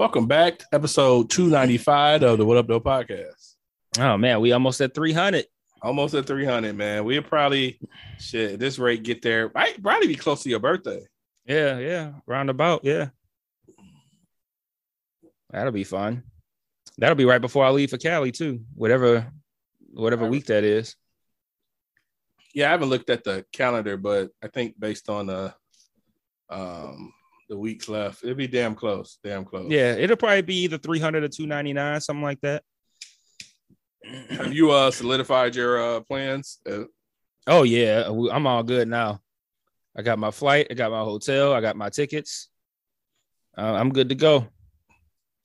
Welcome 0.00 0.26
back 0.26 0.60
to 0.60 0.66
episode 0.72 1.28
295 1.28 2.22
of 2.22 2.38
the 2.38 2.46
What 2.46 2.56
Up, 2.56 2.66
Though 2.66 2.80
podcast. 2.80 3.56
Oh 3.98 4.16
man, 4.16 4.40
we 4.40 4.50
almost 4.52 4.80
at 4.80 4.94
300. 4.94 5.44
Almost 5.82 6.14
at 6.14 6.26
300, 6.26 6.74
man. 6.74 7.04
We'll 7.04 7.20
probably, 7.20 7.78
shit, 8.18 8.52
at 8.52 8.58
this 8.58 8.78
rate, 8.78 9.02
get 9.02 9.20
there. 9.20 9.50
Might 9.54 9.82
probably 9.82 10.06
be 10.06 10.14
close 10.14 10.42
to 10.44 10.48
your 10.48 10.58
birthday. 10.58 11.02
Yeah, 11.44 11.78
yeah, 11.78 12.12
roundabout. 12.26 12.82
Yeah, 12.82 13.10
that'll 15.50 15.70
be 15.70 15.84
fun. 15.84 16.22
That'll 16.96 17.14
be 17.14 17.26
right 17.26 17.42
before 17.42 17.66
I 17.66 17.68
leave 17.68 17.90
for 17.90 17.98
Cali 17.98 18.32
too. 18.32 18.62
Whatever, 18.74 19.30
whatever 19.92 20.24
week 20.26 20.46
that 20.46 20.64
is. 20.64 20.96
Yeah, 22.54 22.68
I 22.68 22.70
haven't 22.70 22.88
looked 22.88 23.10
at 23.10 23.22
the 23.22 23.44
calendar, 23.52 23.98
but 23.98 24.30
I 24.42 24.48
think 24.48 24.80
based 24.80 25.10
on 25.10 25.26
the 25.26 25.54
um 26.48 27.12
the 27.50 27.58
weeks 27.58 27.88
left, 27.88 28.22
it'll 28.22 28.34
be 28.34 28.46
damn 28.46 28.74
close. 28.74 29.18
Damn 29.22 29.44
close. 29.44 29.70
Yeah, 29.70 29.92
it'll 29.92 30.16
probably 30.16 30.40
be 30.40 30.62
either 30.62 30.78
300 30.78 31.24
or 31.24 31.28
299, 31.28 32.00
something 32.00 32.22
like 32.22 32.40
that. 32.40 32.62
Have 34.30 34.54
you 34.54 34.70
uh 34.70 34.90
solidified 34.90 35.54
your 35.54 35.82
uh 35.82 36.00
plans? 36.00 36.60
Uh, 36.68 36.84
Oh 37.46 37.64
yeah, 37.64 38.06
I'm 38.06 38.46
all 38.46 38.62
good 38.62 38.86
now. 38.86 39.20
I 39.96 40.02
got 40.02 40.18
my 40.18 40.30
flight, 40.30 40.68
I 40.70 40.74
got 40.74 40.92
my 40.92 41.00
hotel, 41.00 41.52
I 41.52 41.60
got 41.60 41.76
my 41.76 41.88
tickets. 41.88 42.48
Uh, 43.58 43.72
I'm 43.72 43.90
good 43.90 44.08
to 44.10 44.14
go. 44.14 44.46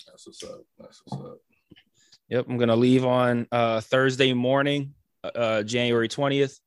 that's 0.07 0.27
what's 0.27 0.43
up. 0.43 0.61
That's 0.77 1.01
what's 1.05 1.25
up. 1.25 1.37
Yep, 2.29 2.45
I'm 2.49 2.57
gonna 2.57 2.75
leave 2.75 3.05
on 3.05 3.47
uh, 3.51 3.81
Thursday 3.81 4.33
morning, 4.33 4.93
uh, 5.23 5.63
January 5.63 6.07
20th, 6.07 6.59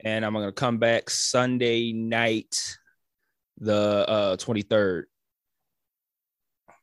and 0.00 0.24
I'm 0.26 0.34
gonna 0.34 0.52
come 0.52 0.78
back 0.78 1.08
Sunday 1.08 1.92
night, 1.92 2.76
the 3.62 4.08
uh, 4.08 4.36
23rd. 4.36 5.04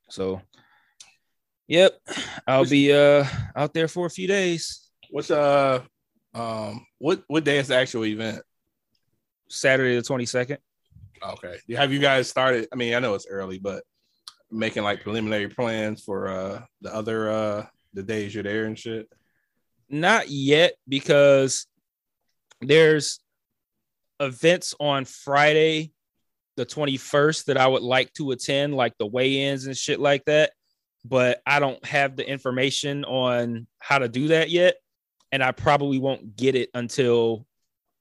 So, 0.09 0.41
yep, 1.67 1.99
I'll 2.47 2.65
be 2.65 2.91
uh, 2.93 3.25
out 3.55 3.73
there 3.73 3.87
for 3.87 4.07
a 4.07 4.09
few 4.09 4.27
days. 4.27 4.89
What's 5.11 5.31
uh 5.31 5.81
um 6.33 6.85
what 6.99 7.23
what 7.27 7.43
day 7.43 7.57
is 7.57 7.67
the 7.67 7.75
actual 7.75 8.05
event? 8.05 8.41
Saturday 9.49 9.95
the 9.95 10.01
22nd. 10.01 10.57
Okay. 11.23 11.57
Have 11.75 11.91
you 11.91 11.99
guys 11.99 12.29
started? 12.29 12.67
I 12.71 12.75
mean, 12.75 12.93
I 12.93 12.99
know 12.99 13.15
it's 13.15 13.27
early, 13.27 13.59
but 13.59 13.83
making 14.51 14.83
like 14.83 15.03
preliminary 15.03 15.49
plans 15.49 16.03
for 16.03 16.27
uh 16.27 16.61
the 16.81 16.93
other 16.93 17.29
uh 17.29 17.65
the 17.93 18.03
days 18.03 18.33
you're 18.33 18.43
there 18.43 18.65
and 18.65 18.77
shit. 18.77 19.07
Not 19.89 20.29
yet 20.29 20.73
because 20.87 21.65
there's 22.61 23.19
events 24.19 24.75
on 24.79 25.05
Friday, 25.05 25.91
the 26.59 26.65
21st, 26.65 27.45
that 27.45 27.57
I 27.57 27.65
would 27.65 27.81
like 27.81 28.11
to 28.13 28.31
attend, 28.31 28.75
like 28.75 28.97
the 28.97 29.07
weigh 29.07 29.47
ins 29.47 29.65
and 29.65 29.77
shit 29.77 29.99
like 29.99 30.25
that. 30.25 30.51
But 31.05 31.41
I 31.45 31.59
don't 31.59 31.83
have 31.85 32.17
the 32.17 32.29
information 32.29 33.05
on 33.05 33.65
how 33.79 33.99
to 33.99 34.09
do 34.09 34.27
that 34.29 34.49
yet. 34.49 34.75
And 35.31 35.41
I 35.41 35.53
probably 35.53 35.99
won't 35.99 36.35
get 36.35 36.55
it 36.55 36.69
until 36.73 37.45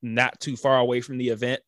not 0.03 0.41
too 0.41 0.57
far 0.57 0.79
away 0.79 1.01
from 1.01 1.19
the 1.19 1.29
event. 1.29 1.61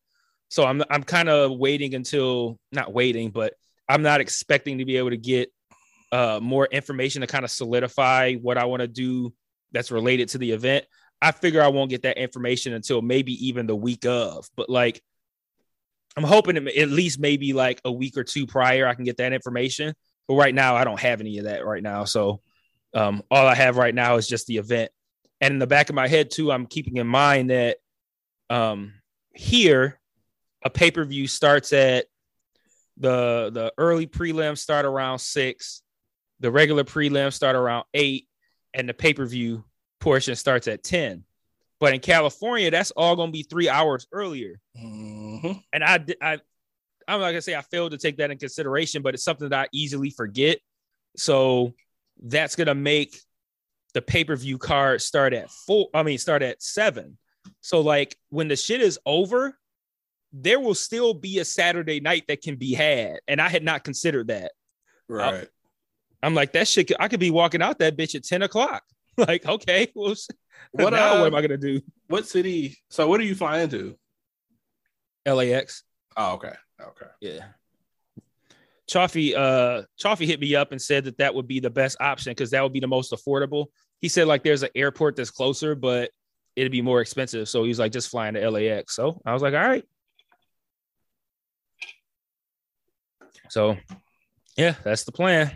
So 0.49 0.65
I'm 0.65 0.83
I'm 0.91 1.05
kind 1.05 1.29
of 1.29 1.57
waiting 1.57 1.95
until 1.95 2.59
not 2.73 2.93
waiting, 2.93 3.31
but 3.31 3.55
I'm 3.89 4.03
not 4.03 4.21
expecting 4.21 4.79
to 4.79 4.85
be 4.85 4.97
able 4.97 5.11
to 5.11 5.17
get 5.17 5.53
uh, 6.11 6.41
more 6.43 6.67
information 6.67 7.21
to 7.21 7.29
kind 7.29 7.45
of 7.45 7.53
solidify 7.53 8.35
what 8.35 8.59
I 8.59 8.65
want 8.65 8.81
to 8.81 8.89
do 8.89 9.33
that's 9.71 9.93
related 9.93 10.31
to 10.31 10.39
the 10.39 10.51
event. 10.51 10.87
I 11.23 11.31
figure 11.31 11.63
I 11.63 11.69
won't 11.69 11.91
get 11.91 12.03
that 12.03 12.19
information 12.19 12.73
until 12.73 13.01
maybe 13.03 13.33
even 13.47 13.67
the 13.67 13.77
week 13.77 14.07
of, 14.07 14.49
but 14.57 14.69
like 14.69 15.03
I'm 16.17 16.25
hoping 16.25 16.57
at 16.57 16.89
least 16.89 17.21
maybe 17.21 17.53
like 17.53 17.81
a 17.85 17.93
week 17.93 18.17
or 18.17 18.25
two 18.25 18.47
prior 18.47 18.87
I 18.87 18.95
can 18.95 19.05
get 19.05 19.19
that 19.19 19.33
information. 19.33 19.95
But 20.27 20.35
right 20.35 20.55
now 20.55 20.77
I 20.77 20.85
don't 20.85 21.01
have 21.01 21.21
any 21.21 21.39
of 21.39 21.45
that 21.45 21.65
right 21.65 21.83
now. 21.83 22.05
So 22.05 22.41
um, 22.95 23.23
all 23.31 23.47
I 23.47 23.55
have 23.55 23.77
right 23.77 23.95
now 23.95 24.17
is 24.17 24.27
just 24.27 24.47
the 24.47 24.59
event. 24.59 24.91
And 25.41 25.53
in 25.53 25.59
the 25.59 25.67
back 25.67 25.89
of 25.89 25.95
my 25.95 26.09
head 26.09 26.31
too, 26.31 26.53
I'm 26.53 26.67
keeping 26.67 26.97
in 26.97 27.07
mind 27.07 27.51
that 27.51 27.79
um, 28.49 28.95
here 29.33 30.01
a 30.63 30.71
pay-per-view 30.71 31.27
starts 31.27 31.73
at 31.73 32.07
the 32.97 33.51
the 33.53 33.73
early 33.79 34.07
prelims 34.07 34.59
start 34.59 34.85
around 34.85 35.21
six, 35.21 35.83
the 36.41 36.51
regular 36.51 36.85
prelims 36.85 37.33
start 37.33 37.57
around 37.57 37.85
eight, 37.95 38.29
and 38.75 38.89
the 38.89 38.95
pay-per-view 38.95 39.65
portion 40.01 40.37
starts 40.37 40.69
at 40.69 40.83
10. 40.83 41.25
But 41.81 41.95
in 41.95 42.01
California, 42.01 42.71
that's 42.71 42.91
all 42.93 43.17
gonna 43.17 43.33
be 43.33 43.43
three 43.43 43.69
hours 43.69 44.07
earlier. 44.13 44.61
Mhm. 44.77 45.63
And 45.73 45.83
I 45.83 46.05
I 46.21 46.33
I'm 47.09 47.21
not 47.21 47.31
gonna 47.31 47.43
say 47.43 47.57
I 47.57 47.63
failed 47.63 47.93
to 47.93 47.99
take 47.99 48.19
that 48.19 48.31
in 48.31 48.39
consideration, 48.39 49.03
but 49.03 49.15
it's 49.15 49.25
something 49.25 49.49
that 49.49 49.59
I 49.59 49.69
easily 49.73 50.11
forget. 50.11 50.59
So 51.17 51.75
that's 52.23 52.55
gonna 52.55 52.75
make 52.75 53.19
the 53.95 54.03
pay-per-view 54.03 54.59
card 54.59 55.03
start 55.03 55.33
at 55.33 55.51
four, 55.51 55.89
I 55.95 56.03
mean 56.03 56.19
start 56.19 56.43
at 56.43 56.63
seven. 56.63 57.19
So 57.63 57.81
like 57.81 58.17
when 58.29 58.49
the 58.49 58.57
shit 58.57 58.83
is 58.83 58.99
over, 59.07 59.59
there 60.33 60.61
will 60.61 60.75
still 60.75 61.15
be 61.15 61.39
a 61.39 61.45
Saturday 61.45 61.99
night 61.99 62.25
that 62.29 62.43
can 62.43 62.57
be 62.57 62.75
had. 62.75 63.21
And 63.27 63.41
I 63.41 63.49
had 63.49 63.65
not 63.65 63.85
considered 63.85 64.29
that. 64.29 64.53
Right. 65.09 65.49
I'm 66.23 66.35
like, 66.35 66.53
that 66.53 66.69
shit, 66.69 66.93
I 67.01 67.09
could 67.09 67.19
be 67.19 67.31
walking 67.31 67.63
out 67.63 67.79
that 67.79 67.97
bitch 67.97 68.15
at 68.15 68.25
10 68.25 68.43
o'clock. 68.43 68.83
Like, 69.17 69.45
okay, 69.45 69.91
well, 69.95 70.15
What, 70.73 70.93
now 70.93 71.17
uh, 71.17 71.19
what 71.21 71.27
am 71.27 71.35
I 71.35 71.43
gonna 71.43 71.57
do? 71.57 71.81
what 72.07 72.27
city? 72.27 72.79
So 72.91 73.09
what 73.09 73.21
are 73.21 73.25
you 73.25 73.35
flying 73.35 73.69
to? 73.71 73.97
LAX. 75.27 75.83
Oh, 76.17 76.35
okay. 76.35 76.53
Okay. 76.81 77.07
Yeah. 77.21 77.45
Chaffee, 78.89 79.35
uh, 79.37 79.83
Chaffee 79.97 80.27
hit 80.27 80.41
me 80.41 80.55
up 80.55 80.73
and 80.73 80.81
said 80.81 81.05
that 81.05 81.19
that 81.19 81.35
would 81.35 81.47
be 81.47 81.61
the 81.61 81.71
best 81.71 81.97
option 82.01 82.33
because 82.33 82.51
that 82.51 82.63
would 82.63 82.73
be 82.73 82.81
the 82.81 82.89
most 82.89 83.13
affordable. 83.13 83.67
He 84.01 84.09
said 84.09 84.27
like 84.27 84.43
there's 84.43 84.63
an 84.63 84.71
airport 84.75 85.17
that's 85.17 85.31
closer, 85.31 85.75
but 85.75 86.11
it'd 86.57 86.73
be 86.73 86.83
more 86.83 87.01
expensive. 87.01 87.49
So 87.49 87.63
he 87.63 87.69
was 87.69 87.79
like 87.79 87.93
just 87.93 88.11
flying 88.11 88.35
to 88.35 88.51
LAX. 88.51 88.97
So 88.97 89.21
I 89.25 89.33
was 89.33 89.43
like, 89.43 89.55
all 89.55 89.61
right. 89.61 89.85
So 93.49 93.77
yeah, 94.57 94.75
that's 94.85 95.05
the 95.05 95.13
plan. 95.13 95.53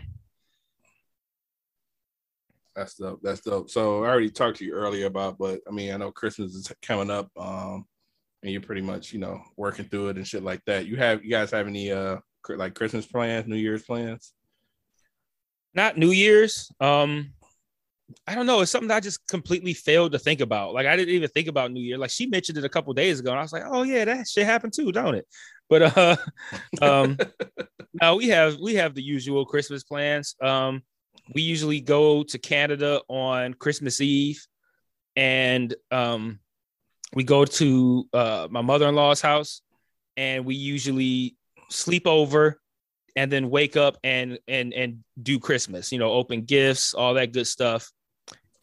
That's 2.75 2.95
dope. 2.95 3.19
That's 3.23 3.41
dope. 3.41 3.69
So 3.69 4.03
I 4.03 4.09
already 4.09 4.29
talked 4.29 4.57
to 4.57 4.65
you 4.65 4.73
earlier 4.73 5.05
about, 5.05 5.37
but 5.37 5.61
I 5.67 5.71
mean, 5.71 5.93
I 5.93 5.97
know 5.97 6.11
Christmas 6.11 6.53
is 6.53 6.71
coming 6.81 7.09
up, 7.09 7.29
um, 7.37 7.85
and 8.43 8.51
you're 8.51 8.61
pretty 8.61 8.81
much, 8.81 9.13
you 9.13 9.19
know, 9.19 9.41
working 9.55 9.85
through 9.85 10.09
it 10.09 10.17
and 10.17 10.27
shit 10.27 10.43
like 10.43 10.61
that. 10.65 10.85
You 10.85 10.97
have, 10.97 11.23
you 11.23 11.29
guys 11.29 11.51
have 11.51 11.67
any 11.67 11.91
uh 11.91 12.17
like 12.49 12.75
Christmas 12.75 13.05
plans, 13.05 13.47
New 13.47 13.55
Year's 13.55 13.83
plans? 13.83 14.33
Not 15.73 15.97
New 15.97 16.11
Year's. 16.11 16.71
Um, 16.79 17.33
I 18.27 18.35
don't 18.35 18.45
know. 18.45 18.61
It's 18.61 18.71
something 18.71 18.91
I 18.91 18.99
just 18.99 19.25
completely 19.27 19.73
failed 19.73 20.11
to 20.11 20.19
think 20.19 20.41
about. 20.41 20.73
Like 20.73 20.85
I 20.85 20.95
didn't 20.95 21.15
even 21.15 21.29
think 21.29 21.47
about 21.47 21.71
New 21.71 21.81
Year. 21.81 21.97
Like 21.97 22.11
she 22.11 22.27
mentioned 22.27 22.57
it 22.57 22.63
a 22.63 22.69
couple 22.69 22.93
days 22.93 23.19
ago, 23.19 23.31
and 23.31 23.39
I 23.39 23.41
was 23.41 23.51
like, 23.51 23.63
"Oh 23.65 23.83
yeah, 23.83 24.05
that 24.05 24.27
shit 24.27 24.45
happened 24.45 24.73
too, 24.73 24.91
don't 24.91 25.15
it?" 25.15 25.27
But 25.69 25.97
uh, 25.97 26.15
um, 26.81 27.17
no, 28.01 28.15
we 28.15 28.29
have 28.29 28.57
we 28.59 28.75
have 28.75 28.93
the 28.95 29.03
usual 29.03 29.45
Christmas 29.45 29.83
plans. 29.83 30.35
Um, 30.41 30.83
we 31.33 31.41
usually 31.41 31.81
go 31.81 32.23
to 32.23 32.37
Canada 32.37 33.01
on 33.07 33.53
Christmas 33.53 34.01
Eve, 34.01 34.45
and 35.15 35.73
um, 35.91 36.39
we 37.13 37.23
go 37.23 37.45
to 37.45 38.07
uh, 38.13 38.47
my 38.49 38.61
mother 38.61 38.87
in 38.87 38.95
law's 38.95 39.21
house, 39.21 39.61
and 40.17 40.45
we 40.45 40.55
usually 40.55 41.35
sleep 41.69 42.05
over, 42.05 42.59
and 43.15 43.31
then 43.31 43.49
wake 43.49 43.77
up 43.77 43.97
and 44.03 44.39
and 44.47 44.73
and 44.73 45.03
do 45.21 45.39
Christmas. 45.39 45.91
You 45.91 45.99
know, 45.99 46.11
open 46.11 46.43
gifts, 46.43 46.93
all 46.93 47.15
that 47.15 47.33
good 47.33 47.47
stuff, 47.47 47.91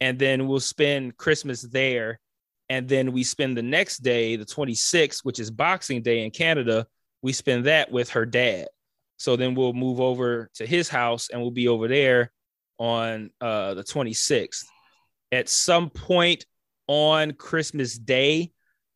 and 0.00 0.18
then 0.18 0.46
we'll 0.46 0.60
spend 0.60 1.16
Christmas 1.16 1.62
there, 1.62 2.20
and 2.68 2.88
then 2.88 3.12
we 3.12 3.24
spend 3.24 3.56
the 3.56 3.62
next 3.62 3.98
day, 3.98 4.36
the 4.36 4.46
26th, 4.46 5.24
which 5.24 5.40
is 5.40 5.50
Boxing 5.50 6.02
Day 6.02 6.24
in 6.24 6.30
Canada. 6.30 6.86
We 7.22 7.32
spend 7.32 7.66
that 7.66 7.90
with 7.90 8.10
her 8.10 8.26
dad. 8.26 8.68
So 9.16 9.36
then 9.36 9.54
we'll 9.54 9.72
move 9.72 10.00
over 10.00 10.50
to 10.54 10.66
his 10.66 10.88
house 10.88 11.28
and 11.30 11.40
we'll 11.40 11.52
be 11.52 11.68
over 11.68 11.86
there 11.86 12.32
on 12.82 13.30
uh, 13.40 13.74
the 13.74 13.84
26th. 13.84 14.64
At 15.30 15.48
some 15.48 15.88
point 15.88 16.44
on 16.88 17.32
Christmas 17.32 17.96
Day, 17.96 18.50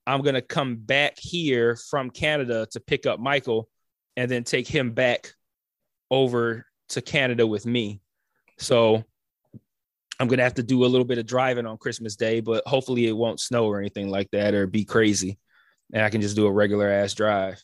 I'm 0.09 0.23
going 0.23 0.35
to 0.35 0.43
come 0.43 0.75
back 0.75 1.15
here 1.19 1.77
from 1.77 2.11
Canada 2.11 2.67
to 2.73 2.81
pick 2.81 3.07
up 3.07 3.21
Michael 3.21 3.69
and 4.17 4.29
then 4.29 4.43
take 4.43 4.67
him 4.67 4.91
back 4.91 5.35
over 6.11 6.67
to 6.89 7.01
Canada 7.01 7.47
with 7.47 7.65
me. 7.65 8.01
So 8.59 9.05
I'm 10.19 10.29
gonna 10.29 10.43
have 10.43 10.55
to 10.55 10.63
do 10.63 10.85
a 10.85 10.87
little 10.87 11.05
bit 11.05 11.19
of 11.19 11.27
driving 11.27 11.67
on 11.67 11.77
Christmas 11.77 12.17
Day, 12.17 12.41
but 12.41 12.67
hopefully 12.67 13.07
it 13.07 13.17
won't 13.17 13.41
snow 13.41 13.67
or 13.67 13.79
anything 13.79 14.09
like 14.09 14.31
that 14.31 14.55
or 14.55 14.67
be 14.67 14.85
crazy. 14.85 15.39
And 15.93 16.03
I 16.03 16.11
can 16.11 16.23
just 16.23 16.37
do 16.37 16.47
a 16.47 16.53
regular 16.53 16.89
ass 16.89 17.13
drive. 17.13 17.63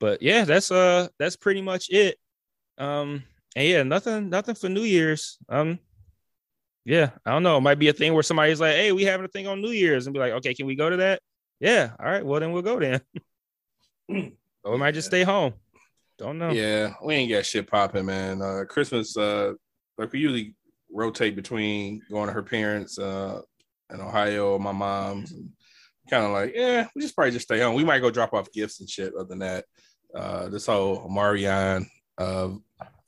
But 0.00 0.22
yeah, 0.22 0.44
that's 0.44 0.70
uh 0.70 1.08
that's 1.18 1.36
pretty 1.36 1.60
much 1.60 1.90
it. 1.90 2.16
Um 2.78 3.24
and 3.56 3.66
yeah, 3.66 3.82
nothing 3.82 4.30
nothing 4.30 4.54
for 4.54 4.68
New 4.68 4.82
Year's. 4.82 5.38
Um 5.48 5.80
yeah, 6.84 7.10
I 7.24 7.32
don't 7.32 7.42
know. 7.42 7.56
It 7.56 7.62
might 7.62 7.80
be 7.80 7.88
a 7.88 7.92
thing 7.92 8.14
where 8.14 8.22
somebody's 8.22 8.60
like, 8.60 8.76
hey, 8.76 8.92
we 8.92 9.02
having 9.02 9.26
a 9.26 9.28
thing 9.28 9.48
on 9.48 9.60
New 9.60 9.72
Year's 9.72 10.06
and 10.06 10.14
be 10.14 10.20
like, 10.20 10.34
okay, 10.34 10.54
can 10.54 10.66
we 10.66 10.76
go 10.76 10.88
to 10.88 10.98
that? 10.98 11.20
Yeah, 11.58 11.90
all 11.98 12.06
right, 12.06 12.24
well 12.24 12.38
then 12.38 12.52
we'll 12.52 12.62
go 12.62 12.78
then. 12.78 13.00
or 14.62 14.72
we 14.72 14.78
might 14.78 14.94
just 14.94 15.08
stay 15.08 15.24
home. 15.24 15.54
Don't 16.18 16.38
know. 16.38 16.50
Yeah, 16.50 16.92
we 17.02 17.14
ain't 17.14 17.32
got 17.32 17.44
shit 17.44 17.68
popping, 17.68 18.06
man. 18.06 18.42
Uh 18.42 18.64
Christmas, 18.68 19.16
uh 19.16 19.54
like 19.98 20.12
we 20.12 20.20
usually 20.20 20.54
rotate 20.92 21.34
between 21.34 22.02
going 22.10 22.28
to 22.28 22.32
her 22.32 22.42
parents 22.42 22.98
uh 22.98 23.40
in 23.92 24.00
Ohio, 24.00 24.58
my 24.58 24.72
mom's 24.72 25.32
and 25.32 25.50
kind 26.10 26.24
of 26.24 26.32
like, 26.32 26.52
yeah, 26.54 26.86
we 26.94 27.02
just 27.02 27.14
probably 27.14 27.32
just 27.32 27.46
stay 27.46 27.60
home. 27.60 27.74
We 27.74 27.84
might 27.84 28.00
go 28.00 28.10
drop 28.10 28.32
off 28.32 28.52
gifts 28.52 28.80
and 28.80 28.88
shit. 28.88 29.14
Other 29.14 29.28
than 29.28 29.38
that, 29.40 29.64
uh, 30.14 30.48
this 30.48 30.66
whole 30.66 31.08
Marion 31.08 31.88
uh, 32.18 32.50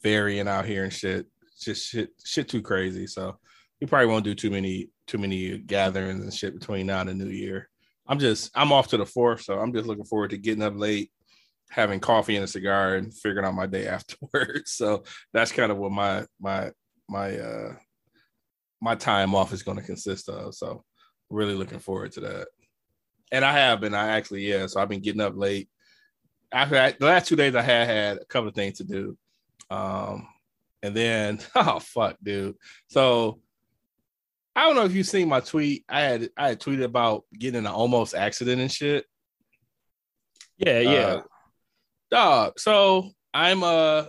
variant 0.03 0.49
out 0.49 0.67
here 0.67 0.85
and 0.85 0.93
shit, 0.93 1.27
just 1.61 1.89
shit, 1.89 2.11
shit 2.25 2.49
too 2.49 2.63
crazy. 2.63 3.07
So 3.07 3.39
we 3.81 3.87
probably 3.87 4.07
won't 4.07 4.25
do 4.25 4.35
too 4.35 4.51
many, 4.51 4.91
too 5.07 5.19
many 5.19 5.59
gatherings 5.59 6.23
and 6.23 6.33
shit 6.35 6.59
between 6.59 6.87
now 6.87 7.01
and 7.01 7.09
the 7.09 7.15
new 7.15 7.31
year. 7.31 7.69
I'm 8.07 8.19
just, 8.19 8.51
I'm 8.55 8.73
off 8.73 8.89
to 8.89 8.97
the 8.97 9.07
fourth, 9.07 9.43
so 9.43 9.59
I'm 9.59 9.73
just 9.73 9.87
looking 9.87 10.05
forward 10.05 10.31
to 10.31 10.39
getting 10.39 10.63
up 10.63 10.75
late, 10.77 11.11
having 11.71 12.01
coffee 12.01 12.37
and 12.37 12.45
a 12.45 12.49
cigar, 12.49 12.97
and 12.97 13.13
figuring 13.13 13.47
out 13.47 13.55
my 13.55 13.67
day 13.67 13.87
afterwards. 13.87 14.73
So 14.79 15.05
that's 15.33 15.53
kind 15.53 15.71
of 15.71 15.79
what 15.79 15.93
my 15.93 16.25
my 16.41 16.71
my 17.09 17.39
uh 17.39 17.75
my 18.81 18.95
time 18.95 19.35
off 19.35 19.53
is 19.53 19.63
going 19.63 19.77
to 19.77 19.83
consist 19.83 20.29
of. 20.29 20.55
So 20.55 20.85
really 21.31 21.55
looking 21.55 21.81
forward 21.81 22.13
to 22.13 22.21
that 22.21 22.49
and 23.33 23.45
I 23.45 23.53
have 23.53 23.81
been. 23.81 23.95
I 23.95 24.09
actually, 24.17 24.49
yeah. 24.49 24.67
So 24.67 24.81
I've 24.81 24.89
been 24.89 25.01
getting 25.01 25.21
up 25.21 25.37
late. 25.37 25.69
After 26.53 26.75
that, 26.77 26.99
the 26.99 27.07
last 27.07 27.29
two 27.29 27.37
days, 27.37 27.55
I 27.55 27.63
had 27.63 27.87
had 27.87 28.17
a 28.19 28.25
couple 28.25 28.49
of 28.49 28.55
things 28.55 28.79
to 28.79 28.85
do, 28.85 29.17
um, 29.71 30.29
and 30.83 30.95
then 30.95 31.39
oh 31.55 31.79
fuck, 31.79 32.17
dude. 32.23 32.57
So 32.89 33.41
I 34.55 34.67
don't 34.67 34.77
know 34.77 34.85
if 34.85 34.93
you've 34.93 35.07
seen 35.07 35.29
my 35.29 35.41
tweet. 35.41 35.85
I 35.89 36.01
had 36.01 36.31
I 36.37 36.49
had 36.49 36.61
tweeted 36.61 36.85
about 36.85 37.25
getting 37.33 37.61
an 37.61 37.67
almost 37.67 38.15
accident 38.15 38.61
and 38.61 38.73
shit. 38.73 39.05
Yeah, 40.57 40.81
yeah. 40.81 40.91
Uh, 40.91 41.23
dog. 42.11 42.61
So 42.61 43.11
I'm 43.33 43.63
uh, 43.63 44.07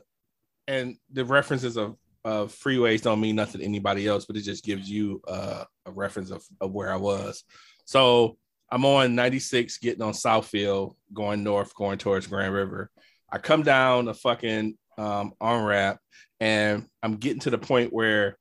and 0.68 0.98
the 1.12 1.25
references 1.25 1.78
of 1.78 1.95
of 2.25 2.54
freeways 2.54 3.02
don't 3.02 3.22
mean 3.22 3.36
nothing 3.36 3.62
to 3.62 3.66
anybody 3.66 4.07
else, 4.07 4.25
but 4.25 4.36
it 4.36 4.42
just 4.42 4.63
gives 4.63 4.90
you 4.90 5.22
uh, 5.28 5.63
a 5.86 5.92
reference 5.92 6.31
of, 6.31 6.44
of 6.60 6.72
where 6.72 6.92
I 6.92 6.98
was. 6.98 7.44
So 7.86 8.38
I'm 8.72 8.86
on 8.86 9.16
96 9.16 9.78
getting 9.78 10.02
on 10.02 10.13
Southfield, 10.13 10.95
going 11.13 11.44
north, 11.44 11.74
going 11.74 11.98
towards 11.98 12.28
Grand 12.28 12.54
River. 12.54 12.92
I 13.31 13.38
come 13.38 13.63
down 13.63 14.07
a 14.07 14.13
fucking 14.13 14.78
um, 15.00 15.34
on 15.40 15.63
ramp 15.63 16.00
and 16.40 16.88
I'm 17.01 17.16
getting 17.16 17.40
to 17.42 17.50
the 17.50 17.57
point 17.57 17.94
where, 17.94 18.38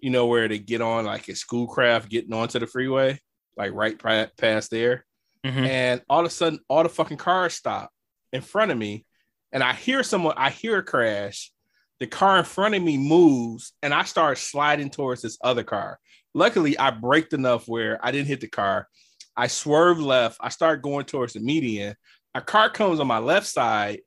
you 0.00 0.10
know, 0.10 0.26
where 0.26 0.48
to 0.48 0.58
get 0.58 0.80
on 0.80 1.04
like 1.04 1.28
a 1.28 1.34
schoolcraft 1.34 2.08
getting 2.08 2.32
onto 2.32 2.58
the 2.58 2.66
freeway, 2.66 3.18
like 3.56 3.72
right 3.72 3.98
past 4.36 4.70
there. 4.70 5.04
Mm-hmm. 5.44 5.64
And 5.64 6.02
all 6.08 6.20
of 6.20 6.26
a 6.26 6.30
sudden, 6.30 6.60
all 6.68 6.82
the 6.82 6.88
fucking 6.88 7.18
cars 7.18 7.54
stop 7.54 7.90
in 8.32 8.42
front 8.42 8.72
of 8.72 8.78
me. 8.78 9.04
And 9.52 9.62
I 9.62 9.72
hear 9.72 10.02
someone, 10.02 10.34
I 10.36 10.50
hear 10.50 10.78
a 10.78 10.82
crash. 10.82 11.52
The 11.98 12.06
car 12.06 12.38
in 12.38 12.44
front 12.44 12.74
of 12.74 12.82
me 12.82 12.98
moves 12.98 13.72
and 13.82 13.94
I 13.94 14.04
start 14.04 14.38
sliding 14.38 14.90
towards 14.90 15.22
this 15.22 15.38
other 15.42 15.64
car. 15.64 15.98
Luckily, 16.34 16.78
I 16.78 16.90
braked 16.90 17.32
enough 17.32 17.66
where 17.66 17.98
I 18.04 18.10
didn't 18.10 18.28
hit 18.28 18.40
the 18.40 18.48
car 18.48 18.88
I 19.36 19.48
swerve 19.48 20.00
left. 20.00 20.38
I 20.40 20.48
start 20.48 20.82
going 20.82 21.04
towards 21.04 21.34
the 21.34 21.40
median. 21.40 21.94
A 22.34 22.40
car 22.40 22.70
comes 22.70 23.00
on 23.00 23.06
my 23.06 23.18
left 23.18 23.46
side. 23.46 24.00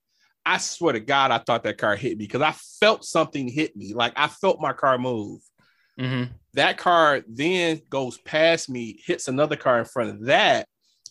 I 0.45 0.57
swear 0.57 0.93
to 0.93 0.99
God, 0.99 1.31
I 1.31 1.39
thought 1.39 1.63
that 1.63 1.77
car 1.77 1.95
hit 1.95 2.17
me 2.17 2.25
because 2.25 2.41
I 2.41 2.53
felt 2.79 3.05
something 3.05 3.47
hit 3.47 3.75
me. 3.75 3.93
Like 3.93 4.13
I 4.15 4.27
felt 4.27 4.61
my 4.61 4.73
car 4.73 4.97
move. 4.97 5.41
Mm-hmm. 5.99 6.31
That 6.53 6.77
car 6.77 7.21
then 7.27 7.81
goes 7.89 8.17
past 8.19 8.69
me, 8.69 8.99
hits 9.05 9.27
another 9.27 9.55
car 9.55 9.79
in 9.79 9.85
front 9.85 10.09
of 10.09 10.25
that, 10.25 10.67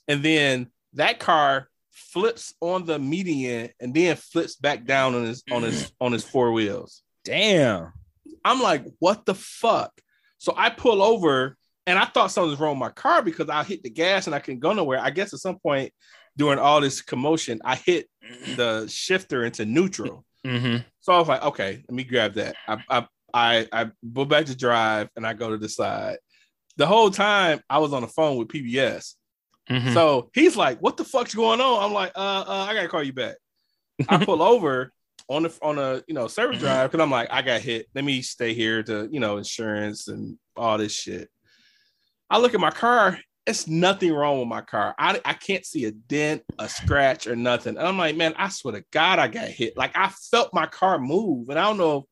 and 0.09 0.23
then 0.23 0.69
that 0.95 1.19
car 1.19 1.69
flips 1.93 2.55
on 2.61 2.87
the 2.87 2.99
median 2.99 3.71
and 3.81 3.93
then 3.93 4.17
flips 4.17 4.57
back 4.57 4.85
down 4.85 5.15
on 5.15 5.25
his 5.25 5.43
on 5.51 5.63
his 5.63 5.93
on 6.01 6.13
his 6.13 6.25
four 6.25 6.53
wheels. 6.53 7.03
Damn. 7.25 7.93
I'm 8.45 8.63
like, 8.63 8.85
what 8.99 9.27
the 9.27 9.35
fuck? 9.35 9.93
So 10.39 10.55
I 10.57 10.71
pull 10.71 11.03
over 11.03 11.57
and 11.87 11.99
I 11.99 12.05
thought 12.05 12.31
something 12.31 12.51
was 12.51 12.61
wrong 12.61 12.79
with 12.79 12.89
my 12.89 12.91
car 12.91 13.23
because 13.23 13.49
I 13.49 13.65
hit 13.65 13.83
the 13.83 13.91
gas 13.91 14.27
and 14.27 14.35
I 14.35 14.39
couldn't 14.39 14.61
go 14.61 14.73
nowhere. 14.73 15.01
I 15.01 15.11
guess 15.11 15.35
at 15.35 15.41
some 15.41 15.59
point 15.59 15.93
during 16.39 16.59
all 16.59 16.81
this 16.81 17.03
commotion, 17.03 17.61
I 17.65 17.75
hit 17.75 18.09
the 18.57 18.87
shifter 18.89 19.45
into 19.45 19.67
neutral. 19.67 20.25
Mm-hmm. 20.47 20.79
So 21.01 21.13
I 21.13 21.19
was 21.19 21.29
like, 21.29 21.43
okay, 21.43 21.85
let 21.89 21.95
me 21.95 22.05
grab 22.05 22.35
that. 22.35 22.57
I 22.67 22.83
I 22.89 23.07
I, 23.35 23.69
I 23.73 23.91
go 24.11 24.25
back 24.25 24.47
to 24.47 24.57
drive 24.57 25.11
and 25.17 25.27
I 25.27 25.35
go 25.35 25.51
to 25.51 25.59
the 25.59 25.69
side. 25.69 26.19
The 26.77 26.87
whole 26.87 27.11
time 27.11 27.61
I 27.69 27.79
was 27.79 27.93
on 27.93 28.03
the 28.03 28.09
phone 28.09 28.39
with 28.39 28.49
PBS. 28.49 29.15
Mm-hmm. 29.69 29.93
So 29.93 30.31
he's 30.33 30.57
like, 30.57 30.79
"What 30.81 30.97
the 30.97 31.05
fuck's 31.05 31.35
going 31.35 31.61
on?" 31.61 31.83
I'm 31.83 31.93
like, 31.93 32.13
"Uh, 32.15 32.45
uh 32.47 32.67
I 32.69 32.73
gotta 32.73 32.89
call 32.89 33.03
you 33.03 33.13
back." 33.13 33.37
I 34.09 34.25
pull 34.25 34.41
over 34.41 34.93
on 35.29 35.43
the 35.43 35.59
on 35.61 35.79
a 35.79 36.03
you 36.07 36.15
know 36.15 36.29
service 36.29 36.61
drive 36.61 36.91
because 36.91 37.03
I'm 37.03 37.11
like, 37.11 37.29
I 37.31 37.43
got 37.43 37.61
hit. 37.61 37.87
Let 37.95 38.05
me 38.05 38.23
stay 38.23 38.55
here 38.55 38.83
to 38.85 39.09
you 39.11 39.21
know 39.21 39.37
insurance 39.37 40.09
and 40.09 40.39
all 40.57 40.79
this 40.79 40.95
shit. 40.95 41.29
I 42.31 42.39
look 42.39 42.55
at 42.55 42.61
my 42.61 42.71
car, 42.71 43.19
it's 43.49 43.67
nothing 43.67 44.13
wrong 44.13 44.39
with 44.39 44.49
my 44.49 44.61
car. 44.61 44.95
I, 44.99 45.21
I 45.25 45.33
can't 45.33 45.65
see 45.65 45.87
a 45.87 45.91
dent, 45.91 46.43
a 46.59 46.69
scratch, 46.69 47.27
or 47.27 47.35
nothing. 47.35 47.79
And 47.79 47.87
I'm 47.87 47.97
like, 47.97 48.15
man, 48.15 48.35
I 48.37 48.51
swear 48.51 48.75
to 48.75 48.85
God, 48.93 49.19
I 49.19 49.29
got 49.29 49.49
hit. 49.49 49.77
Like 49.77 49.97
I 49.97 50.11
felt 50.31 50.53
my 50.53 50.67
car 50.67 50.99
move. 50.99 51.49
And 51.49 51.59
I 51.59 51.63
don't 51.63 51.79
know 51.79 52.07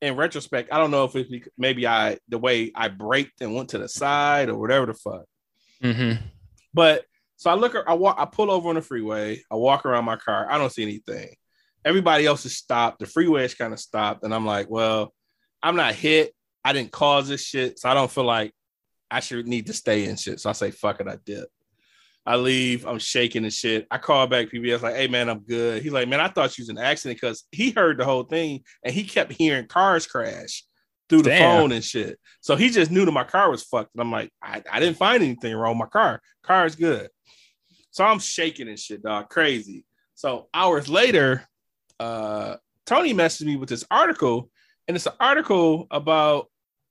in 0.00 0.16
retrospect, 0.16 0.72
I 0.72 0.78
don't 0.78 0.90
know 0.90 1.04
if 1.04 1.14
it's 1.14 1.46
maybe 1.58 1.86
I 1.86 2.18
the 2.28 2.38
way 2.38 2.72
I 2.74 2.88
braked 2.88 3.42
and 3.42 3.54
went 3.54 3.70
to 3.70 3.78
the 3.78 3.88
side 3.88 4.48
or 4.48 4.56
whatever 4.56 4.86
the 4.86 4.94
fuck. 4.94 5.24
Mm-hmm. 5.82 6.24
But 6.72 7.04
so 7.36 7.50
I 7.50 7.54
look, 7.54 7.76
I 7.86 7.94
walk, 7.94 8.16
I 8.18 8.24
pull 8.24 8.50
over 8.50 8.70
on 8.70 8.76
the 8.76 8.82
freeway. 8.82 9.42
I 9.50 9.56
walk 9.56 9.84
around 9.84 10.06
my 10.06 10.16
car. 10.16 10.50
I 10.50 10.56
don't 10.56 10.72
see 10.72 10.82
anything. 10.82 11.34
Everybody 11.84 12.26
else 12.26 12.46
is 12.46 12.56
stopped. 12.56 13.00
The 13.00 13.06
freeway 13.06 13.44
is 13.44 13.54
kind 13.54 13.72
of 13.72 13.78
stopped, 13.78 14.24
and 14.24 14.34
I'm 14.34 14.46
like, 14.46 14.68
well, 14.70 15.12
I'm 15.62 15.76
not 15.76 15.94
hit. 15.94 16.34
I 16.64 16.72
didn't 16.72 16.92
cause 16.92 17.28
this 17.28 17.42
shit, 17.42 17.78
so 17.78 17.88
I 17.88 17.94
don't 17.94 18.10
feel 18.10 18.24
like 18.24 18.52
I 19.10 19.20
should 19.20 19.46
need 19.46 19.66
to 19.66 19.72
stay 19.72 20.06
and 20.06 20.18
shit. 20.18 20.40
So 20.40 20.50
I 20.50 20.52
say, 20.52 20.70
fuck 20.70 21.00
it, 21.00 21.08
I 21.08 21.16
dip. 21.24 21.48
I 22.26 22.36
leave. 22.36 22.86
I'm 22.86 22.98
shaking 22.98 23.44
and 23.44 23.52
shit. 23.52 23.86
I 23.90 23.96
call 23.96 24.26
back 24.26 24.50
PBS 24.50 24.82
like, 24.82 24.96
hey 24.96 25.08
man, 25.08 25.30
I'm 25.30 25.40
good. 25.40 25.82
He's 25.82 25.92
like, 25.92 26.08
man, 26.08 26.20
I 26.20 26.28
thought 26.28 26.58
you 26.58 26.62
was 26.62 26.68
an 26.68 26.76
accident 26.76 27.18
because 27.20 27.44
he 27.52 27.70
heard 27.70 27.98
the 27.98 28.04
whole 28.04 28.24
thing 28.24 28.64
and 28.82 28.94
he 28.94 29.04
kept 29.04 29.32
hearing 29.32 29.66
cars 29.66 30.06
crash 30.06 30.64
through 31.08 31.22
the 31.22 31.30
Damn. 31.30 31.60
phone 31.60 31.72
and 31.72 31.82
shit. 31.82 32.18
So 32.42 32.54
he 32.54 32.68
just 32.68 32.90
knew 32.90 33.06
that 33.06 33.12
my 33.12 33.24
car 33.24 33.50
was 33.50 33.62
fucked. 33.62 33.94
And 33.94 34.02
I'm 34.02 34.12
like, 34.12 34.30
I, 34.42 34.62
I 34.70 34.78
didn't 34.78 34.98
find 34.98 35.22
anything 35.22 35.54
wrong 35.54 35.78
with 35.78 35.86
my 35.86 35.90
car. 35.90 36.20
Car 36.42 36.66
is 36.66 36.76
good. 36.76 37.08
So 37.90 38.04
I'm 38.04 38.18
shaking 38.18 38.68
and 38.68 38.78
shit, 38.78 39.02
dog, 39.02 39.30
crazy. 39.30 39.86
So 40.14 40.48
hours 40.52 40.88
later, 40.88 41.48
uh, 41.98 42.56
Tony 42.84 43.14
messaged 43.14 43.46
me 43.46 43.56
with 43.56 43.68
this 43.68 43.84
article, 43.90 44.50
and 44.86 44.96
it's 44.96 45.06
an 45.06 45.14
article 45.18 45.86
about 45.90 46.48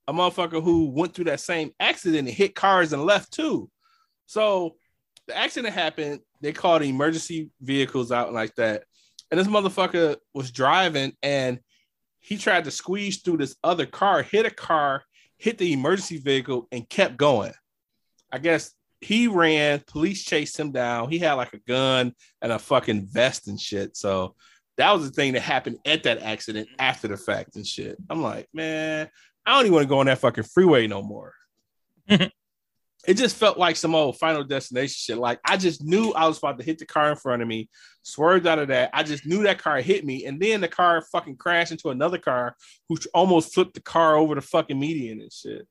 a 0.07 0.13
motherfucker 0.13 0.63
who 0.63 0.89
went 0.89 1.13
through 1.13 1.25
that 1.25 1.39
same 1.39 1.71
accident 1.79 2.27
and 2.27 2.37
hit 2.37 2.55
cars 2.55 2.93
and 2.93 3.03
left 3.03 3.31
too. 3.33 3.69
So 4.25 4.75
the 5.27 5.35
accident 5.35 5.73
happened. 5.73 6.21
They 6.41 6.53
called 6.53 6.81
the 6.81 6.89
emergency 6.89 7.49
vehicles 7.61 8.11
out 8.11 8.33
like 8.33 8.55
that. 8.55 8.83
And 9.29 9.39
this 9.39 9.47
motherfucker 9.47 10.17
was 10.33 10.51
driving 10.51 11.13
and 11.21 11.59
he 12.19 12.37
tried 12.37 12.65
to 12.65 12.71
squeeze 12.71 13.21
through 13.21 13.37
this 13.37 13.55
other 13.63 13.85
car, 13.85 14.21
hit 14.21 14.45
a 14.45 14.51
car, 14.51 15.03
hit 15.37 15.57
the 15.57 15.73
emergency 15.73 16.17
vehicle, 16.17 16.67
and 16.71 16.87
kept 16.87 17.17
going. 17.17 17.53
I 18.31 18.39
guess 18.39 18.73
he 19.01 19.27
ran, 19.27 19.81
police 19.87 20.23
chased 20.23 20.59
him 20.59 20.71
down. 20.71 21.09
He 21.09 21.19
had 21.19 21.33
like 21.33 21.53
a 21.53 21.59
gun 21.59 22.13
and 22.41 22.51
a 22.51 22.59
fucking 22.59 23.07
vest 23.07 23.47
and 23.47 23.59
shit. 23.59 23.95
So 23.95 24.35
that 24.77 24.91
was 24.91 25.05
the 25.05 25.11
thing 25.13 25.33
that 25.33 25.41
happened 25.41 25.77
at 25.85 26.03
that 26.03 26.21
accident 26.21 26.69
after 26.79 27.07
the 27.07 27.17
fact 27.17 27.55
and 27.55 27.65
shit. 27.65 27.97
I'm 28.09 28.21
like, 28.21 28.47
man, 28.53 29.09
I 29.47 29.51
don't 29.51 29.61
even 29.61 29.73
want 29.75 29.83
to 29.83 29.89
go 29.89 29.99
on 29.99 30.07
that 30.07 30.19
fucking 30.19 30.43
freeway 30.43 30.87
no 30.87 31.01
more. 31.01 31.33
it 32.09 33.13
just 33.13 33.37
felt 33.37 33.57
like 33.57 33.77
some 33.77 33.95
old 33.95 34.17
final 34.17 34.43
destination 34.43 34.95
shit. 34.97 35.17
Like 35.17 35.39
I 35.45 35.55
just 35.55 35.81
knew 35.81 36.11
I 36.11 36.27
was 36.27 36.37
about 36.37 36.59
to 36.59 36.65
hit 36.65 36.79
the 36.79 36.85
car 36.85 37.09
in 37.09 37.15
front 37.15 37.41
of 37.41 37.47
me, 37.47 37.69
swerved 38.03 38.45
out 38.45 38.59
of 38.59 38.67
that. 38.67 38.89
I 38.93 39.03
just 39.03 39.25
knew 39.25 39.43
that 39.43 39.59
car 39.59 39.79
hit 39.79 40.05
me, 40.05 40.25
and 40.25 40.37
then 40.37 40.59
the 40.59 40.67
car 40.67 41.01
fucking 41.13 41.37
crashed 41.37 41.71
into 41.71 41.89
another 41.89 42.17
car, 42.17 42.57
who 42.89 42.97
almost 43.13 43.53
flipped 43.53 43.75
the 43.75 43.81
car 43.81 44.17
over 44.17 44.35
the 44.35 44.41
fucking 44.41 44.77
median 44.77 45.21
and 45.21 45.31
shit. 45.31 45.65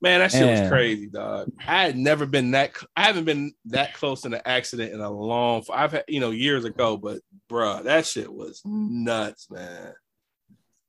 Man, 0.00 0.20
that 0.20 0.32
shit 0.32 0.40
Man. 0.40 0.62
was 0.62 0.70
crazy, 0.70 1.06
dog. 1.06 1.50
I 1.66 1.84
had 1.84 1.98
never 1.98 2.24
been 2.24 2.52
that. 2.52 2.72
I 2.96 3.02
haven't 3.02 3.24
been 3.24 3.52
that 3.66 3.92
close 3.92 4.24
in 4.24 4.32
an 4.32 4.42
accident 4.46 4.94
in 4.94 5.00
a 5.00 5.10
long. 5.10 5.64
I've 5.70 5.92
had 5.92 6.04
you 6.08 6.20
know 6.20 6.30
years 6.30 6.64
ago, 6.64 6.96
but 6.96 7.20
bruh, 7.50 7.84
that 7.84 8.06
shit 8.06 8.32
was 8.32 8.62
nuts, 8.64 9.50
man. 9.50 9.92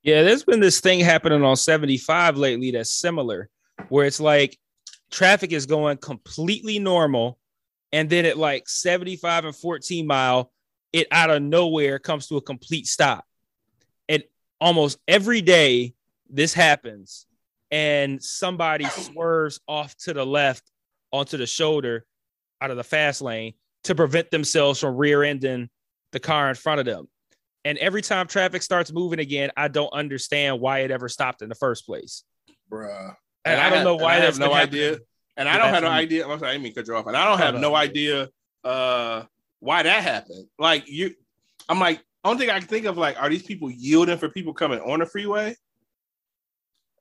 Yeah, 0.06 0.22
there's 0.22 0.44
been 0.44 0.60
this 0.60 0.78
thing 0.78 1.00
happening 1.00 1.42
on 1.42 1.56
75 1.56 2.36
lately 2.36 2.70
that's 2.70 2.92
similar, 2.92 3.50
where 3.88 4.06
it's 4.06 4.20
like 4.20 4.56
traffic 5.10 5.50
is 5.50 5.66
going 5.66 5.96
completely 5.96 6.78
normal, 6.78 7.40
and 7.90 8.08
then 8.08 8.24
at 8.24 8.38
like 8.38 8.68
75 8.68 9.46
and 9.46 9.56
14 9.56 10.06
mile, 10.06 10.52
it 10.92 11.08
out 11.10 11.30
of 11.30 11.42
nowhere 11.42 11.98
comes 11.98 12.28
to 12.28 12.36
a 12.36 12.40
complete 12.40 12.86
stop. 12.86 13.24
And 14.08 14.22
almost 14.60 15.00
every 15.08 15.42
day 15.42 15.94
this 16.30 16.54
happens, 16.54 17.26
and 17.72 18.22
somebody 18.22 18.84
swerves 18.84 19.58
off 19.66 19.96
to 20.04 20.12
the 20.12 20.24
left 20.24 20.62
onto 21.10 21.36
the 21.36 21.46
shoulder 21.46 22.06
out 22.60 22.70
of 22.70 22.76
the 22.76 22.84
fast 22.84 23.22
lane 23.22 23.54
to 23.82 23.96
prevent 23.96 24.30
themselves 24.30 24.78
from 24.78 24.94
rear 24.94 25.24
ending 25.24 25.68
the 26.12 26.20
car 26.20 26.48
in 26.48 26.54
front 26.54 26.78
of 26.78 26.86
them. 26.86 27.08
And 27.66 27.76
every 27.78 28.00
time 28.00 28.28
traffic 28.28 28.62
starts 28.62 28.92
moving 28.92 29.18
again, 29.18 29.50
I 29.56 29.66
don't 29.66 29.92
understand 29.92 30.60
why 30.60 30.80
it 30.80 30.92
ever 30.92 31.08
stopped 31.08 31.42
in 31.42 31.48
the 31.48 31.56
first 31.56 31.84
place. 31.84 32.22
Bruh. 32.70 33.16
And 33.44 33.60
I 33.60 33.70
don't 33.70 33.82
know 33.82 33.96
why 33.96 34.14
I 34.14 34.18
have 34.18 34.38
no 34.38 34.54
happening. 34.54 34.80
idea. 34.84 34.98
And 35.36 35.48
I 35.48 35.58
don't 35.58 35.70
have 35.70 35.82
no 35.82 35.88
idea. 35.88 36.28
I'm 36.28 36.38
sorry, 36.38 36.50
I 36.50 36.52
didn't 36.54 36.62
mean 36.62 36.74
to 36.74 36.80
cut 36.80 36.86
you 36.88 36.94
off. 36.94 37.08
And 37.08 37.16
I 37.16 37.24
don't 37.24 37.38
have 37.38 37.54
No, 37.54 37.60
no 37.60 37.68
no. 37.70 37.74
idea 37.74 38.28
uh 38.62 39.24
why 39.58 39.82
that 39.82 40.02
happened. 40.04 40.46
Like 40.60 40.88
you 40.88 41.12
I'm 41.68 41.80
like, 41.80 41.98
I 42.22 42.28
only 42.30 42.46
thing 42.46 42.54
I 42.54 42.60
can 42.60 42.68
think 42.68 42.86
of 42.86 42.96
like, 42.96 43.20
are 43.20 43.28
these 43.28 43.42
people 43.42 43.68
yielding 43.68 44.16
for 44.18 44.28
people 44.28 44.54
coming 44.54 44.78
on 44.78 45.00
the 45.00 45.06
freeway? 45.06 45.56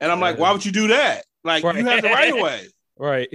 And 0.01 0.12
I'm 0.12 0.19
like, 0.19 0.39
why 0.39 0.51
would 0.51 0.65
you 0.65 0.72
do 0.72 0.88
that? 0.88 1.25
Like 1.43 1.63
Right. 1.63 1.75
you 1.75 1.86
have 1.86 2.01
the 2.01 2.07
right 2.10 2.34
of 2.34 2.39
way. 2.39 2.67
Right. 2.98 3.29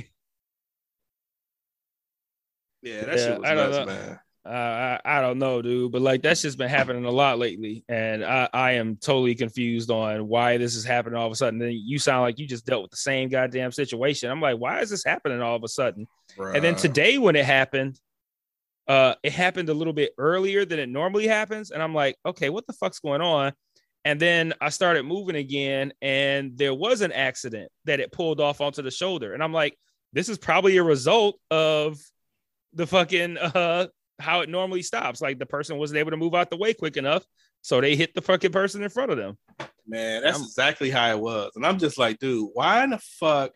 Yeah, 2.82 3.04
that 3.04 3.18
Yeah, 3.18 3.24
shit 3.26 3.38
was 3.38 3.48
I 3.48 3.54
don't 3.54 3.70
nuts, 3.70 3.86
know. 3.86 3.92
man. 3.94 4.20
Uh, 4.44 4.98
I, 5.04 5.18
I 5.18 5.20
don't 5.20 5.38
know, 5.38 5.60
dude, 5.60 5.92
but 5.92 6.00
like 6.00 6.22
that's 6.22 6.40
just 6.40 6.56
been 6.56 6.70
happening 6.70 7.04
a 7.04 7.10
lot 7.10 7.38
lately, 7.38 7.84
and 7.90 8.24
I, 8.24 8.48
I 8.54 8.70
am 8.72 8.96
totally 8.96 9.34
confused 9.34 9.90
on 9.90 10.28
why 10.28 10.56
this 10.56 10.74
is 10.76 10.84
happening 10.84 11.18
all 11.18 11.26
of 11.26 11.32
a 11.32 11.36
sudden. 11.36 11.58
Then 11.58 11.72
you 11.72 11.98
sound 11.98 12.22
like 12.22 12.38
you 12.38 12.46
just 12.46 12.64
dealt 12.64 12.80
with 12.80 12.90
the 12.90 12.96
same 12.96 13.28
goddamn 13.28 13.70
situation. 13.70 14.30
I'm 14.30 14.40
like, 14.40 14.56
why 14.56 14.80
is 14.80 14.88
this 14.88 15.04
happening 15.04 15.42
all 15.42 15.56
of 15.56 15.62
a 15.62 15.68
sudden? 15.68 16.06
And 16.54 16.64
then 16.64 16.74
today, 16.74 17.18
when 17.18 17.36
it 17.36 17.44
happened, 17.44 18.00
uh, 18.88 19.14
it 19.22 19.32
happened 19.32 19.68
a 19.68 19.74
little 19.74 19.92
bit 19.92 20.12
earlier 20.16 20.64
than 20.64 20.78
it 20.78 20.88
normally 20.88 21.26
happens, 21.26 21.70
and 21.70 21.82
I'm 21.82 21.94
like, 21.94 22.16
okay, 22.24 22.48
what 22.48 22.66
the 22.66 22.72
fuck's 22.72 23.00
going 23.00 23.20
on? 23.20 23.52
And 24.06 24.18
then 24.18 24.54
I 24.58 24.70
started 24.70 25.02
moving 25.02 25.36
again, 25.36 25.92
and 26.00 26.56
there 26.56 26.72
was 26.72 27.02
an 27.02 27.12
accident 27.12 27.70
that 27.84 28.00
it 28.00 28.10
pulled 28.10 28.40
off 28.40 28.62
onto 28.62 28.80
the 28.80 28.90
shoulder, 28.90 29.34
and 29.34 29.42
I'm 29.42 29.52
like, 29.52 29.76
this 30.14 30.30
is 30.30 30.38
probably 30.38 30.78
a 30.78 30.82
result 30.82 31.38
of 31.50 31.98
the 32.72 32.86
fucking 32.86 33.36
uh 33.36 33.86
how 34.20 34.40
it 34.40 34.48
normally 34.48 34.82
stops. 34.82 35.20
Like 35.20 35.38
the 35.38 35.46
person 35.46 35.78
wasn't 35.78 35.98
able 35.98 36.10
to 36.10 36.16
move 36.16 36.34
out 36.34 36.50
the 36.50 36.56
way 36.56 36.74
quick 36.74 36.96
enough, 36.96 37.24
so 37.62 37.80
they 37.80 37.96
hit 37.96 38.14
the 38.14 38.22
fucking 38.22 38.52
person 38.52 38.82
in 38.82 38.90
front 38.90 39.10
of 39.10 39.18
them. 39.18 39.38
Man, 39.86 40.22
that's 40.22 40.38
I'm- 40.38 40.44
exactly 40.44 40.90
how 40.90 41.10
it 41.10 41.18
was. 41.18 41.52
And 41.56 41.66
I'm 41.66 41.78
just 41.78 41.98
like, 41.98 42.18
dude, 42.18 42.50
why 42.54 42.84
in 42.84 42.90
the 42.90 42.98
fuck 42.98 43.52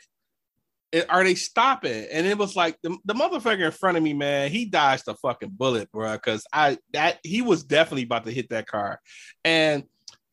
are 1.09 1.25
they 1.25 1.35
stopping? 1.35 2.07
And 2.11 2.27
it 2.27 2.39
was 2.39 2.55
like 2.55 2.77
the, 2.83 2.97
the 3.05 3.15
motherfucker 3.15 3.65
in 3.67 3.73
front 3.73 3.97
of 3.97 4.03
me, 4.03 4.15
man, 4.15 4.51
he 4.51 4.65
dodged 4.65 5.09
a 5.09 5.15
fucking 5.15 5.51
bullet, 5.57 5.91
bro. 5.91 6.17
Cause 6.19 6.45
I 6.53 6.79
that 6.93 7.19
he 7.23 7.43
was 7.43 7.65
definitely 7.65 8.05
about 8.05 8.25
to 8.25 8.31
hit 8.31 8.51
that 8.51 8.67
car. 8.67 9.01
And 9.45 9.85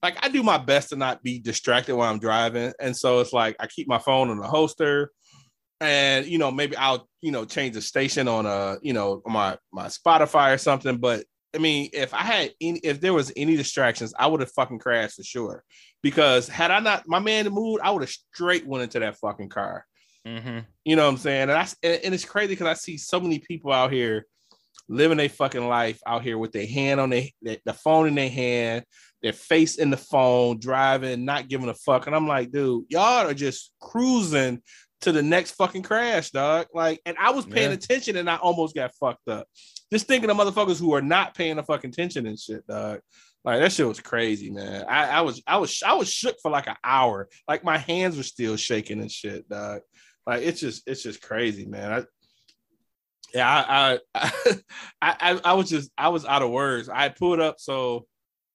like 0.04 0.24
I 0.24 0.30
do 0.30 0.44
my 0.44 0.58
best 0.58 0.90
to 0.90 0.96
not 0.96 1.24
be 1.24 1.40
distracted 1.40 1.96
while 1.96 2.12
I'm 2.12 2.20
driving. 2.20 2.74
And 2.80 2.96
so 2.96 3.20
it's 3.20 3.34
like 3.34 3.56
I 3.60 3.68
keep 3.68 3.88
my 3.88 4.00
phone 4.00 4.30
on 4.30 4.38
the 4.38 4.48
holster. 4.48 5.12
And 5.82 6.26
you 6.26 6.38
know, 6.38 6.52
maybe 6.52 6.78
I'll 6.78 7.08
you 7.22 7.32
know 7.32 7.44
change 7.44 7.74
the 7.74 7.82
station 7.82 8.28
on 8.28 8.46
a 8.46 8.78
you 8.82 8.94
know 8.94 9.22
my 9.26 9.58
my 9.74 9.88
Spotify 9.88 10.54
or 10.54 10.58
something. 10.58 10.98
But 10.98 11.26
I 11.54 11.58
mean, 11.58 11.90
if 11.92 12.14
I 12.14 12.22
had 12.22 12.52
any, 12.62 12.80
if 12.80 13.02
there 13.02 13.14
was 13.14 13.32
any 13.36 13.58
distractions, 13.58 14.14
I 14.18 14.28
would 14.28 14.40
have 14.40 14.52
fucking 14.52 14.80
crashed 14.80 15.16
for 15.16 15.24
sure. 15.24 15.64
Because 16.02 16.48
had 16.48 16.72
I 16.72 16.80
not, 16.80 17.08
my 17.08 17.20
man 17.20 17.50
moved, 17.50 17.82
I 17.84 17.92
would 17.92 18.04
have 18.04 18.10
straight 18.10 18.66
went 18.66 18.84
into 18.84 19.00
that 19.00 19.18
fucking 19.18 19.50
car. 19.50 19.86
Mm-hmm. 20.26 20.60
You 20.86 20.96
know 20.96 21.06
what 21.06 21.12
I'm 21.12 21.18
saying? 21.18 21.50
And 21.50 21.52
I 21.52 21.68
and, 21.84 22.14
it's 22.14 22.26
crazy 22.26 22.54
because 22.54 22.68
I 22.68 22.74
see 22.74 22.98
so 22.98 23.20
many 23.20 23.40
people 23.40 23.74
out 23.74 23.92
here 23.92 24.26
living 24.88 25.20
a 25.20 25.28
fucking 25.28 25.68
life 25.68 26.00
out 26.06 26.22
here 26.22 26.38
with 26.38 26.52
their 26.52 26.66
hand 26.66 27.00
on 27.00 27.10
their, 27.10 27.24
their 27.42 27.58
the 27.66 27.74
phone 27.74 28.08
in 28.08 28.16
their 28.16 28.30
hand, 28.30 28.86
their 29.22 29.34
face 29.34 29.78
in 29.78 29.90
the 29.90 29.98
phone, 29.98 30.60
driving, 30.60 31.26
not 31.26 31.48
giving 31.48 31.70
a 31.70 31.74
fuck. 31.74 32.08
And 32.08 32.16
I'm 32.16 32.28
like, 32.28 32.52
dude, 32.52 32.86
y'all 32.90 33.28
are 33.28 33.34
just 33.34 33.74
cruising 33.82 34.62
to 35.01 35.12
the 35.12 35.24
next 35.24 35.51
fucking 35.51 35.84
crash, 35.84 36.31
dog. 36.31 36.67
Like, 36.74 37.01
and 37.05 37.17
I 37.20 37.31
was 37.31 37.46
paying 37.46 37.70
Yeah. 37.70 37.75
attention 37.75 38.17
and 38.17 38.29
I 38.29 38.38
almost 38.38 38.75
got 38.75 38.93
fucked 38.96 39.27
up. 39.27 39.48
Just 39.91 40.08
thinking 40.08 40.29
of 40.29 40.38
motherfuckers 40.38 40.79
who 40.79 40.93
are 40.93 41.01
not 41.01 41.36
paying 41.36 41.55
the 41.58 41.63
fucking 41.63 41.89
attention 41.89 42.25
and 42.27 42.39
shit, 42.39 42.65
dog. 42.67 43.01
Like 43.43 43.60
that 43.60 43.72
shit 43.72 43.88
was 43.88 44.00
crazy, 44.00 44.51
man. 44.51 44.86
I, 44.88 45.08
I 45.08 45.22
was 45.22 45.41
I 45.48 45.58
was 45.58 45.81
I 45.84 45.96
was 45.96 46.08
shook 46.12 46.36
for 46.41 46.51
like 46.51 46.67
an 46.67 46.75
hour. 46.84 47.27
Like 47.48 47.63
my 47.63 47.79
hands 47.79 48.15
were 48.15 48.22
still 48.24 48.55
shaking 48.55 49.00
and 49.01 49.12
shit, 49.12 49.50
dog. 49.50 49.81
Like 50.27 50.43
it's 50.43 50.60
just 50.60 50.84
it's 50.88 51.01
just 51.01 51.22
crazy, 51.24 51.65
man. 51.65 51.91
I, 51.91 52.03
yeah, 53.34 53.48
I 53.67 54.00
I, 54.13 54.31
I 55.01 55.15
I 55.20 55.41
I 55.43 55.53
was 55.53 55.70
just 55.70 55.89
I 55.98 56.10
was 56.10 56.24
out 56.25 56.43
of 56.43 56.51
words. 56.51 56.88
I 56.88 57.10
pulled 57.10 57.39
up, 57.39 57.55
so 57.60 58.05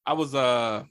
I 0.07 0.13
was 0.13 0.35
uh 0.37 0.85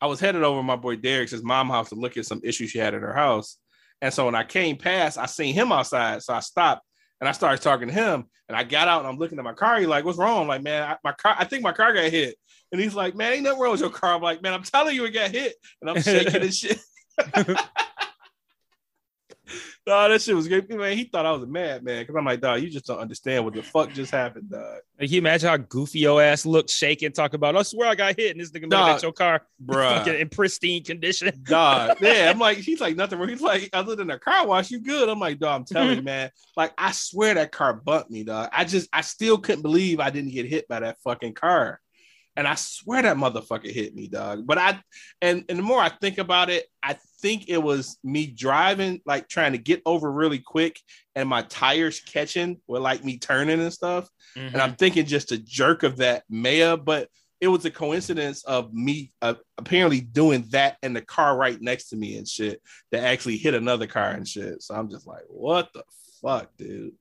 I 0.00 0.06
was 0.06 0.20
headed 0.20 0.44
over 0.44 0.60
to 0.60 0.62
my 0.62 0.76
boy 0.76 0.94
Derek's 0.96 1.34
mom 1.42 1.68
house 1.70 1.88
to 1.88 1.96
look 1.96 2.16
at 2.16 2.26
some 2.26 2.40
issues 2.44 2.70
she 2.70 2.78
had 2.78 2.94
at 2.94 3.02
her 3.02 3.12
house. 3.14 3.56
And 4.02 4.12
so 4.12 4.26
when 4.26 4.34
I 4.34 4.44
came 4.44 4.76
past, 4.76 5.18
I 5.18 5.26
seen 5.26 5.54
him 5.54 5.72
outside. 5.72 6.22
So 6.22 6.32
I 6.32 6.40
stopped 6.40 6.84
and 7.20 7.28
I 7.28 7.32
started 7.32 7.62
talking 7.62 7.88
to 7.88 7.94
him. 7.94 8.26
And 8.48 8.56
I 8.56 8.64
got 8.64 8.88
out 8.88 9.00
and 9.00 9.08
I'm 9.08 9.18
looking 9.18 9.38
at 9.38 9.44
my 9.44 9.52
car. 9.52 9.78
He's 9.78 9.86
like, 9.86 10.04
what's 10.04 10.18
wrong? 10.18 10.42
I'm 10.42 10.48
like, 10.48 10.62
man, 10.62 10.82
I, 10.82 10.96
my 11.04 11.12
car, 11.12 11.36
I 11.38 11.44
think 11.44 11.62
my 11.62 11.72
car 11.72 11.92
got 11.92 12.10
hit. 12.10 12.36
And 12.72 12.80
he's 12.80 12.94
like, 12.94 13.14
man, 13.14 13.32
ain't 13.32 13.42
nothing 13.44 13.60
wrong 13.60 13.72
with 13.72 13.80
your 13.80 13.90
car. 13.90 14.14
I'm 14.14 14.22
like, 14.22 14.42
man, 14.42 14.54
I'm 14.54 14.62
telling 14.62 14.94
you 14.94 15.04
it 15.04 15.10
got 15.10 15.30
hit. 15.30 15.54
And 15.80 15.90
I'm 15.90 16.02
shaking 16.02 16.42
and 16.42 16.54
shit. 16.54 16.80
No, 19.86 20.08
that 20.08 20.20
shit 20.20 20.36
was 20.36 20.46
great. 20.46 20.68
Man, 20.68 20.96
he 20.96 21.04
thought 21.04 21.24
I 21.24 21.32
was 21.32 21.42
a 21.42 21.46
madman 21.46 22.02
because 22.02 22.14
I'm 22.14 22.24
like, 22.24 22.40
dog, 22.40 22.60
you 22.60 22.68
just 22.68 22.84
don't 22.84 22.98
understand 22.98 23.44
what 23.44 23.54
the 23.54 23.62
fuck 23.62 23.90
just 23.92 24.12
happened, 24.12 24.50
dog. 24.50 24.80
Can 24.98 25.08
you 25.08 25.18
imagine 25.18 25.48
how 25.48 25.56
goofy 25.56 26.00
your 26.00 26.22
ass 26.22 26.44
looked 26.44 26.68
shaking, 26.70 27.12
talking 27.12 27.36
about, 27.36 27.56
I 27.56 27.62
swear 27.62 27.88
I 27.88 27.94
got 27.94 28.14
hit, 28.16 28.32
and 28.32 28.40
this 28.40 28.50
nigga 28.50 28.54
looking 28.62 28.70
Dog, 28.70 28.96
at 28.96 29.02
your 29.02 29.12
car 29.12 29.40
fucking 29.66 30.12
Bruh. 30.12 30.20
in 30.20 30.28
pristine 30.28 30.84
condition. 30.84 31.32
dog. 31.44 31.96
Yeah, 32.02 32.30
I'm 32.30 32.38
like, 32.38 32.58
he's 32.58 32.80
like 32.80 32.96
nothing. 32.96 33.26
He's 33.26 33.40
like, 33.40 33.70
other 33.72 33.96
than 33.96 34.10
a 34.10 34.18
car 34.18 34.46
wash, 34.46 34.70
you 34.70 34.80
good. 34.80 35.08
I'm 35.08 35.18
like, 35.18 35.38
dog, 35.38 35.60
I'm 35.60 35.64
telling 35.64 35.96
you, 35.96 36.02
man. 36.02 36.30
Like, 36.56 36.72
I 36.76 36.92
swear 36.92 37.34
that 37.34 37.50
car 37.50 37.72
bumped 37.72 38.10
me, 38.10 38.22
dog. 38.22 38.50
I 38.52 38.64
just, 38.64 38.88
I 38.92 39.00
still 39.00 39.38
couldn't 39.38 39.62
believe 39.62 39.98
I 39.98 40.10
didn't 40.10 40.32
get 40.32 40.46
hit 40.46 40.68
by 40.68 40.80
that 40.80 40.98
fucking 41.02 41.34
car. 41.34 41.80
And 42.36 42.46
I 42.46 42.54
swear 42.54 43.02
that 43.02 43.16
motherfucker 43.16 43.70
hit 43.70 43.94
me, 43.94 44.08
dog. 44.08 44.46
But 44.46 44.58
I, 44.58 44.80
and 45.20 45.44
and 45.48 45.58
the 45.58 45.62
more 45.62 45.80
I 45.80 45.88
think 45.88 46.18
about 46.18 46.48
it, 46.48 46.66
I 46.82 46.96
think 47.20 47.48
it 47.48 47.62
was 47.62 47.98
me 48.02 48.26
driving, 48.26 49.00
like 49.06 49.28
trying 49.28 49.52
to 49.52 49.58
get 49.58 49.82
over 49.86 50.10
really 50.10 50.38
quick, 50.38 50.80
and 51.14 51.28
my 51.28 51.42
tires 51.42 52.00
catching 52.00 52.60
with 52.66 52.82
like 52.82 53.04
me 53.04 53.18
turning 53.18 53.60
and 53.60 53.72
stuff. 53.72 54.08
Mm-hmm. 54.36 54.54
And 54.54 54.62
I'm 54.62 54.74
thinking 54.74 55.06
just 55.06 55.32
a 55.32 55.38
jerk 55.38 55.82
of 55.82 55.98
that 55.98 56.24
Maya, 56.28 56.76
but 56.76 57.08
it 57.40 57.48
was 57.48 57.64
a 57.64 57.70
coincidence 57.70 58.44
of 58.44 58.72
me 58.72 59.12
uh, 59.22 59.34
apparently 59.56 60.00
doing 60.00 60.44
that 60.50 60.76
and 60.82 60.94
the 60.94 61.00
car 61.00 61.36
right 61.36 61.60
next 61.60 61.88
to 61.88 61.96
me 61.96 62.18
and 62.18 62.28
shit 62.28 62.60
that 62.92 63.04
actually 63.04 63.38
hit 63.38 63.54
another 63.54 63.86
car 63.86 64.10
and 64.10 64.28
shit. 64.28 64.62
So 64.62 64.74
I'm 64.74 64.90
just 64.90 65.06
like, 65.06 65.24
what 65.28 65.70
the 65.72 65.82
fuck, 66.20 66.50
dude? 66.58 66.92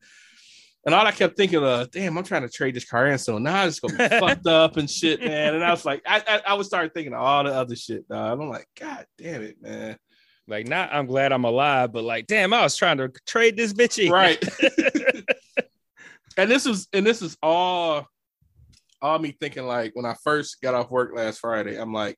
And 0.85 0.95
all 0.95 1.05
I 1.05 1.11
kept 1.11 1.35
thinking 1.35 1.61
of, 1.61 1.91
damn, 1.91 2.17
I'm 2.17 2.23
trying 2.23 2.43
to 2.43 2.49
trade 2.49 2.73
this 2.73 2.89
car 2.89 3.07
in, 3.07 3.17
so 3.17 3.37
now 3.37 3.65
it's 3.65 3.81
gonna 3.81 3.97
be 3.97 4.15
fucked 4.19 4.47
up 4.47 4.77
and 4.77 4.89
shit, 4.89 5.21
man. 5.21 5.55
And 5.55 5.63
I 5.63 5.71
was 5.71 5.83
like, 5.83 6.01
I, 6.05 6.23
I 6.25 6.41
I 6.47 6.53
would 6.53 6.65
start 6.65 6.93
thinking 6.93 7.13
of 7.13 7.19
all 7.19 7.43
the 7.43 7.53
other 7.53 7.75
shit, 7.75 8.07
dog. 8.07 8.39
I'm 8.39 8.49
like, 8.49 8.65
God 8.79 9.05
damn 9.17 9.41
it, 9.41 9.61
man. 9.61 9.97
Like, 10.49 10.67
not 10.67 10.89
I'm 10.91 11.05
glad 11.05 11.31
I'm 11.31 11.45
alive, 11.45 11.91
but 11.91 12.03
like, 12.03 12.27
damn, 12.27 12.53
I 12.53 12.63
was 12.63 12.75
trying 12.75 12.97
to 12.97 13.11
trade 13.27 13.55
this 13.55 13.73
bitchy. 13.73 14.09
Right. 14.09 14.43
and 16.37 16.49
this 16.49 16.65
was 16.65 16.87
and 16.93 17.05
this 17.05 17.21
is 17.21 17.37
all 17.41 18.07
all 19.01 19.19
me 19.19 19.31
thinking 19.31 19.65
like 19.65 19.95
when 19.95 20.05
I 20.05 20.15
first 20.23 20.61
got 20.61 20.73
off 20.73 20.91
work 20.91 21.15
last 21.15 21.39
Friday, 21.39 21.79
I'm 21.79 21.93
like, 21.93 22.17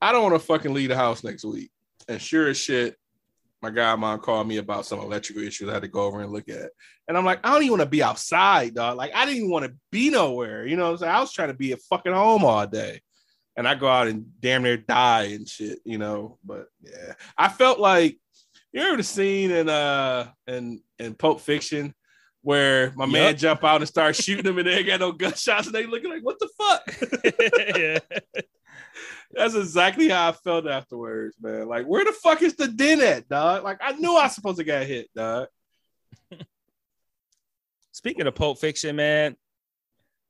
I 0.00 0.12
don't 0.12 0.22
want 0.22 0.34
to 0.34 0.46
fucking 0.46 0.74
leave 0.74 0.88
the 0.88 0.96
house 0.96 1.22
next 1.22 1.44
week. 1.44 1.70
And 2.08 2.20
sure 2.20 2.48
as 2.48 2.58
shit, 2.58 2.96
my 3.60 3.70
godmom 3.70 4.22
called 4.22 4.46
me 4.46 4.58
about 4.58 4.86
some 4.86 5.00
electrical 5.00 5.42
issues 5.42 5.68
I 5.68 5.74
had 5.74 5.82
to 5.82 5.88
go 5.88 6.02
over 6.02 6.20
and 6.20 6.32
look 6.32 6.48
at. 6.48 6.70
And 7.08 7.16
I'm 7.16 7.24
like, 7.24 7.40
I 7.44 7.52
don't 7.52 7.62
even 7.62 7.72
want 7.72 7.82
to 7.82 7.88
be 7.88 8.02
outside, 8.02 8.74
dog. 8.74 8.96
Like, 8.96 9.14
I 9.14 9.24
didn't 9.24 9.38
even 9.38 9.50
want 9.50 9.64
to 9.64 9.74
be 9.90 10.10
nowhere. 10.10 10.66
You 10.66 10.76
know 10.76 10.84
what 10.84 10.92
I'm 10.92 10.98
saying? 10.98 11.12
I 11.12 11.20
was 11.20 11.32
trying 11.32 11.48
to 11.48 11.54
be 11.54 11.72
at 11.72 11.80
fucking 11.82 12.12
home 12.12 12.44
all 12.44 12.66
day. 12.66 13.00
And 13.58 13.66
I 13.66 13.74
go 13.74 13.88
out 13.88 14.06
and 14.06 14.24
damn 14.38 14.62
near 14.62 14.76
die 14.76 15.24
and 15.24 15.48
shit, 15.48 15.80
you 15.84 15.98
know. 15.98 16.38
But 16.44 16.68
yeah, 16.80 17.14
I 17.36 17.48
felt 17.48 17.80
like 17.80 18.16
you 18.72 18.80
ever 18.80 18.96
the 18.96 19.02
scene 19.02 19.50
in 19.50 19.68
uh 19.68 20.30
in 20.46 20.80
in 21.00 21.14
Pulp 21.14 21.40
Fiction 21.40 21.92
where 22.42 22.92
my 22.94 23.04
man 23.04 23.36
jump 23.36 23.64
out 23.64 23.80
and 23.80 23.88
start 23.88 24.14
shooting 24.14 24.44
them 24.44 24.58
and 24.58 24.66
they 24.68 24.74
ain't 24.78 24.86
got 24.86 25.00
no 25.00 25.10
gunshots 25.10 25.66
and 25.66 25.74
they 25.74 25.86
looking 25.86 26.08
like 26.08 26.22
what 26.22 26.38
the 26.38 26.48
fuck? 26.56 27.76
yeah. 27.76 27.98
That's 29.32 29.56
exactly 29.56 30.08
how 30.08 30.28
I 30.28 30.32
felt 30.32 30.68
afterwards, 30.68 31.36
man. 31.40 31.68
Like, 31.68 31.86
where 31.86 32.04
the 32.04 32.12
fuck 32.12 32.40
is 32.42 32.54
the 32.54 32.68
den 32.68 33.00
at, 33.00 33.28
dog? 33.28 33.62
Like, 33.62 33.78
I 33.82 33.92
knew 33.92 34.16
I 34.16 34.22
was 34.22 34.34
supposed 34.34 34.58
to 34.58 34.64
get 34.64 34.86
hit, 34.86 35.10
dog. 35.14 35.48
Speaking 37.92 38.26
of 38.26 38.34
Pulp 38.34 38.58
Fiction, 38.58 38.96
man, 38.96 39.36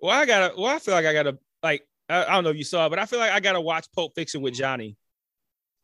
well, 0.01 0.19
I 0.19 0.27
gotta, 0.27 0.61
well, 0.61 0.75
I 0.75 0.79
feel 0.79 0.95
like 0.95 1.07
I 1.07 1.13
gotta, 1.13 1.39
like, 1.63 1.87
I, 2.09 2.25
I 2.25 2.33
don't 2.35 2.45
know 2.45 2.51
if 2.51 2.57
you 2.57 2.65
saw 2.65 2.87
it, 2.87 2.91
but 2.91 2.99
I 2.99 3.07
feel 3.07 3.19
like 3.19 3.33
I 3.33 3.41
gotta 3.41 3.61
watch 3.61 3.87
Pulp 3.95 4.15
Fiction 4.15 4.41
with 4.41 4.55
Johnny. 4.55 4.97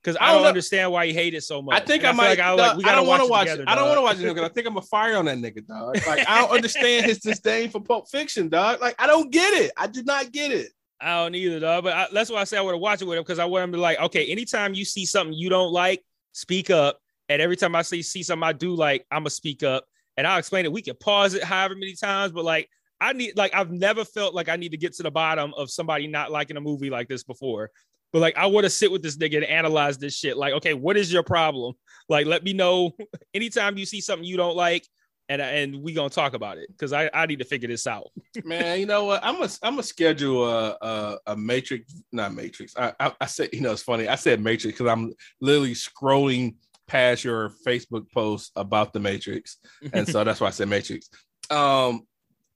because 0.02 0.16
I 0.16 0.30
I 0.30 0.32
don't 0.34 0.46
understand 0.46 0.92
why 0.92 1.06
he 1.06 1.12
hate 1.12 1.34
it 1.34 1.42
so 1.42 1.62
much. 1.62 1.80
I 1.80 1.84
think 1.84 2.02
And 2.02 2.08
I, 2.08 2.12
might. 2.12 2.28
Like 2.30 2.38
I, 2.38 2.56
dog, 2.56 2.58
like, 2.58 2.76
we 2.78 2.84
I 2.84 2.94
don't 2.94 3.06
want 3.06 3.22
to 3.22 3.28
watch. 3.28 3.46
together, 3.46 3.62
it. 3.62 3.68
I 3.68 3.74
don't 3.74 3.86
want 3.88 3.98
to 3.98 4.02
watch 4.02 4.18
it 4.18 4.34
because 4.34 4.48
I 4.50 4.52
think 4.52 4.66
I'm 4.66 4.76
a 4.76 4.82
fire 4.82 5.16
on 5.16 5.24
that 5.26 5.38
nigga, 5.38 5.66
dog. 5.66 5.96
Like 6.06 6.28
I 6.28 6.40
don't 6.40 6.50
understand 6.50 7.06
his 7.06 7.18
disdain 7.18 7.70
for 7.70 7.80
Pulp 7.80 8.08
Fiction, 8.10 8.48
dog. 8.48 8.80
Like 8.80 8.94
I 8.98 9.06
don't 9.06 9.30
get 9.30 9.54
it. 9.54 9.72
I 9.76 9.86
did 9.86 10.06
not 10.06 10.32
get 10.32 10.52
it. 10.52 10.70
I 11.00 11.22
don't 11.22 11.34
either, 11.34 11.60
dog. 11.60 11.84
But 11.84 12.12
that's 12.12 12.30
why 12.30 12.40
I 12.40 12.44
say 12.44 12.56
I 12.56 12.62
want 12.62 12.74
to 12.74 12.78
watch 12.78 13.02
it 13.02 13.04
with 13.06 13.18
him 13.18 13.24
because 13.24 13.38
I 13.38 13.44
want 13.44 13.64
him 13.64 13.72
to 13.72 13.78
like, 13.78 13.98
okay, 14.00 14.26
anytime 14.26 14.74
you 14.74 14.84
see 14.84 15.04
something 15.04 15.34
you 15.34 15.50
don't 15.50 15.72
like, 15.72 16.02
speak 16.32 16.70
up. 16.70 16.98
And 17.28 17.40
every 17.42 17.56
time 17.56 17.74
I 17.74 17.82
see 17.82 18.02
see 18.02 18.22
something 18.22 18.46
I 18.46 18.52
do 18.52 18.74
like, 18.74 19.06
I'm 19.10 19.20
gonna 19.20 19.30
speak 19.30 19.62
up 19.62 19.84
and 20.16 20.26
I'll 20.26 20.38
explain 20.38 20.64
it. 20.66 20.72
We 20.72 20.82
can 20.82 20.94
pause 20.96 21.34
it 21.34 21.42
however 21.42 21.74
many 21.74 21.94
times, 21.94 22.32
but 22.32 22.44
like 22.44 22.68
I 23.04 23.12
need 23.12 23.36
like 23.36 23.54
I've 23.54 23.70
never 23.70 24.02
felt 24.02 24.34
like 24.34 24.48
I 24.48 24.56
need 24.56 24.70
to 24.70 24.78
get 24.78 24.94
to 24.94 25.02
the 25.02 25.10
bottom 25.10 25.52
of 25.58 25.70
somebody 25.70 26.06
not 26.06 26.30
liking 26.30 26.56
a 26.56 26.60
movie 26.60 26.88
like 26.88 27.06
this 27.06 27.22
before. 27.22 27.70
But 28.14 28.20
like 28.20 28.38
I 28.38 28.46
want 28.46 28.64
to 28.64 28.70
sit 28.70 28.90
with 28.90 29.02
this 29.02 29.18
nigga 29.18 29.36
and 29.36 29.44
analyze 29.44 29.98
this 29.98 30.16
shit. 30.16 30.38
Like, 30.38 30.54
okay, 30.54 30.72
what 30.72 30.96
is 30.96 31.12
your 31.12 31.22
problem? 31.22 31.74
Like, 32.08 32.26
let 32.26 32.42
me 32.42 32.54
know 32.54 32.92
anytime 33.34 33.76
you 33.76 33.84
see 33.84 34.00
something 34.00 34.26
you 34.26 34.38
don't 34.38 34.56
like, 34.56 34.88
and 35.28 35.42
and 35.42 35.82
we 35.82 35.92
gonna 35.92 36.08
talk 36.08 36.32
about 36.32 36.56
it 36.56 36.68
because 36.68 36.94
I 36.94 37.10
I 37.12 37.26
need 37.26 37.40
to 37.40 37.44
figure 37.44 37.68
this 37.68 37.86
out. 37.86 38.08
Man, 38.44 38.80
you 38.80 38.86
know 38.86 39.04
what? 39.04 39.20
I'm 39.22 39.42
a 39.42 39.48
I'm 39.62 39.78
a 39.78 39.82
schedule 39.82 40.48
a 40.48 40.78
a, 40.80 41.18
a 41.26 41.36
Matrix, 41.36 42.02
not 42.10 42.32
Matrix. 42.34 42.74
I, 42.74 42.94
I 42.98 43.12
I 43.20 43.26
said 43.26 43.50
you 43.52 43.60
know 43.60 43.72
it's 43.72 43.82
funny. 43.82 44.08
I 44.08 44.14
said 44.14 44.40
Matrix 44.40 44.78
because 44.78 44.90
I'm 44.90 45.12
literally 45.42 45.74
scrolling 45.74 46.54
past 46.86 47.22
your 47.22 47.50
Facebook 47.66 48.10
post 48.12 48.50
about 48.56 48.94
the 48.94 49.00
Matrix, 49.00 49.58
and 49.92 50.08
so 50.08 50.24
that's 50.24 50.40
why 50.40 50.46
I 50.46 50.50
said 50.50 50.68
Matrix. 50.68 51.10
Um, 51.50 52.06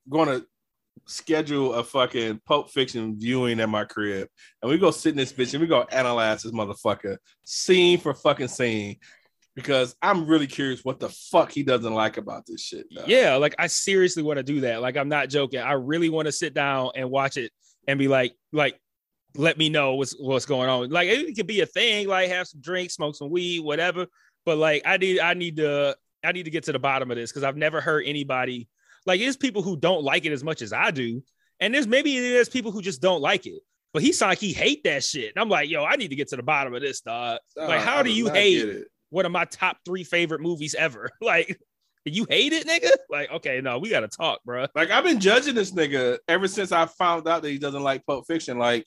going 0.09 0.29
to 0.29 0.47
schedule 1.07 1.75
a 1.75 1.85
fucking 1.85 2.41
Pulp 2.47 2.71
Fiction 2.71 3.19
viewing 3.19 3.61
at 3.61 3.69
my 3.69 3.85
crib, 3.85 4.29
and 4.63 4.71
we 4.71 4.79
go 4.79 4.91
sit 4.91 5.11
in 5.11 5.17
this 5.17 5.33
bitch 5.33 5.55
and 5.55 5.61
we 5.61 5.67
go 5.67 5.83
analyze 5.91 6.43
this 6.43 6.53
motherfucker 6.53 7.17
scene 7.45 7.99
for 7.99 8.15
fucking 8.15 8.49
scene. 8.49 8.97
Because 9.55 9.97
I'm 10.01 10.27
really 10.29 10.47
curious 10.47 10.85
what 10.85 11.01
the 11.01 11.09
fuck 11.09 11.51
he 11.51 11.65
doesn't 11.65 11.93
like 11.93 12.17
about 12.17 12.47
this 12.47 12.63
shit. 12.63 12.89
dog. 12.95 13.09
Yeah, 13.09 13.35
like 13.37 13.57
I 13.59 13.67
seriously 13.67 14.23
want 14.23 14.37
to 14.37 14.45
do 14.45 14.61
that. 14.61 14.81
Like 14.81 14.97
I'm 14.97 15.09
not 15.09 15.31
joking. 15.31 15.59
I 15.59 15.73
really 15.73 16.11
want 16.11 16.27
to 16.27 16.33
sit 16.33 16.55
down 16.55 16.93
and 16.95 17.11
watch 17.11 17.37
it 17.37 17.51
and 17.89 17.99
be 17.99 18.07
like, 18.07 18.35
like, 18.53 18.81
let 19.37 19.59
me 19.59 19.69
know 19.69 19.95
what's 19.95 20.13
what's 20.13 20.47
going 20.47 20.69
on. 20.69 20.91
Like 20.91 21.09
it 21.09 21.35
could 21.35 21.49
be 21.49 21.61
a 21.61 21.67
thing, 21.67 22.07
like 22.07 22.29
have 22.29 22.47
some 22.47 22.61
drinks, 22.61 22.95
smoke 22.95 23.17
some 23.17 23.31
weed, 23.31 23.61
whatever. 23.61 24.07
But 24.47 24.59
like 24.59 24.83
I 24.85 24.97
need 24.97 25.19
I 25.19 25.35
need 25.35 25.57
to 25.57 25.97
I 26.25 26.31
need 26.31 26.45
to 26.45 26.51
get 26.51 26.65
to 26.65 26.73
the 26.73 26.79
bottom 26.79 27.11
of 27.11 27.17
this 27.17 27.33
because 27.33 27.43
I've 27.43 27.57
never 27.57 27.81
heard 27.81 28.05
anybody 28.07 28.69
like 29.07 29.21
there's 29.21 29.37
people 29.37 29.63
who 29.63 29.77
don't 29.77 30.03
like 30.03 30.25
it 30.25 30.33
as 30.33 30.45
much 30.45 30.63
as 30.63 30.73
I 30.73 30.91
do. 30.91 31.23
And 31.61 31.75
there's 31.75 31.87
maybe 31.87 32.19
there's 32.19 32.49
people 32.49 32.71
who 32.71 32.83
just 32.83 33.03
don't 33.03 33.21
like 33.21 33.47
it. 33.47 33.61
But 33.93 34.03
he 34.03 34.13
sound 34.13 34.31
like 34.31 34.39
he 34.39 34.53
hate 34.53 34.85
that 34.85 35.03
shit. 35.03 35.33
And 35.35 35.41
I'm 35.41 35.49
like, 35.49 35.71
yo, 35.71 35.85
I 35.85 35.97
need 35.97 36.09
to 36.09 36.17
get 36.17 36.29
to 36.29 36.37
the 36.37 36.43
bottom 36.43 36.75
of 36.75 36.83
this, 36.83 37.01
dog. 37.01 37.39
like, 37.57 37.81
how 37.81 37.99
I 37.99 38.03
do 38.03 38.13
you 38.13 38.29
hate 38.29 38.69
it. 38.69 38.89
one 39.11 39.25
of 39.25 39.33
my 39.33 39.45
top 39.47 39.79
three 39.85 40.05
favorite 40.05 40.41
movies 40.41 40.75
ever? 40.75 41.11
Like, 41.21 41.59
you 42.05 42.27
hate 42.29 42.53
it, 42.53 42.67
nigga? 42.67 42.91
Like, 43.11 43.31
okay, 43.31 43.61
no, 43.61 43.79
we 43.79 43.91
gotta 43.91 44.09
talk, 44.09 44.41
bro. 44.45 44.67
Like 44.75 44.91
I've 44.91 45.05
been 45.05 45.21
judging 45.21 45.55
this 45.55 45.73
nigga 45.73 46.19
ever 46.27 46.49
since 46.49 46.73
I 46.73 46.87
found 46.87 47.29
out 47.29 47.43
that 47.43 47.51
he 47.51 47.59
doesn't 47.59 47.83
like 47.83 48.07
Pulp 48.07 48.27
Fiction. 48.27 48.59
Like 48.59 48.87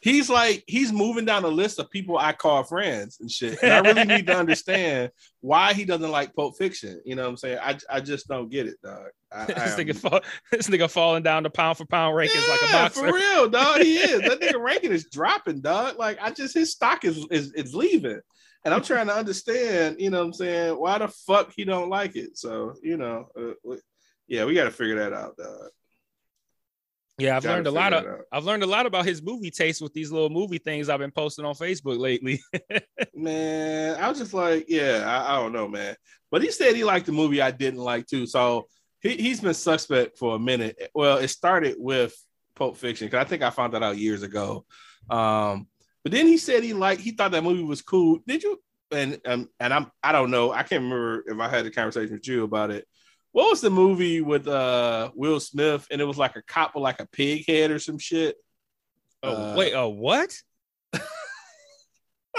he's 0.00 0.30
like 0.30 0.64
he's 0.66 0.92
moving 0.92 1.24
down 1.24 1.44
a 1.44 1.48
list 1.48 1.78
of 1.78 1.90
people 1.90 2.18
I 2.18 2.32
call 2.32 2.62
friends 2.62 3.18
and 3.20 3.30
shit. 3.30 3.62
And 3.62 3.72
I 3.72 3.80
really 3.80 4.04
need 4.04 4.26
to 4.26 4.36
understand 4.38 5.10
why 5.40 5.72
he 5.72 5.84
doesn't 5.84 6.10
like 6.10 6.34
Pulp 6.34 6.56
Fiction. 6.56 7.00
You 7.04 7.16
know 7.16 7.22
what 7.22 7.30
I'm 7.30 7.36
saying? 7.36 7.58
I, 7.62 7.78
I 7.90 8.00
just 8.00 8.28
don't 8.28 8.50
get 8.50 8.66
it, 8.66 8.76
dog. 8.82 9.08
I, 9.30 9.44
this 9.46 9.74
nigga, 9.74 9.96
fall, 9.96 10.20
this 10.52 10.68
nigga 10.68 10.90
falling 10.90 11.22
down 11.22 11.42
the 11.42 11.50
pound 11.50 11.76
for 11.78 11.84
pound 11.84 12.16
rankings 12.16 12.48
like 12.48 12.70
a 12.70 12.72
boxer. 12.72 13.08
For 13.08 13.14
real, 13.14 13.48
dog. 13.48 13.80
He 13.80 13.98
is. 13.98 14.22
That 14.22 14.40
nigga 14.40 14.60
ranking 14.62 14.92
is 14.92 15.08
dropping, 15.10 15.60
dog. 15.60 15.98
Like 15.98 16.18
I 16.20 16.30
just 16.30 16.54
his 16.54 16.72
stock 16.72 17.04
is 17.04 17.26
is, 17.30 17.52
is 17.54 17.74
leaving. 17.74 18.20
And 18.64 18.74
I'm 18.74 18.82
trying 18.82 19.06
to 19.06 19.14
understand, 19.14 19.96
you 20.00 20.10
know 20.10 20.18
what 20.18 20.26
I'm 20.26 20.32
saying, 20.32 20.74
why 20.74 20.98
the 20.98 21.08
fuck 21.08 21.52
he 21.56 21.64
don't 21.64 21.88
like 21.88 22.16
it. 22.16 22.36
So, 22.36 22.74
you 22.82 22.96
know, 22.96 23.28
uh, 23.38 23.76
yeah, 24.26 24.44
we 24.44 24.54
got 24.54 24.64
to 24.64 24.70
figure 24.70 24.96
that 24.96 25.12
out, 25.12 25.36
dog. 25.36 25.70
Yeah, 27.18 27.36
I've 27.36 27.42
Gotta 27.42 27.56
learned 27.56 27.66
a 27.66 27.70
lot 27.72 27.92
of 27.92 28.00
figure 28.00 28.14
it 28.14 28.18
out. 28.20 28.26
I've 28.30 28.44
learned 28.44 28.62
a 28.62 28.66
lot 28.66 28.86
about 28.86 29.04
his 29.04 29.20
movie 29.20 29.50
taste 29.50 29.82
with 29.82 29.92
these 29.92 30.12
little 30.12 30.30
movie 30.30 30.58
things 30.58 30.88
I've 30.88 31.00
been 31.00 31.10
posting 31.10 31.44
on 31.44 31.54
Facebook 31.54 31.98
lately. 31.98 32.40
Man, 33.14 33.96
I 34.00 34.08
was 34.08 34.18
just 34.18 34.32
like, 34.32 34.66
yeah, 34.68 35.02
I, 35.04 35.34
I 35.34 35.40
don't 35.40 35.52
know, 35.52 35.66
man. 35.66 35.96
But 36.30 36.42
he 36.42 36.52
said 36.52 36.76
he 36.76 36.84
liked 36.84 37.06
the 37.06 37.12
movie 37.12 37.42
I 37.42 37.50
didn't 37.50 37.80
like 37.80 38.06
too. 38.06 38.26
So 38.26 38.68
he, 39.00 39.16
he's 39.16 39.40
been 39.40 39.54
suspect 39.54 40.16
for 40.16 40.36
a 40.36 40.38
minute. 40.38 40.90
Well, 40.94 41.18
it 41.18 41.28
started 41.28 41.74
with 41.78 42.14
Pulp 42.54 42.76
Fiction 42.76 43.08
because 43.08 43.24
I 43.24 43.28
think 43.28 43.42
I 43.42 43.50
found 43.50 43.74
that 43.74 43.82
out 43.82 43.98
years 43.98 44.22
ago. 44.22 44.64
Um, 45.10 45.66
but 46.04 46.12
then 46.12 46.26
he 46.26 46.38
said 46.38 46.62
he 46.62 46.74
liked, 46.74 47.00
he 47.00 47.10
thought 47.10 47.32
that 47.32 47.44
movie 47.44 47.62
was 47.62 47.82
cool. 47.82 48.20
Did 48.26 48.42
you? 48.42 48.60
And 48.90 49.20
um, 49.26 49.48
and 49.60 49.74
I'm 49.74 49.90
I 50.02 50.12
don't 50.12 50.30
know. 50.30 50.50
I 50.50 50.62
can't 50.62 50.82
remember 50.82 51.22
if 51.26 51.38
I 51.38 51.48
had 51.48 51.66
a 51.66 51.70
conversation 51.70 52.14
with 52.14 52.26
you 52.26 52.44
about 52.44 52.70
it. 52.70 52.86
What 53.32 53.50
was 53.50 53.60
the 53.60 53.70
movie 53.70 54.20
with 54.20 54.48
uh 54.48 55.10
Will 55.14 55.38
Smith 55.40 55.86
and 55.90 56.00
it 56.00 56.04
was 56.04 56.18
like 56.18 56.36
a 56.36 56.42
cop 56.42 56.74
with 56.74 56.82
like 56.82 57.00
a 57.00 57.06
pig 57.06 57.44
head 57.46 57.70
or 57.70 57.78
some 57.78 57.98
shit? 57.98 58.36
oh, 59.22 59.52
Uh, 59.52 59.54
wait, 59.56 59.74
oh 59.74 59.88
what? 59.88 60.34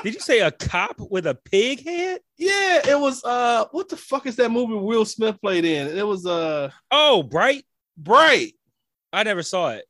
Did 0.04 0.13
you 0.13 0.21
say 0.21 0.39
a 0.39 0.52
cop 0.52 0.95
with 1.12 1.28
a 1.28 1.36
pig 1.36 1.84
head? 1.84 2.21
Yeah, 2.38 2.82
it 2.88 2.97
was 2.97 3.21
uh 3.25 3.65
what 3.71 3.89
the 3.89 3.97
fuck 3.97 4.25
is 4.28 4.38
that 4.38 4.49
movie 4.49 4.73
Will 4.75 5.04
Smith 5.06 5.39
played 5.41 5.65
in? 5.65 5.88
It 5.97 6.08
was 6.08 6.25
uh 6.25 6.69
Oh, 6.89 7.21
Bright. 7.23 7.65
Bright. 7.97 8.54
I 9.12 9.23
never 9.23 9.43
saw 9.43 9.71
it. 9.71 9.84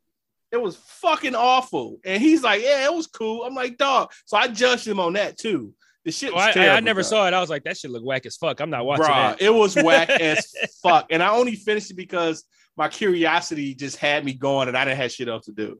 It 0.51 0.59
was 0.59 0.77
fucking 0.77 1.35
awful. 1.35 1.99
And 2.03 2.19
he's 2.21 2.41
like, 2.41 2.63
Yeah, 2.63 2.85
it 2.85 2.93
was 2.93 3.05
cool. 3.05 3.43
I'm 3.45 3.53
like, 3.53 3.77
dog. 3.77 4.11
So 4.25 4.35
I 4.35 4.47
judged 4.47 4.87
him 4.87 4.99
on 4.99 5.13
that 5.13 5.37
too. 5.37 5.73
The 6.05 6.11
shit 6.11 6.31
Oh, 6.31 6.35
was 6.35 6.43
I, 6.43 6.49
I, 6.49 6.53
terrible, 6.53 6.77
I 6.77 6.79
never 6.79 7.01
dog. 7.01 7.09
saw 7.09 7.27
it. 7.27 7.33
I 7.33 7.41
was 7.41 7.49
like, 7.49 7.63
that 7.65 7.77
should 7.77 7.91
look 7.91 8.03
whack 8.05 8.25
as 8.25 8.37
fuck. 8.37 8.61
I'm 8.61 8.69
not 8.69 8.85
watching 8.85 9.05
Bruh, 9.05 9.37
that. 9.37 9.41
it 9.41 9.53
was 9.53 9.75
whack 9.75 10.09
as 10.21 10.53
fuck. 10.81 11.07
And 11.09 11.21
I 11.21 11.29
only 11.29 11.55
finished 11.55 11.91
it 11.91 11.95
because 11.95 12.45
my 12.77 12.87
curiosity 12.87 13.75
just 13.75 13.97
had 13.97 14.23
me 14.23 14.33
going 14.33 14.69
and 14.69 14.77
I 14.77 14.85
didn't 14.85 14.97
have 14.97 15.11
shit 15.11 15.27
else 15.27 15.45
to 15.45 15.51
do. 15.51 15.79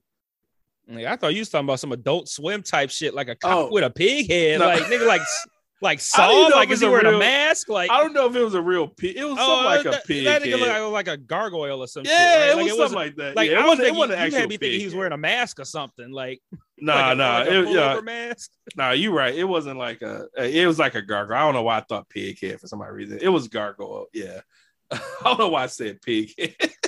Like, 0.88 1.06
I 1.06 1.16
thought 1.16 1.34
you 1.34 1.40
was 1.40 1.50
talking 1.50 1.66
about 1.68 1.80
some 1.80 1.92
adult 1.92 2.28
swim 2.28 2.64
type 2.64 2.90
shit, 2.90 3.14
like 3.14 3.30
a 3.30 3.36
cop 3.36 3.52
Oh. 3.68 3.70
with 3.72 3.84
a 3.84 3.90
pig 3.90 4.30
head, 4.30 4.60
No. 4.60 4.66
like 4.68 4.84
nigga, 4.84 5.08
like 5.08 5.22
like 5.82 6.00
Saw. 6.02 6.48
Like, 6.48 6.70
is 6.72 6.82
he 6.82 6.88
wearing 6.88 7.06
a 7.14 7.18
mask? 7.18 7.70
Like, 7.70 7.90
I 7.90 8.02
don't 8.02 8.12
know 8.12 8.26
if 8.28 8.36
it 8.36 8.44
was 8.44 8.56
a 8.56 8.62
real 8.62 8.88
pig. 8.88 9.16
It 9.16 9.24
was 9.24 9.38
oh, 9.40 9.46
something 9.48 9.64
like 9.66 9.84
that, 9.84 10.04
a 10.04 10.08
pig. 10.08 10.26
that 10.26 10.42
nigga 10.42 10.50
head. 10.60 10.82
look 10.82 10.92
like, 10.92 11.08
like 11.08 11.08
a 11.08 11.18
gargoyle 11.18 11.82
or 11.84 11.88
some 11.88 12.04
yeah, 12.06 12.12
shit. 12.12 12.42
right? 12.42 12.50
it 12.50 12.56
Like, 12.58 12.66
was 12.66 12.76
something 12.78 12.96
like 12.98 13.16
that. 13.16 13.36
Like 13.38 13.50
yeah, 13.52 13.60
I 13.60 13.64
it 13.64 13.68
wasn't, 13.68 13.88
it 13.88 13.94
you, 13.94 14.00
you 14.02 14.32
had 14.42 14.50
me 14.50 14.58
thinking 14.58 14.80
he 14.80 14.86
was 14.86 14.96
wearing 14.96 15.14
a 15.14 15.18
mask 15.18 15.60
or 15.60 15.66
something, 15.66 16.12
like 16.12 16.42
Nah, 16.86 16.94
like 16.94 17.14
a, 17.14 17.16
nah, 17.16 17.38
like 17.40 17.48
it- 17.48 17.70
yeah, 17.70 18.02
mask. 18.02 18.52
Nah, 18.76 18.92
you 18.92 19.12
right. 19.12 19.36
It 19.36 19.44
wasn't 19.44 19.78
like 19.78 20.02
a. 20.02 20.28
It 20.38 20.66
was 20.66 20.80
like 20.80 20.96
a 20.96 21.02
gargoyle. 21.02 21.38
I 21.38 21.42
don't 21.42 21.54
know 21.54 21.64
why 21.64 21.78
I 21.78 21.82
thought 21.82 22.10
pig 22.10 22.40
head 22.40 22.60
for 22.60 22.68
some 22.68 22.82
odd 22.82 22.92
reason. 22.92 23.20
It 23.22 23.30
was 23.30 23.48
gargoyle. 23.48 24.06
Yeah. 24.14 24.42
I 24.92 25.00
don't 25.24 25.40
know 25.40 25.50
why 25.50 25.64
I 25.64 25.68
said 25.68 26.02
pig. 26.02 26.32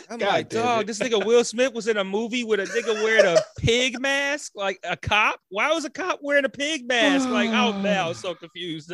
I'm 0.10 0.18
God 0.18 0.28
like, 0.28 0.50
dog, 0.50 0.82
it. 0.82 0.88
this 0.88 1.00
nigga 1.00 1.24
Will 1.26 1.44
Smith 1.44 1.74
was 1.74 1.88
in 1.88 1.98
a 1.98 2.04
movie 2.04 2.44
with 2.44 2.60
a 2.60 2.64
nigga 2.64 3.02
wearing 3.04 3.26
a 3.26 3.38
pig 3.60 4.00
mask, 4.00 4.54
like 4.56 4.80
a 4.84 4.98
cop. 4.98 5.40
Why 5.50 5.72
was 5.72 5.86
a 5.86 5.90
cop 5.90 6.20
wearing 6.22 6.46
a 6.46 6.50
pig 6.50 6.88
mask? 6.88 7.30
Like, 7.30 7.50
oh 7.52 7.74
man, 7.74 8.00
I 8.00 8.08
was 8.08 8.18
so 8.18 8.34
confused. 8.34 8.92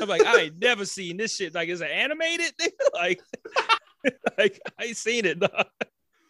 I'm 0.00 0.08
like, 0.08 0.24
I 0.24 0.42
ain't 0.42 0.58
never 0.58 0.84
seen 0.84 1.16
this 1.16 1.34
shit. 1.34 1.54
Like, 1.54 1.68
is 1.68 1.80
it 1.80 1.90
animated? 1.90 2.52
Like, 2.92 3.20
like 4.36 4.60
I 4.78 4.84
ain't 4.86 4.96
seen 4.96 5.24
it. 5.24 5.42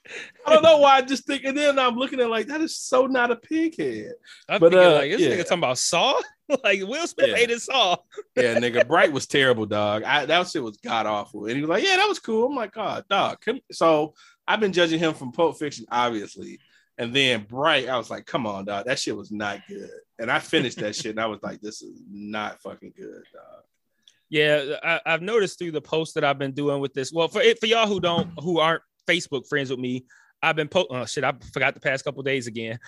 Dog. 0.09 0.47
I 0.47 0.53
don't 0.55 0.62
know 0.62 0.79
why 0.79 0.97
I 0.97 1.03
just 1.03 1.27
think, 1.27 1.44
and 1.44 1.57
then 1.57 1.79
I'm 1.79 1.97
looking 1.97 2.21
at 2.21 2.31
like 2.31 2.47
that 2.49 2.61
is 2.61 2.77
so 2.79 3.07
not 3.07 3.31
a 3.31 3.37
pig 3.37 3.77
head. 3.79 4.12
I'm 4.49 4.61
But, 4.61 4.73
thinking 4.73 4.88
uh, 4.88 4.92
like 4.94 5.11
this 5.11 5.21
yeah. 5.21 5.29
nigga 5.31 5.42
talking 5.44 5.59
about 5.59 5.79
Saw. 5.79 6.21
like 6.64 6.81
Will 6.81 7.07
Smith 7.07 7.29
Yeah. 7.29 7.37
hated 7.37 7.61
Saw. 7.61 7.97
Yeah, 8.37 8.55
nigga, 8.59 8.87
Bright 8.88 9.12
was 9.12 9.27
terrible, 9.27 9.66
dog. 9.66 10.03
I, 10.05 10.25
that 10.27 10.49
shit 10.49 10.62
was 10.62 10.79
god 10.79 11.07
awful, 11.07 11.47
and 11.47 11.55
he 11.57 11.61
was 11.61 11.68
like, 11.71 11.85
"Yeah, 11.85 11.97
that 11.97 12.09
was 12.09 12.18
cool." 12.18 12.47
I'm 12.49 12.57
like, 12.57 12.73
"God, 12.73 13.05
dog." 13.09 13.40
Come, 13.42 13.61
so 13.71 14.14
I've 14.47 14.61
been 14.61 14.73
judging 14.73 14.99
him 14.99 15.12
from 15.14 15.33
Pulp 15.33 15.59
Fiction, 15.59 15.85
obviously, 15.90 16.59
and 16.97 17.14
then 17.14 17.44
Bright. 17.49 17.88
I 17.88 17.99
was 17.99 18.11
like, 18.11 18.25
"Come 18.27 18.47
on, 18.47 18.64
dog, 18.64 18.87
that 18.87 18.99
shit 18.99 19.16
was 19.16 19.31
not 19.31 19.61
good." 19.68 19.90
And 20.18 20.31
I 20.31 20.38
finished 20.38 20.79
that 20.79 20.97
shit, 20.97 21.11
and 21.12 21.21
I 21.21 21.27
was 21.27 21.42
like, 21.42 21.61
"This 21.61 21.83
is 21.83 22.01
not 22.11 22.61
fucking 22.62 22.94
good, 22.97 23.23
dog." 23.35 23.62
Yeah, 24.31 24.77
I, 24.83 25.01
I've 25.07 25.23
noticed 25.23 25.59
through 25.59 25.73
the 25.73 25.81
posts 25.81 26.14
that 26.14 26.25
I've 26.25 26.38
been 26.38 26.53
doing 26.53 26.81
with 26.81 26.92
this. 26.94 27.12
Well, 27.12 27.29
for 27.29 27.40
it, 27.40 27.59
for 27.61 27.66
y'all 27.66 27.87
who 27.87 27.99
don't 28.01 28.31
who 28.38 28.59
aren't 28.59 28.83
Facebook 29.09 29.49
friends 29.49 29.71
with 29.71 29.79
me, 29.79 30.05
I've 30.42 30.57
been 30.57 30.68
po- 30.68 30.87
oh 30.90 31.07
shit, 31.07 31.25
I 31.25 31.33
forgot 31.53 31.75
the 31.75 31.81
past 31.81 32.05
couple 32.05 32.23
days 32.23 32.47
again. 32.47 32.79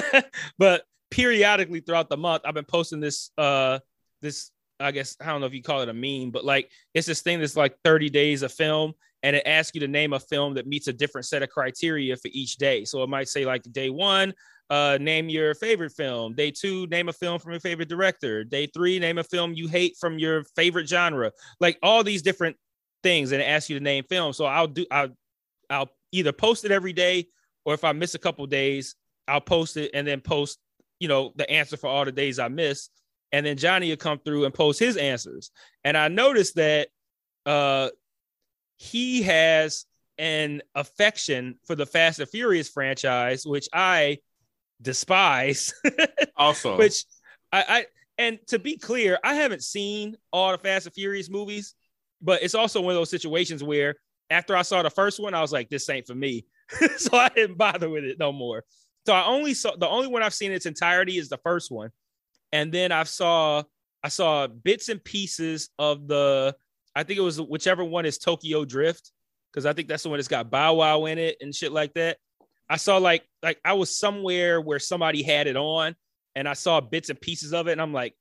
but 0.58 0.84
periodically 1.10 1.80
throughout 1.80 2.08
the 2.08 2.16
month, 2.16 2.42
I've 2.44 2.54
been 2.54 2.64
posting 2.64 3.00
this 3.00 3.30
uh 3.38 3.78
this 4.20 4.50
I 4.78 4.90
guess 4.90 5.16
I 5.20 5.26
don't 5.26 5.40
know 5.40 5.46
if 5.46 5.54
you 5.54 5.62
call 5.62 5.82
it 5.82 5.88
a 5.88 5.94
meme, 5.94 6.30
but 6.30 6.44
like 6.44 6.70
it's 6.94 7.06
this 7.06 7.22
thing 7.22 7.40
that's 7.40 7.56
like 7.56 7.76
30 7.84 8.10
days 8.10 8.42
of 8.42 8.52
film 8.52 8.92
and 9.22 9.36
it 9.36 9.46
asks 9.46 9.74
you 9.74 9.80
to 9.80 9.88
name 9.88 10.12
a 10.12 10.20
film 10.20 10.54
that 10.54 10.66
meets 10.66 10.88
a 10.88 10.92
different 10.92 11.26
set 11.26 11.42
of 11.42 11.48
criteria 11.48 12.16
for 12.16 12.28
each 12.32 12.56
day. 12.56 12.84
So 12.84 13.02
it 13.02 13.08
might 13.08 13.28
say 13.28 13.44
like 13.44 13.62
day 13.72 13.90
1 13.90 14.34
uh, 14.72 14.96
name 14.98 15.28
your 15.28 15.54
favorite 15.54 15.92
film. 15.92 16.34
Day 16.34 16.50
two, 16.50 16.86
name 16.86 17.10
a 17.10 17.12
film 17.12 17.38
from 17.38 17.50
your 17.52 17.60
favorite 17.60 17.90
director. 17.90 18.42
Day 18.42 18.66
three, 18.66 18.98
name 18.98 19.18
a 19.18 19.24
film 19.24 19.52
you 19.52 19.68
hate 19.68 19.98
from 20.00 20.18
your 20.18 20.44
favorite 20.56 20.88
genre. 20.88 21.30
Like 21.60 21.78
all 21.82 22.02
these 22.02 22.22
different 22.22 22.56
things, 23.02 23.32
and 23.32 23.42
it 23.42 23.44
asks 23.44 23.68
you 23.68 23.78
to 23.78 23.84
name 23.84 24.04
films. 24.08 24.38
So 24.38 24.46
I'll 24.46 24.68
do. 24.68 24.86
I'll 24.90 25.10
I'll 25.72 25.90
either 26.12 26.32
post 26.32 26.64
it 26.64 26.70
every 26.70 26.92
day, 26.92 27.28
or 27.64 27.74
if 27.74 27.84
I 27.84 27.92
miss 27.92 28.14
a 28.14 28.18
couple 28.18 28.46
days, 28.46 28.94
I'll 29.26 29.40
post 29.40 29.76
it 29.76 29.90
and 29.94 30.06
then 30.06 30.20
post, 30.20 30.58
you 31.00 31.08
know, 31.08 31.32
the 31.36 31.48
answer 31.50 31.76
for 31.76 31.88
all 31.88 32.04
the 32.04 32.12
days 32.12 32.38
I 32.38 32.48
miss. 32.48 32.88
and 33.32 33.46
then 33.46 33.56
Johnny 33.56 33.88
will 33.88 33.96
come 33.96 34.18
through 34.18 34.44
and 34.44 34.54
post 34.54 34.78
his 34.78 34.96
answers. 34.96 35.50
And 35.84 35.96
I 35.96 36.08
noticed 36.08 36.56
that 36.56 36.88
uh, 37.46 37.88
he 38.76 39.22
has 39.22 39.86
an 40.18 40.62
affection 40.74 41.58
for 41.66 41.74
the 41.74 41.86
Fast 41.86 42.20
and 42.20 42.28
Furious 42.28 42.68
franchise, 42.68 43.46
which 43.46 43.68
I 43.72 44.18
despise. 44.80 45.72
Also, 46.36 46.76
which 46.76 47.04
I, 47.52 47.64
I 47.68 47.86
and 48.18 48.38
to 48.48 48.58
be 48.58 48.76
clear, 48.76 49.18
I 49.22 49.34
haven't 49.34 49.62
seen 49.62 50.16
all 50.32 50.50
the 50.52 50.58
Fast 50.58 50.86
and 50.86 50.94
Furious 50.94 51.30
movies, 51.30 51.74
but 52.20 52.42
it's 52.42 52.54
also 52.54 52.80
one 52.80 52.92
of 52.92 52.96
those 52.96 53.10
situations 53.10 53.62
where 53.62 53.94
after 54.32 54.56
I 54.56 54.62
saw 54.62 54.82
the 54.82 54.90
first 54.90 55.20
one, 55.20 55.34
I 55.34 55.40
was 55.40 55.52
like, 55.52 55.68
this 55.68 55.88
ain't 55.88 56.06
for 56.06 56.14
me. 56.14 56.46
so 56.96 57.16
I 57.16 57.28
didn't 57.28 57.58
bother 57.58 57.88
with 57.88 58.04
it 58.04 58.18
no 58.18 58.32
more. 58.32 58.64
So 59.06 59.12
I 59.12 59.26
only 59.26 59.54
saw 59.54 59.76
the 59.76 59.88
only 59.88 60.08
one 60.08 60.22
I've 60.22 60.34
seen 60.34 60.50
in 60.50 60.56
its 60.56 60.66
entirety 60.66 61.18
is 61.18 61.28
the 61.28 61.38
first 61.38 61.70
one. 61.70 61.90
And 62.52 62.72
then 62.72 62.92
I 62.92 63.04
saw 63.04 63.62
I 64.02 64.08
saw 64.08 64.46
bits 64.46 64.88
and 64.88 65.02
pieces 65.02 65.70
of 65.78 66.06
the 66.06 66.56
I 66.94 67.02
think 67.02 67.18
it 67.18 67.22
was 67.22 67.40
whichever 67.40 67.84
one 67.84 68.06
is 68.06 68.18
Tokyo 68.18 68.64
Drift, 68.64 69.10
because 69.50 69.66
I 69.66 69.72
think 69.72 69.88
that's 69.88 70.02
the 70.02 70.08
one 70.08 70.18
that's 70.18 70.28
got 70.28 70.50
Bow 70.50 70.74
Wow 70.74 71.06
in 71.06 71.18
it 71.18 71.36
and 71.40 71.54
shit 71.54 71.72
like 71.72 71.94
that. 71.94 72.18
I 72.68 72.76
saw 72.76 72.98
like 72.98 73.24
like 73.42 73.58
I 73.64 73.72
was 73.74 73.96
somewhere 73.96 74.60
where 74.60 74.78
somebody 74.78 75.22
had 75.22 75.46
it 75.46 75.56
on 75.56 75.96
and 76.34 76.48
I 76.48 76.54
saw 76.54 76.80
bits 76.80 77.10
and 77.10 77.20
pieces 77.20 77.52
of 77.52 77.68
it, 77.68 77.72
and 77.72 77.80
I'm 77.80 77.92
like, 77.92 78.14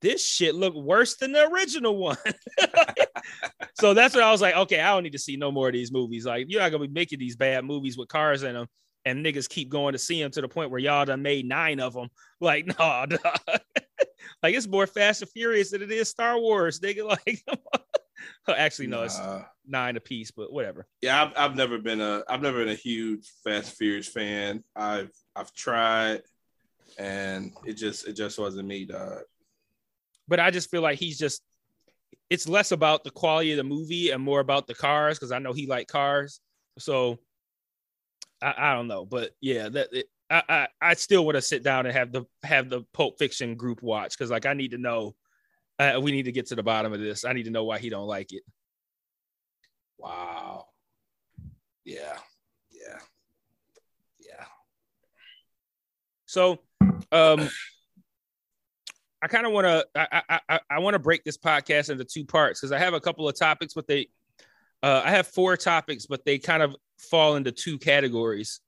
this 0.00 0.24
shit 0.26 0.54
look 0.54 0.74
worse 0.74 1.16
than 1.16 1.32
the 1.32 1.46
original 1.48 1.96
one. 1.96 2.16
so 3.74 3.94
that's 3.94 4.14
what 4.14 4.24
I 4.24 4.30
was 4.30 4.40
like, 4.40 4.54
okay, 4.56 4.80
I 4.80 4.94
don't 4.94 5.02
need 5.02 5.12
to 5.12 5.18
see 5.18 5.36
no 5.36 5.50
more 5.50 5.68
of 5.68 5.72
these 5.72 5.92
movies. 5.92 6.24
Like, 6.26 6.46
you're 6.48 6.60
not 6.60 6.70
gonna 6.70 6.86
be 6.86 6.92
making 6.92 7.18
these 7.18 7.36
bad 7.36 7.64
movies 7.64 7.96
with 7.98 8.08
cars 8.08 8.42
in 8.42 8.54
them, 8.54 8.66
and 9.04 9.24
niggas 9.24 9.48
keep 9.48 9.68
going 9.68 9.92
to 9.92 9.98
see 9.98 10.20
them 10.22 10.30
to 10.32 10.40
the 10.40 10.48
point 10.48 10.70
where 10.70 10.80
y'all 10.80 11.04
done 11.04 11.22
made 11.22 11.46
nine 11.46 11.80
of 11.80 11.94
them. 11.94 12.08
Like, 12.40 12.66
no, 12.66 12.74
like 14.44 14.54
it's 14.54 14.68
more 14.68 14.86
Fast 14.86 15.22
and 15.22 15.30
Furious 15.32 15.72
than 15.72 15.82
it 15.82 15.90
is 15.90 16.08
Star 16.08 16.38
Wars, 16.38 16.78
nigga. 16.78 17.04
Like, 17.04 17.42
actually, 18.48 18.86
no, 18.86 19.02
it's 19.02 19.18
Nah. 19.18 19.42
nine 19.66 19.96
a 19.96 20.00
piece, 20.00 20.30
but 20.30 20.52
whatever. 20.52 20.86
yeah, 21.02 21.20
I've, 21.24 21.32
I've 21.36 21.56
never 21.56 21.78
been 21.78 22.00
a 22.00 22.22
I've 22.28 22.42
never 22.42 22.58
been 22.60 22.68
a 22.68 22.74
huge 22.76 23.26
Fast 23.42 23.70
and 23.70 23.76
Furious 23.76 24.06
fan. 24.08 24.62
I've 24.76 25.10
I've 25.34 25.52
tried, 25.52 26.22
and 26.96 27.52
it 27.66 27.72
just 27.74 28.06
it 28.06 28.12
just 28.12 28.38
wasn't 28.38 28.68
me, 28.68 28.84
dog. 28.84 29.22
But 30.28 30.40
I 30.40 30.50
just 30.50 30.70
feel 30.70 30.82
like 30.82 30.98
he's 30.98 31.18
just 31.18 31.42
it's 32.30 32.48
less 32.48 32.72
about 32.72 33.04
the 33.04 33.10
quality 33.10 33.52
of 33.52 33.56
the 33.56 33.64
movie 33.64 34.10
and 34.10 34.22
more 34.22 34.40
about 34.40 34.66
the 34.66 34.74
cars 34.74 35.18
because 35.18 35.32
I 35.32 35.38
know 35.38 35.52
he 35.52 35.66
like 35.66 35.88
cars. 35.88 36.40
So 36.78 37.18
I, 38.42 38.54
I 38.56 38.74
don't 38.74 38.88
know, 38.88 39.04
but 39.04 39.32
yeah, 39.40 39.68
that 39.70 39.88
it, 39.92 40.06
I, 40.30 40.42
I 40.48 40.68
I 40.80 40.94
still 40.94 41.24
want 41.24 41.36
to 41.36 41.42
sit 41.42 41.62
down 41.62 41.86
and 41.86 41.96
have 41.96 42.12
the 42.12 42.24
have 42.42 42.68
the 42.68 42.82
Pulp 42.92 43.18
Fiction 43.18 43.56
group 43.56 43.82
watch 43.82 44.16
because 44.16 44.30
like 44.30 44.46
I 44.46 44.54
need 44.54 44.72
to 44.72 44.78
know. 44.78 45.14
Uh, 45.80 46.00
we 46.02 46.10
need 46.10 46.24
to 46.24 46.32
get 46.32 46.46
to 46.46 46.56
the 46.56 46.62
bottom 46.62 46.92
of 46.92 46.98
this. 46.98 47.24
I 47.24 47.32
need 47.32 47.44
to 47.44 47.52
know 47.52 47.62
why 47.62 47.78
he 47.78 47.88
don't 47.88 48.08
like 48.08 48.32
it. 48.32 48.42
Wow. 49.96 50.66
Yeah. 51.84 52.18
Yeah. 52.72 52.98
Yeah. 54.18 54.44
So, 56.26 56.58
um, 57.12 57.48
I 59.20 59.28
kind 59.28 59.46
of 59.46 59.52
want 59.52 59.66
to 59.66 59.86
I 59.94 60.22
I 60.28 60.40
I, 60.48 60.60
I 60.70 60.78
want 60.78 60.94
to 60.94 60.98
break 60.98 61.24
this 61.24 61.36
podcast 61.36 61.90
into 61.90 62.04
two 62.04 62.24
parts 62.24 62.60
because 62.60 62.72
I 62.72 62.78
have 62.78 62.94
a 62.94 63.00
couple 63.00 63.28
of 63.28 63.36
topics, 63.36 63.74
but 63.74 63.86
they 63.86 64.08
uh, 64.82 65.02
I 65.04 65.10
have 65.10 65.26
four 65.26 65.56
topics, 65.56 66.06
but 66.06 66.24
they 66.24 66.38
kind 66.38 66.62
of 66.62 66.76
fall 66.98 67.36
into 67.36 67.50
two 67.50 67.78
categories. 67.78 68.60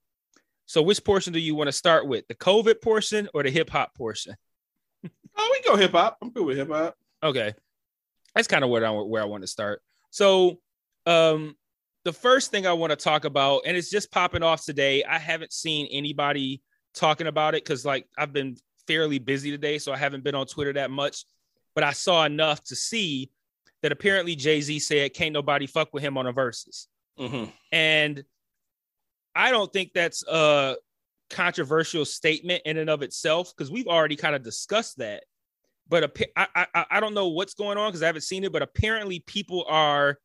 So, 0.65 0.81
which 0.81 1.03
portion 1.03 1.33
do 1.33 1.39
you 1.39 1.55
want 1.55 1.67
to 1.67 1.73
start 1.73 2.07
with, 2.07 2.27
the 2.27 2.35
COVID 2.35 2.81
portion 2.81 3.29
or 3.33 3.43
the 3.43 3.49
hip 3.49 3.69
hop 3.69 3.95
portion? 3.95 4.35
Oh, 5.37 5.49
we 5.49 5.61
go 5.63 5.77
hip 5.77 5.93
hop. 5.93 6.17
I'm 6.21 6.29
good 6.31 6.45
with 6.45 6.57
hip 6.57 6.67
hop. 6.67 6.97
Okay, 7.23 7.53
that's 8.35 8.49
kind 8.49 8.65
of 8.65 8.69
where 8.69 8.85
I 8.85 8.89
where 8.89 9.21
I 9.21 9.25
want 9.25 9.43
to 9.43 9.47
start. 9.47 9.81
So, 10.09 10.59
um, 11.05 11.55
the 12.03 12.11
first 12.11 12.51
thing 12.51 12.67
I 12.67 12.73
want 12.73 12.91
to 12.91 12.97
talk 12.97 13.23
about, 13.23 13.61
and 13.65 13.77
it's 13.77 13.89
just 13.89 14.11
popping 14.11 14.43
off 14.43 14.65
today. 14.65 15.05
I 15.05 15.19
haven't 15.19 15.53
seen 15.53 15.87
anybody 15.89 16.61
talking 16.93 17.27
about 17.27 17.55
it 17.55 17.63
because, 17.63 17.85
like, 17.85 18.07
I've 18.17 18.33
been 18.33 18.57
fairly 18.91 19.19
busy 19.19 19.51
today, 19.51 19.77
so 19.77 19.93
I 19.93 19.97
haven't 19.97 20.23
been 20.23 20.35
on 20.35 20.45
Twitter 20.45 20.73
that 20.73 20.91
much. 20.91 21.25
But 21.73 21.85
I 21.85 21.93
saw 21.93 22.25
enough 22.25 22.61
to 22.65 22.75
see 22.75 23.31
that 23.81 23.93
apparently 23.93 24.35
Jay 24.35 24.59
Z 24.59 24.79
said, 24.79 25.13
"Can't 25.13 25.31
nobody 25.33 25.65
fuck 25.65 25.93
with 25.93 26.03
him 26.03 26.17
on 26.17 26.27
a 26.27 26.33
Verzuz," 26.33 26.87
Mm-hmm. 27.17 27.49
and 27.71 28.23
I 29.33 29.51
don't 29.51 29.71
think 29.71 29.93
that's 29.93 30.25
a 30.27 30.75
controversial 31.29 32.03
statement 32.03 32.63
in 32.65 32.77
and 32.77 32.89
of 32.89 33.01
itself 33.01 33.53
because 33.55 33.71
we've 33.71 33.87
already 33.87 34.17
kind 34.17 34.35
of 34.35 34.43
discussed 34.43 34.97
that. 34.97 35.23
But 35.87 36.17
I, 36.35 36.47
I 36.73 36.85
I 36.91 36.99
don't 36.99 37.13
know 37.13 37.29
what's 37.29 37.53
going 37.53 37.77
on 37.77 37.89
because 37.89 38.03
I 38.03 38.07
haven't 38.07 38.21
seen 38.23 38.43
it. 38.43 38.51
But 38.51 38.61
apparently, 38.61 39.19
people 39.19 39.65
are 39.67 40.19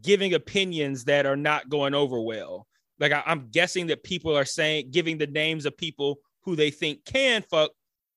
giving 0.00 0.34
opinions 0.34 1.04
that 1.04 1.26
are 1.26 1.36
not 1.36 1.68
going 1.68 1.94
over 1.94 2.20
well. 2.20 2.66
Like 2.98 3.12
I, 3.12 3.22
I'm 3.26 3.48
guessing 3.50 3.88
that 3.88 4.02
people 4.02 4.36
are 4.36 4.44
saying 4.44 4.90
giving 4.90 5.18
the 5.18 5.26
names 5.26 5.66
of 5.66 5.76
people 5.76 6.18
who 6.42 6.56
they 6.56 6.70
think 6.70 7.04
can 7.04 7.42
fuck 7.42 7.70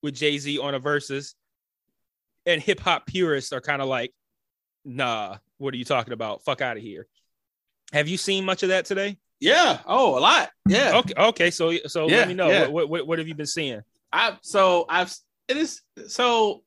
with 0.06 0.14
Jay 0.16 0.38
Z 0.38 0.60
on 0.60 0.76
a 0.76 0.80
Verzuz, 0.80 1.34
and 2.46 2.62
hip 2.62 2.80
hop 2.80 3.08
purists 3.08 3.52
are 3.52 3.60
kind 3.60 3.82
of 3.82 3.90
like, 3.90 4.14
nah, 4.86 5.38
what 5.58 5.74
are 5.74 5.78
you 5.78 5.84
talking 5.84 6.14
about? 6.14 6.44
Fuck 6.46 6.62
out 6.62 6.78
of 6.78 6.84
here. 6.84 7.08
Have 7.92 8.08
you 8.08 8.18
seen 8.18 8.46
much 8.46 8.64
of 8.64 8.70
that 8.70 8.86
today? 8.86 9.18
Yeah. 9.40 9.80
Oh, 9.86 10.18
a 10.18 10.22
lot. 10.22 10.52
Yeah. 10.68 10.98
Okay, 10.98 11.14
okay. 11.18 11.52
So 11.52 11.74
so 11.88 12.08
Yeah, 12.08 12.18
let 12.18 12.28
me 12.28 12.34
know 12.36 12.50
yeah. 12.50 12.68
what, 12.68 12.88
what 12.88 13.08
what 13.08 13.20
have 13.20 13.28
you 13.28 13.36
been 13.36 13.46
seeing? 13.46 13.82
I 14.14 14.38
so 14.42 14.86
I've 14.88 15.14
it 15.48 15.58
is 15.58 15.82
so 16.08 16.64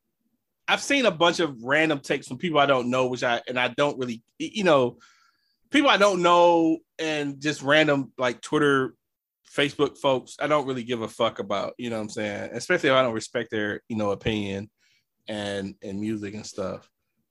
I've 0.67 0.81
seen 0.81 1.05
a 1.05 1.11
bunch 1.11 1.39
of 1.39 1.63
random 1.63 1.99
takes 1.99 2.27
from 2.27 2.37
people 2.37 2.59
I 2.59 2.65
don't 2.65 2.89
know, 2.89 3.07
which 3.07 3.23
I 3.23 3.41
and 3.47 3.59
I 3.59 3.69
don't 3.69 3.97
really 3.97 4.21
you 4.37 4.65
know 4.65 4.97
people 5.71 5.89
I 5.89 5.97
don't 5.97 6.21
know 6.21 6.79
and 6.99 7.41
just 7.41 7.61
random 7.61 8.11
like 8.17 8.41
Twitter, 8.41 8.95
Facebook 9.55 9.97
folks. 9.97 10.37
I 10.39 10.47
don't 10.47 10.67
really 10.67 10.83
give 10.83 11.01
a 11.01 11.07
fuck 11.07 11.39
about. 11.39 11.73
You 11.77 11.89
know 11.89 11.97
what 11.97 12.03
I'm 12.03 12.09
saying? 12.09 12.49
Especially 12.53 12.89
if 12.89 12.95
I 12.95 13.01
don't 13.01 13.13
respect 13.13 13.51
their 13.51 13.81
you 13.89 13.97
know 13.97 14.11
opinion 14.11 14.69
and 15.27 15.75
and 15.81 15.99
music 15.99 16.33
and 16.33 16.45
stuff. 16.45 16.89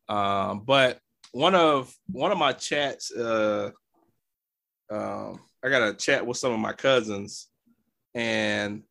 Um, 0.09 0.63
but 0.65 0.99
one 1.33 1.55
of 1.55 1.93
one 2.11 2.33
of 2.33 2.39
my 2.39 2.53
chats, 2.53 3.15
uh, 3.15 3.71
um, 4.91 5.41
I 5.65 5.69
got 5.69 5.89
a 5.89 5.95
chat 5.95 6.27
with 6.27 6.39
some 6.39 6.53
of 6.53 6.61
my 6.61 6.73
cousins, 6.73 7.49
and 8.15 8.83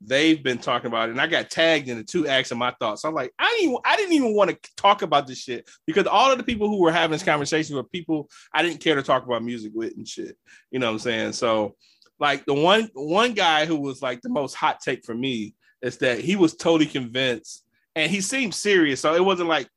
they've 0.00 0.42
been 0.42 0.58
talking 0.58 0.86
about 0.86 1.08
it, 1.08 1.12
and 1.12 1.20
I 1.20 1.26
got 1.26 1.50
tagged 1.50 1.88
in 1.88 1.96
the 1.96 2.04
two 2.04 2.28
asking 2.28 2.58
my 2.58 2.72
thoughts. 2.78 3.04
I'm 3.04 3.14
like, 3.14 3.32
I 3.38 3.56
didn't, 3.58 3.80
I 3.84 3.96
didn't 3.96 4.12
even 4.12 4.34
want 4.34 4.50
to 4.50 4.70
talk 4.76 5.02
about 5.02 5.26
this 5.26 5.38
shit 5.38 5.68
because 5.86 6.06
all 6.06 6.30
of 6.30 6.38
the 6.38 6.44
people 6.44 6.68
who 6.68 6.80
were 6.80 6.92
having 6.92 7.12
this 7.12 7.22
conversation 7.22 7.76
were 7.76 7.84
people 7.84 8.28
I 8.52 8.62
didn't 8.62 8.80
care 8.80 8.94
to 8.94 9.02
talk 9.02 9.24
about 9.24 9.42
music 9.42 9.72
with 9.74 9.96
and 9.96 10.06
shit. 10.06 10.36
You 10.70 10.78
know 10.78 10.86
what 10.86 10.92
I'm 10.92 10.98
saying? 11.00 11.32
So, 11.32 11.74
like 12.18 12.44
the 12.46 12.54
one 12.54 12.88
one 12.94 13.34
guy 13.34 13.66
who 13.66 13.76
was 13.76 14.02
like 14.02 14.22
the 14.22 14.28
most 14.28 14.54
hot 14.54 14.80
take 14.80 15.04
for 15.04 15.14
me 15.14 15.54
is 15.82 15.98
that 15.98 16.20
he 16.20 16.36
was 16.36 16.54
totally 16.54 16.86
convinced, 16.86 17.64
and 17.94 18.10
he 18.10 18.20
seemed 18.20 18.54
serious, 18.54 19.00
so 19.00 19.14
it 19.14 19.24
wasn't 19.24 19.48
like 19.48 19.68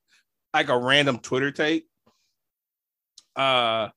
like 0.53 0.69
a 0.69 0.77
random 0.77 1.19
Twitter 1.19 1.51
take. 1.51 1.85
Uh, 3.35 3.89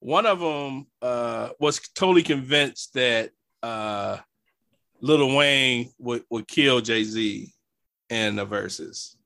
one 0.00 0.26
of 0.26 0.40
them 0.40 0.86
uh 1.02 1.50
was 1.58 1.80
totally 1.94 2.22
convinced 2.22 2.94
that 2.94 3.30
uh 3.62 4.18
Lil 5.00 5.34
Wayne 5.34 5.90
would, 5.98 6.24
would 6.30 6.46
kill 6.46 6.80
Jay 6.80 7.04
Z 7.04 7.52
in 8.10 8.36
the 8.36 8.46
Verzuz. 8.46 9.16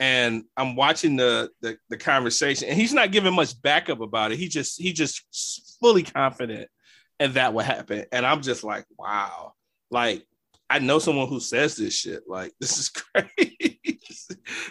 And 0.00 0.44
I'm 0.56 0.74
watching 0.74 1.16
the, 1.16 1.50
the 1.60 1.78
the 1.88 1.96
conversation, 1.96 2.68
and 2.68 2.78
he's 2.78 2.92
not 2.92 3.12
giving 3.12 3.32
much 3.32 3.60
backup 3.62 4.00
about 4.00 4.32
it. 4.32 4.38
He 4.38 4.48
just 4.48 4.80
he 4.80 4.92
just 4.92 5.76
fully 5.80 6.02
confident, 6.02 6.68
and 7.20 7.34
that 7.34 7.54
would 7.54 7.64
happen. 7.64 8.04
And 8.12 8.26
I'm 8.26 8.42
just 8.42 8.64
like, 8.64 8.84
wow, 8.98 9.52
like 9.90 10.26
I 10.68 10.78
know 10.78 10.98
someone 10.98 11.28
who 11.28 11.40
says 11.40 11.76
this 11.76 11.94
shit. 11.94 12.22
Like 12.26 12.52
this 12.60 12.78
is 12.78 12.88
crazy. 12.88 13.80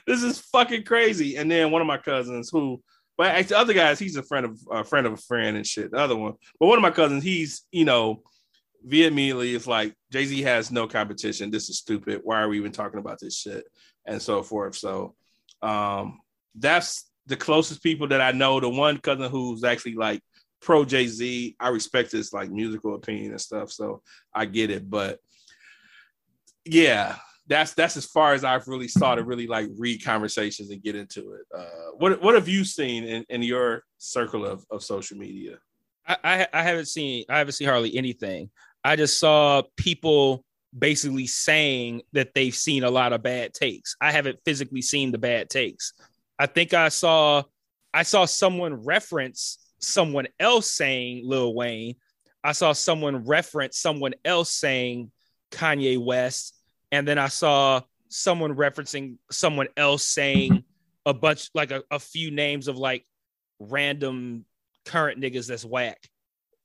this 0.07 0.23
is 0.23 0.39
fucking 0.39 0.83
crazy. 0.83 1.37
And 1.37 1.49
then 1.49 1.71
one 1.71 1.81
of 1.81 1.87
my 1.87 1.97
cousins 1.97 2.49
who, 2.51 2.81
but 3.17 3.27
actually, 3.27 3.49
the 3.49 3.57
other 3.59 3.73
guys, 3.73 3.99
he's 3.99 4.15
a 4.15 4.23
friend 4.23 4.45
of 4.45 4.59
a 4.71 4.83
friend 4.83 5.05
of 5.05 5.13
a 5.13 5.17
friend 5.17 5.55
and 5.55 5.67
shit. 5.67 5.91
The 5.91 5.97
other 5.97 6.15
one, 6.15 6.33
but 6.59 6.65
one 6.67 6.77
of 6.77 6.81
my 6.81 6.91
cousins, 6.91 7.23
he's 7.23 7.61
you 7.71 7.85
know 7.85 8.23
vehemently 8.83 9.53
is 9.53 9.67
like 9.67 9.95
Jay 10.11 10.25
Z 10.25 10.41
has 10.41 10.71
no 10.71 10.87
competition. 10.87 11.51
This 11.51 11.69
is 11.69 11.77
stupid. 11.77 12.21
Why 12.23 12.41
are 12.41 12.49
we 12.49 12.57
even 12.57 12.71
talking 12.71 12.99
about 12.99 13.19
this 13.19 13.37
shit 13.37 13.65
and 14.05 14.21
so 14.21 14.41
forth? 14.41 14.75
So 14.75 15.15
um, 15.61 16.19
that's 16.55 17.09
the 17.27 17.37
closest 17.37 17.83
people 17.83 18.07
that 18.07 18.19
I 18.19 18.31
know. 18.31 18.59
The 18.59 18.69
one 18.69 18.97
cousin 18.97 19.29
who's 19.29 19.63
actually 19.63 19.95
like 19.95 20.21
pro 20.63 20.85
Jay 20.85 21.07
Z, 21.07 21.55
I 21.59 21.69
respect 21.69 22.11
his 22.11 22.33
like 22.33 22.49
musical 22.49 22.95
opinion 22.95 23.31
and 23.31 23.41
stuff. 23.41 23.71
So 23.71 24.01
I 24.33 24.45
get 24.45 24.69
it, 24.71 24.89
but 24.89 25.19
yeah. 26.65 27.17
That's 27.45 27.73
that's 27.73 27.97
as 27.97 28.05
far 28.05 28.33
as 28.33 28.45
I've 28.45 28.69
really 28.69 28.87
started 28.87 29.25
really 29.25 29.47
like 29.47 29.67
read 29.77 30.01
conversations 30.01 30.69
and 30.69 30.81
get 30.81 30.95
into 30.95 31.33
it. 31.33 31.41
Uh, 31.53 31.91
what 31.97 32.21
what 32.23 32.35
have 32.35 32.47
you 32.47 32.63
seen 32.63 33.03
in, 33.03 33.25
in 33.27 33.43
your 33.43 33.83
circle 33.97 34.45
of, 34.45 34.65
of 34.71 34.81
social 34.81 35.17
media? 35.17 35.57
I, 36.07 36.17
I 36.23 36.47
I 36.53 36.63
haven't 36.63 36.85
seen 36.85 37.25
I 37.27 37.39
haven't 37.39 37.51
seen 37.51 37.67
hardly 37.67 37.97
anything. 37.97 38.49
I 38.81 38.95
just 38.95 39.19
saw 39.19 39.63
people 39.75 40.45
basically 40.71 41.27
saying 41.27 42.03
that 42.13 42.33
they've 42.33 42.55
seen 42.55 42.85
a 42.85 42.89
lot 42.89 43.11
of 43.11 43.21
bad 43.21 43.53
takes. 43.53 43.97
I 43.99 44.13
haven't 44.13 44.39
physically 44.45 44.81
seen 44.81 45.11
the 45.11 45.17
bad 45.17 45.49
takes. 45.49 45.91
I 46.39 46.45
think 46.45 46.73
I 46.73 46.87
saw 46.87 47.43
I 47.93 48.03
saw 48.03 48.23
someone 48.23 48.85
reference 48.85 49.57
someone 49.83 50.27
else 50.39 50.71
saying 50.71 51.27
Lil 51.27 51.53
Wayne. 51.53 51.95
I 52.43 52.51
saw 52.51 52.73
someone 52.73 53.25
reference 53.25 53.77
someone 53.77 54.13
else 54.25 54.49
saying 54.49 55.11
Kanye 55.51 56.03
West, 56.03 56.55
and 56.91 57.07
then 57.07 57.17
I 57.17 57.27
saw 57.27 57.81
someone 58.09 58.55
referencing 58.55 59.17
someone 59.31 59.67
else 59.75 60.03
saying 60.03 60.63
a 61.05 61.13
bunch 61.13 61.49
like 61.53 61.71
a, 61.71 61.83
a 61.89 61.99
few 61.99 62.31
names 62.31 62.67
of 62.67 62.77
like 62.77 63.05
random 63.59 64.45
current 64.85 65.19
niggas 65.19 65.47
that's 65.47 65.65
whack 65.65 66.07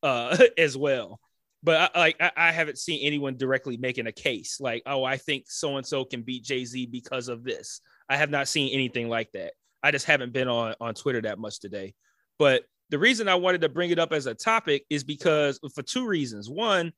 uh 0.02 0.36
as 0.58 0.76
well. 0.76 1.20
But 1.62 1.90
I, 1.94 1.98
like 1.98 2.16
I, 2.20 2.30
I, 2.36 2.52
haven't 2.52 2.78
seen 2.78 3.04
anyone 3.04 3.36
directly 3.36 3.76
making 3.76 4.06
a 4.06 4.12
case 4.12 4.60
like 4.60 4.82
oh 4.86 5.02
i 5.02 5.16
think 5.16 5.46
so 5.48 5.76
and 5.76 5.84
so 5.84 6.04
can 6.04 6.22
beat 6.22 6.44
jay-z 6.44 6.86
because 6.86 7.28
of 7.28 7.44
this. 7.44 7.80
I 8.08 8.16
have 8.16 8.30
not 8.30 8.48
seen 8.48 8.72
anything 8.72 9.08
like 9.08 9.32
that. 9.32 9.52
I 9.82 9.90
just 9.90 10.06
haven't 10.06 10.32
been 10.32 10.48
on 10.48 10.74
on 10.80 10.94
twitter 10.94 11.22
that 11.22 11.38
much 11.38 11.60
today. 11.60 11.94
But 12.38 12.64
the 12.90 12.98
reason 12.98 13.28
i 13.28 13.34
wanted 13.34 13.60
to 13.60 13.68
bring 13.68 13.90
it 13.90 13.98
up 13.98 14.12
as 14.12 14.26
a 14.26 14.34
topic 14.34 14.84
is 14.90 15.04
because 15.04 15.58
for 15.74 15.82
two 15.82 16.06
reasons 16.06 16.48
one 16.48 16.92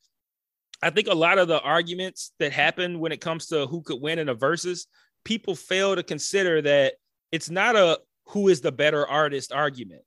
i 0.83 0.91
think 0.91 1.09
a 1.09 1.15
lot 1.15 1.39
of 1.39 1.49
the 1.49 1.61
arguments 1.61 2.33
that 2.39 2.53
happen 2.53 3.01
when 3.01 3.13
it 3.13 3.21
comes 3.21 3.47
to 3.47 3.67
who 3.67 3.83
could 3.83 4.01
win 4.01 4.19
in 4.19 4.29
a 4.29 4.35
Verzuz 4.35 4.87
people 5.25 5.55
fail 5.55 5.95
to 5.95 6.03
consider 6.03 6.63
that 6.63 6.95
it's 7.33 7.51
not 7.51 7.77
a 7.77 7.99
who 8.27 8.49
is 8.49 8.61
the 8.61 8.73
better 8.73 9.07
artist 9.07 9.53
argument 9.53 10.03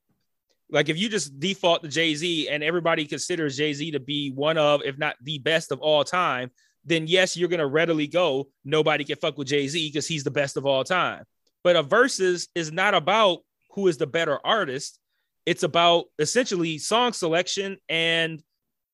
like 0.74 0.90
if 0.90 0.98
you 0.98 1.08
just 1.08 1.40
default 1.40 1.84
to 1.84 1.88
Jay 1.88 2.16
Z 2.16 2.50
and 2.50 2.64
everybody 2.64 3.06
considers 3.06 3.56
Jay 3.56 3.74
Z 3.74 3.92
to 3.92 4.00
be 4.00 4.32
one 4.32 4.58
of, 4.58 4.82
if 4.84 4.98
not 4.98 5.16
the 5.22 5.38
best 5.38 5.72
of 5.72 5.80
all 5.80 6.04
time, 6.04 6.50
then 6.84 7.06
yes, 7.06 7.38
you're 7.38 7.48
gonna 7.48 7.68
readily 7.68 8.08
go. 8.08 8.50
Nobody 8.66 9.04
can 9.04 9.18
fuck 9.18 9.38
with 9.38 9.48
Jay 9.48 9.68
Z 9.68 9.90
because 9.90 10.08
he's 10.08 10.24
the 10.24 10.32
best 10.32 10.58
of 10.58 10.66
all 10.66 10.84
time. 10.84 11.24
But 11.64 11.76
a 11.76 11.84
Verzuz 11.84 12.48
is 12.56 12.72
not 12.72 12.96
about 12.96 13.40
who 13.72 13.88
is 13.88 13.98
the 13.98 14.08
better 14.08 14.40
artist. 14.44 15.00
It's 15.46 15.64
about 15.64 16.06
essentially 16.20 16.78
song 16.78 17.14
selection 17.14 17.78
and 17.90 18.42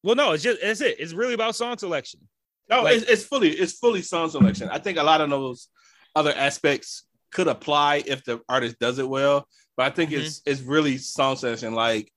well, 0.04 0.16
no, 0.16 0.32
it's 0.32 0.44
just 0.44 0.62
that's 0.62 0.82
it. 0.82 1.00
It's 1.00 1.14
really 1.14 1.34
about 1.34 1.56
song 1.56 1.78
selection. 1.78 2.22
No, 2.70 2.84
like, 2.84 2.98
it's, 2.98 3.10
it's 3.10 3.24
fully 3.26 3.50
it's 3.50 3.74
fully 3.74 4.02
song 4.02 4.30
selection. 4.30 4.70
I 4.70 4.80
think 4.80 4.98
a 4.98 5.04
lot 5.04 5.22
of 5.22 5.30
those 5.30 5.68
other 6.16 6.34
aspects 6.36 7.04
could 7.32 7.48
apply 7.48 8.04
if 8.06 8.24
the 8.24 8.42
artist 8.48 8.80
does 8.80 9.00
it 9.00 9.08
well. 9.08 9.48
But 9.76 9.88
I 9.88 9.90
think 9.90 10.12
mm-hmm. 10.12 10.22
it's 10.22 10.42
it's 10.46 10.62
really 10.62 10.98
song 10.98 11.36
selection. 11.36 11.74
Like, 11.74 12.12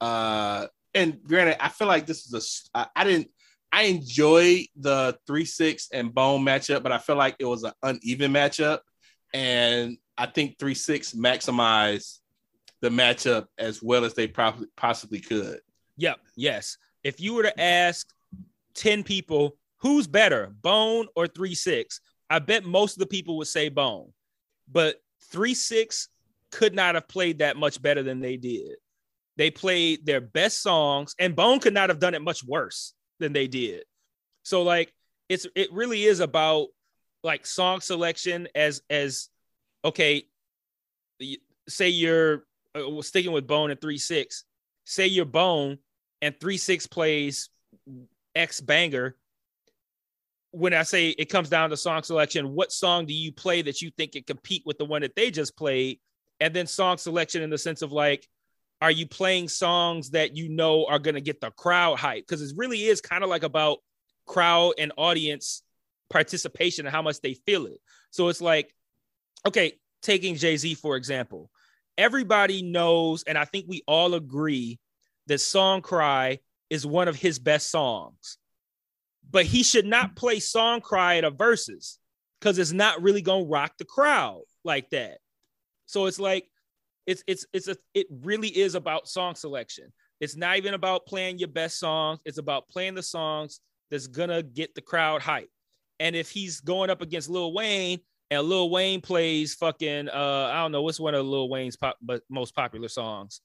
uh, 0.00 0.66
and 0.94 1.22
granted, 1.22 1.62
I 1.62 1.68
feel 1.68 1.88
like 1.88 2.06
this 2.06 2.26
is 2.26 2.68
a 2.74 2.78
I, 2.78 2.86
I 2.96 3.04
didn't 3.04 3.28
I 3.72 3.82
enjoy 3.84 4.66
the 4.76 5.16
three 5.26 5.44
six 5.44 5.88
and 5.92 6.14
Bone 6.14 6.44
matchup, 6.44 6.82
but 6.82 6.92
I 6.92 6.98
feel 6.98 7.16
like 7.16 7.36
it 7.38 7.44
was 7.44 7.64
an 7.64 7.72
uneven 7.82 8.32
matchup, 8.32 8.80
and 9.34 9.96
I 10.16 10.26
think 10.26 10.58
three 10.58 10.74
six 10.74 11.12
maximized 11.12 12.19
the 12.80 12.88
matchup 12.88 13.46
as 13.58 13.82
well 13.82 14.04
as 14.04 14.14
they 14.14 14.26
probably 14.26 14.66
possibly 14.76 15.20
could. 15.20 15.60
Yep. 15.96 16.18
Yes. 16.36 16.78
If 17.04 17.20
you 17.20 17.34
were 17.34 17.42
to 17.42 17.60
ask 17.60 18.08
ten 18.74 19.02
people 19.02 19.56
who's 19.78 20.06
better, 20.06 20.52
Bone 20.62 21.06
or 21.14 21.26
three 21.26 21.54
six, 21.54 22.00
I 22.28 22.38
bet 22.38 22.64
most 22.64 22.94
of 22.94 23.00
the 23.00 23.06
people 23.06 23.36
would 23.38 23.48
say 23.48 23.68
Bone, 23.68 24.12
but 24.70 24.96
three 25.30 25.54
six 25.54 26.08
could 26.50 26.74
not 26.74 26.94
have 26.94 27.08
played 27.08 27.38
that 27.38 27.56
much 27.56 27.80
better 27.80 28.02
than 28.02 28.20
they 28.20 28.36
did. 28.36 28.76
They 29.36 29.50
played 29.50 30.04
their 30.04 30.20
best 30.20 30.62
songs, 30.62 31.14
and 31.18 31.36
Bone 31.36 31.60
could 31.60 31.74
not 31.74 31.88
have 31.88 31.98
done 31.98 32.14
it 32.14 32.22
much 32.22 32.44
worse 32.44 32.94
than 33.18 33.32
they 33.32 33.46
did. 33.46 33.84
So 34.42 34.62
like 34.62 34.92
it's 35.28 35.46
it 35.54 35.72
really 35.72 36.04
is 36.04 36.20
about 36.20 36.68
like 37.22 37.46
song 37.46 37.80
selection 37.80 38.48
as 38.54 38.82
as 38.90 39.28
okay, 39.84 40.24
say 41.68 41.88
you're 41.88 42.44
uh, 42.74 43.02
sticking 43.02 43.32
with 43.32 43.46
Bone 43.46 43.70
and 43.70 43.80
three 43.80 43.98
six. 43.98 44.44
Say 44.84 45.06
you're 45.06 45.24
Bone 45.24 45.78
and 46.22 46.38
three 46.40 46.58
six 46.58 46.86
plays 46.86 47.50
X 48.34 48.60
banger. 48.60 49.16
When 50.52 50.74
I 50.74 50.82
say 50.82 51.10
it 51.10 51.26
comes 51.26 51.48
down 51.48 51.70
to 51.70 51.76
song 51.76 52.02
selection, 52.02 52.54
what 52.54 52.72
song 52.72 53.06
do 53.06 53.14
you 53.14 53.32
play 53.32 53.62
that 53.62 53.82
you 53.82 53.90
think 53.96 54.12
can 54.12 54.24
compete 54.24 54.64
with 54.66 54.78
the 54.78 54.84
one 54.84 55.02
that 55.02 55.14
they 55.14 55.30
just 55.30 55.56
played? 55.56 56.00
and 56.40 56.54
then 56.54 56.66
song 56.66 56.96
selection 56.96 57.42
in 57.42 57.50
the 57.50 57.58
sense 57.58 57.82
of 57.82 57.92
like 57.92 58.26
are 58.82 58.90
you 58.90 59.06
playing 59.06 59.48
songs 59.48 60.10
that 60.10 60.36
you 60.36 60.48
know 60.48 60.86
are 60.86 60.98
going 60.98 61.14
to 61.14 61.20
get 61.20 61.40
the 61.40 61.50
crowd 61.50 61.98
hype 61.98 62.26
because 62.26 62.42
it 62.42 62.56
really 62.56 62.84
is 62.84 63.00
kind 63.00 63.22
of 63.22 63.30
like 63.30 63.42
about 63.42 63.78
crowd 64.26 64.72
and 64.78 64.92
audience 64.96 65.62
participation 66.08 66.86
and 66.86 66.94
how 66.94 67.02
much 67.02 67.20
they 67.20 67.34
feel 67.34 67.66
it 67.66 67.80
so 68.10 68.28
it's 68.28 68.40
like 68.40 68.74
okay 69.46 69.72
taking 70.02 70.34
jay-z 70.34 70.74
for 70.74 70.96
example 70.96 71.50
everybody 72.00 72.62
knows 72.62 73.22
and 73.24 73.36
i 73.36 73.44
think 73.44 73.66
we 73.68 73.82
all 73.86 74.14
agree 74.14 74.78
that 75.26 75.38
song 75.38 75.82
cry 75.82 76.38
is 76.70 76.86
one 76.86 77.08
of 77.08 77.16
his 77.16 77.38
best 77.38 77.70
songs 77.70 78.38
but 79.30 79.44
he 79.44 79.62
should 79.62 79.86
not 79.86 80.16
play 80.16 80.40
song 80.40 80.80
cry 80.80 81.16
at 81.18 81.24
a 81.24 81.30
Verzuz 81.30 81.98
because 82.40 82.58
it's 82.58 82.72
not 82.72 83.00
really 83.00 83.22
to 83.22 83.46
rock 83.48 83.72
the 83.78 83.84
crowd 83.84 84.42
like 84.64 84.90
that 84.90 85.18
so 85.86 86.06
it's 86.06 86.20
like 86.20 86.46
it's 87.06 87.24
it's 87.26 87.44
it's 87.52 87.66
a 87.66 87.76
it 87.94 88.06
really 88.22 88.48
is 88.48 88.76
about 88.76 89.08
song 89.08 89.34
selection. 89.34 89.92
It's 90.20 90.36
not 90.36 90.56
even 90.58 90.74
about 90.74 91.06
playing 91.06 91.38
your 91.38 91.48
best 91.48 91.80
songs. 91.80 92.20
It's 92.24 92.38
about 92.38 92.68
playing 92.68 92.94
the 92.94 93.02
songs 93.02 93.60
that's 93.90 94.06
gonna 94.06 94.44
get 94.44 94.74
the 94.76 94.80
crowd 94.80 95.20
hype. 95.20 95.50
And 95.98 96.14
if 96.14 96.30
he's 96.30 96.60
going 96.60 96.90
up 96.90 97.02
against 97.02 97.28
Lil 97.28 97.52
Wayne 97.52 97.98
and 98.30 98.42
Lil 98.48 98.70
Wayne 98.70 99.00
plays 99.00 99.54
fucking 99.54 100.08
uh 100.08 100.50
I 100.52 100.62
don't 100.62 100.72
know 100.72 100.82
what's 100.82 101.00
one 101.00 101.14
of 101.14 101.26
Lil 101.26 101.48
Wayne's 101.48 101.76
pop, 101.76 101.96
but 102.00 102.22
most 102.28 102.54
popular 102.54 102.88
songs. 102.88 103.40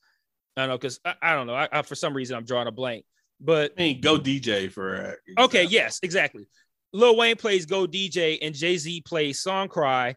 I 0.57 0.61
don't 0.61 0.69
know 0.69 0.77
because 0.77 0.99
I, 1.03 1.15
I, 1.21 1.33
don't 1.33 1.47
know. 1.47 1.55
I, 1.55 1.67
I, 1.71 1.81
for 1.81 1.95
some 1.95 2.13
reason 2.13 2.37
I'm 2.37 2.45
drawing 2.45 2.67
a 2.67 2.71
blank. 2.71 3.05
But 3.41 3.73
I 3.77 3.81
mean, 3.81 4.01
go 4.01 4.17
DJ 4.17 4.71
for 4.71 5.17
uh, 5.37 5.43
okay. 5.43 5.65
Yes, 5.65 5.99
exactly. 6.01 6.47
Lil 6.93 7.17
Wayne 7.17 7.35
plays 7.35 7.65
Go 7.65 7.85
DJ 7.85 8.37
and 8.41 8.55
Jay 8.55 8.77
Z 8.77 9.01
plays 9.01 9.41
Song 9.41 9.67
Cry. 9.67 10.15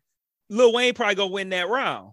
Lil 0.48 0.72
Wayne 0.72 0.94
probably 0.94 1.16
gonna 1.16 1.32
win 1.32 1.48
that 1.48 1.68
round. 1.68 2.12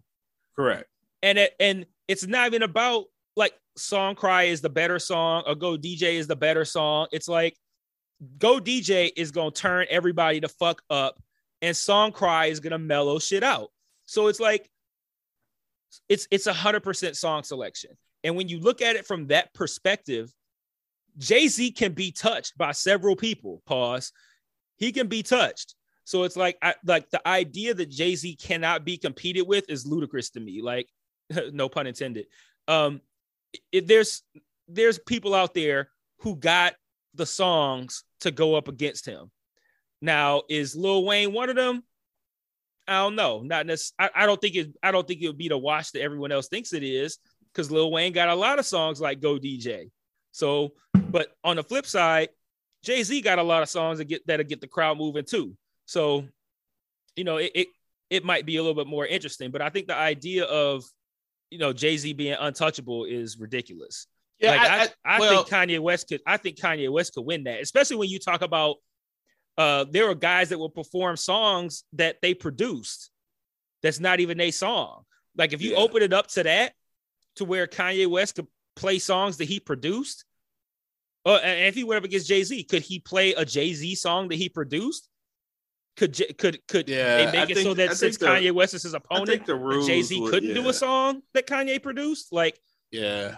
Correct. 0.56 0.86
And 1.22 1.38
it, 1.38 1.54
and 1.60 1.86
it's 2.08 2.26
not 2.26 2.48
even 2.48 2.63
about 2.63 3.06
like 3.36 3.54
song 3.78 4.15
cry 4.15 4.44
is 4.44 4.62
the 4.62 4.70
better 4.70 5.00
song 5.00 5.44
or 5.46 5.56
go 5.56 5.78
DJ 5.78 6.13
is 6.13 6.28
the 6.28 6.36
better 6.36 6.65
song. 6.65 7.08
It's 7.12 7.28
like 7.28 7.56
go 8.39 8.60
DJ 8.60 9.12
is 9.15 9.32
gonna 9.32 9.52
turn 9.52 9.86
everybody 9.89 10.41
to 10.41 10.48
fuck 10.48 10.82
up, 10.89 11.22
and 11.65 11.75
song 11.75 12.12
cry 12.12 12.45
is 12.45 12.60
gonna 12.60 12.80
mellow 12.80 13.19
shit 13.19 13.43
out. 13.43 13.71
So 14.06 14.28
it's 14.28 14.39
like 14.39 14.69
it's 16.10 16.28
it's 16.32 16.47
a 16.47 16.54
hundred 16.54 16.84
percent 16.84 17.17
song 17.17 17.43
selection. 17.43 17.91
And 18.23 18.36
when 18.36 18.47
you 18.47 18.60
look 18.60 18.82
at 18.82 18.95
it 18.95 19.06
from 19.06 19.28
that 19.28 19.54
perspective, 19.54 20.32
Jay 21.17 21.47
Z 21.47 21.71
can 21.71 21.93
be 21.93 22.12
touched 22.12 22.58
by 22.58 22.71
several 22.71 23.15
people. 23.15 23.62
Pause. 23.65 24.12
He 24.78 24.91
can 24.91 25.08
be 25.08 25.23
touched. 25.23 25.75
So 26.04 26.23
it's 26.23 26.36
like 26.36 26.58
I 26.62 26.75
like 26.86 27.10
the 27.10 27.25
idea 27.28 27.73
that 27.73 27.89
Jay 27.89 28.15
Z 28.15 28.36
cannot 28.36 28.86
be 28.86 28.97
competed 28.97 29.47
with 29.47 29.69
is 29.69 29.88
ludicrous 29.88 30.30
to 30.32 30.39
me. 30.39 30.62
Like, 30.62 30.88
no 31.51 31.69
pun 31.69 31.88
intended. 31.88 32.28
Um, 32.67 33.01
if 33.71 33.88
there's 33.88 34.21
there's 34.67 34.99
people 34.99 35.34
out 35.34 35.54
there 35.54 35.89
who 36.19 36.36
got 36.36 36.75
the 37.13 37.25
songs 37.25 38.04
to 38.21 38.32
go 38.32 38.56
up 38.56 38.67
against 38.67 39.06
him. 39.06 39.32
Now, 40.06 40.44
is 40.50 40.76
Lil 40.76 41.04
Wayne 41.04 41.34
one 41.34 41.50
of 41.50 41.56
them? 41.56 41.84
I 42.88 43.00
don't 43.00 43.15
know. 43.15 43.41
Not 43.41 43.65
necessarily. 43.65 44.13
I, 44.15 44.24
I 44.24 44.26
don't 44.28 44.39
think 44.39 44.56
it. 44.56 44.78
I 44.84 44.91
don't 44.91 45.08
think 45.08 45.22
it 45.22 45.28
would 45.28 45.38
be 45.38 45.50
the 45.50 45.58
watch 45.58 45.91
that 45.91 46.02
everyone 46.02 46.32
else 46.32 46.48
thinks 46.48 46.74
it 46.74 46.84
is, 46.84 47.18
because 47.52 47.72
Lil 47.72 47.91
Wayne 47.91 48.13
got 48.13 48.30
a 48.30 48.36
lot 48.36 48.60
of 48.60 48.65
songs 48.65 49.02
like 49.02 49.20
"Go 49.20 49.39
DJ." 49.39 49.89
So, 50.32 50.74
but 50.94 51.30
on 51.44 51.56
the 51.56 51.63
flip 51.63 51.88
side, 51.88 52.30
Jay 52.84 53.02
Z 53.02 53.20
got 53.22 53.39
a 53.39 53.44
lot 53.44 53.63
of 53.63 53.70
songs 53.70 53.98
that 53.98 54.06
get 54.06 54.26
that'll 54.28 54.46
get 54.46 54.62
the 54.62 54.68
crowd 54.68 55.00
moving 55.00 55.26
too. 55.26 55.58
So, 55.86 56.26
you 57.15 57.24
know, 57.24 57.38
it, 57.38 57.52
it 57.56 57.68
it 58.12 58.24
might 58.24 58.46
be 58.46 58.58
a 58.58 58.62
little 58.62 58.76
bit 58.76 58.88
more 58.88 59.08
interesting, 59.08 59.50
but 59.50 59.63
I 59.63 59.70
think 59.70 59.88
the 59.88 59.96
idea 59.96 60.46
of 60.46 60.84
you 61.50 61.58
know 61.58 61.74
Jay 61.74 61.98
Z 61.98 62.13
being 62.13 62.38
untouchable 62.39 63.06
is 63.06 63.39
ridiculous. 63.39 64.06
Yeah, 64.38 64.52
like, 64.52 64.62
I, 64.62 64.84
I, 64.84 64.89
I 65.06 65.20
well, 65.20 65.44
think 65.44 65.72
Kanye 65.72 65.80
West 65.80 66.10
could. 66.10 66.22
I 66.28 66.38
think 66.38 66.58
Kanye 66.58 66.91
West 66.91 67.15
could 67.15 67.26
win 67.26 67.46
that, 67.46 67.62
especially 67.62 67.96
when 67.96 68.10
you 68.10 68.20
talk 68.20 68.44
about 68.44 68.76
uh, 69.58 69.86
there 69.89 70.10
are 70.10 70.15
guys 70.15 70.50
that 70.50 70.60
will 70.60 70.70
perform 70.70 71.18
songs 71.18 71.84
that 71.94 72.18
they 72.22 72.34
produced. 72.34 73.12
That's 73.82 74.00
not 74.00 74.20
even 74.20 74.39
a 74.41 74.52
song. 74.52 75.04
Like 75.38 75.54
if 75.54 75.62
you 75.62 75.72
yeah. 75.72 75.78
open 75.78 76.02
it 76.02 76.13
up 76.13 76.28
to 76.28 76.44
that, 76.44 76.74
to 77.36 77.46
where 77.46 77.68
Kanye 77.68 78.08
West 78.08 78.36
could 78.36 78.48
play 78.76 79.00
songs 79.00 79.38
that 79.38 79.46
he 79.46 79.60
produced, 79.60 80.26
uh, 81.26 81.39
and 81.44 81.68
if 81.68 81.76
he 81.76 81.84
went 81.84 81.98
up 81.98 82.06
against 82.06 82.28
Jay 82.28 82.44
Z, 82.44 82.63
could 82.63 82.82
he 82.82 83.00
play 83.00 83.34
a 83.34 83.46
Jay 83.46 83.74
Z 83.74 83.96
song 83.96 84.28
that 84.30 84.36
he 84.36 84.50
produced? 84.50 85.10
could 85.96 86.38
could 86.38 86.68
could 86.68 86.89
yeah, 86.89 87.18
they 87.18 87.26
make 87.28 87.36
I 87.36 87.44
it 87.44 87.48
think, 87.56 87.60
so 87.60 87.74
that 87.76 87.91
I 87.91 87.94
since 87.94 88.18
the, 88.18 88.26
Kanye 88.26 88.52
West 88.52 88.74
is 88.74 88.84
his 88.84 88.94
opponent, 88.94 89.46
Jay 89.86 90.02
Z 90.02 90.20
couldn't 90.30 90.50
yeah. 90.50 90.56
do 90.56 90.70
a 90.70 90.74
song 90.74 91.22
that 91.34 91.48
Kanye 91.48 91.82
produced? 91.82 92.34
Like, 92.34 92.60
yeah, 92.91 93.38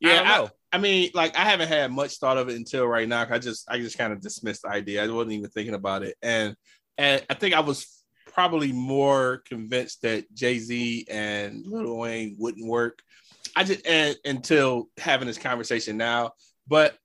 yeah, 0.00 0.22
I. 0.24 0.48
I 0.72 0.78
mean, 0.78 1.10
like 1.14 1.36
I 1.36 1.44
haven't 1.44 1.68
had 1.68 1.92
much 1.92 2.16
thought 2.18 2.38
of 2.38 2.48
it 2.48 2.56
until 2.56 2.86
right 2.86 3.06
now. 3.08 3.26
I 3.28 3.38
just 3.38 3.70
I 3.70 3.78
just 3.78 3.98
kind 3.98 4.12
of 4.12 4.20
dismissed 4.20 4.62
the 4.62 4.68
idea. 4.70 5.04
I 5.04 5.08
wasn't 5.08 5.32
even 5.32 5.50
thinking 5.50 5.74
about 5.74 6.02
it, 6.02 6.16
and 6.22 6.56
and 6.98 7.24
I 7.28 7.34
think 7.34 7.54
I 7.54 7.60
was 7.60 8.02
probably 8.32 8.72
more 8.72 9.42
convinced 9.46 10.02
that 10.02 10.32
Jay 10.34 10.58
Z 10.58 11.06
and 11.10 11.66
Lil 11.66 11.96
Wayne 11.98 12.36
wouldn't 12.38 12.66
work. 12.66 13.00
I 13.54 13.64
just 13.64 13.86
and 13.86 14.16
until 14.24 14.88
having 14.98 15.26
this 15.26 15.36
conversation 15.36 15.98
now, 15.98 16.32
but 16.66 16.96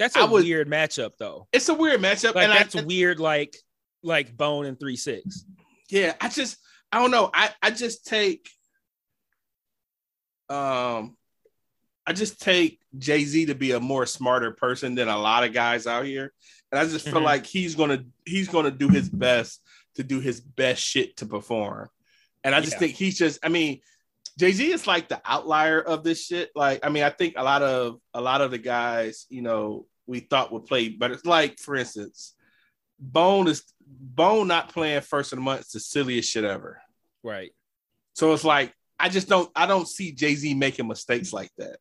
That's 0.00 0.16
a 0.16 0.26
weird 0.26 0.68
matchup 0.68 1.12
though. 1.18 1.46
it's 1.52 1.68
a 1.68 1.74
weird 1.74 2.00
matchup, 2.00 2.34
Like 2.34 2.48
and 2.48 2.52
that's 2.52 2.74
I, 2.74 2.82
weird. 2.82 3.20
Like 3.20 3.56
like 4.02 4.36
Bone 4.36 4.66
and 4.66 4.80
Three 4.80 4.96
Six. 4.96 5.44
yeah, 5.90 6.14
I 6.20 6.28
just 6.28 6.56
I 6.90 6.98
don't 6.98 7.12
know. 7.12 7.30
I 7.32 7.50
I 7.62 7.70
just 7.70 8.04
take 8.04 8.48
um 10.48 11.16
I 12.06 12.12
just 12.12 12.40
take 12.40 12.80
Jay 12.98 13.24
Z 13.24 13.46
to 13.46 13.54
be 13.54 13.72
a 13.72 13.80
more 13.80 14.06
smarter 14.06 14.50
person 14.52 14.94
than 14.94 15.08
a 15.08 15.18
lot 15.18 15.44
of 15.44 15.52
guys 15.52 15.86
out 15.86 16.04
here, 16.04 16.32
and 16.70 16.78
I 16.78 16.84
just 16.84 17.04
feel 17.06 17.14
Mhm. 17.20 17.24
like 17.24 17.46
he's 17.46 17.74
gonna 17.74 18.04
he's 18.26 18.48
gonna 18.48 18.70
do 18.70 18.88
his 18.88 19.08
best 19.08 19.60
to 19.94 20.02
do 20.02 20.20
his 20.20 20.40
best 20.40 20.82
shit 20.82 21.16
to 21.18 21.26
perform, 21.26 21.88
and 22.44 22.54
I 22.54 22.60
just 22.60 22.72
Yeah. 22.74 22.78
think 22.80 22.94
he's 22.96 23.18
just 23.18 23.38
I 23.42 23.48
mean. 23.48 23.80
Jay 24.38 24.50
Z 24.52 24.72
is 24.72 24.86
like 24.86 25.08
the 25.10 25.20
outlier 25.26 25.78
of 25.78 26.04
this 26.04 26.24
shit. 26.24 26.50
Like, 26.54 26.80
I 26.82 26.88
mean, 26.88 27.02
I 27.02 27.10
think 27.10 27.34
a 27.36 27.42
lot 27.44 27.60
of 27.60 28.00
a 28.14 28.20
lot 28.22 28.40
of 28.40 28.50
the 28.50 28.56
guys, 28.56 29.26
you 29.28 29.42
know, 29.42 29.86
we 30.06 30.20
thought 30.20 30.50
would 30.52 30.64
play 30.64 30.88
but 30.88 31.10
it's 31.10 31.26
Like, 31.26 31.58
for 31.58 31.76
instance, 31.76 32.34
Bone 32.98 33.46
is 33.46 33.62
Bone 33.84 34.48
not 34.48 34.72
playing 34.72 35.02
first 35.02 35.32
of 35.34 35.36
the 35.36 35.42
month 35.42 35.60
is 35.66 35.72
the 35.72 35.80
silliest 35.80 36.30
shit 36.30 36.44
ever. 36.44 36.80
Right. 37.22 37.52
So 38.14 38.32
it's 38.32 38.42
like 38.42 38.72
I 38.98 39.10
just 39.10 39.28
don't 39.28 39.50
I 39.54 39.66
don't 39.66 39.86
see 39.86 40.12
Jay 40.12 40.34
Z 40.34 40.54
making 40.54 40.88
mistakes 40.88 41.34
like 41.34 41.50
that. 41.58 41.76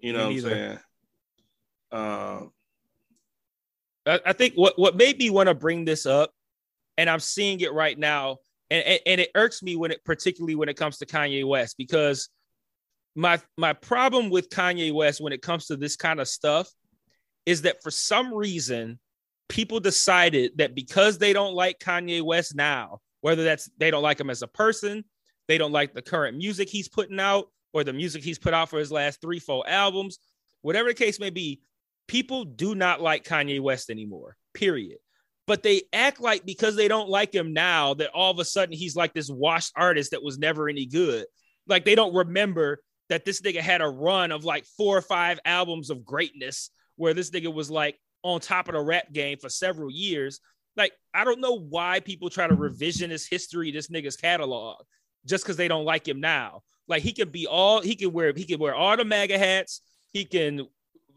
You 0.00 0.12
know 0.12 0.28
Me 0.28 0.40
what 0.40 0.52
I'm 0.52 0.58
saying? 0.58 0.78
Um, 1.92 2.52
I, 4.06 4.20
I 4.26 4.32
think 4.32 4.54
what 4.54 4.78
what 4.78 4.96
made 4.96 5.18
me 5.18 5.30
want 5.30 5.48
to 5.48 5.54
bring 5.54 5.84
this 5.84 6.06
up, 6.06 6.32
and 6.96 7.10
I'm 7.10 7.20
seeing 7.20 7.60
it 7.60 7.72
right 7.72 7.98
now, 7.98 8.38
and, 8.70 8.84
and 8.84 9.00
and 9.06 9.20
it 9.20 9.30
irks 9.34 9.62
me 9.62 9.76
when 9.76 9.90
it 9.90 10.04
particularly 10.04 10.54
when 10.54 10.68
it 10.68 10.76
comes 10.76 10.98
to 10.98 11.06
Kanye 11.06 11.44
West 11.44 11.76
because 11.76 12.28
my 13.14 13.40
my 13.56 13.72
problem 13.72 14.30
with 14.30 14.50
Kanye 14.50 14.92
West 14.92 15.20
when 15.20 15.32
it 15.32 15.42
comes 15.42 15.66
to 15.66 15.76
this 15.76 15.96
kind 15.96 16.20
of 16.20 16.28
stuff 16.28 16.70
is 17.46 17.62
that 17.62 17.82
for 17.82 17.90
some 17.90 18.32
reason 18.32 18.98
people 19.48 19.80
decided 19.80 20.52
that 20.56 20.74
because 20.74 21.18
they 21.18 21.32
don't 21.32 21.54
like 21.54 21.78
Kanye 21.80 22.22
West 22.22 22.54
now, 22.54 23.00
whether 23.20 23.44
that's 23.44 23.68
they 23.78 23.90
don't 23.90 24.02
like 24.02 24.20
him 24.20 24.30
as 24.30 24.42
a 24.42 24.46
person, 24.46 25.04
they 25.48 25.58
don't 25.58 25.72
like 25.72 25.92
the 25.92 26.02
current 26.02 26.36
music 26.36 26.68
he's 26.68 26.88
putting 26.88 27.20
out, 27.20 27.48
or 27.72 27.84
the 27.84 27.92
music 27.92 28.22
he's 28.22 28.38
put 28.38 28.54
out 28.54 28.68
for 28.68 28.78
his 28.78 28.92
last 28.92 29.20
three, 29.20 29.38
four 29.38 29.68
albums, 29.68 30.18
whatever 30.62 30.88
the 30.88 30.94
case 30.94 31.20
may 31.20 31.30
be, 31.30 31.60
people 32.08 32.44
do 32.44 32.74
not 32.74 33.00
like 33.00 33.24
Kanye 33.24 33.60
West 33.60 33.90
anymore, 33.90 34.36
period. 34.54 34.98
But 35.46 35.62
they 35.62 35.82
act 35.92 36.20
like 36.20 36.44
because 36.44 36.76
they 36.76 36.88
don't 36.88 37.08
like 37.08 37.34
him 37.34 37.52
now, 37.52 37.94
that 37.94 38.10
all 38.10 38.30
of 38.30 38.38
a 38.38 38.44
sudden 38.44 38.74
he's 38.74 38.96
like 38.96 39.14
this 39.14 39.30
washed 39.30 39.72
artist 39.76 40.12
that 40.12 40.22
was 40.22 40.38
never 40.38 40.68
any 40.68 40.86
good. 40.86 41.26
Like 41.66 41.84
they 41.84 41.94
don't 41.94 42.14
remember 42.14 42.80
that 43.08 43.24
this 43.24 43.40
nigga 43.40 43.60
had 43.60 43.80
a 43.80 43.88
run 43.88 44.30
of 44.30 44.44
like 44.44 44.64
four 44.76 44.96
or 44.96 45.02
five 45.02 45.40
albums 45.44 45.90
of 45.90 46.04
greatness 46.04 46.70
where 46.96 47.14
this 47.14 47.30
nigga 47.30 47.52
was 47.52 47.70
like 47.70 47.98
on 48.22 48.40
top 48.40 48.68
of 48.68 48.74
the 48.74 48.80
rap 48.80 49.12
game 49.12 49.38
for 49.38 49.48
several 49.48 49.90
years. 49.90 50.40
Like, 50.76 50.92
I 51.12 51.24
don't 51.24 51.40
know 51.40 51.58
why 51.58 52.00
people 52.00 52.30
try 52.30 52.46
to 52.46 52.56
revisionist 52.56 53.28
history 53.28 53.72
this 53.72 53.88
nigga's 53.88 54.16
catalog 54.16 54.82
just 55.26 55.44
because 55.44 55.56
they 55.56 55.68
don't 55.68 55.84
like 55.84 56.06
him 56.06 56.20
now. 56.20 56.62
Like 56.88 57.02
he 57.02 57.12
can 57.12 57.28
be 57.28 57.46
all 57.46 57.80
he 57.80 57.94
can 57.94 58.12
wear, 58.12 58.32
he 58.34 58.44
can 58.44 58.58
wear 58.58 58.74
all 58.74 58.96
the 58.96 59.04
MAGA 59.04 59.38
hats, 59.38 59.80
he 60.12 60.24
can 60.24 60.66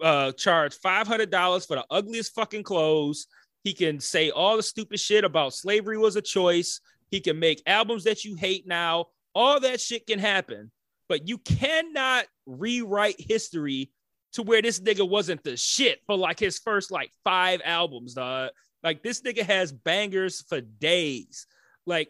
uh 0.01 0.31
charge 0.33 0.75
five 0.75 1.07
hundred 1.07 1.29
dollars 1.29 1.65
for 1.65 1.75
the 1.75 1.85
ugliest 1.89 2.33
fucking 2.35 2.63
clothes. 2.63 3.27
He 3.63 3.73
can 3.73 3.99
say 3.99 4.29
all 4.29 4.57
the 4.57 4.63
stupid 4.63 4.99
shit 4.99 5.23
about 5.23 5.53
slavery 5.53 5.97
was 5.97 6.15
a 6.15 6.21
choice. 6.21 6.81
He 7.09 7.21
can 7.21 7.39
make 7.39 7.61
albums 7.65 8.03
that 8.03 8.25
you 8.25 8.35
hate 8.35 8.67
now. 8.67 9.05
All 9.33 9.59
that 9.61 9.79
shit 9.79 10.05
can 10.05 10.19
happen, 10.19 10.71
but 11.07 11.27
you 11.27 11.37
cannot 11.37 12.25
rewrite 12.45 13.15
history 13.19 13.91
to 14.33 14.43
where 14.43 14.61
this 14.61 14.79
nigga 14.79 15.07
wasn't 15.07 15.43
the 15.43 15.55
shit 15.55 16.01
for 16.05 16.17
like 16.17 16.39
his 16.39 16.59
first 16.59 16.91
like 16.91 17.11
five 17.23 17.61
albums, 17.63 18.15
dog. 18.15 18.49
Like 18.83 19.01
this 19.01 19.21
nigga 19.21 19.43
has 19.43 19.71
bangers 19.71 20.41
for 20.41 20.59
days. 20.59 21.47
Like 21.85 22.09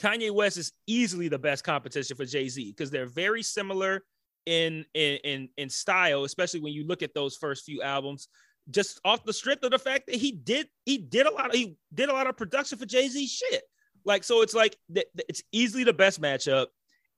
Kanye 0.00 0.30
West 0.30 0.56
is 0.56 0.72
easily 0.86 1.28
the 1.28 1.38
best 1.38 1.62
competition 1.62 2.16
for 2.16 2.24
Jay 2.24 2.48
Z 2.48 2.72
because 2.72 2.90
they're 2.90 3.06
very 3.06 3.42
similar 3.42 4.02
in, 4.46 4.84
in 4.94 5.18
in 5.24 5.48
in 5.58 5.68
style, 5.68 6.24
especially 6.24 6.60
when 6.60 6.72
you 6.72 6.86
look 6.86 7.02
at 7.02 7.14
those 7.14 7.36
first 7.36 7.64
few 7.64 7.82
albums. 7.82 8.28
Just 8.70 9.00
off 9.04 9.24
the 9.24 9.32
strength 9.32 9.62
of 9.62 9.72
the 9.72 9.78
fact 9.78 10.06
that 10.06 10.16
he 10.16 10.32
did 10.32 10.68
he 10.86 10.96
did 10.96 11.26
a 11.26 11.30
lot 11.30 11.50
of 11.50 11.54
he 11.54 11.76
did 11.92 12.08
a 12.08 12.12
lot 12.12 12.26
of 12.26 12.36
production 12.36 12.78
for 12.78 12.86
Jay 12.86 13.08
Z 13.08 13.26
shit. 13.26 13.62
Like 14.04 14.24
so, 14.24 14.40
it's 14.40 14.54
like 14.54 14.76
it's 14.88 15.42
easily 15.52 15.84
the 15.84 15.92
best 15.92 16.20
matchup, 16.20 16.68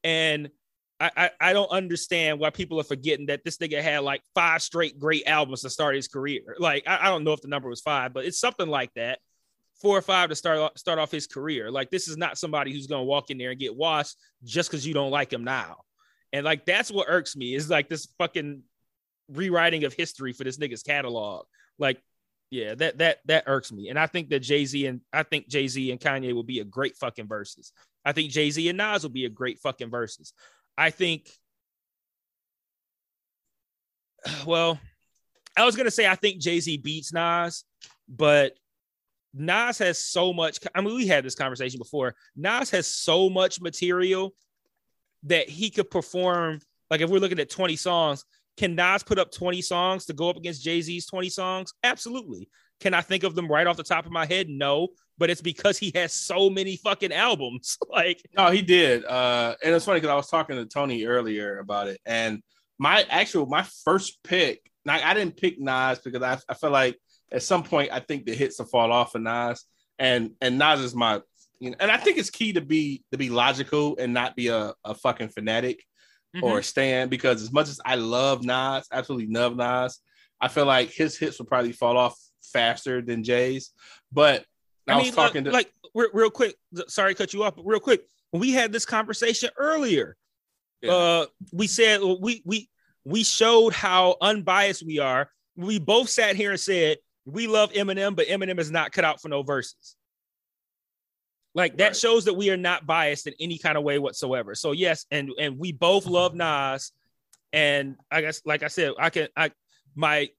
and 0.03 0.51
I, 0.99 1.11
I 1.16 1.31
I 1.40 1.53
don't 1.53 1.71
understand 1.71 2.40
why 2.40 2.51
people 2.51 2.81
are 2.81 2.85
forgetting 2.85 3.27
that 3.27 3.45
this 3.45 3.59
nigga 3.59 3.81
had 3.81 4.03
like 4.03 4.23
five 4.35 4.61
straight 4.61 4.99
great 4.99 5.27
albums 5.27 5.62
to 5.62 5.71
start 5.71 5.95
his 5.95 6.09
career. 6.09 6.57
Like 6.59 6.85
I, 6.88 7.07
I 7.07 7.11
don't 7.11 7.23
know 7.23 7.33
if 7.33 7.42
the 7.42 7.49
number 7.49 7.68
was 7.68 7.81
five, 7.81 8.12
but 8.12 8.25
it's 8.25 8.40
something 8.40 8.68
like 8.68 8.92
that 8.95 9.21
four 9.83 9.99
or 9.99 10.03
five 10.03 10.31
to 10.31 10.37
start 10.37 10.59
off- 10.59 10.79
start 10.79 10.99
off 10.99 11.11
his 11.11 11.27
career. 11.27 11.71
Like 11.71 11.90
this 11.90 12.09
is 12.09 12.16
not 12.16 12.38
somebody 12.38 12.73
who's 12.73 12.87
gonna 12.87 13.03
walk 13.03 13.31
in 13.31 13.37
there 13.37 13.51
and 13.51 13.61
get 13.61 13.77
washed 13.77 14.16
just 14.45 14.71
because 14.71 14.87
you 14.87 14.95
don't 14.95 15.11
like 15.11 15.33
him 15.33 15.45
now. 15.45 15.79
And 16.33 16.45
like 16.45 16.64
that's 16.64 16.90
what 16.90 17.09
irks 17.11 17.37
me 17.37 17.55
is 17.55 17.68
like 17.68 17.88
this 17.88 18.07
fucking 18.16 18.62
rewriting 19.29 19.85
of 19.85 19.92
history 19.92 20.33
for 20.33 20.45
this 20.45 20.59
nigga's 20.59 20.83
catalog. 20.83 21.47
Like, 21.79 22.01
yeah, 22.51 22.75
that 22.77 22.99
that 22.99 23.18
that 23.27 23.45
irks 23.47 23.73
me. 23.73 23.88
And 23.88 23.99
I 23.99 24.07
think 24.07 24.31
that 24.31 24.40
Jay 24.40 24.64
Z 24.64 24.87
and 24.87 25.01
I 25.12 25.25
think 25.25 25.49
Jay 25.49 25.68
Z 25.68 25.90
and 25.90 26.01
Kanye 26.01 26.33
will 26.33 26.42
be 26.42 26.61
a 26.61 26.64
great 26.64 26.97
fucking 26.97 27.27
verses. 27.27 27.73
I 28.05 28.12
think 28.12 28.31
Jay 28.31 28.51
Z 28.51 28.68
and 28.68 28.79
Nas 28.79 29.03
will 29.03 29.11
be 29.11 29.25
a 29.25 29.31
great 29.31 29.59
fucking 29.59 29.90
verses. 29.90 30.33
I 30.79 30.90
think. 30.90 31.29
Well, 34.47 34.79
I 35.57 35.64
was 35.64 35.75
gonna 35.75 35.90
say 35.90 36.07
I 36.07 36.14
think 36.14 36.40
Jay 36.40 36.61
Z 36.61 36.77
beats 36.79 37.12
Nas, 37.12 37.64
but 38.09 38.55
Nas 39.35 39.79
has 39.79 40.03
so 40.03 40.33
much. 40.33 40.59
I 40.75 40.81
mean, 40.81 40.95
we 40.95 41.07
had 41.07 41.25
this 41.25 41.35
conversation 41.35 41.79
before. 41.79 42.14
Nas 42.37 42.71
has 42.71 42.87
so 42.87 43.31
much 43.31 43.61
material 43.61 44.35
that 45.25 45.49
he 45.49 45.71
could 45.71 45.90
perform. 45.90 46.61
Like, 46.90 47.01
if 47.01 47.11
we're 47.11 47.21
looking 47.21 47.40
at 47.40 47.51
20 47.51 47.77
songs, 47.77 48.25
can 48.57 48.75
Nas 48.75 49.03
put 49.03 49.18
up 49.18 49.33
20 49.33 49.62
songs 49.62 50.07
to 50.07 50.12
go 50.12 50.29
up 50.29 50.37
against 50.37 50.62
Jay 50.62 50.81
Z's 50.83 51.07
20 51.07 51.29
songs? 51.31 51.73
Absolutely. 51.83 52.49
Can 52.81 52.95
I 52.95 53.01
think 53.01 53.23
of 53.23 53.35
them 53.35 53.51
right 53.51 53.66
off 53.66 53.77
the 53.77 53.83
top 53.83 54.07
of 54.07 54.12
my 54.12 54.27
head? 54.27 54.49
No, 54.49 54.88
but 55.16 55.31
it's 55.31 55.40
because 55.40 55.79
he 55.79 55.92
has 55.95 56.12
so 56.12 56.51
many 56.51 56.77
fucking 56.77 57.12
albums. 57.12 57.79
like, 57.90 58.21
No, 58.37 58.51
he 58.51 58.61
did. 58.61 59.05
Uh, 59.05 59.55
and 59.62 59.75
it's 59.75 59.85
funny 59.85 60.01
because 60.01 60.12
I 60.12 60.16
was 60.16 60.29
talking 60.29 60.57
to 60.57 60.66
Tony 60.66 61.05
earlier 61.05 61.59
about 61.59 61.88
it, 61.88 62.01
and 62.05 62.42
my 62.79 63.07
actual 63.09 63.47
my 63.47 63.64
first 63.85 64.23
pick. 64.25 64.68
Now 64.85 64.95
I 64.95 65.14
didn't 65.14 65.37
pick 65.37 65.61
Nas 65.61 66.01
because 66.01 66.23
I, 66.23 66.38
I 66.49 66.55
feel 66.55 66.71
like 66.71 66.99
at 67.33 67.42
some 67.42 67.62
point 67.62 67.90
I 67.92 68.01
think 68.01 68.27
the 68.27 68.35
hits 68.35 68.59
will 68.59 68.66
fall 68.66 68.92
off 68.92 69.14
of 69.14 69.23
Nas, 69.23 69.64
and 69.99 70.33
and 70.40 70.59
Nas 70.59 70.81
is 70.81 70.95
my, 70.95 71.21
you 71.59 71.71
know, 71.71 71.77
and 71.81 71.90
I 71.90 71.97
think 71.97 72.18
it's 72.18 72.31
key 72.31 72.53
to 72.53 72.61
be 72.61 73.03
to 73.11 73.18
be 73.18 73.31
logical 73.31 73.97
and 73.99 74.12
not 74.12 74.37
be 74.37 74.49
a, 74.49 74.75
a 74.85 74.95
fucking 74.95 75.29
fanatic 75.29 75.83
or 76.42 76.61
a 76.61 76.62
stand 76.62 77.11
because 77.11 77.42
as 77.42 77.53
much 77.53 77.68
as 77.68 77.79
I 77.85 77.97
love 77.97 78.42
Nas, 78.42 78.87
absolutely 78.90 79.33
love 79.33 79.57
Nas, 79.57 79.99
I 80.40 80.49
feel 80.49 80.64
like 80.64 80.90
his 80.90 81.18
hits 81.18 81.38
will 81.38 81.47
probably 81.47 81.73
fall 81.73 81.97
off 81.97 82.18
faster 82.42 83.03
than 83.03 83.23
Jay's. 83.23 83.73
But 84.11 84.45
I, 84.88 84.97
was 84.97 85.11
uh, 85.11 85.14
talking 85.14 85.45
to 85.45 85.51
like 85.51 85.73
real, 85.95 86.31
quick. 86.31 86.57
Sorry, 86.88 87.14
to 87.14 87.18
cut 87.18 87.33
you 87.33 87.45
off, 87.45 87.57
but 87.57 87.64
real 87.64 87.81
quick. 87.81 88.05
We 88.33 88.53
had 88.53 88.73
this 88.73 88.87
conversation 88.87 89.51
earlier, 89.59 90.16
Yeah. 90.81 90.92
uh, 90.92 91.27
we 91.53 91.66
said 91.66 92.01
we 92.01 92.42
we 92.47 92.71
we 93.05 93.25
showed 93.25 93.75
how 93.75 94.16
unbiased 94.23 94.87
we 94.87 94.99
are. 95.01 95.31
We 95.55 95.79
both 95.79 96.09
sat 96.09 96.35
here 96.35 96.51
and 96.53 96.61
said 96.61 96.97
we 97.25 97.47
love 97.47 97.73
Eminem, 97.73 98.16
but 98.16 98.27
Eminem 98.27 98.59
is 98.59 98.70
not 98.70 98.93
cut 98.93 99.05
out 99.05 99.20
for 99.20 99.29
no 99.29 99.43
verses. 99.43 99.97
Like 101.55 101.77
that 101.79 101.89
Right. 101.89 101.97
shows 101.97 102.25
that 102.25 102.35
we 102.35 102.51
are 102.51 102.57
not 102.57 102.87
biased 102.87 103.27
in 103.27 103.35
any 103.39 103.59
kind 103.59 103.77
of 103.77 103.85
way 103.85 103.99
whatsoever. 103.99 104.55
So 104.55 104.73
yes, 104.73 105.07
and 105.11 105.31
and 105.39 105.59
we 105.59 105.73
both 105.73 106.07
love 106.07 106.35
Nas, 106.35 106.93
and 107.53 107.97
I 108.11 108.23
guess 108.23 108.41
like 108.45 108.62
I 108.62 108.68
said, 108.68 108.93
I 108.99 109.11
can 109.11 109.29
I 109.37 109.51
my 109.95 110.31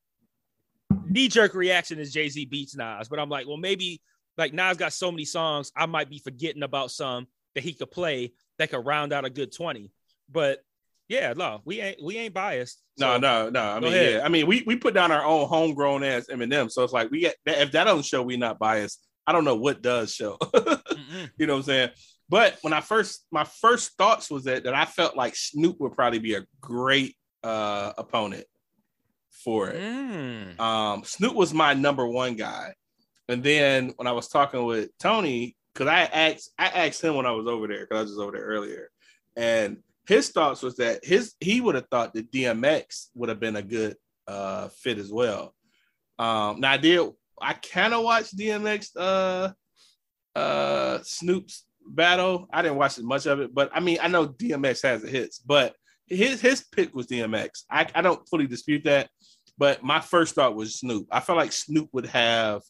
knee 1.05 1.27
jerk 1.27 1.53
reaction 1.53 1.99
is 1.99 2.11
Jay 2.11 2.29
Z 2.29 2.45
beats 2.45 2.75
Nas, 2.75 3.09
but 3.09 3.19
I'm 3.19 3.29
like, 3.29 3.47
well 3.47 3.57
maybe 3.57 4.01
like 4.37 4.53
Nas 4.53 4.77
got 4.77 4.93
so 4.93 5.11
many 5.11 5.25
songs, 5.25 5.71
I 5.75 5.85
might 5.85 6.09
be 6.09 6.17
forgetting 6.17 6.63
about 6.63 6.89
some 6.89 7.27
that 7.53 7.63
he 7.63 7.73
could 7.73 7.91
play 7.91 8.33
that 8.57 8.71
could 8.71 8.85
round 8.85 9.13
out 9.13 9.25
a 9.25 9.29
good 9.29 9.53
twenty. 9.55 9.91
But 10.31 10.63
yeah, 11.07 11.33
no, 11.35 11.61
we 11.65 11.81
ain't 11.81 12.01
we 12.03 12.17
ain't 12.17 12.33
biased. 12.33 12.81
No, 12.97 13.15
So- 13.15 13.19
no, 13.19 13.49
no. 13.49 13.61
I 13.61 13.79
Go 13.79 13.85
mean, 13.85 13.93
ahead. 13.93 14.13
yeah. 14.13 14.25
I 14.25 14.29
mean, 14.29 14.47
we 14.47 14.63
we 14.65 14.75
put 14.75 14.93
down 14.93 15.11
our 15.11 15.23
own 15.25 15.47
homegrown 15.47 16.03
ass 16.03 16.27
Eminem, 16.31 16.71
so 16.71 16.83
it's 16.83 16.93
like 16.93 17.11
we 17.11 17.21
get 17.21 17.35
if 17.45 17.71
that 17.71 17.83
don't 17.85 18.05
show 18.05 18.21
we 18.23 18.37
not 18.37 18.59
biased. 18.59 19.05
I 19.25 19.31
don't 19.31 19.45
know 19.45 19.55
what 19.55 19.81
does 19.81 20.13
show. 20.13 20.37
You 21.37 21.45
know 21.45 21.53
what 21.53 21.59
I'm 21.59 21.63
saying? 21.63 21.89
But 22.27 22.57
when 22.63 22.73
I 22.73 22.81
first 22.81 23.25
my 23.31 23.43
first 23.43 23.91
thoughts 23.97 24.31
was 24.31 24.45
that 24.45 24.63
that 24.63 24.73
I 24.73 24.85
felt 24.85 25.15
like 25.15 25.35
Snoop 25.35 25.79
would 25.79 25.93
probably 25.93 26.19
be 26.19 26.33
a 26.35 26.45
great 26.59 27.15
uh 27.43 27.93
opponent. 27.97 28.45
for 29.43 29.69
it. 29.69 29.75
Mm. 29.79 30.59
Um, 30.59 31.03
Snoop 31.03 31.35
was 31.35 31.53
my 31.53 31.73
number 31.73 32.07
one 32.07 32.35
guy, 32.35 32.73
and 33.27 33.43
then 33.43 33.93
when 33.97 34.07
I 34.07 34.11
was 34.13 34.27
talking 34.27 34.63
with 34.65 34.89
Tony, 34.99 35.55
because 35.73 35.87
I 35.87 36.01
asked 36.03 36.51
I 36.57 36.67
asked 36.67 37.03
him 37.03 37.15
when 37.15 37.25
I 37.25 37.31
was 37.31 37.45
over 37.47 37.67
there 37.67 37.81
because 37.81 37.97
I 37.97 38.01
was 38.01 38.11
just 38.11 38.21
over 38.21 38.31
there 38.31 38.45
earlier, 38.45 38.89
and 39.35 39.77
his 40.07 40.29
thoughts 40.29 40.61
was 40.61 40.77
that 40.77 41.03
his 41.03 41.33
he 41.39 41.61
would 41.61 41.75
have 41.75 41.87
thought 41.89 42.13
that 42.13 42.31
DMX 42.31 43.07
would 43.15 43.29
have 43.29 43.39
been 43.39 43.55
a 43.55 43.61
good 43.61 43.95
uh 44.27 44.67
fit 44.69 44.97
as 44.97 45.11
well. 45.11 45.53
Um, 46.19 46.59
now 46.59 46.71
I 46.71 46.77
did 46.77 47.01
I 47.41 47.53
kind 47.53 47.93
of 47.93 48.03
watched 48.03 48.37
DMX 48.37 48.89
uh 48.97 49.51
uh 50.37 50.99
Snoop's 51.03 51.65
battle. 51.85 52.47
I 52.51 52.61
didn't 52.61 52.77
watch 52.77 52.97
as 52.97 53.03
much 53.03 53.25
of 53.25 53.39
it, 53.39 53.53
but 53.53 53.69
I 53.73 53.79
mean 53.79 53.97
I 54.01 54.07
know 54.07 54.27
DMX 54.27 54.83
has 54.83 55.01
the 55.01 55.09
hits, 55.09 55.39
but 55.39 55.75
his 56.07 56.41
his 56.41 56.63
pick 56.63 56.93
was 56.93 57.07
DMX. 57.07 57.63
I, 57.69 57.87
I 57.95 58.01
don't 58.01 58.27
fully 58.27 58.47
dispute 58.47 58.83
that, 58.83 59.09
but 59.57 59.83
my 59.83 59.99
first 59.99 60.35
thought 60.35 60.55
was 60.55 60.75
Snoop. 60.75 61.07
I 61.11 61.19
felt 61.19 61.37
like 61.37 61.51
Snoop 61.51 61.89
would 61.93 62.07
have 62.07 62.61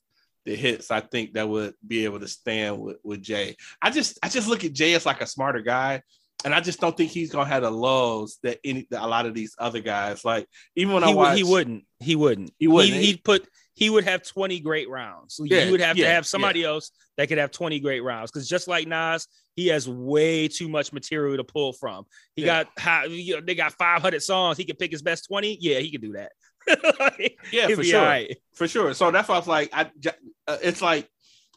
the 0.46 0.56
hits 0.56 0.92
I 0.92 1.00
think 1.00 1.34
that 1.34 1.48
would 1.48 1.74
be 1.86 2.06
able 2.06 2.20
to 2.20 2.28
stand 2.28 2.80
with, 2.80 2.98
with 3.04 3.22
Jay. 3.22 3.56
I 3.82 3.90
just 3.90 4.20
I 4.22 4.30
just 4.30 4.48
look 4.48 4.64
at 4.64 4.74
Jay 4.74 4.94
as 4.94 5.06
like 5.06 5.22
a 5.22 5.28
smarter 5.28 5.62
guy. 5.62 6.02
And 6.46 6.54
I 6.54 6.60
just 6.60 6.80
don't 6.80 6.96
think 6.96 7.12
he's 7.12 7.32
gonna 7.32 7.50
have 7.50 7.64
the 7.64 7.72
lows 7.72 8.38
that 8.44 8.60
any 8.64 8.88
that 8.92 9.02
a 9.04 9.08
lot 9.08 9.26
of 9.26 9.34
these 9.34 9.56
other 9.58 9.80
guys 9.80 10.26
like. 10.26 10.48
Even 10.76 10.94
when 10.94 11.04
he, 11.04 11.12
I 11.12 11.16
watch, 11.16 11.38
he 11.38 11.44
wouldn't. 11.44 11.86
He 12.00 12.16
wouldn't. 12.16 12.52
He 12.60 12.68
wouldn't. 12.68 12.94
He, 12.94 13.14
would 13.14 13.24
put. 13.24 13.48
He 13.74 13.90
would 13.90 14.04
have 14.04 14.24
twenty 14.24 14.60
great 14.60 14.90
rounds. 14.90 15.40
Yeah, 15.44 15.64
you 15.64 15.72
would 15.72 15.82
have 15.82 15.98
yeah, 15.98 16.08
to 16.08 16.12
have 16.14 16.26
somebody 16.28 16.64
else 16.64 16.92
that 17.18 17.28
could 17.28 17.38
have 17.38 17.52
twenty 17.52 17.80
great 17.80 18.04
rounds. 18.04 18.32
Because 18.32 18.48
just 18.48 18.68
like 18.68 18.88
Nas, 18.88 19.28
he 19.56 19.68
has 19.68 19.88
way 19.88 20.48
too 20.48 20.68
much 20.68 20.94
material 20.94 21.38
to 21.38 21.44
pull 21.44 21.74
from. 21.74 22.06
He 22.36 22.44
Yeah. 22.44 22.64
got 22.64 22.72
how 22.78 23.06
you 23.06 23.36
know, 23.36 23.42
they 23.42 23.56
got 23.56 23.74
five 23.74 24.02
hundred 24.02 24.22
songs. 24.24 24.58
He 24.58 24.66
could 24.66 24.78
pick 24.78 24.92
his 24.92 25.02
best 25.02 25.26
twenty. 25.28 25.58
Yeah, 25.60 25.80
he 25.80 25.92
could 25.92 26.02
do 26.02 26.14
that. 26.14 26.32
Yeah, 27.52 27.68
for 27.68 27.84
sure. 27.84 28.02
right. 28.02 28.38
for 28.54 28.68
sure. 28.68 28.94
So 28.94 29.12
that's 29.12 29.28
why 29.28 29.36
I 29.36 29.40
was 29.40 29.48
like, 29.48 29.70
I 29.74 29.92
uh, 30.48 30.58
it's 30.62 30.82
like 30.82 31.10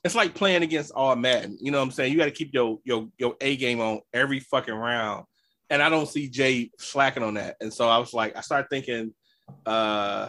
it's 0.06 0.14
like 0.14 0.34
playing 0.34 0.62
against 0.62 0.92
all 0.92 1.14
Madden. 1.16 1.58
You 1.60 1.70
know 1.70 1.78
what 1.78 1.84
I'm 1.84 1.90
saying? 1.90 2.12
You 2.12 2.18
got 2.18 2.26
to 2.26 2.30
keep 2.30 2.54
your 2.54 2.78
your 2.84 3.08
your 3.18 3.36
A 3.40 3.56
game 3.56 3.80
on 3.80 4.00
every 4.14 4.40
fucking 4.40 4.74
round, 4.74 5.26
and 5.68 5.82
I 5.82 5.88
don't 5.88 6.08
see 6.08 6.28
Jay 6.28 6.70
slacking 6.78 7.22
on 7.22 7.34
that. 7.34 7.56
And 7.60 7.72
so 7.72 7.88
I 7.88 7.98
was 7.98 8.14
like, 8.14 8.36
I 8.36 8.40
started 8.40 8.68
thinking, 8.70 9.12
uh, 9.66 10.28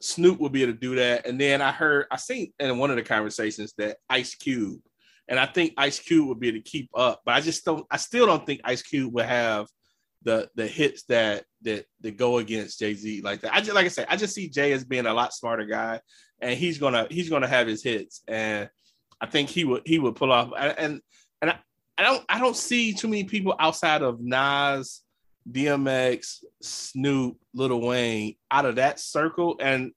Snoop 0.00 0.38
would 0.40 0.52
be 0.52 0.62
able 0.62 0.74
to 0.74 0.78
do 0.78 0.94
that. 0.96 1.26
And 1.26 1.40
then 1.40 1.60
I 1.60 1.72
heard, 1.72 2.06
I 2.10 2.16
seen 2.16 2.52
in 2.60 2.78
one 2.78 2.90
of 2.90 2.96
the 2.96 3.02
conversations 3.02 3.74
that 3.78 3.96
Ice 4.08 4.34
Cube, 4.34 4.80
and 5.26 5.38
I 5.38 5.46
think 5.46 5.74
Ice 5.76 5.98
Cube 5.98 6.28
would 6.28 6.40
be 6.40 6.48
able 6.48 6.58
to 6.58 6.70
keep 6.70 6.90
up, 6.94 7.22
but 7.24 7.34
I 7.34 7.40
just 7.40 7.64
don't, 7.64 7.86
I 7.90 7.96
still 7.96 8.26
don't 8.26 8.46
think 8.46 8.60
Ice 8.64 8.82
Cube 8.82 9.12
would 9.14 9.26
have 9.26 9.66
the 10.22 10.48
the 10.56 10.66
hits 10.66 11.04
that 11.04 11.44
that 11.62 11.84
that 12.00 12.16
go 12.16 12.38
against 12.38 12.78
Jay 12.78 12.94
Z 12.94 13.22
like 13.22 13.40
that. 13.42 13.54
I 13.54 13.60
just 13.60 13.74
like 13.74 13.86
I 13.86 13.88
said, 13.88 14.06
I 14.08 14.16
just 14.16 14.34
see 14.34 14.48
Jay 14.48 14.72
as 14.72 14.84
being 14.84 15.06
a 15.06 15.14
lot 15.14 15.32
smarter 15.32 15.64
guy, 15.64 16.00
and 16.40 16.58
he's 16.58 16.78
gonna 16.78 17.06
he's 17.10 17.30
gonna 17.30 17.46
have 17.46 17.66
his 17.66 17.82
hits, 17.82 18.22
and 18.26 18.68
I 19.20 19.26
think 19.26 19.48
he 19.48 19.64
would 19.64 19.82
he 19.84 19.98
would 19.98 20.16
pull 20.16 20.32
off. 20.32 20.52
And 20.56 21.00
and, 21.42 21.50
I, 21.50 21.58
I 21.96 22.02
don't 22.02 22.24
I 22.28 22.38
don't 22.38 22.56
see 22.56 22.92
too 22.92 23.08
many 23.08 23.24
people 23.24 23.54
outside 23.58 24.02
of 24.02 24.20
Nas, 24.20 25.02
DMX, 25.50 26.44
Snoop, 26.62 27.38
Lil 27.54 27.80
Wayne 27.80 28.36
out 28.50 28.66
of 28.66 28.76
that 28.76 29.00
circle, 29.00 29.56
and 29.60 29.92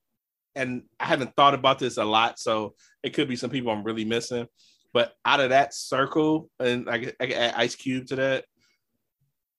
and 0.55 0.83
I 0.99 1.05
haven't 1.05 1.35
thought 1.35 1.53
about 1.53 1.79
this 1.79 1.97
a 1.97 2.03
lot, 2.03 2.39
so 2.39 2.75
it 3.03 3.13
could 3.13 3.27
be 3.27 3.35
some 3.35 3.49
people 3.49 3.71
I'm 3.71 3.83
really 3.83 4.05
missing. 4.05 4.47
But 4.93 5.13
out 5.23 5.39
of 5.39 5.49
that 5.49 5.73
circle, 5.73 6.49
and 6.59 6.89
I, 6.89 7.13
I 7.19 7.27
add 7.27 7.53
Ice 7.55 7.75
Cube 7.75 8.07
to 8.07 8.15
that, 8.17 8.45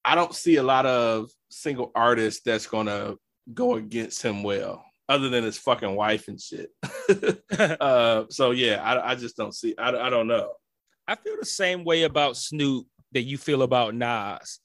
I 0.04 0.14
don't 0.14 0.34
see 0.34 0.56
a 0.56 0.62
lot 0.62 0.84
of 0.84 1.30
single 1.48 1.90
artists 1.94 2.42
that's 2.44 2.66
gonna 2.66 3.14
go 3.54 3.76
against 3.76 4.22
him 4.22 4.42
well, 4.42 4.84
other 5.12 5.28
than 5.28 5.44
his 5.44 5.58
fucking 5.58 5.94
wife 5.94 6.28
and 6.28 6.40
shit. 6.40 6.70
uh, 7.80 8.24
so 8.30 8.50
yeah, 8.52 8.82
I, 8.82 9.12
I 9.12 9.14
just 9.14 9.36
don't 9.36 9.54
see. 9.54 9.74
I, 9.76 9.90
I 9.90 10.10
don't 10.10 10.26
know. 10.26 10.52
I 11.06 11.16
feel 11.16 11.36
the 11.38 11.46
same 11.46 11.84
way 11.84 12.04
about 12.04 12.36
Snoop 12.36 12.86
that 13.12 13.22
you 13.22 13.36
feel 13.36 13.62
about 13.62 13.94
Nas. 13.94 14.58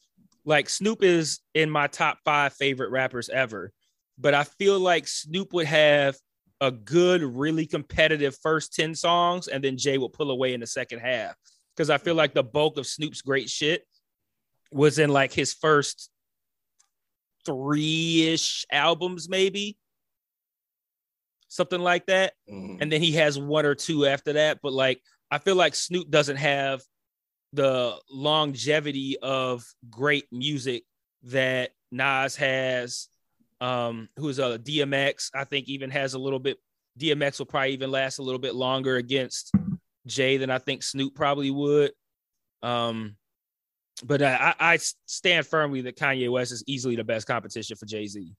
Like 0.45 0.69
Snoop 0.69 1.03
is 1.03 1.41
in 1.53 1.69
my 1.69 1.87
top 1.87 2.19
five 2.23 2.53
favorite 2.53 2.91
rappers 2.91 3.27
ever, 3.27 3.73
but 4.17 4.33
I 4.33 4.45
feel 4.45 4.79
like 4.79 5.07
Snoop 5.07 5.51
would 5.51 5.67
have 5.67 6.15
a 6.61 6.71
good, 6.71 7.21
really 7.21 7.65
competitive 7.65 8.37
first 8.41 8.73
10 8.73 8.95
songs, 8.95 9.49
and 9.49 9.61
then 9.61 9.77
Jay 9.77 9.97
would 9.97 10.13
pull 10.13 10.31
away 10.31 10.53
in 10.53 10.61
the 10.61 10.67
second 10.67 10.99
half. 10.99 11.35
Because 11.75 11.89
I 11.89 11.97
feel 11.97 12.15
like 12.15 12.33
the 12.33 12.43
bulk 12.43 12.77
of 12.77 12.87
Snoop's 12.87 13.21
great 13.21 13.49
shit 13.49 13.83
was 14.71 14.97
in 14.97 15.09
like 15.09 15.33
his 15.33 15.53
first 15.53 16.09
three-ish 17.45 18.65
albums, 18.71 19.27
maybe. 19.27 19.77
Something 21.49 21.79
like 21.81 22.05
that 22.07 22.33
Mhm. 22.49 22.77
and 22.81 22.91
then 22.91 23.01
he 23.01 23.13
has 23.13 23.39
one 23.39 23.65
or 23.65 23.75
two 23.75 24.05
after 24.05 24.33
that. 24.33 24.59
But 24.61 24.73
like, 24.73 25.01
I 25.31 25.37
feel 25.39 25.55
like 25.55 25.75
Snoop 25.75 26.09
doesn't 26.09 26.37
have 26.37 26.81
the 27.53 27.97
longevity 28.11 29.17
of 29.21 29.65
great 29.89 30.25
music 30.31 30.83
that 31.23 31.71
Nas 31.91 32.35
has. 32.35 33.07
Um, 33.61 34.09
who's 34.17 34.39
uh 34.39 34.57
DMX? 34.57 35.31
I 35.33 35.43
think 35.45 35.67
even 35.67 35.89
has 35.89 36.13
a 36.13 36.19
little 36.19 36.39
bit. 36.39 36.57
DMX 36.99 37.39
will 37.39 37.45
probably 37.45 37.71
even 37.73 37.91
last 37.91 38.17
a 38.19 38.23
little 38.23 38.39
bit 38.39 38.55
longer 38.55 38.95
against 38.97 39.51
Jay 40.05 40.37
than 40.37 40.49
I 40.49 40.57
think 40.59 40.83
Snoop 40.83 41.15
probably 41.15 41.49
would. 41.51 41.91
Um, 42.61 43.15
but 44.03 44.21
I, 44.21 44.53
I 44.59 44.73
I 44.73 44.77
stand 45.05 45.47
firmly 45.47 45.81
that 45.81 45.95
Kanye 45.97 46.29
West 46.31 46.51
is 46.51 46.63
easily 46.67 46.95
the 46.95 47.03
best 47.03 47.25
competition 47.27 47.75
for 47.77 47.85
Jay 47.85 48.05
Z. 48.07 48.33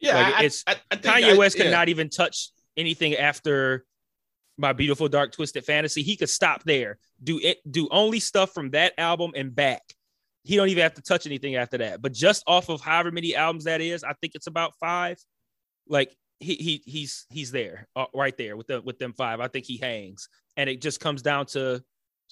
Yeah, 0.00 0.14
Like, 0.14 0.34
I, 0.34 0.38
it's- 0.44 0.64
I, 0.66 0.76
I 0.90 0.96
Kanye 0.96 1.36
West 1.36 1.56
could 1.56 1.66
yeah. 1.66 1.72
not 1.72 1.88
even 1.88 2.08
touch 2.08 2.50
anything 2.76 3.14
after 3.16 3.84
my 4.56 4.72
beautiful 4.72 5.08
dark 5.08 5.32
twisted 5.32 5.64
fantasy. 5.64 6.02
He 6.02 6.16
could 6.16 6.28
stop 6.30 6.64
there, 6.64 6.98
do 7.22 7.38
it, 7.42 7.58
do 7.70 7.88
only 7.90 8.20
stuff 8.20 8.52
from 8.52 8.70
that 8.70 8.92
album 8.98 9.32
and 9.34 9.54
back. 9.54 9.82
He 10.44 10.56
don't 10.56 10.68
even 10.68 10.82
have 10.82 10.94
to 10.94 11.02
touch 11.02 11.26
anything 11.26 11.56
after 11.56 11.78
that. 11.78 12.00
But 12.02 12.12
just 12.12 12.42
off 12.46 12.68
of 12.70 12.80
however 12.80 13.10
many 13.10 13.34
albums 13.36 13.64
that 13.64 13.80
is, 13.80 14.04
I 14.04 14.14
think 14.14 14.34
it's 14.34 14.46
about 14.46 14.72
five. 14.80 15.18
Like 15.86 16.14
he 16.40 16.54
he 16.54 16.82
he's 16.86 17.26
he's 17.30 17.50
there 17.50 17.88
uh, 17.94 18.06
right 18.14 18.36
there 18.36 18.56
with 18.56 18.66
the 18.66 18.80
with 18.80 18.98
them 18.98 19.12
five. 19.12 19.40
I 19.40 19.48
think 19.48 19.66
he 19.66 19.76
hangs, 19.76 20.28
and 20.56 20.70
it 20.70 20.80
just 20.80 21.00
comes 21.00 21.20
down 21.20 21.46
to 21.46 21.82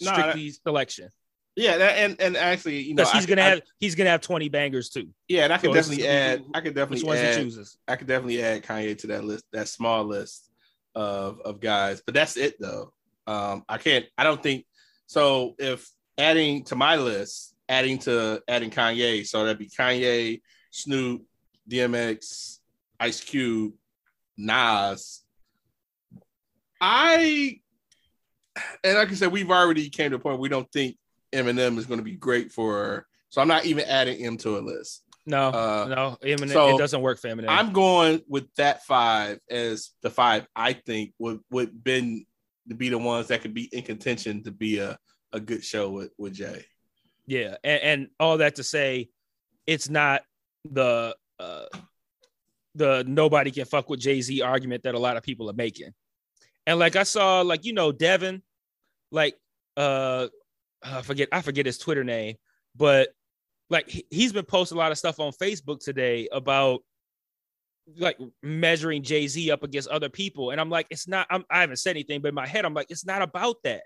strictly 0.00 0.50
selection 0.50 1.10
Yeah, 1.58 1.76
that, 1.78 1.98
and 1.98 2.20
and 2.20 2.36
actually, 2.36 2.80
you 2.82 2.94
know, 2.94 3.04
he's 3.04 3.24
I- 3.24 3.28
gonna 3.28 3.42
I- 3.42 3.48
have 3.50 3.62
he's 3.80 3.94
gonna 3.96 4.10
have 4.10 4.20
twenty 4.20 4.48
bangers 4.48 4.88
too. 4.90 5.08
yeah, 5.28 5.44
and 5.44 5.52
I 5.52 5.58
could 5.58 5.70
So 5.70 5.74
definitely 5.74 6.06
add. 6.06 6.44
I 6.54 6.60
could 6.60 6.68
Which 6.68 6.74
definitely 6.76 7.04
ones 7.04 7.20
add. 7.20 7.36
he 7.36 7.42
chooses? 7.42 7.78
I 7.88 7.96
could 7.96 8.06
definitely 8.06 8.42
add 8.42 8.62
Kanye 8.62 8.96
to 8.98 9.06
that 9.08 9.24
list, 9.24 9.44
that 9.52 9.66
small 9.68 10.04
list 10.04 10.50
of 10.94 11.40
of 11.40 11.60
guys. 11.60 12.00
But 12.04 12.14
that's 12.14 12.36
it 12.36 12.60
though. 12.60 12.92
Um, 13.26 13.64
I 13.68 13.78
can't. 13.78 14.06
I 14.16 14.22
don't 14.24 14.42
think 14.42 14.66
so. 15.06 15.54
If 15.58 15.88
adding 16.16 16.64
to 16.64 16.76
my 16.76 16.96
list, 16.96 17.54
adding 17.68 17.98
to 18.00 18.40
adding 18.46 18.70
Kanye, 18.70 19.26
so 19.26 19.42
that'd 19.44 19.58
be 19.58 19.68
Kanye, 19.68 20.40
Snoop, 20.70 21.22
DMX, 21.68 22.58
Ice 23.00 23.20
Cube, 23.22 23.72
Nas. 24.36 25.22
I 26.80 27.60
and 28.84 28.96
like 28.98 29.10
I 29.10 29.14
said, 29.14 29.32
we've 29.32 29.50
already 29.50 29.90
came 29.90 30.10
to 30.10 30.16
a 30.16 30.20
point 30.20 30.38
we 30.40 30.48
don't 30.48 30.70
think 30.72 30.96
Eminem 31.32 31.78
is 31.78 31.86
going 31.86 31.98
to 31.98 32.04
be 32.04 32.16
great 32.16 32.52
for. 32.52 33.06
So 33.30 33.40
I'm 33.42 33.48
not 33.48 33.66
even 33.66 33.84
adding 33.84 34.24
M 34.24 34.36
to 34.38 34.58
a 34.58 34.60
list. 34.60 35.02
No, 35.26 35.48
Uh, 35.48 35.86
no, 35.88 36.16
Eminem, 36.26 36.52
so 36.52 36.74
it 36.74 36.78
doesn't 36.78 37.02
work 37.02 37.18
for 37.20 37.28
Eminem. 37.28 37.46
I'm 37.48 37.72
going 37.72 38.22
with 38.28 38.46
that 38.56 38.84
five 38.84 39.38
as 39.50 39.90
the 40.00 40.08
five 40.08 40.46
I 40.56 40.72
think 40.72 41.12
would 41.18 41.40
would 41.50 41.84
been 41.84 42.24
to 42.68 42.74
be 42.74 42.88
the 42.88 42.98
ones 42.98 43.28
that 43.28 43.42
could 43.42 43.52
be 43.52 43.64
in 43.64 43.82
contention 43.82 44.42
to 44.44 44.50
be 44.50 44.78
a, 44.78 44.98
a 45.32 45.40
good 45.40 45.62
show 45.62 45.90
with, 45.90 46.10
with 46.16 46.32
Jay. 46.34 46.64
Yeah, 47.26 47.56
and, 47.62 47.82
and 47.82 48.08
all 48.18 48.38
that 48.38 48.54
to 48.54 48.62
say, 48.64 49.10
it's 49.66 49.90
not 49.90 50.22
the 50.64 51.14
uh, 51.38 51.66
the 52.74 53.04
nobody 53.06 53.50
can 53.50 53.66
fuck 53.66 53.90
with 53.90 54.00
Jay 54.00 54.22
Z 54.22 54.40
argument 54.40 54.84
that 54.84 54.94
a 54.94 54.98
lot 54.98 55.18
of 55.18 55.22
people 55.22 55.50
are 55.50 55.54
making. 55.54 55.92
And 56.66 56.78
like 56.78 56.96
I 56.96 57.02
saw, 57.02 57.42
like 57.42 57.66
you 57.66 57.74
know, 57.74 57.92
Devin, 57.92 58.42
like 59.10 59.34
uh, 59.76 60.28
Uh, 60.82 60.98
I 60.98 61.02
forget 61.02 61.28
I 61.32 61.42
forget 61.42 61.66
his 61.66 61.78
Twitter 61.78 62.04
name, 62.04 62.36
but 62.76 63.08
like 63.70 63.88
he- 63.88 64.06
he's 64.10 64.32
been 64.32 64.44
posting 64.44 64.76
a 64.76 64.78
lot 64.78 64.92
of 64.92 64.98
stuff 64.98 65.20
on 65.20 65.32
Facebook 65.32 65.80
today 65.80 66.28
about 66.32 66.80
like 67.96 68.18
measuring 68.42 69.02
Jay 69.02 69.26
Z 69.26 69.50
up 69.50 69.62
against 69.62 69.88
other 69.88 70.08
people, 70.08 70.50
and 70.50 70.60
I'm 70.60 70.70
like, 70.70 70.86
it's 70.90 71.08
not. 71.08 71.26
I'm, 71.30 71.44
I 71.50 71.60
haven't 71.62 71.76
said 71.78 71.90
anything, 71.90 72.20
but 72.20 72.28
in 72.28 72.34
my 72.34 72.46
head, 72.46 72.64
I'm 72.64 72.74
like, 72.74 72.90
it's 72.90 73.06
not 73.06 73.22
about 73.22 73.56
that. 73.64 73.82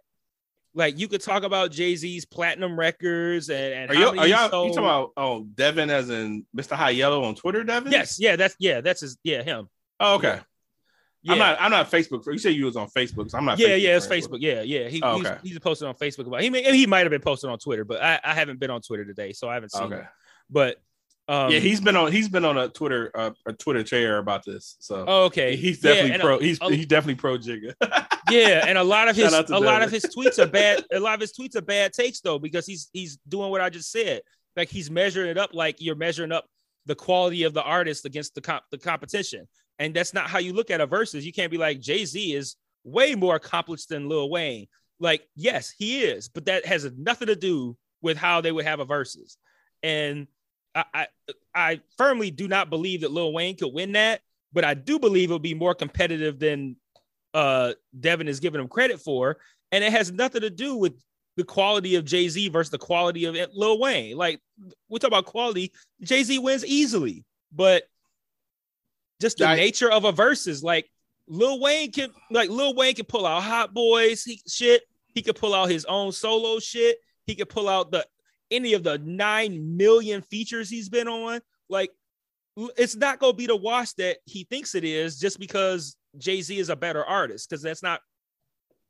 Like 0.74 0.98
you 0.98 1.06
could 1.06 1.20
talk 1.20 1.42
about 1.42 1.70
Jay 1.70 1.94
Z's 1.96 2.24
platinum 2.24 2.78
records 2.78 3.50
and, 3.50 3.74
and 3.74 3.90
Are 3.90 3.94
how 3.94 4.00
you 4.14 4.20
are 4.20 4.26
y'all 4.26 4.44
you 4.44 4.50
talking 4.50 4.78
about 4.78 5.10
oh 5.18 5.44
Devin 5.44 5.90
as 5.90 6.08
in 6.08 6.46
Mr. 6.56 6.72
High 6.76 6.90
Yellow 6.90 7.24
on 7.24 7.34
Twitter, 7.34 7.62
Devin? 7.62 7.92
Yes, 7.92 8.18
yeah, 8.18 8.36
that's 8.36 8.56
yeah, 8.58 8.80
that's 8.80 9.02
his 9.02 9.18
yeah 9.22 9.42
him. 9.42 9.68
Oh, 10.00 10.14
okay. 10.14 10.40
Yeah. 11.24 11.32
I'm 11.34 11.38
not 11.38 11.56
I'm 11.60 11.70
not 11.70 11.90
Facebook. 11.90 12.26
You 12.26 12.38
said 12.38 12.54
you 12.54 12.64
was 12.64 12.76
on 12.76 12.88
Facebook. 12.88 13.30
So 13.30 13.38
I'm 13.38 13.44
not. 13.44 13.58
yeah, 13.58 13.68
Facebook 13.68 13.80
yeah, 13.82 13.96
it's 13.96 14.06
Facebook. 14.06 14.38
Yeah, 14.40 14.62
yeah. 14.62 14.88
He, 14.88 15.00
Oh, 15.02 15.18
he's, 15.18 15.26
okay. 15.26 15.38
he's 15.42 15.58
posted 15.60 15.86
on 15.88 15.94
Facebook 15.94 16.26
about 16.26 16.42
he 16.42 16.50
may, 16.50 16.62
he 16.76 16.86
might 16.86 17.00
have 17.00 17.10
been 17.10 17.20
posted 17.20 17.48
on 17.50 17.58
Twitter, 17.58 17.84
but 17.84 18.02
I, 18.02 18.18
I 18.24 18.34
haven't 18.34 18.58
been 18.58 18.70
on 18.70 18.80
Twitter 18.82 19.04
today, 19.04 19.32
so 19.32 19.48
I 19.48 19.54
haven't 19.54 19.70
seen 19.72 19.84
Okay. 19.84 19.98
it. 20.00 20.06
But 20.50 20.76
Um, 21.28 21.52
yeah, 21.52 21.60
he's 21.60 21.80
been 21.80 21.94
on 21.96 22.10
he's 22.10 22.28
been 22.28 22.44
on 22.44 22.58
a 22.58 22.68
Twitter 22.68 23.10
uh, 23.14 23.30
a 23.46 23.52
Twitter 23.52 23.84
chair 23.84 24.18
about 24.18 24.44
this. 24.44 24.76
So 24.80 25.04
oh, 25.06 25.24
okay. 25.26 25.54
he's 25.56 25.80
definitely 25.80 26.12
and 26.12 26.22
pro. 26.22 26.38
a- 26.38 26.42
he's 26.42 26.58
a- 26.60 26.70
he's 26.74 26.86
definitely 26.86 27.14
pro 27.16 27.38
Jigga. 27.38 27.74
yeah, 28.30 28.64
and 28.66 28.76
a 28.76 28.82
lot 28.84 29.08
of 29.08 29.14
his 29.14 29.32
a 29.32 29.58
lot 29.58 29.82
of 29.82 29.90
his 29.92 30.04
tweets 30.04 30.38
are 30.40 30.46
bad. 30.48 30.84
A 30.92 30.98
lot 30.98 31.14
of 31.14 31.20
his 31.20 31.32
tweets 31.32 31.54
are 31.54 31.62
bad 31.62 31.92
takes 31.92 32.20
though, 32.20 32.40
because 32.40 32.66
he's 32.66 32.88
he's 32.92 33.18
doing 33.28 33.50
what 33.50 33.60
I 33.60 33.70
just 33.70 33.92
said. 33.92 34.22
Like 34.56 34.68
he's 34.68 34.90
measuring 34.90 35.30
it 35.30 35.38
up 35.38 35.50
like 35.54 35.76
you're 35.78 35.94
measuring 35.94 36.32
up 36.32 36.44
the 36.86 36.94
quality 36.96 37.44
of 37.44 37.54
the 37.54 37.62
artist 37.62 38.04
against 38.04 38.34
the 38.34 38.40
comp- 38.40 38.64
the 38.72 38.78
competition, 38.78 39.46
and 39.78 39.94
that's 39.94 40.14
not 40.14 40.28
how 40.28 40.38
you 40.38 40.52
look 40.52 40.70
at 40.70 40.80
a 40.80 40.86
versus. 40.86 41.24
You 41.26 41.32
can't 41.32 41.50
be 41.50 41.58
like 41.58 41.80
Jay 41.80 42.04
Z 42.04 42.34
is 42.34 42.56
way 42.84 43.14
more 43.14 43.36
accomplished 43.36 43.88
than 43.88 44.08
Lil 44.08 44.30
Wayne. 44.30 44.66
Like 45.00 45.26
yes, 45.34 45.70
he 45.76 46.02
is, 46.02 46.28
but 46.28 46.46
that 46.46 46.66
has 46.66 46.90
nothing 46.96 47.28
to 47.28 47.36
do 47.36 47.76
with 48.00 48.16
how 48.16 48.40
they 48.40 48.52
would 48.52 48.64
have 48.64 48.80
a 48.80 48.84
versus. 48.84 49.36
And 49.82 50.26
I 50.74 50.84
I, 50.94 51.06
I 51.54 51.80
firmly 51.98 52.30
do 52.30 52.48
not 52.48 52.70
believe 52.70 53.02
that 53.02 53.12
Lil 53.12 53.32
Wayne 53.32 53.56
could 53.56 53.72
win 53.72 53.92
that, 53.92 54.20
but 54.52 54.64
I 54.64 54.74
do 54.74 54.98
believe 54.98 55.30
it 55.30 55.34
would 55.34 55.42
be 55.42 55.54
more 55.54 55.74
competitive 55.74 56.38
than 56.38 56.76
uh 57.34 57.72
Devin 57.98 58.28
is 58.28 58.40
giving 58.40 58.60
him 58.60 58.68
credit 58.68 59.00
for, 59.00 59.38
and 59.70 59.82
it 59.82 59.92
has 59.92 60.12
nothing 60.12 60.42
to 60.42 60.50
do 60.50 60.76
with 60.76 60.94
the 61.36 61.44
quality 61.44 61.94
of 61.96 62.04
Jay 62.04 62.28
Z 62.28 62.48
versus 62.50 62.70
the 62.70 62.78
quality 62.78 63.24
of 63.24 63.36
Lil 63.54 63.80
Wayne. 63.80 64.16
Like 64.16 64.40
we 64.88 64.98
talk 64.98 65.08
about 65.08 65.24
quality, 65.24 65.72
Jay 66.02 66.22
Z 66.22 66.38
wins 66.38 66.64
easily, 66.64 67.24
but 67.50 67.84
just 69.22 69.38
the 69.38 69.44
nature 69.56 69.90
of 69.90 70.04
a 70.04 70.12
versus, 70.12 70.62
like 70.62 70.90
Lil 71.28 71.60
Wayne 71.60 71.90
can, 71.90 72.10
like 72.30 72.50
Lil 72.50 72.74
Wayne 72.74 72.94
can 72.94 73.06
pull 73.06 73.24
out 73.26 73.42
Hot 73.42 73.72
Boys 73.72 74.22
he, 74.24 74.42
shit. 74.46 74.82
He 75.14 75.22
could 75.22 75.36
pull 75.36 75.54
out 75.54 75.70
his 75.70 75.84
own 75.86 76.12
solo 76.12 76.58
shit. 76.58 76.96
He 77.26 77.34
could 77.34 77.48
pull 77.48 77.68
out 77.68 77.90
the 77.90 78.06
any 78.50 78.74
of 78.74 78.82
the 78.82 78.98
nine 78.98 79.76
million 79.78 80.20
features 80.22 80.68
he's 80.68 80.88
been 80.90 81.08
on. 81.08 81.40
Like 81.70 81.90
it's 82.76 82.96
not 82.96 83.18
gonna 83.18 83.32
be 83.32 83.46
the 83.46 83.56
wash 83.56 83.92
that 83.94 84.18
he 84.26 84.44
thinks 84.44 84.74
it 84.74 84.84
is 84.84 85.18
just 85.18 85.38
because 85.40 85.96
Jay 86.18 86.42
Z 86.42 86.58
is 86.58 86.68
a 86.68 86.76
better 86.76 87.02
artist 87.04 87.48
because 87.48 87.62
that's 87.62 87.82
not. 87.82 88.00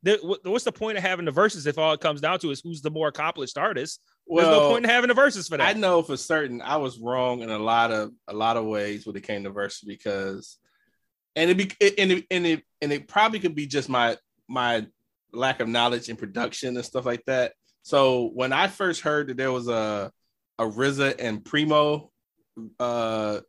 the- 0.03 0.39
What's 0.45 0.65
the 0.65 0.73
point 0.73 0.99
of 0.99 1.05
having 1.05 1.27
the 1.27 1.31
verses 1.31 1.67
if 1.67 1.79
all 1.79 1.93
it 1.93 2.01
comes 2.01 2.21
down 2.21 2.41
to 2.41 2.51
is 2.51 2.61
who's 2.61 2.83
the 2.83 2.91
more 2.91 3.09
accomplished 3.09 3.57
artist? 3.57 4.01
There's 4.29 4.49
no 4.49 4.71
point 4.71 4.85
in 4.85 4.91
having 4.91 5.09
the 5.09 5.15
verses 5.15 5.49
for 5.49 5.57
that. 5.57 5.77
I 5.77 5.79
know 5.79 6.03
for 6.03 6.17
certain 6.17 6.63
I 6.63 6.77
was 6.77 6.99
wrong 6.99 7.43
in 7.43 7.51
a 7.51 7.59
lot 7.59 7.91
of 7.91 8.13
a 8.29 8.33
lot 8.33 8.57
of 8.57 8.65
ways 8.65 9.07
when 9.07 9.17
it 9.17 9.25
came 9.25 9.45
to 9.45 9.51
verse 9.51 9.81
because, 9.81 10.59
and 11.37 11.51
it 11.51 11.57
be 11.57 11.71
and 11.99 12.13
it 12.13 12.27
and 12.31 12.47
it 12.47 12.63
and 12.81 12.93
it 12.93 13.09
probably 13.09 13.41
could 13.41 13.55
be 13.55 13.67
just 13.67 13.89
my 13.89 14.17
my 14.49 14.87
lack 15.33 15.61
of 15.61 15.69
knowledge 15.69 16.09
in 16.09 16.17
production 16.17 16.77
and 16.77 16.85
stuff 16.85 17.05
like 17.05 17.25
that. 17.27 17.53
So 17.83 18.31
when 18.33 18.53
I 18.53 18.69
first 18.69 19.01
heard 19.03 19.29
that 19.29 19.37
there 19.37 19.53
was 19.53 19.69
a 19.69 20.11
a 20.59 20.65
RZA 20.65 21.17
and 21.19 21.45
Primo 21.45 22.11
uh 22.79 23.41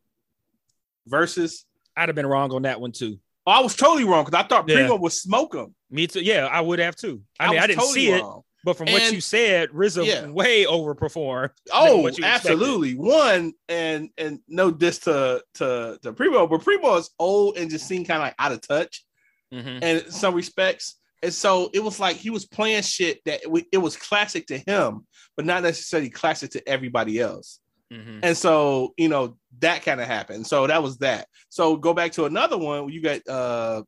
versus, 1.07 1.65
I'd 1.95 2.09
have 2.09 2.15
been 2.15 2.25
wrong 2.27 2.51
on 2.53 2.63
that 2.63 2.81
one 2.81 2.91
too. 2.91 3.19
I 3.45 3.61
was 3.61 3.75
totally 3.75 4.05
wrong 4.05 4.25
because 4.25 4.41
I 4.41 4.47
thought 4.47 4.67
Yeah. 4.69 4.75
Primo 4.75 4.95
would 4.95 5.11
smoke 5.11 5.53
him. 5.53 5.75
Me 5.89 6.07
too. 6.07 6.21
Yeah, 6.21 6.47
I 6.47 6.61
would 6.61 6.79
have 6.79 6.95
too. 6.95 7.21
I, 7.39 7.47
mean, 7.47 7.55
was 7.55 7.63
I 7.63 7.67
didn't 7.67 7.79
totally 7.79 7.93
see 7.93 8.11
it, 8.11 8.21
wrong. 8.21 8.41
But 8.63 8.77
from 8.77 8.91
what 8.91 9.11
you 9.11 9.21
said, 9.21 9.69
RZA 9.71 10.05
Yeah. 10.05 10.27
way 10.27 10.65
overperformed. 10.65 11.51
Oh, 11.71 11.97
what 11.97 12.17
you 12.17 12.23
expected. 12.23 12.51
absolutely. 12.51 12.95
One 12.95 13.53
and 13.67 14.09
and 14.17 14.39
no 14.47 14.71
diss 14.71 14.99
to 14.99 15.43
to 15.55 15.99
to 16.01 16.13
Primo, 16.13 16.47
but 16.47 16.61
Primo 16.63 16.95
is 16.95 17.09
old 17.19 17.57
and 17.57 17.69
just 17.69 17.87
seemed 17.87 18.07
kind 18.07 18.21
of 18.21 18.27
like 18.27 18.35
out 18.39 18.51
of 18.51 18.61
touch. 18.61 19.03
Mhm. 19.53 19.79
and 19.83 19.83
in 20.05 20.11
some 20.11 20.33
respects. 20.33 20.95
And 21.21 21.31
so 21.31 21.69
it 21.73 21.79
was 21.83 21.99
like 21.99 22.15
he 22.15 22.31
was 22.31 22.43
playing 22.45 22.81
shit 22.81 23.21
that 23.25 23.41
it, 23.43 23.65
it 23.71 23.77
was 23.77 23.95
classic 23.95 24.47
to 24.47 24.57
him, 24.57 25.05
but 25.37 25.45
not 25.45 25.61
necessarily 25.61 26.09
classic 26.09 26.49
to 26.51 26.67
everybody 26.67 27.19
else. 27.19 27.59
Mhm. 27.91 28.21
And 28.23 28.35
so, 28.35 28.95
you 28.97 29.09
know, 29.09 29.37
that 29.59 29.83
kind 29.83 30.01
of 30.01 30.07
happened. 30.07 30.47
So 30.47 30.65
that 30.65 30.81
was 30.81 30.97
that. 30.97 31.27
So 31.49 31.75
go 31.75 31.93
back 31.93 32.13
to 32.13 32.25
another 32.25 32.57
one. 32.57 32.89
You 32.89 33.01
got 33.01 33.27
uh 33.27 33.83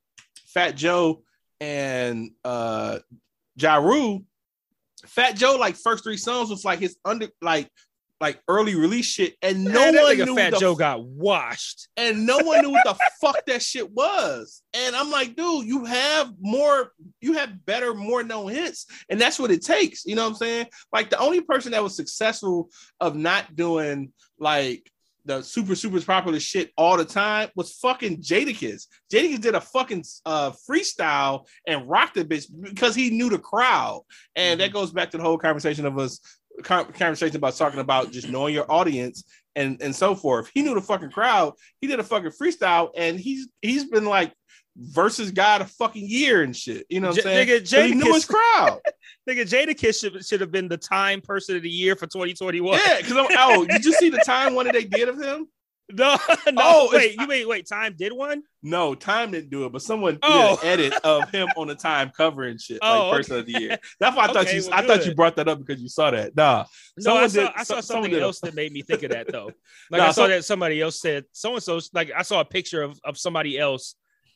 Fat 0.53 0.75
Joe 0.77 1.23
and 1.59 2.29
uh 2.43 2.99
Ja 3.57 3.77
Rule. 3.77 4.23
Fat 5.09 5.35
Joe, 5.35 5.57
like 5.59 5.75
first 5.75 6.03
three 6.03 6.17
songs 6.17 6.49
was 6.49 6.65
like 6.65 6.79
his 6.79 6.97
under 7.05 7.27
like 7.41 7.69
like 8.21 8.39
early 8.47 8.75
release 8.75 9.05
shit, 9.05 9.35
and 9.41 9.65
no 9.65 9.91
Man, 9.91 9.95
one 9.95 10.17
knew 10.17 10.35
Fat 10.35 10.53
Joe 10.55 10.73
got 10.73 11.03
washed. 11.03 11.89
and 11.97 12.25
no 12.25 12.37
one 12.37 12.61
knew 12.61 12.71
what 12.71 12.85
the 12.85 12.97
fuck 13.21 13.45
that 13.45 13.61
shit 13.61 13.91
was. 13.91 14.61
And 14.73 14.95
I'm 14.95 15.11
like, 15.11 15.35
dude, 15.35 15.65
you 15.67 15.83
have 15.83 16.31
more, 16.39 16.93
you 17.19 17.33
have 17.33 17.65
better, 17.65 17.93
more 17.93 18.23
known 18.23 18.51
hits, 18.51 18.85
and 19.09 19.19
that's 19.19 19.37
what 19.37 19.51
it 19.51 19.63
takes. 19.63 20.05
You 20.05 20.15
know 20.15 20.23
what 20.23 20.29
I'm 20.29 20.35
saying? 20.35 20.67
Like 20.93 21.09
the 21.09 21.19
only 21.19 21.41
person 21.41 21.73
that 21.73 21.83
was 21.83 21.95
successful 21.95 22.69
of 23.01 23.15
not 23.15 23.55
doing 23.55 24.13
like 24.39 24.89
the 25.25 25.41
super 25.41 25.75
super 25.75 25.99
popular 26.01 26.39
shit 26.39 26.71
all 26.77 26.97
the 26.97 27.05
time 27.05 27.49
was 27.55 27.73
fucking 27.73 28.21
Jadakiss. 28.21 28.85
Jadakiss 29.11 29.41
did 29.41 29.55
a 29.55 29.61
fucking 29.61 30.03
uh 30.25 30.51
freestyle 30.69 31.47
and 31.67 31.89
rocked 31.89 32.15
the 32.15 32.25
bitch 32.25 32.45
because 32.61 32.95
he 32.95 33.09
knew 33.09 33.29
the 33.29 33.39
crowd, 33.39 34.01
and 34.35 34.59
that 34.59 34.73
goes 34.73 34.91
back 34.91 35.11
to 35.11 35.17
the 35.17 35.23
whole 35.23 35.37
conversation 35.37 35.85
of 35.85 35.97
us 35.97 36.19
conversation 36.63 37.35
about 37.35 37.55
talking 37.55 37.79
about 37.79 38.11
just 38.11 38.29
knowing 38.29 38.53
your 38.53 38.71
audience 38.71 39.23
and 39.55 39.81
and 39.81 39.95
so 39.95 40.15
forth. 40.15 40.49
He 40.53 40.61
knew 40.61 40.75
the 40.75 40.81
fucking 40.81 41.11
crowd. 41.11 41.53
He 41.81 41.87
did 41.87 41.99
a 41.99 42.03
fucking 42.03 42.31
freestyle, 42.31 42.89
and 42.95 43.19
he's 43.19 43.47
he's 43.61 43.85
been 43.85 44.05
like 44.05 44.33
versus 44.77 45.31
God 45.31 45.61
a 45.61 45.65
fucking 45.65 46.05
year 46.07 46.43
and 46.43 46.55
shit. 46.55 46.85
You 46.89 46.99
know 46.99 47.07
what 47.09 47.17
I'm 47.19 47.23
J- 47.23 47.45
saying? 47.45 47.47
nigga, 47.63 47.67
So 47.67 47.81
he 47.83 47.93
knew 47.95 48.13
his 48.13 48.25
crowd. 48.25 48.79
Nigga, 49.29 49.41
Jadakiss 49.41 49.99
should, 50.01 50.23
should 50.25 50.41
have 50.41 50.51
been 50.51 50.67
the 50.67 50.77
Time 50.77 51.21
Person 51.21 51.55
of 51.55 51.63
the 51.63 51.69
Year 51.69 51.95
for 51.95 52.05
2021. 52.07 52.77
yeah, 52.85 52.97
because 52.97 53.13
I'm 53.17 53.25
oh, 53.37 53.65
did 53.65 53.83
you 53.85 53.93
see 53.93 54.09
the 54.09 54.19
time 54.25 54.53
one 54.53 54.65
that 54.65 54.73
they 54.73 54.83
did 54.83 55.09
of 55.09 55.21
him? 55.21 55.47
No, 55.91 56.17
no, 56.47 56.53
Oh, 56.57 56.89
wait, 56.91 57.15
you 57.19 57.27
wait, 57.27 57.47
wait. 57.47 57.67
Time 57.69 57.93
did 57.95 58.11
one? 58.11 58.41
No, 58.63 58.95
Time 58.95 59.29
didn't 59.29 59.51
do 59.51 59.65
it, 59.67 59.71
but 59.71 59.83
someone 59.83 60.17
Oh. 60.23 60.55
did 60.59 60.63
an 60.63 60.67
edit 60.91 60.93
of 61.03 61.29
him 61.29 61.47
on 61.55 61.67
the 61.67 61.75
Time 61.75 62.11
cover 62.17 62.41
and 62.41 62.59
shit, 62.59 62.79
Oh, 62.81 63.09
like 63.09 63.17
person 63.17 63.37
of 63.37 63.45
the 63.45 63.51
year. 63.51 63.77
That's 63.99 64.17
why 64.17 64.23
I 64.23 64.27
thought 64.33 64.47
Okay, 64.47 64.57
you. 64.57 64.63
well, 64.67 64.73
I 64.79 64.87
thought 64.87 65.05
you 65.05 65.13
brought 65.13 65.35
that 65.35 65.47
up 65.47 65.59
because 65.63 65.79
you 65.83 65.87
saw 65.87 66.09
that. 66.09 66.35
Nah, 66.35 66.65
No, 66.97 67.17
I 67.17 67.27
saw, 67.27 67.41
did- 67.41 67.51
I 67.55 67.61
saw 67.61 67.81
something 67.81 68.09
did 68.09 68.23
else 68.23 68.39
that 68.39 68.55
made 68.55 68.71
me 68.71 68.81
think 68.81 69.03
of 69.03 69.11
that 69.11 69.31
though. 69.31 69.51
Like 69.91 69.99
Nah, 70.01 70.07
I 70.07 70.11
saw 70.11 70.23
so- 70.23 70.27
that 70.29 70.43
somebody 70.43 70.81
else 70.81 70.99
said 70.99 71.25
so 71.33 71.53
and 71.53 71.61
so. 71.61 71.79
Like 71.93 72.09
I 72.17 72.23
saw 72.23 72.39
a 72.41 72.45
picture 72.45 72.81
of, 72.81 72.99
of 73.03 73.15
somebody 73.19 73.59
else 73.59 73.93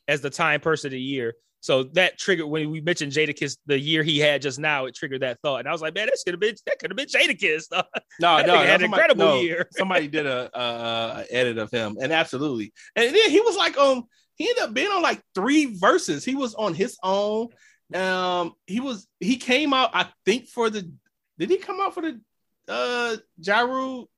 as 0.10 0.22
the 0.22 0.30
Time 0.30 0.60
Person 0.60 0.88
of 0.90 0.92
the 0.94 1.02
Year. 1.02 1.36
So 1.62 1.84
that 1.94 2.18
triggered 2.18 2.46
when 2.48 2.72
we 2.72 2.80
mentioned 2.80 3.12
Jadakiss 3.12 3.58
the 3.66 3.78
year 3.78 4.02
he 4.02 4.18
had 4.18 4.42
just 4.42 4.60
now. 4.60 4.86
It 4.86 4.96
triggered 4.96 5.22
that 5.22 5.40
thought, 5.42 5.60
and 5.60 5.68
I 5.68 5.74
was 5.74 5.82
like, 5.82 5.94
man, 5.94 6.08
that 6.08 6.18
could 6.24 6.34
have 6.34 6.40
been 6.40 6.56
that 6.66 6.80
could 6.80 6.90
have 6.90 6.98
been 6.98 7.08
Jadakiss. 7.08 7.66
no, 7.72 7.82
no, 8.22 8.44
nigga 8.44 8.48
no, 8.48 8.56
had 8.60 8.80
an 8.82 8.86
incredible 8.86 9.26
no, 9.26 9.42
year. 9.42 9.68
somebody 9.78 10.08
did 10.08 10.26
a, 10.26 10.50
a, 10.58 10.62
a 10.62 11.26
edit 11.30 11.58
of 11.58 11.70
him, 11.70 11.98
and 12.02 12.14
absolutely, 12.14 12.72
and 12.96 13.14
then 13.14 13.30
he 13.30 13.42
was 13.42 13.58
like, 13.58 13.78
um, 13.78 14.04
he 14.36 14.48
ended 14.48 14.64
up 14.64 14.74
being 14.74 14.88
on 14.88 15.02
like 15.02 15.22
three 15.36 15.76
verses. 15.78 16.24
He 16.24 16.36
was 16.36 16.56
on 16.56 16.74
his 16.74 16.98
own. 17.04 17.50
Um, 17.94 18.54
he 18.66 18.80
was 18.80 19.06
he 19.20 19.36
came 19.36 19.74
out, 19.74 19.90
I 19.94 20.08
think, 20.26 20.48
for 20.48 20.70
the. 20.70 20.90
Did 21.38 21.50
he 21.50 21.58
come 21.58 21.82
out 21.82 21.94
for 21.94 22.02
the 22.04 22.22
uh 22.70 23.18
Ja 23.38 23.62
Rule? 23.62 24.10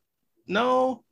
No, 0.48 1.04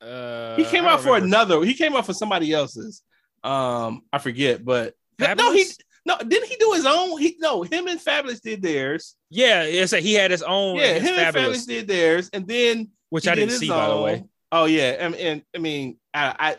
Uh, 0.00 0.56
he 0.56 0.64
came 0.64 0.84
out 0.84 0.96
don't 0.96 1.02
for 1.02 1.14
remember. 1.14 1.26
another. 1.26 1.64
He 1.64 1.74
came 1.74 1.94
out 1.96 2.06
for 2.06 2.14
somebody 2.14 2.52
else's. 2.52 3.02
Um, 3.46 4.02
I 4.12 4.18
forget, 4.18 4.64
but 4.64 4.94
no, 5.20 5.52
he 5.52 5.66
no. 6.04 6.18
Didn't 6.18 6.48
he 6.48 6.56
do 6.56 6.72
his 6.72 6.84
own? 6.86 7.20
He 7.20 7.36
no. 7.38 7.62
Him 7.62 7.86
and 7.86 8.00
Fabolous 8.00 8.40
did 8.40 8.60
theirs. 8.60 9.14
Yeah, 9.30 9.62
it's 9.62 9.92
a, 9.92 10.00
he 10.00 10.14
had 10.14 10.30
his 10.30 10.42
own. 10.42 10.76
Yeah, 10.76 10.94
Yeah, 10.94 10.98
him 10.98 11.14
and 11.18 11.34
Fabolous, 11.34 11.48
Fabolous 11.48 11.66
did 11.66 11.88
theirs, 11.88 12.30
and 12.32 12.46
then 12.46 12.90
which 13.10 13.26
I 13.28 13.34
did 13.34 13.42
didn't 13.42 13.50
his 13.52 13.60
see 13.60 13.68
by 13.68 13.88
the 13.88 13.96
way. 13.96 14.24
Oh 14.52 14.64
yeah, 14.64 14.90
and, 14.98 15.14
and 15.14 15.42
I 15.54 15.58
mean, 15.58 15.98
I, 16.12 16.34
I 16.38 16.56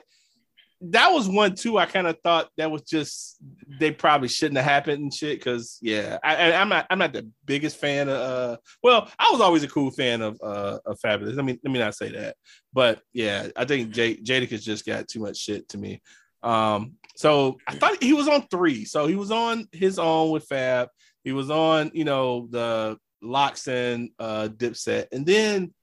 that 0.82 1.10
was 1.10 1.28
one 1.28 1.56
too. 1.56 1.78
I 1.78 1.86
kind 1.88 2.08
of 2.08 2.20
thought 2.24 2.50
that 2.58 2.70
was 2.70 2.84
just 2.84 3.38
they 3.80 3.92
probably 3.92 4.28
shouldn't 4.28 4.58
have 4.58 4.66
happened 4.66 5.02
and 5.02 5.14
shit. 5.14 5.40
Because 5.40 5.80
yeah, 5.82 6.20
I, 6.24 6.54
I'm 6.54 6.70
not 6.70 6.86
I'm 6.90 7.00
not 7.00 7.14
the 7.14 7.30
biggest 7.46 7.78
fan 7.78 8.10
of. 8.10 8.16
uh 8.16 8.58
Well, 8.84 9.10
I 9.18 9.30
was 9.32 9.42
always 9.42 9.64
a 9.64 9.68
cool 9.68 9.92
fan 9.92 10.22
of 10.22 10.40
uh 10.44 10.80
of 10.86 11.00
Fabolous. 11.00 11.40
I 11.40 11.42
mean, 11.42 11.60
let 11.64 11.72
me 11.72 11.80
not 11.80 11.96
say 11.96 12.10
that, 12.12 12.36
but 12.74 13.02
yeah, 13.14 13.48
I 13.56 13.66
think 13.66 13.92
J- 13.92 14.18
Jadakiss 14.18 14.62
just 14.62 14.86
got 14.86 15.08
too 15.08 15.20
much 15.20 15.38
shit 15.38 15.68
to 15.70 15.78
me. 15.78 16.02
Um, 16.44 16.94
so 17.16 17.58
I 17.68 17.76
thought 17.76 18.02
he 18.02 18.14
was 18.14 18.28
on 18.28 18.48
three. 18.50 18.86
So 18.86 19.08
he 19.08 19.16
was 19.16 19.32
on 19.32 19.68
his 19.72 19.98
own 19.98 20.32
with 20.32 20.46
Fab. 20.46 20.90
He 21.24 21.32
was 21.32 21.50
on, 21.50 21.92
you 21.94 22.06
know, 22.06 22.48
the 22.50 22.98
LOX 23.22 23.68
and 23.68 24.12
uh 24.20 24.48
Dipset, 24.48 25.08
and 25.12 25.26
then 25.26 25.74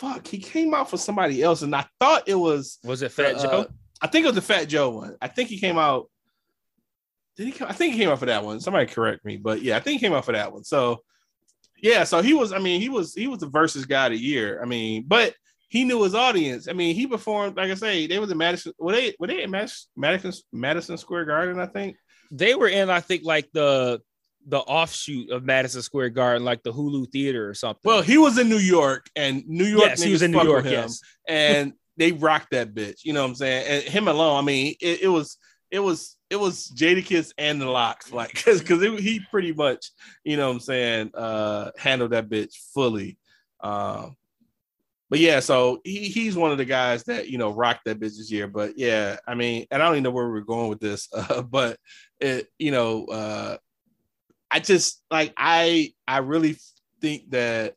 fuck, 0.00 0.26
he 0.26 0.38
came 0.38 0.72
out 0.72 0.88
for 0.88 0.96
somebody 0.96 1.42
else, 1.42 1.62
and 1.62 1.74
I 1.74 1.84
thought 1.98 2.28
it 2.28 2.34
was 2.34 2.78
Was 2.84 3.02
it 3.02 3.12
Fat 3.12 3.36
uh, 3.36 3.42
Joe? 3.42 3.66
I 4.00 4.06
think 4.06 4.24
it 4.24 4.28
was 4.28 4.36
the 4.36 4.42
Fat 4.42 4.64
Joe 4.64 4.90
one. 4.90 5.16
I 5.20 5.28
think 5.28 5.48
he 5.48 5.58
came 5.58 5.76
out. 5.76 6.08
Did 7.36 7.46
he 7.46 7.52
come? 7.52 7.68
I 7.68 7.72
think 7.72 7.94
he 7.94 8.00
came 8.00 8.08
out 8.08 8.18
for 8.18 8.26
that 8.26 8.44
one. 8.44 8.60
Somebody 8.60 8.86
correct 8.86 9.24
me, 9.24 9.36
but 9.36 9.62
yeah, 9.62 9.76
I 9.76 9.80
think 9.80 10.00
he 10.00 10.06
came 10.06 10.14
out 10.14 10.24
for 10.24 10.32
that 10.32 10.52
one. 10.52 10.64
So 10.64 11.02
yeah, 11.82 12.04
so 12.04 12.22
he 12.22 12.34
was. 12.34 12.52
I 12.52 12.58
mean, 12.58 12.80
he 12.80 12.88
was 12.88 13.14
he 13.14 13.26
was 13.28 13.40
the 13.40 13.48
versus 13.48 13.86
guy 13.86 14.06
of 14.06 14.12
the 14.12 14.18
year. 14.18 14.60
I 14.62 14.66
mean, 14.66 15.04
but 15.06 15.34
he 15.70 15.84
knew 15.84 16.02
his 16.02 16.16
audience. 16.16 16.66
I 16.68 16.72
mean, 16.72 16.96
he 16.96 17.06
performed 17.06 17.56
like 17.56 17.70
I 17.70 17.74
say. 17.74 18.08
They 18.08 18.18
was 18.18 18.30
in 18.30 18.36
Madison. 18.36 18.72
Were 18.78 18.92
they 18.92 19.14
were 19.18 19.28
they 19.28 19.44
in 19.44 19.50
Madison 19.52 19.88
Madison 19.96 20.32
Madison 20.52 20.98
Square 20.98 21.26
Garden? 21.26 21.60
I 21.60 21.66
think. 21.66 21.96
They 22.32 22.54
were 22.54 22.68
in, 22.68 22.90
I 22.90 23.00
think, 23.00 23.24
like 23.24 23.48
the 23.52 24.00
the 24.46 24.58
offshoot 24.58 25.30
of 25.30 25.44
Madison 25.44 25.80
Square 25.82 26.10
Garden, 26.10 26.44
like 26.44 26.64
the 26.64 26.72
Hulu 26.72 27.10
Theater 27.12 27.48
or 27.48 27.54
something. 27.54 27.82
Well, 27.84 28.02
he 28.02 28.18
was 28.18 28.36
in 28.36 28.48
New 28.48 28.58
York, 28.58 29.08
and 29.14 29.46
New 29.46 29.64
York 29.64 29.90
yes, 29.90 30.02
he 30.02 30.10
was 30.10 30.22
in 30.22 30.32
New 30.32 30.42
York. 30.42 30.64
him, 30.64 30.72
Yes, 30.72 31.00
and 31.28 31.72
they 31.96 32.10
rocked 32.12 32.50
that 32.50 32.74
bitch. 32.74 33.04
You 33.04 33.12
know 33.12 33.22
what 33.22 33.28
I'm 33.28 33.34
saying? 33.36 33.66
And 33.68 33.84
him 33.84 34.08
alone, 34.08 34.38
I 34.38 34.42
mean, 34.44 34.74
it, 34.80 35.02
it 35.02 35.08
was 35.08 35.38
it 35.70 35.78
was 35.78 36.16
it 36.30 36.36
was 36.36 36.68
Jadakiss 36.74 37.32
and 37.38 37.60
the 37.60 37.66
LOX, 37.66 38.12
like 38.12 38.32
because 38.32 38.60
because 38.60 38.82
he 38.82 39.20
pretty 39.30 39.52
much, 39.52 39.90
you 40.24 40.36
know 40.36 40.48
what 40.48 40.54
I'm 40.54 40.60
saying, 40.60 41.10
uh, 41.14 41.70
handled 41.78 42.10
that 42.10 42.28
bitch 42.28 42.56
fully. 42.74 43.18
Um, 43.60 44.16
but 45.10 45.18
yeah, 45.18 45.40
so 45.40 45.80
he, 45.82 46.04
he's 46.04 46.36
one 46.36 46.52
of 46.52 46.58
the 46.58 46.64
guys 46.64 47.02
that 47.04 47.28
you 47.28 47.36
know 47.36 47.52
rocked 47.52 47.84
that 47.86 47.98
this 47.98 48.30
year. 48.30 48.46
But 48.46 48.78
yeah, 48.78 49.16
I 49.26 49.34
mean, 49.34 49.66
and 49.70 49.82
I 49.82 49.86
don't 49.86 49.96
even 49.96 50.04
know 50.04 50.12
where 50.12 50.30
we're 50.30 50.40
going 50.40 50.68
with 50.68 50.78
this, 50.78 51.08
uh, 51.12 51.42
but 51.42 51.78
it, 52.20 52.46
you 52.58 52.70
know, 52.70 53.06
uh, 53.06 53.56
I 54.50 54.60
just 54.60 55.02
like 55.10 55.34
I 55.36 55.92
I 56.06 56.18
really 56.18 56.56
think 57.00 57.30
that 57.30 57.74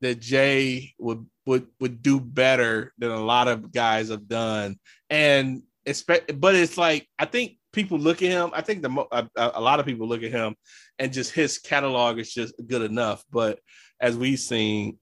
that 0.00 0.20
Jay 0.20 0.94
would 0.98 1.26
would 1.44 1.66
would 1.80 2.02
do 2.02 2.18
better 2.18 2.94
than 2.96 3.10
a 3.10 3.20
lot 3.20 3.48
of 3.48 3.70
guys 3.70 4.08
have 4.08 4.26
done, 4.26 4.78
and 5.10 5.62
expect. 5.84 6.40
But 6.40 6.54
it's 6.54 6.78
like 6.78 7.06
I 7.18 7.26
think 7.26 7.58
people 7.74 7.98
look 7.98 8.22
at 8.22 8.30
him. 8.30 8.50
I 8.54 8.62
think 8.62 8.80
the 8.80 9.06
a, 9.12 9.28
a 9.36 9.60
lot 9.60 9.80
of 9.80 9.86
people 9.86 10.08
look 10.08 10.22
at 10.22 10.30
him, 10.32 10.56
and 10.98 11.12
just 11.12 11.32
his 11.32 11.58
catalog 11.58 12.18
is 12.18 12.32
just 12.32 12.54
good 12.66 12.82
enough. 12.82 13.22
But 13.30 13.58
as 14.00 14.16
we've 14.16 14.38
seen 14.38 14.96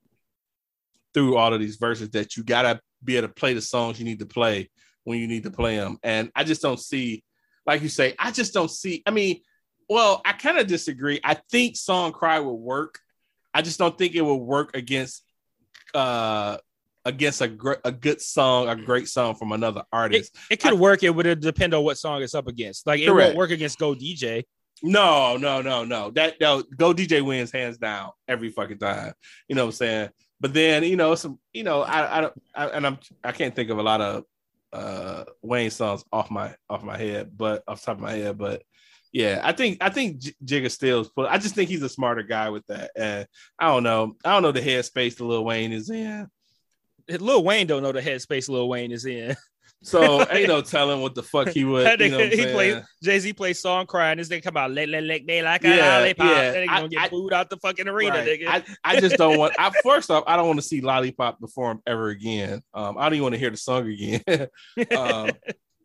through 1.17 1.39
all 1.39 1.55
of 1.55 1.61
these 1.61 1.77
verses, 1.77 2.11
that 2.11 2.37
you 2.37 2.45
gotta 2.45 2.79
be 3.03 3.17
able 3.17 3.29
to 3.29 3.33
play 3.33 3.55
the 3.55 3.61
songs 3.63 3.99
you 3.99 4.05
need 4.05 4.19
to 4.19 4.27
play 4.27 4.69
when 5.05 5.19
you 5.19 5.27
need 5.27 5.45
to 5.45 5.51
play 5.51 5.77
them, 5.77 5.97
and 6.03 6.31
I 6.35 6.45
just 6.45 6.61
don't 6.61 6.79
see, 6.79 7.25
like 7.65 7.81
you 7.81 7.89
say, 7.89 8.15
I 8.19 8.33
just 8.33 8.53
don't 8.53 8.71
see. 8.71 9.03
I 9.07 9.13
mean, 9.13 9.41
well, 9.89 10.21
I 10.27 10.33
kind 10.35 10.59
of 10.59 10.67
disagree. 10.67 11.19
I 11.25 11.39
think 11.51 11.77
"Song 11.77 12.13
Cry" 12.13 12.39
would 12.39 12.53
work. 12.53 12.99
I 13.55 13.63
just 13.63 13.79
don't 13.79 13.97
think 13.97 14.15
it 14.15 14.21
would 14.21 14.35
work 14.35 14.77
against 14.77 15.23
uh 15.95 16.59
against 17.07 17.41
a 17.41 17.49
gr- 17.49 17.81
a 17.85 17.93
good 17.93 18.21
song, 18.21 18.69
a 18.69 18.77
great 18.77 19.09
song 19.09 19.37
from 19.37 19.53
another 19.53 19.81
it, 19.81 19.87
artist. 19.93 20.37
it 20.51 20.61
could 20.61 20.73
I- 20.73 20.77
work. 20.77 21.03
It 21.03 21.11
would 21.11 21.41
depend 21.41 21.73
on 21.73 21.83
what 21.83 21.97
song 21.97 22.21
it's 22.23 22.35
up 22.35 22.47
against. 22.49 22.87
Like 22.87 23.01
it 23.01 23.07
Correct. 23.07 23.29
won't 23.29 23.39
work 23.39 23.51
against 23.53 23.79
Go 23.79 23.95
DJ. 23.95 24.45
No, 24.83 25.39
no, 25.39 25.63
no, 25.63 25.85
no. 25.85 26.11
That 26.11 26.39
no, 26.41 26.63
go 26.77 26.93
DJ 26.93 27.25
wins 27.25 27.51
hands 27.51 27.79
down 27.79 28.11
every 28.29 28.51
fucking 28.51 28.79
time. 28.79 29.15
You 29.49 29.57
know 29.57 29.63
what 29.65 29.69
I'm 29.69 29.77
saying? 29.77 30.09
But 30.41 30.53
then 30.55 30.85
you 30.85 30.97
know 30.97 31.15
some, 31.15 31.39
you 31.53 31.65
know, 31.65 31.83
I 31.83 32.19
I 32.19 32.21
don't, 32.21 32.43
I, 32.55 32.67
and 32.69 32.87
I'm 32.87 32.99
I 33.25 33.33
can't 33.33 33.55
think 33.55 33.71
of 33.71 33.79
a 33.79 33.83
lot 33.83 34.01
of 34.01 34.25
uh 34.73 35.25
Wayne 35.43 35.71
songs 35.71 36.05
off 36.13 36.31
my 36.31 36.55
off 36.69 36.83
my 36.83 36.97
head, 36.97 37.31
but 37.37 37.63
off 37.67 37.81
the 37.81 37.87
top 37.87 37.97
of 37.97 38.03
my 38.03 38.13
head, 38.13 38.37
but 38.39 38.63
yeah, 39.13 39.41
I 39.43 39.53
think 39.53 39.79
I 39.81 39.89
think 39.89 40.19
J- 40.19 40.35
Jigga 40.45 40.71
Stills 40.71 41.09
put. 41.09 41.31
I 41.31 41.39
just 41.39 41.55
think 41.55 41.71
he's 41.71 41.83
a 41.83 41.89
smarter 41.89 42.23
guy 42.23 42.51
with 42.51 42.67
that, 42.67 42.91
and 42.95 43.27
I 43.59 43.69
don't 43.69 43.83
know, 43.83 44.15
I 44.23 44.33
don't 44.33 44.43
know 44.43 44.53
the 44.53 44.61
headspace 44.61 45.17
that 45.17 45.25
Lil 45.25 45.45
Wayne 45.45 45.73
is 45.73 45.89
in. 45.89 46.29
Lil 47.09 47.43
Wayne 47.43 47.67
don't 47.67 47.83
know 47.83 47.93
the 47.93 48.03
headspace 48.03 48.49
Lil 48.49 48.69
Wayne 48.69 48.93
is 48.93 49.07
in. 49.07 49.35
So 49.83 50.27
ain't 50.31 50.49
no 50.49 50.63
telling 50.63 51.01
what 51.01 51.15
the 51.15 51.23
fuck 51.23 51.49
he 51.49 51.65
would. 51.65 52.01
You 52.01 52.09
know 52.11 52.17
what 52.19 52.23
nigga, 52.23 52.25
I'm 52.25 52.31
he 52.31 52.37
saying? 52.39 52.55
plays 52.55 52.83
Jay 53.05 53.19
Z 53.21 53.33
plays 53.35 53.61
song 53.61 53.87
crying. 53.87 54.19
This 54.19 54.29
nigga 54.29 54.43
come 54.43 54.57
out 54.57 54.71
lick 54.71 54.89
lick 54.89 55.05
lick 55.05 55.25
me 55.27 55.43
like 55.43 55.65
a 55.65 55.69
Yeah, 55.77 55.99
lollipop. 55.99 56.27
yeah. 56.27 56.51
That 56.51 56.57
nigga 56.67 56.69
I- 56.71 56.77
gonna 56.79 56.89
get 56.89 57.03
I- 57.03 57.09
booed 57.09 57.33
out 57.33 57.51
the 57.51 57.57
fucking 57.59 57.87
arena, 57.87 58.17
Right. 58.17 58.27
nigga. 58.41 58.47
I, 58.49 58.65
I 58.97 59.01
just 59.01 59.17
don't 59.17 59.39
want. 59.39 59.55
I 59.59 59.71
first 59.85 60.11
off, 60.11 60.25
I 60.27 60.37
don't 60.37 60.47
want 60.47 60.59
to 60.59 60.67
see 60.67 60.81
Lollipop 60.81 61.39
perform 61.41 61.83
ever 61.87 62.09
again. 62.09 62.63
Um, 62.75 62.99
I 62.99 63.05
don't 63.05 63.15
even 63.15 63.23
want 63.25 63.35
to 63.35 63.39
hear 63.39 63.51
the 63.51 63.57
song 63.57 63.87
again. 63.89 64.23
um, 64.97 65.31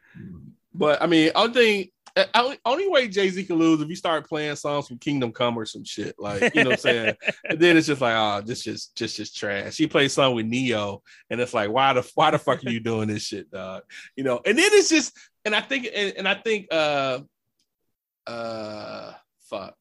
but 0.73 1.01
I 1.01 1.07
mean, 1.07 1.31
I 1.35 1.47
think 1.49 1.91
only, 2.35 2.57
only 2.65 2.89
way 2.89 3.07
Jay 3.07 3.29
Z 3.29 3.43
can 3.43 3.57
lose 3.57 3.81
if 3.81 3.89
you 3.89 3.95
start 3.95 4.27
playing 4.27 4.55
songs 4.55 4.87
from 4.87 4.97
Kingdom 4.97 5.31
Come 5.31 5.57
or 5.57 5.65
some 5.65 5.83
shit. 5.83 6.15
Like 6.19 6.53
you 6.55 6.63
know 6.63 6.71
what 6.71 6.79
I'm 6.79 6.79
saying. 6.79 7.15
and 7.49 7.59
then 7.59 7.77
it's 7.77 7.87
just 7.87 8.01
like, 8.01 8.15
oh, 8.15 8.41
this 8.45 8.63
just 8.63 8.95
just 8.95 9.17
just 9.17 9.35
trash. 9.35 9.77
He 9.77 9.87
plays 9.87 10.13
song 10.13 10.35
with 10.35 10.45
Ne-Yo, 10.45 11.01
and 11.29 11.39
it's 11.39 11.53
like, 11.53 11.69
why 11.69 11.93
the 11.93 12.09
why 12.15 12.31
the 12.31 12.39
fuck 12.39 12.63
are 12.65 12.69
you 12.69 12.79
doing 12.79 13.07
this 13.07 13.23
shit, 13.23 13.51
dog? 13.51 13.83
You 14.15 14.23
know. 14.23 14.41
And 14.45 14.57
then 14.57 14.69
it's 14.73 14.89
just, 14.89 15.15
and 15.45 15.55
I 15.55 15.61
think, 15.61 15.87
and, 15.93 16.13
and 16.17 16.27
I 16.27 16.35
think, 16.35 16.67
uh, 16.71 17.19
uh, 18.27 19.13
fuck. 19.49 19.75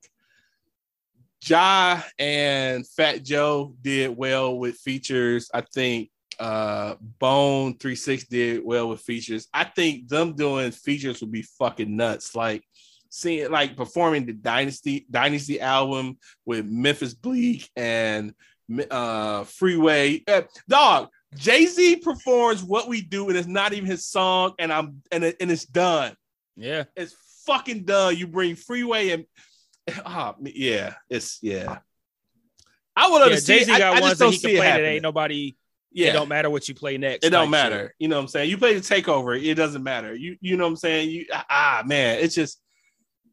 Ja 1.43 2.03
and 2.19 2.87
Fat 2.87 3.23
Joe 3.23 3.75
did 3.81 4.15
well 4.15 4.59
with 4.59 4.77
features. 4.77 5.51
I 5.55 5.63
think 5.63 6.10
uh 6.41 6.95
Bone 7.19 7.75
36 7.75 8.25
did 8.25 8.65
well 8.65 8.89
with 8.89 9.01
features. 9.01 9.47
I 9.55 9.65
think 9.65 10.09
them 10.09 10.35
doing 10.35 10.71
features 10.73 11.21
would 11.21 11.31
be 11.33 11.43
fucking 11.43 11.95
nuts. 11.95 12.35
Like 12.35 12.65
seeing 13.11 13.51
like 13.51 13.77
performing 13.77 14.27
the 14.27 14.33
Dynasty 14.33 15.07
Dynasty 15.11 15.61
album 15.61 16.19
with 16.47 16.65
Memphis 16.67 17.15
Bleek 17.15 17.69
and 17.77 18.35
uh 18.91 19.45
Freeway. 19.45 20.23
Uh, 20.27 20.43
dog, 20.69 21.09
Jay-Z 21.37 21.97
performs 21.97 22.63
what 22.63 22.89
we 22.89 23.03
do, 23.03 23.29
and 23.29 23.37
it's 23.37 23.47
not 23.49 23.73
even 23.73 23.87
his 23.87 24.07
song, 24.07 24.55
and 24.59 24.73
I'm 24.73 25.03
and, 25.13 25.25
it, 25.25 25.37
and 25.41 25.51
it's 25.51 25.65
done. 25.67 26.17
yeah. 26.57 26.85
It's 26.97 27.15
fucking 27.47 27.85
done. 27.85 28.17
You 28.17 28.27
bring 28.27 28.55
Freeway 28.57 29.11
and 29.11 29.25
ah, 30.07 30.35
yeah, 30.43 30.95
it's 31.09 31.39
yeah. 31.43 31.79
I 32.97 33.11
would 33.11 33.19
Yeah, 33.19 33.25
understand. 33.25 33.59
Jay 33.61 33.65
Z 33.65 33.73
I, 33.73 33.79
got 33.79 33.97
I 33.97 34.01
ones 34.01 34.19
that 34.19 34.25
don't 34.25 34.33
he 34.33 34.39
see 34.39 34.49
can 34.49 34.57
it 34.57 34.59
play 34.59 34.73
that 34.73 34.73
happening. 34.73 34.93
ain't 34.95 35.03
nobody. 35.03 35.57
Yeah, 35.93 36.11
It 36.11 36.13
don't 36.13 36.29
matter 36.29 36.51
what 36.51 36.69
you 36.69 36.75
play 36.75 36.97
next. 36.99 37.25
it 37.25 37.31
don't 37.31 37.51
matter. 37.51 37.87
shit. 37.87 37.93
You 37.99 38.09
know 38.09 38.17
what 38.17 38.23
I'm 38.23 38.29
saying? 38.29 38.51
You 38.51 38.59
play 38.59 38.75
the 38.75 38.81
takeover, 38.81 39.41
it 39.43 39.55
doesn't 39.55 39.83
matter. 39.83 40.15
You 40.15 40.37
you 40.41 40.57
know 40.57 40.65
what 40.65 40.71
I'm 40.71 40.77
saying? 40.77 41.11
You 41.11 41.27
ah 41.33 41.83
man, 41.87 42.19
it's 42.21 42.35
just 42.35 42.61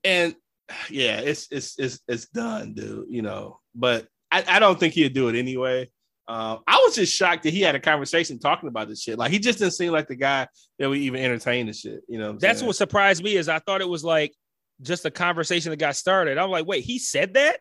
and 0.04 0.36
yeah, 0.90 1.20
it's 1.20 1.48
it's 1.52 1.78
it's 1.80 2.00
it's 2.08 2.28
done, 2.28 2.74
dude. 2.74 3.06
You 3.10 3.22
know, 3.22 3.60
but 3.76 4.08
I, 4.32 4.44
I 4.48 4.60
don't 4.60 4.80
think 4.80 4.94
he'd 4.94 5.14
do 5.14 5.30
it 5.30 5.36
anyway. 5.36 5.90
Um, 6.30 6.60
I 6.68 6.82
was 6.86 6.94
just 6.96 7.14
shocked 7.16 7.44
that 7.44 7.54
he 7.54 7.62
had 7.62 7.76
a 7.76 7.80
conversation 7.80 8.38
talking 8.38 8.68
about 8.68 8.90
this 8.90 9.02
shit. 9.02 9.18
Like 9.18 9.32
he 9.32 9.40
just 9.40 9.60
didn't 9.60 9.74
seem 9.76 9.94
like 9.94 10.10
the 10.10 10.16
guy 10.18 10.46
that 10.78 10.90
would 10.90 10.98
even 10.98 11.22
entertain 11.22 11.68
the 11.68 11.74
shit. 11.74 12.02
You 12.10 12.18
know, 12.20 12.32
what 12.34 12.42
That's 12.42 12.60
saying? 12.60 12.68
what 12.68 12.76
surprised 12.76 13.24
me 13.24 13.38
is 13.38 13.48
I 13.48 13.60
thought 13.60 13.80
it 13.80 13.88
was 13.88 14.04
like 14.04 14.34
just 14.82 15.06
a 15.06 15.12
conversation 15.12 15.70
that 15.70 15.78
got 15.78 15.96
started. 15.96 16.38
I'm 16.38 16.50
like, 16.50 16.66
wait, 16.68 16.84
he 16.84 17.00
said 17.00 17.36
that? 17.36 17.60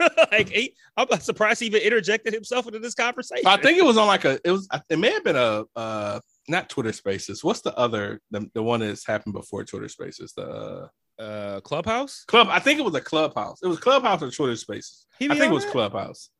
like 0.32 0.48
he, 0.48 0.74
I'm 0.96 1.08
surprised 1.20 1.60
he 1.60 1.66
even 1.66 1.82
interjected 1.82 2.32
himself 2.32 2.66
into 2.66 2.78
this 2.78 2.94
conversation. 2.94 3.46
I 3.46 3.56
think 3.56 3.78
it 3.78 3.84
was 3.84 3.96
on 3.96 4.06
like 4.06 4.24
a 4.24 4.38
it 4.44 4.50
was 4.50 4.68
it 4.88 4.98
may 4.98 5.12
have 5.12 5.24
been 5.24 5.36
a 5.36 5.64
uh 5.76 6.20
not 6.48 6.68
Twitter 6.68 6.92
Spaces. 6.92 7.42
What's 7.42 7.60
the 7.60 7.76
other 7.76 8.20
the, 8.30 8.48
the 8.54 8.62
one 8.62 8.80
that's 8.80 9.06
happened 9.06 9.34
before 9.34 9.64
Twitter 9.64 9.88
Spaces? 9.88 10.32
The 10.36 10.88
uh, 11.18 11.22
uh 11.22 11.60
Clubhouse. 11.60 12.24
club. 12.24 12.48
I 12.50 12.58
think 12.60 12.78
it 12.78 12.84
was 12.84 12.94
a 12.94 13.00
Clubhouse. 13.00 13.58
It 13.62 13.68
was 13.68 13.78
Clubhouse 13.78 14.22
or 14.22 14.30
Twitter 14.30 14.56
Spaces. 14.56 15.06
He 15.18 15.26
I 15.26 15.34
think 15.34 15.50
it 15.50 15.54
was 15.54 15.64
that? 15.64 15.72
Clubhouse. 15.72 16.30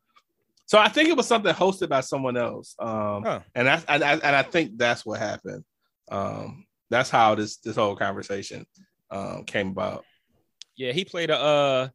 So 0.66 0.78
I 0.78 0.88
think 0.88 1.08
it 1.08 1.16
was 1.16 1.26
something 1.26 1.54
hosted 1.54 1.88
by 1.88 2.00
someone 2.00 2.36
else. 2.36 2.74
Um, 2.78 3.22
Huh. 3.22 3.40
and 3.54 3.66
that's 3.68 3.84
and 3.88 4.02
I, 4.02 4.12
and 4.14 4.36
I 4.36 4.42
think 4.42 4.72
that's 4.76 5.06
what 5.06 5.20
happened. 5.20 5.64
Um, 6.10 6.66
that's 6.90 7.10
how 7.10 7.34
this 7.34 7.56
this 7.58 7.76
whole 7.76 7.96
conversation 7.96 8.66
um 9.10 9.44
came 9.44 9.68
about. 9.68 10.04
Yeah, 10.76 10.92
he 10.92 11.04
played 11.04 11.30
a 11.30 11.38
uh 11.38 11.88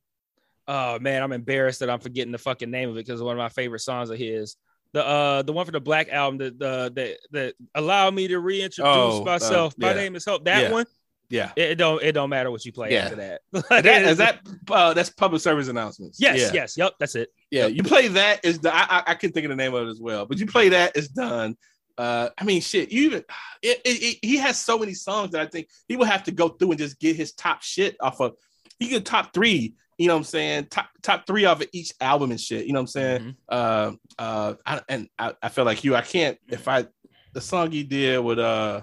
oh 0.68 1.00
man, 1.00 1.22
I'm 1.24 1.32
embarrassed 1.32 1.80
that 1.82 1.90
I'm 1.90 2.00
forgetting 2.00 2.32
the 2.32 2.38
fucking 2.38 2.70
name 2.72 2.90
of 2.90 2.96
it 2.98 3.06
because 3.06 3.22
one 3.22 3.34
of 3.34 3.40
my 3.40 3.50
favorite 3.50 3.80
songs 3.80 4.10
of 4.10 4.18
his. 4.18 4.56
The 4.94 5.06
uh 5.08 5.42
the 5.44 5.54
one 5.54 5.66
for 5.66 5.72
the 5.72 5.80
black 5.80 6.10
album 6.10 6.38
that 6.40 6.60
the 6.60 6.92
that 6.96 7.18
that 7.32 7.54
allow 7.76 8.12
me 8.12 8.28
to 8.28 8.40
reintroduce 8.40 8.80
Oh, 8.94 9.22
uh, 9.22 9.26
myself. 9.26 9.74
My 9.78 9.94
name 9.94 10.16
is 10.18 10.26
Hov. 10.26 10.44
That 10.44 10.64
Yeah. 10.64 10.72
one, 10.72 10.86
Yeah. 11.30 11.52
it, 11.56 11.72
it 11.72 11.76
don't 11.76 12.04
it 12.04 12.12
don't 12.12 12.30
matter 12.30 12.52
what 12.52 12.66
you 12.66 12.74
play 12.74 12.92
Yeah. 12.92 13.04
after 13.06 13.16
that. 13.16 13.42
Is 13.54 13.64
that, 13.70 13.86
is 14.04 14.18
that 14.18 14.40
uh, 14.70 14.94
that's 14.94 15.10
public 15.10 15.42
service 15.42 15.70
announcements? 15.70 16.18
yes, 16.20 16.40
Yeah. 16.40 16.52
yes, 16.54 16.78
yep, 16.78 16.94
that's 17.00 17.16
it. 17.16 17.30
Yeah, 17.52 17.68
you 17.68 17.84
play 17.84 18.10
that 18.10 18.44
is 18.44 18.60
the 18.60 18.76
I, 18.76 19.04
I 19.08 19.14
can 19.16 19.32
think 19.32 19.46
of 19.46 19.50
the 19.50 19.56
name 19.56 19.74
of 19.74 19.88
it 19.88 19.92
as 19.92 20.02
well, 20.02 20.26
but 20.26 20.40
you 20.40 20.46
play 20.46 20.68
that 20.70 20.92
it's 20.98 21.08
done. 21.08 21.56
Uh, 21.98 22.30
I 22.38 22.44
mean, 22.44 22.60
shit. 22.60 22.92
You 22.92 23.04
even 23.04 23.24
it, 23.62 23.80
it, 23.86 24.04
it- 24.04 24.20
he 24.22 24.38
has 24.38 24.58
so 24.60 24.78
many 24.78 24.94
songs 24.94 25.32
that 25.32 25.42
I 25.42 25.46
think 25.46 25.70
he 25.88 25.96
will 25.96 26.06
have 26.06 26.24
to 26.24 26.32
go 26.34 26.50
through 26.50 26.72
and 26.72 26.80
just 26.80 27.00
get 27.00 27.16
his 27.16 27.32
top 27.32 27.62
shit 27.62 27.96
off 28.02 28.20
of. 28.20 28.34
He 28.82 28.90
could 28.90 29.06
top 29.06 29.32
three. 29.32 29.76
You 30.00 30.08
know 30.08 30.16
what 30.16 30.22
I'm 30.22 30.24
saying? 30.24 30.66
Top 30.72 30.90
top 31.04 31.28
three 31.28 31.46
off 31.46 31.62
of 31.62 31.68
each 31.72 31.94
album 32.02 32.32
and 32.32 32.42
shit. 32.42 32.66
You 32.66 32.74
know 32.74 32.80
what 32.80 32.82
I'm 32.82 32.88
saying? 32.88 33.22
Mhm. 33.22 33.36
Uh, 33.48 33.92
uh, 34.18 34.54
I, 34.66 34.82
and 34.90 35.08
I, 35.20 35.34
I 35.42 35.50
feel 35.50 35.66
like 35.66 35.84
you. 35.84 35.96
I 35.96 36.02
can't 36.02 36.40
if 36.48 36.68
I 36.68 36.88
the 37.34 37.42
song 37.42 37.70
he 37.70 37.84
did 37.84 38.18
with 38.20 38.40
uh, 38.40 38.82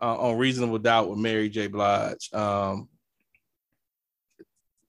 uh 0.00 0.16
on 0.16 0.36
Reasonable 0.36 0.78
Doubt 0.78 1.08
with 1.08 1.18
Mary 1.18 1.48
J. 1.48 1.68
Blige. 1.68 2.28
Um, 2.34 2.90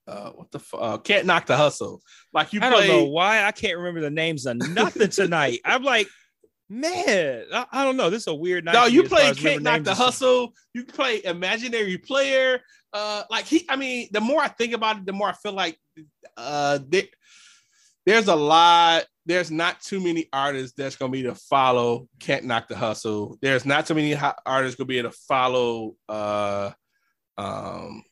uh, 0.05 0.31
what 0.31 0.51
the 0.51 0.59
fuck? 0.59 0.79
Uh, 0.81 0.97
can't 0.97 1.25
knock 1.25 1.45
the 1.45 1.55
hustle. 1.55 2.01
Like 2.33 2.51
you 2.51 2.59
I 2.61 2.69
play. 2.69 2.87
don't 2.87 2.97
know 2.97 3.05
why 3.05 3.45
I 3.45 3.53
can't 3.53 3.77
remember 3.77 4.01
the 4.01 4.09
names 4.09 4.45
of 4.45 4.57
nothing 4.57 5.09
tonight. 5.09 5.59
I'm 5.65 5.83
like, 5.83 6.07
man, 6.69 7.45
I, 7.53 7.65
I 7.71 7.83
don't 7.85 7.95
know. 7.95 8.09
This 8.09 8.23
is 8.23 8.27
a 8.27 8.35
weird 8.35 8.65
night. 8.65 8.73
No, 8.73 8.85
you 8.87 9.03
play 9.03 9.33
Can't 9.33 9.63
Knock 9.63 9.83
the. 9.83 9.95
Hustle. 9.95 10.53
You 10.73 10.83
play 10.83 11.23
Imaginary 11.23 11.97
Player. 11.97 12.59
Uh, 12.93 13.23
like 13.29 13.45
he, 13.45 13.65
I 13.69 13.75
mean, 13.75 14.09
the 14.11 14.21
more 14.21 14.41
I 14.41 14.47
think 14.47 14.73
about 14.73 14.97
it, 14.97 15.05
the 15.05 15.13
more 15.13 15.29
I 15.29 15.33
feel 15.33 15.53
like 15.53 15.77
uh, 16.37 16.79
there, 16.87 17.03
there's 18.05 18.27
a 18.27 18.35
lot. 18.35 19.05
There's 19.25 19.51
not 19.51 19.79
too 19.81 19.99
many 20.01 20.27
artists 20.33 20.73
that's 20.75 20.95
gonna 20.95 21.11
be 21.11 21.23
to 21.23 21.35
follow 21.35 22.07
Can't 22.19 22.45
Knock 22.45 22.67
the 22.67 22.75
Hustle. 22.75 23.37
There's 23.41 23.65
not 23.65 23.85
too 23.85 23.93
many 23.93 24.15
artists 24.45 24.75
gonna 24.75 24.87
be 24.87 24.97
able 24.97 25.11
to 25.11 25.17
follow 25.27 25.95
uh, 26.09 26.71
um, 27.37 28.03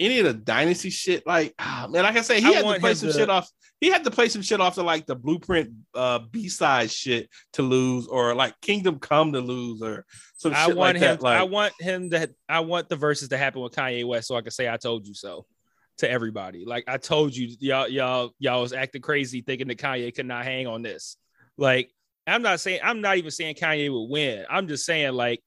any 0.00 0.18
of 0.20 0.24
the 0.26 0.32
dynasty 0.32 0.90
shit. 0.90 1.26
Like, 1.26 1.54
ah, 1.58 1.86
man, 1.90 2.04
like 2.04 2.16
I 2.16 2.22
say, 2.22 2.40
he 2.40 2.46
I 2.46 2.52
had 2.52 2.74
to 2.74 2.80
play 2.80 2.94
some 2.94 3.10
to- 3.10 3.14
shit 3.14 3.30
off. 3.30 3.48
He 3.80 3.90
had 3.90 4.04
to 4.04 4.10
play 4.10 4.30
some 4.30 4.40
shit 4.40 4.60
off 4.60 4.76
to 4.76 4.82
like 4.82 5.04
the 5.04 5.14
blueprint 5.14 5.70
uh 5.94 6.20
B 6.30 6.48
side 6.48 6.90
shit 6.90 7.28
to 7.52 7.62
lose, 7.62 8.06
or 8.06 8.34
like 8.34 8.58
Kingdom 8.62 8.98
Come 8.98 9.34
to 9.34 9.40
lose, 9.40 9.82
or 9.82 10.06
some 10.52 10.54
I 10.54 10.66
want 10.66 10.76
like 10.76 10.96
him. 10.96 11.00
that. 11.00 11.22
Like, 11.22 11.38
I 11.38 11.42
want 11.44 11.72
him 11.80 12.10
to. 12.10 12.30
I 12.48 12.60
want 12.60 12.88
the 12.88 12.96
verses 12.96 13.30
to 13.30 13.38
happen 13.38 13.62
with 13.62 13.74
Kanye 13.74 14.06
West, 14.06 14.28
so 14.28 14.36
I 14.36 14.42
can 14.42 14.50
say 14.50 14.68
I 14.68 14.76
told 14.76 15.06
you 15.06 15.14
so 15.14 15.46
to 15.98 16.10
everybody. 16.10 16.64
Like 16.64 16.84
I 16.86 16.98
told 16.98 17.34
you, 17.34 17.54
y'all, 17.60 17.88
y'all, 17.88 18.32
y'all 18.38 18.60
was 18.60 18.72
acting 18.72 19.02
crazy 19.02 19.40
thinking 19.42 19.68
that 19.68 19.78
Kanye 19.78 20.14
could 20.14 20.26
not 20.26 20.44
hang 20.44 20.66
on 20.66 20.82
this. 20.82 21.16
Like 21.56 21.90
I'm 22.26 22.42
not 22.42 22.60
saying. 22.60 22.80
I'm 22.82 23.00
not 23.00 23.16
even 23.16 23.30
saying 23.30 23.54
Kanye 23.54 23.90
would 23.90 24.10
win. 24.10 24.44
I'm 24.50 24.68
just 24.68 24.84
saying 24.84 25.14
like, 25.14 25.42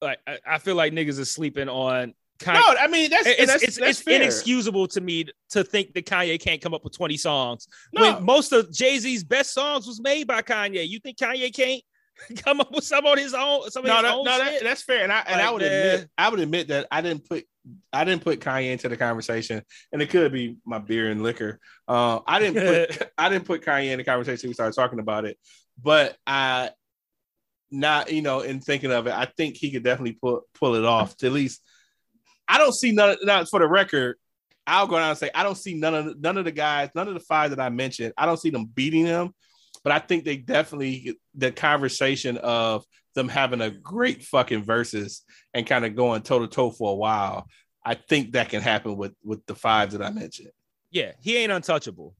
like 0.00 0.18
I, 0.26 0.38
I 0.46 0.58
feel 0.58 0.74
like 0.74 0.92
niggas 0.92 1.18
is 1.18 1.30
sleeping 1.30 1.68
on 1.68 2.14
Kanye. 2.38 2.54
no, 2.54 2.74
I 2.78 2.86
mean 2.88 3.08
that's 3.10 3.26
it's 3.26 3.46
that's, 3.46 3.62
it's, 3.62 3.78
that's 3.78 4.00
it's 4.00 4.08
inexcusable 4.08 4.88
to 4.88 5.00
me 5.00 5.26
to 5.50 5.64
think 5.64 5.94
that 5.94 6.06
Kanye 6.06 6.38
can't 6.40 6.60
come 6.60 6.74
up 6.74 6.84
with 6.84 6.94
20 6.94 7.16
songs 7.16 7.66
No. 7.94 8.02
when 8.02 8.24
most 8.24 8.52
of 8.52 8.70
Jay 8.72 8.98
Z's 8.98 9.24
best 9.24 9.54
songs 9.54 9.86
was 9.86 10.00
made 10.00 10.26
by 10.26 10.42
Kanye. 10.42 10.86
You 10.86 10.98
think 10.98 11.18
Kanye 11.18 11.54
can't 11.54 11.82
come 12.36 12.60
up 12.60 12.72
with 12.72 12.84
some 12.84 13.06
on 13.06 13.18
his 13.18 13.34
own? 13.34 13.70
Some 13.70 13.84
of 13.84 13.88
no, 13.88 13.94
his 13.94 14.02
that, 14.02 14.14
own 14.14 14.24
no, 14.24 14.38
that, 14.38 14.62
that's 14.62 14.82
fair, 14.82 15.02
and 15.02 15.12
I 15.12 15.20
and 15.26 15.40
I 15.40 15.50
would 15.50 15.62
admit, 15.62 16.08
I 16.16 16.28
would 16.28 16.40
admit 16.40 16.68
that 16.68 16.86
I 16.90 17.00
didn't 17.00 17.28
put 17.28 17.44
I 17.92 18.04
didn't 18.04 18.22
put 18.22 18.40
Kanye 18.40 18.72
into 18.72 18.88
the 18.88 18.96
conversation, 18.96 19.62
and 19.92 20.02
it 20.02 20.10
could 20.10 20.32
be 20.32 20.56
my 20.64 20.78
beer 20.78 21.10
and 21.10 21.22
liquor. 21.22 21.58
Uh, 21.88 22.20
I 22.26 22.38
didn't 22.38 22.64
put 22.64 23.12
I 23.18 23.28
didn't 23.28 23.44
put 23.44 23.64
Kanye 23.64 23.90
in 23.90 23.98
the 23.98 24.04
conversation. 24.04 24.48
We 24.48 24.54
started 24.54 24.74
talking 24.74 24.98
about 24.98 25.24
it, 25.24 25.38
but 25.82 26.16
I 26.26 26.70
not 27.70 28.12
you 28.12 28.22
know 28.22 28.40
in 28.40 28.60
thinking 28.60 28.92
of 28.92 29.06
it, 29.06 29.12
I 29.12 29.26
think 29.36 29.56
he 29.56 29.70
could 29.70 29.82
definitely 29.82 30.18
pull 30.20 30.42
pull 30.54 30.74
it 30.74 30.84
off. 30.84 31.16
To 31.18 31.26
at 31.26 31.32
least, 31.32 31.62
I 32.48 32.58
don't 32.58 32.74
see 32.74 32.92
none. 32.92 33.16
Not 33.22 33.48
for 33.48 33.60
the 33.60 33.68
record. 33.68 34.16
I'll 34.68 34.88
go 34.88 34.96
down 34.96 35.10
and 35.10 35.18
say 35.18 35.30
I 35.34 35.42
don't 35.42 35.56
see 35.56 35.74
none 35.74 35.94
of 35.94 36.20
none 36.20 36.38
of 36.38 36.44
the 36.44 36.52
guys, 36.52 36.90
none 36.94 37.08
of 37.08 37.14
the 37.14 37.20
five 37.20 37.50
that 37.50 37.60
I 37.60 37.68
mentioned. 37.68 38.12
I 38.16 38.26
don't 38.26 38.40
see 38.40 38.50
them 38.50 38.66
beating 38.66 39.06
him, 39.06 39.32
but 39.86 39.92
I 39.92 40.00
think 40.00 40.24
they 40.24 40.36
definitely 40.36 41.16
the 41.36 41.52
conversation 41.52 42.38
of 42.38 42.84
them 43.14 43.28
having 43.28 43.60
a 43.60 43.70
great 43.70 44.24
fucking 44.24 44.64
verses 44.64 45.22
and 45.54 45.64
kind 45.64 45.84
of 45.84 45.94
going 45.94 46.22
toe 46.22 46.40
to 46.40 46.48
toe 46.48 46.72
for 46.72 46.90
a 46.90 46.96
while. 46.96 47.46
I 47.84 47.94
think 47.94 48.32
that 48.32 48.48
can 48.48 48.62
happen 48.62 48.96
with 48.96 49.12
with 49.22 49.46
the 49.46 49.54
five 49.54 49.92
that 49.92 50.02
I 50.02 50.10
mentioned. 50.10 50.50
Yeah, 50.90 51.12
he 51.20 51.36
ain't 51.36 51.52
untouchable. 51.52 52.16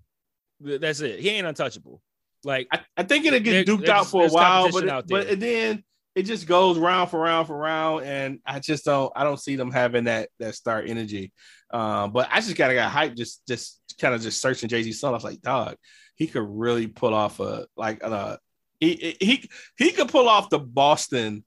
That's 0.60 1.00
it. 1.00 1.18
He 1.18 1.28
ain't 1.30 1.44
untouchable. 1.44 2.00
Like 2.44 2.68
I, 2.70 2.82
I 2.96 3.02
think 3.02 3.24
it'll 3.24 3.40
get 3.40 3.66
there's- 3.66 3.88
out 3.88 4.06
for 4.06 4.26
a 4.26 4.28
while, 4.28 4.70
but 4.70 4.84
it, 4.84 5.08
but 5.08 5.40
then 5.40 5.82
it 6.14 6.22
just 6.22 6.46
goes 6.46 6.78
round 6.78 7.10
for 7.10 7.18
round 7.18 7.48
for 7.48 7.56
round, 7.56 8.04
and 8.04 8.38
I 8.46 8.60
just 8.60 8.84
don't 8.84 9.12
I 9.16 9.24
don't 9.24 9.40
see 9.40 9.56
them 9.56 9.72
having 9.72 10.04
that 10.04 10.28
that 10.38 10.54
star 10.54 10.82
energy. 10.82 11.32
Um, 11.72 12.12
but 12.12 12.28
I 12.30 12.40
just 12.40 12.54
gotta 12.54 12.74
got 12.74 12.92
hyped 12.92 13.16
just 13.16 13.44
just 13.48 13.80
kind 14.00 14.14
of 14.14 14.22
just 14.22 14.40
searching 14.40 14.68
Jay 14.68 14.84
Z 14.84 14.92
song. 14.92 15.10
I 15.10 15.14
was 15.14 15.24
like, 15.24 15.42
dog, 15.42 15.74
he 16.16 16.26
could 16.26 16.44
really 16.46 16.88
pull 16.88 17.14
off 17.14 17.38
a 17.40 17.66
like 17.76 18.02
uh 18.02 18.36
he 18.80 19.16
he 19.20 19.48
he 19.78 19.92
could 19.92 20.08
pull 20.08 20.28
off 20.28 20.50
the 20.50 20.58
Boston 20.58 21.44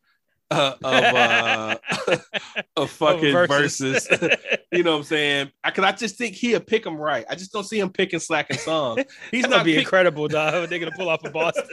uh, 0.51 0.73
of 0.83 1.03
uh 1.03 1.75
of 2.75 2.89
fucking 2.89 3.33
versus, 3.33 4.07
you 4.71 4.81
know 4.81 4.93
what 4.93 4.97
I'm 4.97 5.03
saying? 5.03 5.51
I 5.63 5.69
cause 5.69 5.85
I 5.85 5.91
just 5.91 6.17
think 6.17 6.33
he'll 6.35 6.59
pick 6.59 6.83
him 6.85 6.97
right. 6.97 7.23
I 7.29 7.35
just 7.35 7.51
don't 7.51 7.65
see 7.65 7.79
him 7.79 7.91
picking 7.91 8.19
slacking 8.19 8.57
songs. 8.57 9.03
He's 9.31 9.41
He's 9.41 9.43
not 9.43 9.51
gonna 9.51 9.63
be 9.65 9.73
pick- 9.73 9.81
incredible, 9.83 10.27
dog. 10.27 10.69
They're 10.69 10.79
gonna 10.79 10.91
pull 10.95 11.09
off 11.09 11.23
a 11.23 11.29
Boston. 11.29 11.65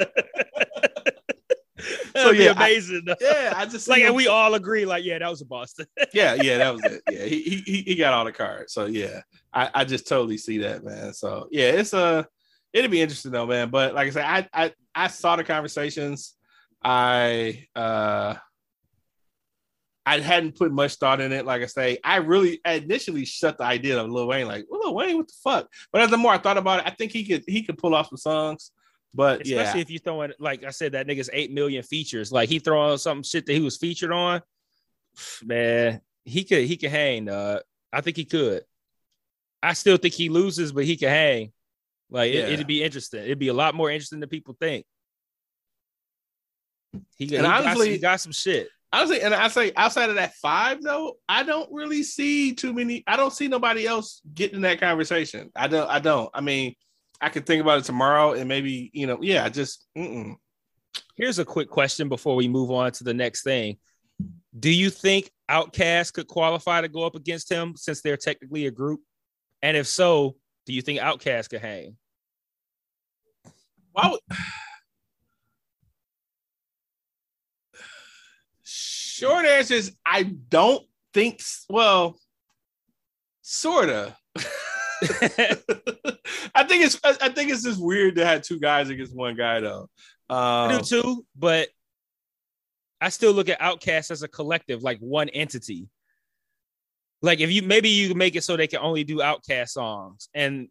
So, 2.17 2.31
yeah, 2.31 2.53
amazing. 2.53 3.03
dog. 3.05 3.19
Yeah, 3.21 3.53
I 3.55 3.67
just 3.67 3.87
like, 3.89 4.01
him- 4.01 4.07
and 4.09 4.17
we 4.17 4.27
all 4.27 4.55
agree, 4.55 4.87
like, 4.87 5.05
yeah, 5.05 5.19
that 5.19 5.29
was 5.31 5.43
a 5.43 5.45
Boston. 5.45 5.87
yeah, 6.15 6.35
yeah, 6.35 6.57
that 6.59 6.73
was 6.75 6.83
it. 6.85 7.03
Yeah, 7.11 7.25
he 7.25 7.41
he 7.43 7.57
he- 7.67 7.83
he 7.83 7.95
got 7.95 8.15
all 8.15 8.25
the 8.25 8.33
cards. 8.33 8.73
So 8.73 8.87
yeah, 8.87 9.21
I, 9.53 9.71
I 9.75 9.85
just 9.85 10.09
totally 10.09 10.39
see 10.39 10.59
that, 10.59 10.83
man. 10.83 11.13
So 11.13 11.49
yeah, 11.51 11.71
it's 11.73 11.93
a 11.93 12.27
it'll 12.77 12.91
be 12.91 13.01
interesting 13.01 13.33
though, 13.33 13.47
man. 13.47 13.71
But 13.71 13.95
like 13.95 14.09
I 14.09 14.11
said, 14.11 14.25
I 14.25 14.49
I 14.53 14.73
I 14.95 15.09
saw 15.09 15.37
the 15.37 15.45
conversations. 15.45 16.35
I 16.85 17.67
uh 17.75 18.35
I 20.05 20.21
hadn't 20.21 20.57
put 20.57 20.71
much 20.71 20.97
thought 20.97 21.21
in 21.21 21.33
it. 21.33 21.47
Like 21.47 21.63
I 21.63 21.67
say, 21.67 21.99
I 22.05 22.17
really 22.17 22.61
I 22.65 22.75
initially 22.75 23.25
shut 23.25 23.59
the 23.59 23.65
idea 23.65 23.99
of 24.01 24.09
Lil 24.09 24.29
Wayne, 24.29 24.47
like 24.47 24.67
Lil 24.71 24.95
Wayne, 24.95 25.17
what 25.17 25.27
the 25.27 25.35
fuck? 25.43 25.69
But 25.91 26.03
as 26.03 26.11
the 26.11 26.19
more 26.19 26.33
I 26.33 26.39
thought 26.39 26.59
about 26.59 26.81
it, 26.81 26.87
I 26.87 26.91
think 26.91 27.13
he 27.13 27.25
could 27.25 27.45
he 27.47 27.63
could 27.63 27.79
pull 27.79 27.95
off 27.95 28.09
some 28.09 28.19
songs. 28.19 28.71
But 29.15 29.43
Especially 29.47 29.81
yeah, 29.81 29.83
if 29.83 29.91
you 29.91 29.99
throw 29.99 30.23
in, 30.23 30.35
like 30.39 30.63
I 30.63 30.71
said, 30.71 30.93
that 30.93 31.07
nigga's 31.07 31.31
eight 31.33 31.51
million 31.51 31.83
features. 31.83 32.31
Like 32.31 32.51
he 32.51 32.59
throwing 32.59 32.99
some 32.99 33.23
shit 33.23 33.47
that 33.47 33.55
he 33.55 33.61
was 33.61 33.79
featured 33.79 34.13
on. 34.13 34.43
Man, 35.43 36.03
he 36.25 36.45
could 36.45 36.65
he 36.65 36.77
could 36.77 36.91
hang. 36.91 37.31
Uh, 37.31 37.61
I 37.91 38.03
think 38.03 38.19
he 38.19 38.27
could. 38.27 38.63
I 39.63 39.73
still 39.73 39.97
think 39.97 40.13
he 40.13 40.29
loses, 40.29 40.71
but 40.73 40.85
he 40.85 40.99
can 40.99 41.09
hang. 41.09 41.53
Like 42.11 42.31
it, 42.33 42.35
Yeah. 42.37 42.47
it'd 42.55 42.67
be 42.67 42.83
interesting. 42.83 43.23
It'd 43.25 43.39
be 43.39 43.49
a 43.49 43.55
lot 43.55 43.75
more 43.75 43.91
interesting 43.91 44.21
than 44.21 44.29
people 44.29 44.57
think. 44.61 44.87
He, 47.17 47.27
he, 47.27 47.37
And 47.37 47.45
got, 47.45 47.65
honestly- 47.67 47.91
he 47.93 47.99
got 47.99 48.21
some 48.21 48.33
shit. 48.33 48.69
honestly, 48.93 49.21
and 49.21 49.35
I 49.35 49.49
say 49.49 49.73
outside 49.77 50.09
of 50.11 50.17
that 50.17 50.35
five 50.35 50.83
though, 50.83 51.17
I 51.29 51.43
don't 51.43 51.71
really 51.73 52.03
see 52.03 52.55
too 52.55 52.73
many. 52.73 53.03
I 53.07 53.17
don't 53.17 53.33
see 53.33 53.49
nobody 53.49 53.87
else 53.87 54.21
getting 54.35 54.63
that 54.63 54.81
conversation. 54.81 55.51
I 55.57 55.69
don't. 55.69 55.89
I 55.89 55.99
don't. 55.99 56.31
I 56.33 56.41
mean, 56.41 56.75
I 57.21 57.29
could 57.29 57.47
think 57.47 57.61
about 57.63 57.79
it 57.79 57.85
tomorrow 57.85 58.33
and 58.35 58.49
maybe 58.49 58.91
you 58.95 59.07
know, 59.07 59.19
yeah, 59.21 59.49
just 59.49 59.87
mm-mm. 59.97 60.37
Here's 61.17 61.39
a 61.39 61.45
quick 61.45 61.69
question 61.71 62.09
before 62.09 62.37
we 62.37 62.47
move 62.49 62.71
on 62.71 62.93
to 62.93 63.05
the 63.05 63.15
next 63.15 63.43
thing. 63.43 63.79
Do 64.59 64.71
you 64.71 64.89
think 64.91 65.31
OutKast 65.51 66.13
could 66.15 66.27
qualify 66.27 66.81
to 66.83 66.89
go 66.89 67.05
up 67.05 67.15
against 67.15 67.51
him 67.51 67.75
since 67.77 68.01
they're 68.03 68.17
technically 68.17 68.67
a 68.67 68.71
group? 68.71 69.01
And 69.63 69.77
if 69.77 69.87
so, 69.87 70.37
do 70.67 70.73
you 70.73 70.83
think 70.83 71.01
OutKast 71.01 71.51
could 71.51 71.61
hang? 71.63 71.97
why 73.93 74.11
would. 74.11 74.21
Short 78.63 79.47
answer 79.47 79.75
is 79.75 79.97
I 80.05 80.25
don't 80.25 80.85
think. 81.15 81.41
Well, 81.71 82.19
sorta. 83.41 84.17
I 84.37 84.43
think 86.65 86.85
it's. 86.85 87.01
I 87.03 87.17
I 87.21 87.29
think 87.31 87.51
it's 87.51 87.63
just 87.63 87.83
weird 87.83 88.17
to 88.17 88.27
have 88.27 88.43
two 88.43 88.59
guys 88.59 88.91
against 88.91 89.17
one 89.17 89.37
guy 89.37 89.61
though. 89.61 89.89
I 90.29 90.73
Um, 90.73 90.79
do 90.79 90.85
too, 90.85 91.27
but 91.37 91.69
I 93.01 93.09
still 93.11 93.33
look 93.33 93.49
at 93.49 93.61
OutKast 93.61 94.11
as 94.11 94.23
a 94.23 94.29
collective, 94.29 94.83
like 94.83 94.99
one 94.99 95.29
entity. 95.31 95.89
Like 97.23 97.41
if 97.41 97.51
you 97.51 97.63
maybe 97.63 97.89
you 97.89 98.15
make 98.15 98.37
it 98.37 98.45
so 98.45 98.57
they 98.57 98.67
can 98.67 98.81
only 98.81 99.05
do 99.05 99.19
OutKast 99.19 99.69
songs, 99.69 100.29
and 100.35 100.69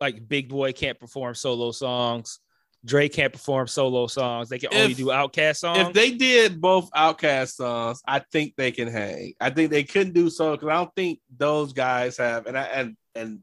like 0.00 0.26
Big 0.28 0.48
Boy 0.48 0.72
can't 0.72 0.98
perform 0.98 1.34
solo 1.34 1.70
songs, 1.70 2.40
Dre 2.84 3.08
can't 3.08 3.32
perform 3.32 3.66
solo 3.66 4.06
songs. 4.06 4.48
They 4.48 4.58
can 4.58 4.74
only 4.74 4.94
do 4.94 5.06
OutKast 5.06 5.56
songs. 5.56 5.78
If 5.78 5.92
they 5.92 6.10
did 6.12 6.60
both 6.60 6.90
OutKast 6.90 7.54
songs, 7.54 8.02
I 8.06 8.18
think 8.18 8.54
they 8.56 8.72
can 8.72 8.88
hang. 8.88 9.34
I 9.40 9.50
think 9.50 9.70
they 9.70 9.84
couldn't 9.84 10.12
do 10.12 10.28
so 10.28 10.52
because 10.52 10.68
I 10.68 10.74
don't 10.74 10.94
think 10.94 11.20
those 11.34 11.72
guys 11.72 12.18
have. 12.18 12.46
And 12.46 12.58
I 12.58 12.64
and 12.64 12.96
and 13.14 13.40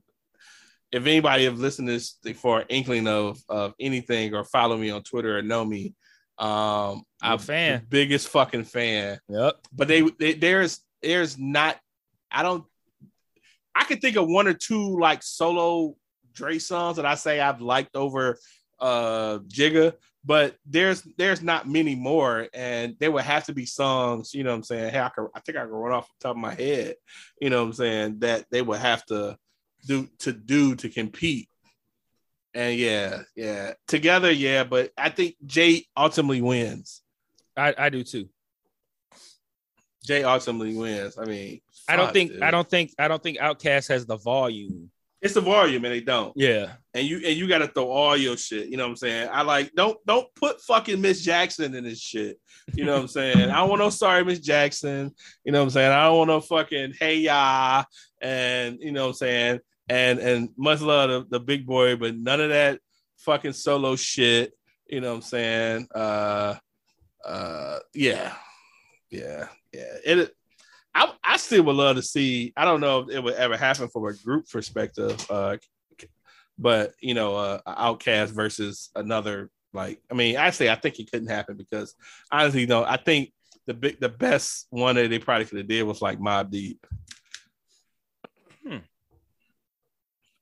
if 0.91 1.05
anybody 1.05 1.45
have 1.45 1.57
listened 1.57 1.87
to 1.87 1.93
this 1.93 2.17
for 2.35 2.59
an 2.59 2.65
inkling 2.69 3.07
of 3.07 3.39
of 3.49 3.73
anything 3.79 4.35
or 4.35 4.43
follow 4.43 4.77
me 4.77 4.91
on 4.91 5.03
Twitter 5.03 5.37
or 5.37 5.41
know 5.41 5.65
me, 5.65 5.95
um, 6.37 7.03
I'm 7.21 7.35
a 7.35 7.39
fan. 7.39 7.85
biggest 7.89 8.27
fucking 8.27 8.65
fan. 8.65 9.19
yep. 9.29 9.55
But 9.73 9.87
they, 9.87 10.01
they 10.01 10.33
there's 10.33 10.83
there's 11.01 11.37
not. 11.37 11.79
I 12.31 12.43
don't. 12.43 12.63
I 13.73 13.85
could 13.85 14.01
think 14.01 14.17
of 14.17 14.27
one 14.27 14.47
or 14.47 14.53
two 14.53 14.99
like 14.99 15.23
solo 15.23 15.95
Dre 16.33 16.59
songs 16.59 16.97
that 16.97 17.05
I 17.05 17.15
say 17.15 17.39
I've 17.39 17.61
liked 17.61 17.95
over 17.95 18.37
uh 18.79 19.39
Jigga, 19.47 19.93
but 20.23 20.55
there's 20.65 21.01
there's 21.17 21.41
not 21.41 21.67
many 21.67 21.95
more, 21.95 22.47
and 22.53 22.95
there 22.99 23.11
would 23.11 23.23
have 23.23 23.45
to 23.45 23.53
be 23.53 23.65
songs. 23.65 24.33
You 24.33 24.43
know 24.43 24.51
what 24.51 24.57
I'm 24.57 24.63
saying? 24.63 24.91
Hey, 24.91 24.99
I 24.99 25.09
could, 25.09 25.27
I 25.35 25.39
think 25.39 25.57
I 25.57 25.61
can 25.61 25.71
run 25.71 25.93
off 25.93 26.07
the 26.07 26.27
top 26.27 26.35
of 26.35 26.41
my 26.41 26.53
head. 26.53 26.95
You 27.39 27.49
know 27.49 27.61
what 27.61 27.67
I'm 27.67 27.73
saying? 27.73 28.19
That 28.19 28.45
they 28.51 28.61
would 28.61 28.79
have 28.79 29.05
to 29.07 29.37
do 29.85 30.07
to 30.19 30.31
do 30.31 30.75
to 30.75 30.89
compete. 30.89 31.49
And 32.53 32.77
yeah, 32.77 33.21
yeah, 33.35 33.73
together, 33.87 34.31
yeah. 34.31 34.63
But 34.63 34.91
I 34.97 35.09
think 35.09 35.35
Jay 35.45 35.85
ultimately 35.95 36.41
wins. 36.41 37.01
I, 37.55 37.73
I 37.77 37.89
do 37.89 38.03
too. 38.03 38.29
Jay 40.03 40.23
ultimately 40.23 40.75
wins. 40.75 41.17
I 41.17 41.25
mean, 41.25 41.61
I 41.87 41.95
don't 41.95 42.13
think 42.13 42.31
dude. 42.31 42.43
I 42.43 42.51
don't 42.51 42.69
think 42.69 42.91
I 42.97 43.07
don't 43.07 43.21
think 43.21 43.37
OutKast 43.37 43.89
has 43.89 44.05
the 44.05 44.17
volume. 44.17 44.91
It's 45.21 45.35
the 45.35 45.41
volume, 45.41 45.85
and 45.85 45.93
they 45.93 46.01
don't. 46.01 46.33
Yeah. 46.35 46.73
And 46.95 47.05
you 47.05 47.17
and 47.17 47.37
you 47.37 47.47
got 47.47 47.59
to 47.59 47.67
throw 47.67 47.91
all 47.91 48.17
your 48.17 48.35
shit. 48.37 48.69
You 48.69 48.77
know 48.77 48.85
what 48.85 48.89
I'm 48.89 48.95
saying? 48.95 49.29
I 49.31 49.43
like 49.43 49.71
don't 49.75 49.97
don't 50.05 50.27
put 50.33 50.59
fucking 50.61 50.99
Miss 50.99 51.21
Jackson 51.21 51.75
in 51.75 51.83
this 51.83 51.99
shit. 51.99 52.39
You 52.73 52.85
know 52.85 52.93
what 52.93 53.01
I'm 53.01 53.07
saying? 53.07 53.49
I 53.51 53.57
don't 53.57 53.69
want 53.69 53.81
no 53.81 53.91
sorry 53.91 54.25
Miss 54.25 54.39
Jackson. 54.39 55.13
You 55.43 55.51
know 55.51 55.59
what 55.59 55.65
I'm 55.65 55.69
saying? 55.69 55.91
I 55.91 56.05
don't 56.05 56.17
want 56.17 56.27
no 56.29 56.41
fucking 56.41 56.93
hey 56.99 57.17
ya 57.17 57.83
and 58.19 58.79
you 58.81 58.91
know 58.91 59.03
what 59.03 59.09
I'm 59.09 59.13
saying? 59.15 59.59
And 59.89 60.19
and 60.19 60.49
much 60.57 60.81
love 60.81 61.09
the, 61.09 61.37
the 61.37 61.39
big 61.39 61.67
boy, 61.67 61.97
but 61.97 62.15
none 62.15 62.41
of 62.41 62.49
that 62.49 62.79
fucking 63.17 63.53
solo 63.53 63.95
shit. 63.95 64.53
You 64.87 65.01
know 65.01 65.09
what 65.09 65.15
I'm 65.17 65.21
saying? 65.21 65.87
Uh 65.93 66.55
uh 67.23 67.79
yeah. 67.93 68.33
Yeah. 69.11 69.47
Yeah. 69.71 69.97
It 70.03 70.35
I, 70.93 71.13
I 71.23 71.37
still 71.37 71.63
would 71.63 71.75
love 71.75 71.95
to 71.95 72.01
see. 72.01 72.53
I 72.55 72.65
don't 72.65 72.81
know 72.81 72.99
if 72.99 73.09
it 73.09 73.23
would 73.23 73.35
ever 73.35 73.57
happen 73.57 73.87
from 73.87 74.05
a 74.05 74.13
group 74.13 74.49
perspective, 74.49 75.25
uh, 75.29 75.57
but 76.57 76.93
you 76.99 77.13
know, 77.13 77.35
uh, 77.35 77.59
OutKast 77.67 78.29
versus 78.29 78.89
another. 78.95 79.49
Like, 79.73 80.01
I 80.11 80.15
mean, 80.15 80.35
actually, 80.35 80.69
I 80.69 80.75
think 80.75 80.99
it 80.99 81.09
couldn't 81.09 81.29
happen 81.29 81.55
because 81.55 81.95
honestly, 82.29 82.61
you 82.61 82.67
know, 82.67 82.83
I 82.83 82.97
think 82.97 83.31
the 83.67 83.73
big, 83.73 83.99
the 84.01 84.09
best 84.09 84.67
one 84.69 84.95
that 84.95 85.09
they 85.09 85.19
probably 85.19 85.45
could 85.45 85.59
have 85.59 85.67
did 85.67 85.83
was 85.83 86.01
like 86.01 86.19
Mobb 86.19 86.51
Deep. 86.51 86.85
Hmm. 88.67 88.77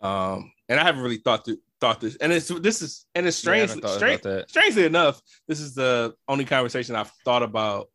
Um, 0.02 0.52
and 0.68 0.80
I 0.80 0.84
haven't 0.84 1.02
really 1.02 1.18
thought 1.18 1.48
thought 1.80 2.02
this, 2.02 2.16
and 2.18 2.34
it's 2.34 2.48
this 2.48 2.82
is 2.82 3.06
and 3.14 3.28
it's 3.28 3.38
strange, 3.38 3.70
haven't 3.70 3.88
strange 3.90 4.22
strangely 4.50 4.86
enough, 4.86 5.22
this 5.48 5.60
is 5.60 5.76
the 5.76 6.16
only 6.28 6.46
conversation 6.46 6.96
I've 6.96 7.12
thought 7.24 7.44
about 7.44 7.90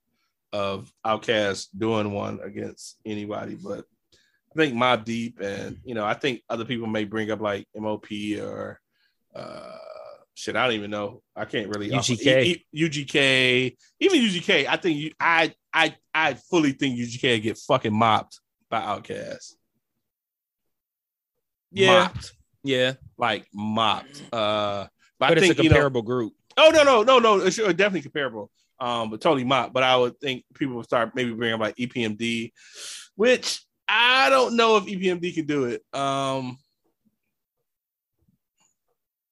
of 0.54 0.92
OutKast 1.04 1.66
doing 1.76 2.12
one 2.12 2.38
against 2.40 2.96
anybody, 3.04 3.56
but 3.56 3.84
I 4.52 4.54
think 4.54 4.74
Mobb 4.74 5.04
Deep 5.04 5.40
and 5.40 5.78
you 5.84 5.96
know, 5.96 6.04
I 6.04 6.14
think 6.14 6.42
other 6.48 6.64
people 6.64 6.86
may 6.86 7.04
bring 7.04 7.32
up 7.32 7.40
like 7.40 7.66
MOP 7.74 8.06
or 8.40 8.80
uh 9.34 9.76
shit, 10.34 10.54
I 10.54 10.64
don't 10.66 10.76
even 10.76 10.92
know. 10.92 11.22
I 11.34 11.44
can't 11.44 11.68
really 11.68 11.90
UGK. 11.90 12.44
E- 12.44 12.66
UGK, 12.72 13.76
even 13.98 14.20
UGK. 14.20 14.66
I 14.68 14.76
think 14.76 14.98
you 14.98 15.10
I 15.18 15.52
I 15.72 15.96
I 16.14 16.34
fully 16.34 16.70
think 16.70 17.00
UGK 17.00 17.42
get 17.42 17.58
fucking 17.58 17.92
mopped 17.92 18.38
by 18.70 18.80
OutKast. 18.80 19.54
Yeah. 21.72 22.04
Mopped. 22.04 22.32
Yeah, 22.62 22.92
Like 23.18 23.44
mopped. 23.52 24.22
Uh 24.32 24.86
but, 25.18 25.28
but 25.30 25.30
I 25.30 25.32
it's 25.32 25.40
think 25.40 25.58
a 25.58 25.62
you 25.64 25.68
know 25.68 25.74
comparable 25.74 26.02
group. 26.02 26.32
Oh 26.56 26.70
no, 26.72 26.84
no, 26.84 27.02
no, 27.02 27.18
no. 27.18 27.40
It's 27.40 27.56
definitely 27.56 28.02
comparable. 28.02 28.52
Um, 28.84 29.08
but 29.10 29.20
totally 29.22 29.44
mock. 29.44 29.72
But 29.72 29.82
I 29.82 29.96
would 29.96 30.20
think 30.20 30.44
people 30.54 30.76
would 30.76 30.84
start 30.84 31.14
maybe 31.14 31.32
bringing 31.32 31.54
up 31.54 31.60
like 31.60 31.76
EPMD, 31.76 32.52
which 33.16 33.62
I 33.88 34.28
don't 34.28 34.56
know 34.56 34.76
if 34.76 34.84
EPMD 34.84 35.34
could 35.34 35.46
do 35.46 35.64
it. 35.64 35.82
Um, 35.98 36.58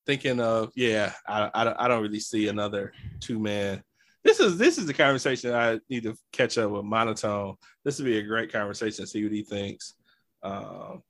thinking 0.06 0.40
of 0.40 0.70
yeah, 0.74 1.12
I, 1.26 1.50
I 1.54 1.64
don't- 1.64 1.76
I 1.80 1.88
don't 1.88 2.02
really 2.02 2.20
see 2.20 2.48
another 2.48 2.92
two 3.20 3.38
man. 3.38 3.82
This 4.24 4.40
is 4.40 4.56
this 4.56 4.78
is 4.78 4.86
the 4.86 4.94
conversation 4.94 5.52
I 5.52 5.80
need 5.90 6.04
to 6.04 6.16
catch 6.32 6.56
up 6.56 6.70
with 6.70 6.84
Monotone. 6.84 7.56
This 7.84 7.98
would 7.98 8.06
be 8.06 8.18
a 8.18 8.22
great 8.22 8.52
conversation. 8.52 9.06
See 9.06 9.22
what 9.24 9.32
he 9.32 9.42
thinks. 9.42 9.94
Um, 10.42 11.02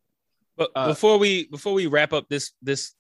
But 0.56 0.70
Uh, 0.74 0.88
before 0.88 1.18
we 1.18 1.46
before 1.46 1.74
we 1.74 1.86
wrap 1.86 2.12
up 2.12 2.28
this 2.28 2.52
this 2.60 2.92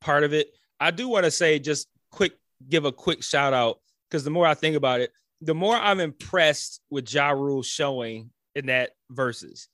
part 0.00 0.24
of 0.24 0.32
it, 0.34 0.48
I 0.78 0.90
do 0.90 1.08
want 1.08 1.24
to 1.24 1.30
say 1.30 1.58
just 1.58 1.88
quick 2.10 2.32
give 2.68 2.84
a 2.84 2.92
quick 2.92 3.22
shout 3.22 3.52
out 3.54 3.80
because 4.10 4.24
the 4.24 4.30
more 4.30 4.46
I 4.46 4.54
think 4.54 4.76
about 4.76 5.00
it, 5.00 5.12
the 5.40 5.54
more 5.54 5.76
I'm 5.76 6.00
impressed 6.00 6.80
with 6.90 7.12
Ja 7.12 7.30
Rule 7.30 7.62
showing 7.62 8.30
in 8.54 8.66
that 8.66 8.90
verses 9.10 9.68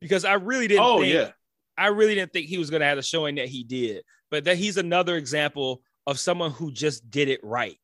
because 0.00 0.24
I 0.24 0.34
really 0.34 0.68
didn't. 0.68 0.84
oh 0.84 1.00
think, 1.00 1.14
yeah, 1.14 1.30
I 1.76 1.88
really 1.88 2.14
didn't 2.14 2.32
think 2.32 2.46
he 2.46 2.58
was 2.58 2.70
going 2.70 2.80
to 2.80 2.86
have 2.86 2.96
the 2.96 3.02
showing 3.02 3.36
that 3.36 3.48
he 3.48 3.64
did, 3.64 4.02
but 4.30 4.44
that 4.44 4.56
he's 4.56 4.76
another 4.76 5.16
example 5.16 5.82
of 6.06 6.18
someone 6.18 6.50
who 6.50 6.72
just 6.72 7.08
did 7.10 7.28
it 7.28 7.40
right. 7.42 7.78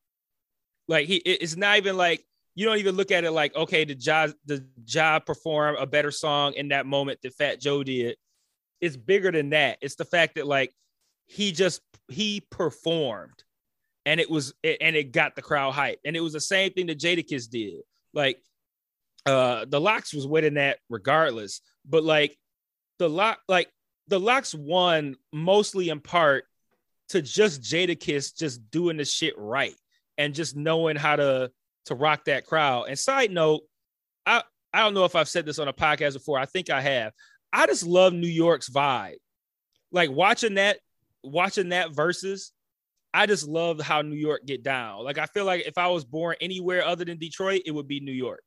Like 0.88 1.06
he, 1.06 1.16
it's 1.16 1.56
not 1.56 1.76
even 1.76 1.96
like 1.96 2.24
you 2.54 2.66
don't 2.66 2.78
even 2.78 2.96
look 2.96 3.10
at 3.10 3.24
it 3.24 3.30
like 3.30 3.54
okay, 3.54 3.84
did 3.84 4.04
Ja 4.04 4.28
the 4.46 4.64
Ja 4.86 5.20
perform 5.20 5.76
a 5.76 5.86
better 5.86 6.10
song 6.10 6.54
in 6.54 6.68
that 6.68 6.86
moment 6.86 7.20
that 7.22 7.34
Fat 7.34 7.60
Joe 7.60 7.84
did? 7.84 8.16
It's 8.80 8.96
bigger 8.96 9.30
than 9.30 9.50
that. 9.50 9.78
It's 9.80 9.96
the 9.96 10.04
fact 10.04 10.36
that 10.36 10.46
like 10.46 10.72
he 11.26 11.52
just 11.52 11.80
he 12.08 12.42
performed, 12.50 13.44
and 14.08 14.20
it 14.20 14.30
was 14.30 14.54
and 14.64 14.96
it 14.96 15.12
got 15.12 15.36
the 15.36 15.42
crowd 15.42 15.72
hype, 15.72 16.00
and 16.02 16.16
it 16.16 16.20
was 16.20 16.32
the 16.32 16.40
same 16.40 16.72
thing 16.72 16.86
that 16.86 16.98
Jadakiss 16.98 17.50
did. 17.50 17.82
Like 18.14 18.40
uh 19.26 19.66
the 19.68 19.78
LOX 19.78 20.14
was 20.14 20.26
winning 20.26 20.54
that 20.54 20.78
regardless, 20.88 21.60
but 21.84 22.02
like 22.02 22.34
the 22.98 23.08
lock 23.08 23.38
like 23.48 23.68
the 24.06 24.18
LOX 24.18 24.54
won 24.54 25.16
mostly 25.30 25.90
in 25.90 26.00
part 26.00 26.44
to 27.10 27.20
just 27.20 27.60
Jadakiss 27.60 28.34
just 28.34 28.70
doing 28.70 28.96
the 28.96 29.04
shit 29.04 29.34
right 29.36 29.74
and 30.16 30.34
just 30.34 30.56
knowing 30.56 30.96
how 30.96 31.16
to 31.16 31.50
to 31.84 31.94
rock 31.94 32.24
that 32.24 32.46
crowd. 32.46 32.86
And 32.88 32.98
side 32.98 33.30
note, 33.30 33.60
I 34.24 34.42
I 34.72 34.80
don't 34.80 34.94
know 34.94 35.04
if 35.04 35.16
I've 35.16 35.28
said 35.28 35.44
this 35.44 35.58
on 35.58 35.68
a 35.68 35.72
podcast 35.74 36.14
before. 36.14 36.38
I 36.38 36.46
think 36.46 36.70
I 36.70 36.80
have. 36.80 37.12
I 37.52 37.66
just 37.66 37.86
love 37.86 38.14
New 38.14 38.26
York's 38.26 38.70
vibe. 38.70 39.16
Like 39.92 40.10
watching 40.10 40.54
that 40.54 40.78
watching 41.22 41.68
that 41.70 41.90
versus 41.90 42.52
I 43.12 43.26
just 43.26 43.48
love 43.48 43.80
how 43.80 44.02
New 44.02 44.16
York 44.16 44.44
get 44.46 44.62
down. 44.62 45.04
Like 45.04 45.18
I 45.18 45.26
feel 45.26 45.44
like 45.44 45.66
if 45.66 45.78
I 45.78 45.88
was 45.88 46.04
born 46.04 46.36
anywhere 46.40 46.84
other 46.84 47.04
than 47.04 47.18
Detroit, 47.18 47.62
it 47.66 47.70
would 47.70 47.88
be 47.88 48.00
New 48.00 48.12
York. 48.12 48.42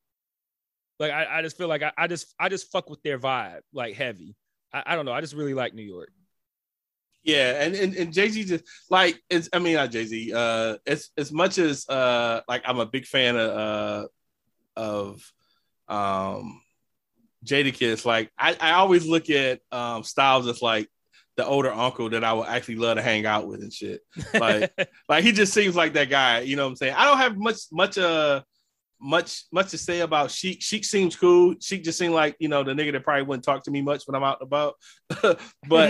Like 0.98 1.10
I, 1.10 1.38
I 1.38 1.42
just 1.42 1.56
feel 1.56 1.68
like 1.68 1.82
I, 1.82 1.92
I 1.98 2.06
just 2.06 2.32
I 2.38 2.48
just 2.48 2.70
fuck 2.70 2.88
with 2.88 3.02
their 3.02 3.18
vibe 3.18 3.60
like 3.72 3.94
heavy. 3.94 4.36
I, 4.72 4.82
I 4.86 4.96
don't 4.96 5.04
know. 5.04 5.12
I 5.12 5.20
just 5.20 5.34
really 5.34 5.54
like 5.54 5.74
New 5.74 5.82
York. 5.82 6.10
Yeah, 7.24 7.62
and 7.62 7.74
and, 7.74 7.94
and 7.94 8.12
Jay 8.12 8.28
Z 8.28 8.44
just 8.44 8.64
like 8.90 9.20
it's. 9.30 9.48
I 9.52 9.58
mean, 9.58 9.74
not 9.74 9.90
Jay 9.90 10.04
Z. 10.04 10.32
Uh, 10.32 10.76
as 10.86 11.10
as 11.16 11.32
much 11.32 11.58
as 11.58 11.88
uh, 11.88 12.40
like 12.48 12.62
I'm 12.64 12.80
a 12.80 12.86
big 12.86 13.06
fan 13.06 13.36
of 13.36 13.50
uh, 13.50 14.06
of 14.76 15.32
um, 15.88 16.60
Jadakiss. 17.44 18.04
Like 18.04 18.30
I, 18.36 18.56
I 18.60 18.72
always 18.72 19.06
look 19.06 19.30
at 19.30 19.60
um 19.70 20.02
Styles 20.02 20.48
as 20.48 20.62
like 20.62 20.88
the 21.36 21.46
older 21.46 21.72
uncle 21.72 22.10
that 22.10 22.24
I 22.24 22.32
would 22.32 22.46
actually 22.48 22.76
love 22.76 22.96
to 22.96 23.02
hang 23.02 23.24
out 23.26 23.46
with 23.46 23.62
and 23.62 23.72
shit. 23.72 24.00
Like 24.34 24.72
like 25.08 25.24
he 25.24 25.32
just 25.32 25.52
seems 25.52 25.74
like 25.74 25.94
that 25.94 26.10
guy. 26.10 26.40
You 26.40 26.56
know 26.56 26.64
what 26.64 26.70
I'm 26.70 26.76
saying? 26.76 26.94
I 26.96 27.04
don't 27.06 27.18
have 27.18 27.36
much 27.36 27.58
much 27.72 27.98
uh 27.98 28.42
much 29.00 29.44
much 29.50 29.70
to 29.70 29.78
say 29.78 30.00
about 30.00 30.30
Sheek. 30.30 30.62
Sheek 30.62 30.84
seems 30.84 31.16
cool. 31.16 31.54
Sheek 31.60 31.82
just 31.82 31.98
seemed 31.98 32.14
like 32.14 32.36
you 32.38 32.48
know 32.48 32.62
the 32.62 32.72
nigga 32.72 32.92
that 32.92 33.02
probably 33.02 33.24
wouldn't 33.24 33.44
talk 33.44 33.64
to 33.64 33.70
me 33.70 33.82
much 33.82 34.04
when 34.06 34.14
I'm 34.14 34.22
out 34.22 34.40
and 34.40 34.46
about. 34.46 34.74
but 35.22 35.38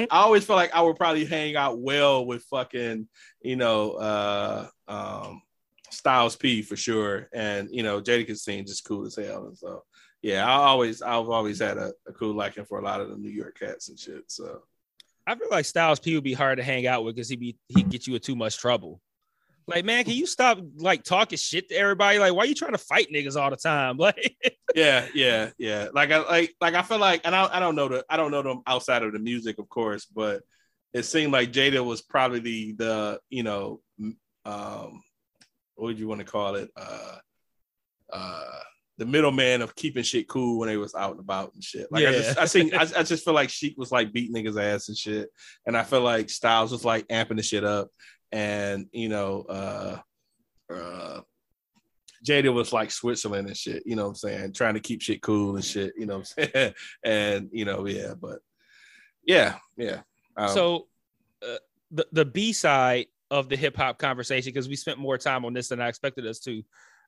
Mhm. 0.00 0.06
I 0.10 0.20
always 0.22 0.44
feel 0.44 0.56
like 0.56 0.74
I 0.74 0.80
would 0.80 0.96
probably 0.96 1.24
hang 1.24 1.56
out 1.56 1.78
well 1.78 2.24
with 2.24 2.44
fucking 2.44 3.08
you 3.42 3.56
know 3.56 3.92
uh 3.92 4.68
um 4.88 5.42
Styles 5.90 6.36
P 6.36 6.62
for 6.62 6.76
sure, 6.76 7.28
and 7.34 7.68
you 7.70 7.82
know 7.82 8.00
Jadakiss 8.00 8.38
seemed 8.38 8.66
just 8.66 8.84
cool 8.84 9.04
as 9.06 9.16
hell. 9.16 9.46
And 9.46 9.58
so 9.58 9.82
yeah, 10.22 10.46
I 10.46 10.52
always 10.52 11.02
I've 11.02 11.28
always 11.28 11.58
had 11.58 11.76
a, 11.76 11.92
a 12.08 12.12
cool 12.12 12.32
liking 12.34 12.64
for 12.64 12.78
a 12.78 12.84
lot 12.84 13.00
of 13.02 13.10
the 13.10 13.16
New 13.16 13.28
York 13.28 13.58
cats 13.58 13.88
and 13.90 13.98
shit. 13.98 14.22
So 14.28 14.62
I 15.26 15.34
feel 15.34 15.48
like 15.50 15.64
Styles 15.64 16.00
P 16.00 16.14
would 16.14 16.24
be 16.24 16.32
hard 16.32 16.58
to 16.58 16.64
hang 16.64 16.86
out 16.86 17.04
with 17.04 17.14
because 17.14 17.28
he 17.28 17.36
be 17.36 17.56
he 17.68 17.82
get 17.82 18.06
you 18.06 18.14
in 18.14 18.20
too 18.20 18.36
much 18.36 18.58
trouble. 18.58 19.00
Like, 19.68 19.84
man, 19.84 20.02
can 20.04 20.14
you 20.14 20.26
stop 20.26 20.58
like 20.78 21.04
talking 21.04 21.38
shit 21.38 21.68
to 21.68 21.76
everybody? 21.76 22.18
Like, 22.18 22.34
why 22.34 22.42
are 22.42 22.46
you 22.46 22.54
trying 22.54 22.72
to 22.72 22.78
fight 22.78 23.08
niggas 23.12 23.40
all 23.40 23.50
the 23.50 23.56
time? 23.56 23.96
Like, 24.02 24.36
yeah, 24.74 25.06
yeah, 25.14 25.50
yeah. 25.58 25.88
Like 25.92 26.10
I 26.10 26.18
like 26.18 26.54
like 26.60 26.74
I 26.74 26.82
feel 26.82 26.98
like 26.98 27.20
and 27.24 27.34
I, 27.34 27.56
I 27.56 27.60
don't 27.60 27.76
know 27.76 27.88
the 27.88 28.04
I 28.08 28.16
don't 28.16 28.30
know 28.30 28.42
them 28.42 28.62
outside 28.66 29.02
of 29.02 29.12
the 29.12 29.18
music, 29.18 29.58
of 29.58 29.68
course, 29.68 30.06
but 30.06 30.42
it 30.92 31.04
seemed 31.04 31.32
like 31.32 31.52
Jada 31.52 31.84
was 31.84 32.02
probably 32.02 32.40
the 32.40 32.72
the 32.72 33.20
you 33.30 33.42
know 33.42 33.80
um 34.44 35.02
what 35.74 35.86
would 35.86 35.98
you 35.98 36.08
want 36.08 36.20
to 36.20 36.26
call 36.26 36.56
it 36.56 36.70
uh 36.76 37.18
uh 38.12 38.60
the 39.02 39.10
middleman 39.10 39.62
of 39.62 39.74
keeping 39.74 40.04
shit 40.04 40.28
cool 40.28 40.60
when 40.60 40.68
they 40.68 40.76
was 40.76 40.94
out 40.94 41.10
and 41.10 41.20
about 41.20 41.52
and 41.54 41.64
shit. 41.64 41.90
Like 41.90 42.04
I 42.04 42.10
Yeah. 42.10 42.16
just 42.18 42.38
I 42.38 42.46
think 42.46 42.72
I, 42.72 42.82
I 42.82 43.02
just 43.02 43.24
feel 43.24 43.34
like 43.34 43.50
Sheek 43.50 43.74
was 43.76 43.90
like 43.90 44.12
beating 44.12 44.34
niggas 44.34 44.60
ass 44.62 44.88
and 44.88 44.96
shit, 44.96 45.28
and 45.66 45.76
I 45.76 45.82
feel 45.82 46.02
like 46.02 46.30
Styles 46.30 46.70
was 46.70 46.84
like 46.84 47.08
amping 47.08 47.36
the 47.36 47.42
shit 47.42 47.64
up, 47.64 47.88
and 48.30 48.86
you 48.92 49.08
know 49.08 49.42
uh 49.48 49.98
uh 50.72 51.20
Jada 52.24 52.54
was 52.54 52.72
like 52.72 52.92
Switzerland 52.92 53.48
and 53.48 53.56
shit, 53.56 53.82
you 53.84 53.96
know 53.96 54.04
what 54.04 54.10
I'm 54.10 54.14
saying? 54.14 54.52
Trying 54.52 54.74
to 54.74 54.80
keep 54.80 55.02
shit 55.02 55.20
cool 55.22 55.56
and 55.56 55.64
shit, 55.64 55.92
you 55.98 56.06
know 56.06 56.18
what 56.18 56.32
I'm 56.38 56.48
saying? 56.54 56.74
and, 57.04 57.48
you 57.52 57.64
know, 57.64 57.84
yeah, 57.84 58.14
but 58.14 58.38
yeah, 59.26 59.56
yeah. 59.76 60.02
Um, 60.36 60.48
so 60.50 60.86
uh, 61.44 61.56
the 61.90 62.06
the 62.12 62.24
B 62.24 62.52
side 62.52 63.06
of 63.30 63.48
the 63.48 63.56
hip 63.56 63.76
hop 63.76 63.98
conversation 63.98 64.52
because 64.52 64.68
we 64.68 64.76
spent 64.76 64.98
more 64.98 65.18
time 65.18 65.44
on 65.44 65.52
this 65.52 65.68
than 65.68 65.80
I 65.80 65.88
expected 65.88 66.24
us 66.26 66.38
to. 66.40 66.62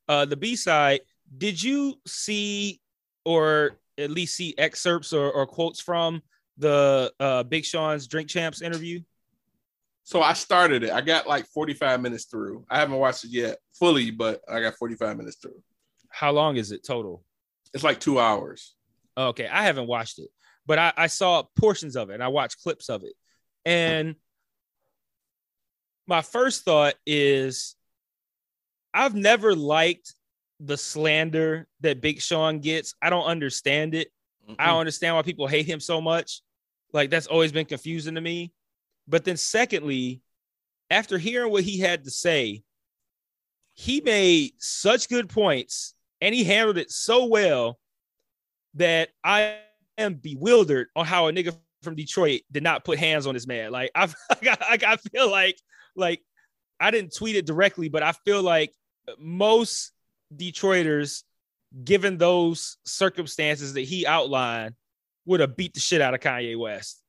Uh, 0.08 0.24
the 0.24 0.36
B 0.36 0.56
side, 0.56 1.00
did 1.36 1.62
you 1.62 1.94
see 2.06 2.80
or 3.24 3.78
at 3.98 4.10
least 4.10 4.36
see 4.36 4.54
excerpts 4.58 5.12
or, 5.12 5.30
or 5.30 5.46
quotes 5.46 5.80
from 5.80 6.22
the 6.58 7.12
uh, 7.20 7.42
Big 7.44 7.64
Sean's 7.64 8.06
Drink 8.06 8.28
Champs 8.28 8.62
interview? 8.62 9.00
so 10.04 10.20
I 10.20 10.34
started 10.34 10.84
it. 10.84 10.92
I 10.92 11.00
got 11.00 11.26
like 11.26 11.46
45 11.46 12.00
minutes 12.02 12.26
through. 12.26 12.64
I 12.68 12.78
haven't 12.78 12.98
watched 12.98 13.24
it 13.24 13.30
yet 13.30 13.56
fully, 13.72 14.10
but 14.10 14.42
I 14.46 14.60
got 14.60 14.76
45 14.76 15.16
minutes 15.16 15.36
through. 15.36 15.62
How 16.10 16.30
long 16.30 16.56
is 16.56 16.72
it 16.72 16.86
total? 16.86 17.24
It's 17.72 17.82
like 17.82 18.00
two 18.00 18.20
hours. 18.20 18.74
Okay, 19.16 19.48
I 19.48 19.62
haven't 19.62 19.86
watched 19.86 20.18
it, 20.18 20.28
but 20.66 20.78
I, 20.78 20.92
I 20.96 21.06
saw 21.06 21.44
portions 21.58 21.96
of 21.96 22.10
it 22.10 22.14
and 22.14 22.22
I 22.22 22.28
watched 22.28 22.62
clips 22.62 22.90
of 22.90 23.02
it. 23.02 23.14
And 23.64 24.16
my 26.06 26.20
first 26.20 26.64
thought 26.64 26.94
is 27.06 27.74
I've 28.92 29.14
never 29.14 29.54
liked 29.54 30.14
the 30.60 30.76
slander 30.76 31.66
that 31.80 32.00
Big 32.00 32.20
Sean 32.20 32.60
gets. 32.60 32.94
I 33.02 33.10
don't 33.10 33.26
understand 33.26 33.94
it. 33.94 34.08
I 34.58 34.66
don't 34.66 34.80
understand 34.80 35.16
why 35.16 35.22
people 35.22 35.46
hate 35.46 35.66
him 35.66 35.80
so 35.80 36.00
much. 36.00 36.42
Like 36.92 37.10
that's 37.10 37.26
always 37.26 37.52
been 37.52 37.66
confusing 37.66 38.14
to 38.14 38.20
me. 38.20 38.52
But 39.08 39.24
then 39.24 39.36
secondly, 39.36 40.22
after 40.90 41.18
hearing 41.18 41.50
what 41.50 41.64
he 41.64 41.78
had 41.78 42.04
to 42.04 42.10
say, 42.10 42.62
he 43.74 44.00
made 44.00 44.52
such 44.58 45.08
good 45.08 45.28
points 45.28 45.94
and 46.20 46.34
he 46.34 46.44
handled 46.44 46.78
it 46.78 46.90
so 46.90 47.26
well 47.26 47.78
that 48.74 49.08
I 49.22 49.56
am 49.98 50.14
bewildered 50.14 50.88
on 50.94 51.06
how 51.06 51.28
a 51.28 51.32
nigga 51.32 51.56
from 51.82 51.96
Detroit 51.96 52.42
did 52.50 52.62
not 52.62 52.84
put 52.84 52.98
hands 52.98 53.26
on 53.26 53.34
this 53.34 53.46
man. 53.46 53.72
Like 53.72 53.90
I, 53.94 54.08
I, 54.30 54.78
I 54.86 54.96
feel 54.96 55.30
like, 55.30 55.58
like 55.96 56.20
I 56.78 56.90
didn't 56.90 57.14
tweet 57.14 57.36
it 57.36 57.46
directly, 57.46 57.88
but 57.88 58.02
I 58.02 58.12
feel 58.12 58.42
like 58.42 58.72
most 59.18 59.92
Detroiters, 60.34 61.22
given 61.82 62.18
those 62.18 62.76
circumstances 62.84 63.74
that 63.74 63.82
he 63.82 64.06
outlined, 64.06 64.74
would 65.26 65.40
have 65.40 65.56
beat 65.56 65.74
the 65.74 65.80
shit 65.80 66.00
out 66.00 66.14
of 66.14 66.20
Kanye 66.20 66.58
West. 66.58 67.02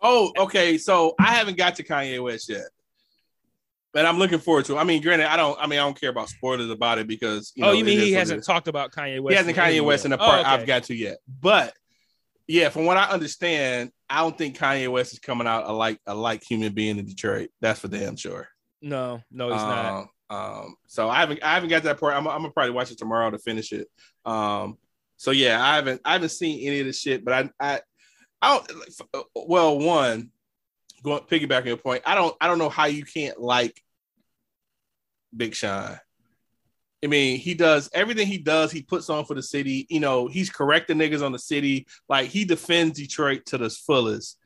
Oh, 0.00 0.32
okay. 0.36 0.78
So 0.78 1.14
I 1.18 1.34
haven't 1.34 1.56
got 1.56 1.76
to 1.76 1.84
Kanye 1.84 2.22
West 2.22 2.48
yet. 2.48 2.66
But 3.92 4.06
I'm 4.06 4.18
looking 4.18 4.40
forward 4.40 4.64
to 4.66 4.76
it. 4.76 4.78
I 4.78 4.84
mean, 4.84 5.00
granted, 5.00 5.30
I 5.30 5.36
don't 5.36 5.56
I 5.60 5.68
mean 5.68 5.78
I 5.78 5.82
don't 5.82 5.98
care 5.98 6.10
about 6.10 6.28
spoilers 6.28 6.68
about 6.68 6.98
it 6.98 7.06
because 7.06 7.52
you 7.54 7.62
know, 7.62 7.70
Oh, 7.70 7.72
you 7.72 7.84
mean 7.84 8.00
he 8.00 8.12
hasn't 8.12 8.44
talked 8.44 8.66
about 8.66 8.90
Kanye 8.90 9.20
West? 9.20 9.32
He 9.32 9.36
hasn't 9.36 9.56
Kanye 9.56 9.80
West 9.82 10.04
in 10.04 10.10
the 10.10 10.18
part 10.18 10.38
oh, 10.38 10.40
okay. 10.40 10.50
I've 10.50 10.66
got 10.66 10.84
to 10.84 10.94
yet. 10.94 11.18
But 11.40 11.72
yeah, 12.48 12.68
from 12.70 12.86
what 12.86 12.96
I 12.96 13.04
understand, 13.04 13.90
I 14.10 14.20
don't 14.20 14.36
think 14.36 14.58
Kanye 14.58 14.90
West 14.90 15.12
is 15.12 15.20
coming 15.20 15.46
out 15.46 15.68
a 15.68 15.72
like 15.72 16.00
a 16.06 16.14
like 16.14 16.42
human 16.42 16.74
being 16.74 16.98
in 16.98 17.06
Detroit. 17.06 17.50
That's 17.60 17.80
for 17.80 17.88
damn 17.88 18.16
sure. 18.16 18.48
No, 18.82 19.22
no, 19.30 19.52
he's 19.52 19.62
um, 19.62 19.68
not. 19.68 20.06
Um, 20.34 20.76
so 20.86 21.08
I 21.08 21.20
haven't 21.20 21.42
I 21.42 21.54
haven't 21.54 21.68
got 21.68 21.82
that 21.84 22.00
part. 22.00 22.14
I'm, 22.14 22.26
I'm, 22.26 22.40
gonna 22.40 22.50
probably 22.50 22.72
watch 22.72 22.90
it 22.90 22.98
tomorrow 22.98 23.30
to 23.30 23.38
finish 23.38 23.72
it. 23.72 23.88
Um, 24.24 24.78
so 25.16 25.30
yeah, 25.30 25.62
I 25.62 25.76
haven't 25.76 26.00
I 26.04 26.12
haven't 26.12 26.30
seen 26.30 26.66
any 26.66 26.80
of 26.80 26.86
the 26.86 26.92
shit, 26.92 27.24
but 27.24 27.34
I 27.34 27.50
I 27.60 27.80
I 28.42 28.62
don't 29.12 29.26
well 29.34 29.78
one 29.78 30.30
going 31.04 31.22
piggybacking 31.22 31.66
your 31.66 31.76
point, 31.76 32.02
I 32.04 32.14
don't 32.14 32.34
I 32.40 32.48
don't 32.48 32.58
know 32.58 32.68
how 32.68 32.86
you 32.86 33.04
can't 33.04 33.40
like 33.40 33.80
Big 35.36 35.54
Sean. 35.54 35.98
I 37.04 37.06
mean, 37.06 37.38
he 37.38 37.54
does 37.54 37.90
everything 37.92 38.26
he 38.26 38.38
does, 38.38 38.72
he 38.72 38.82
puts 38.82 39.10
on 39.10 39.24
for 39.26 39.34
the 39.34 39.42
city. 39.42 39.86
You 39.90 40.00
know, 40.00 40.26
he's 40.26 40.50
correcting 40.50 40.96
niggas 40.96 41.24
on 41.24 41.32
the 41.32 41.38
city. 41.38 41.86
Like 42.08 42.28
he 42.28 42.44
defends 42.44 42.98
Detroit 42.98 43.46
to 43.46 43.58
the 43.58 43.70
fullest. 43.70 44.38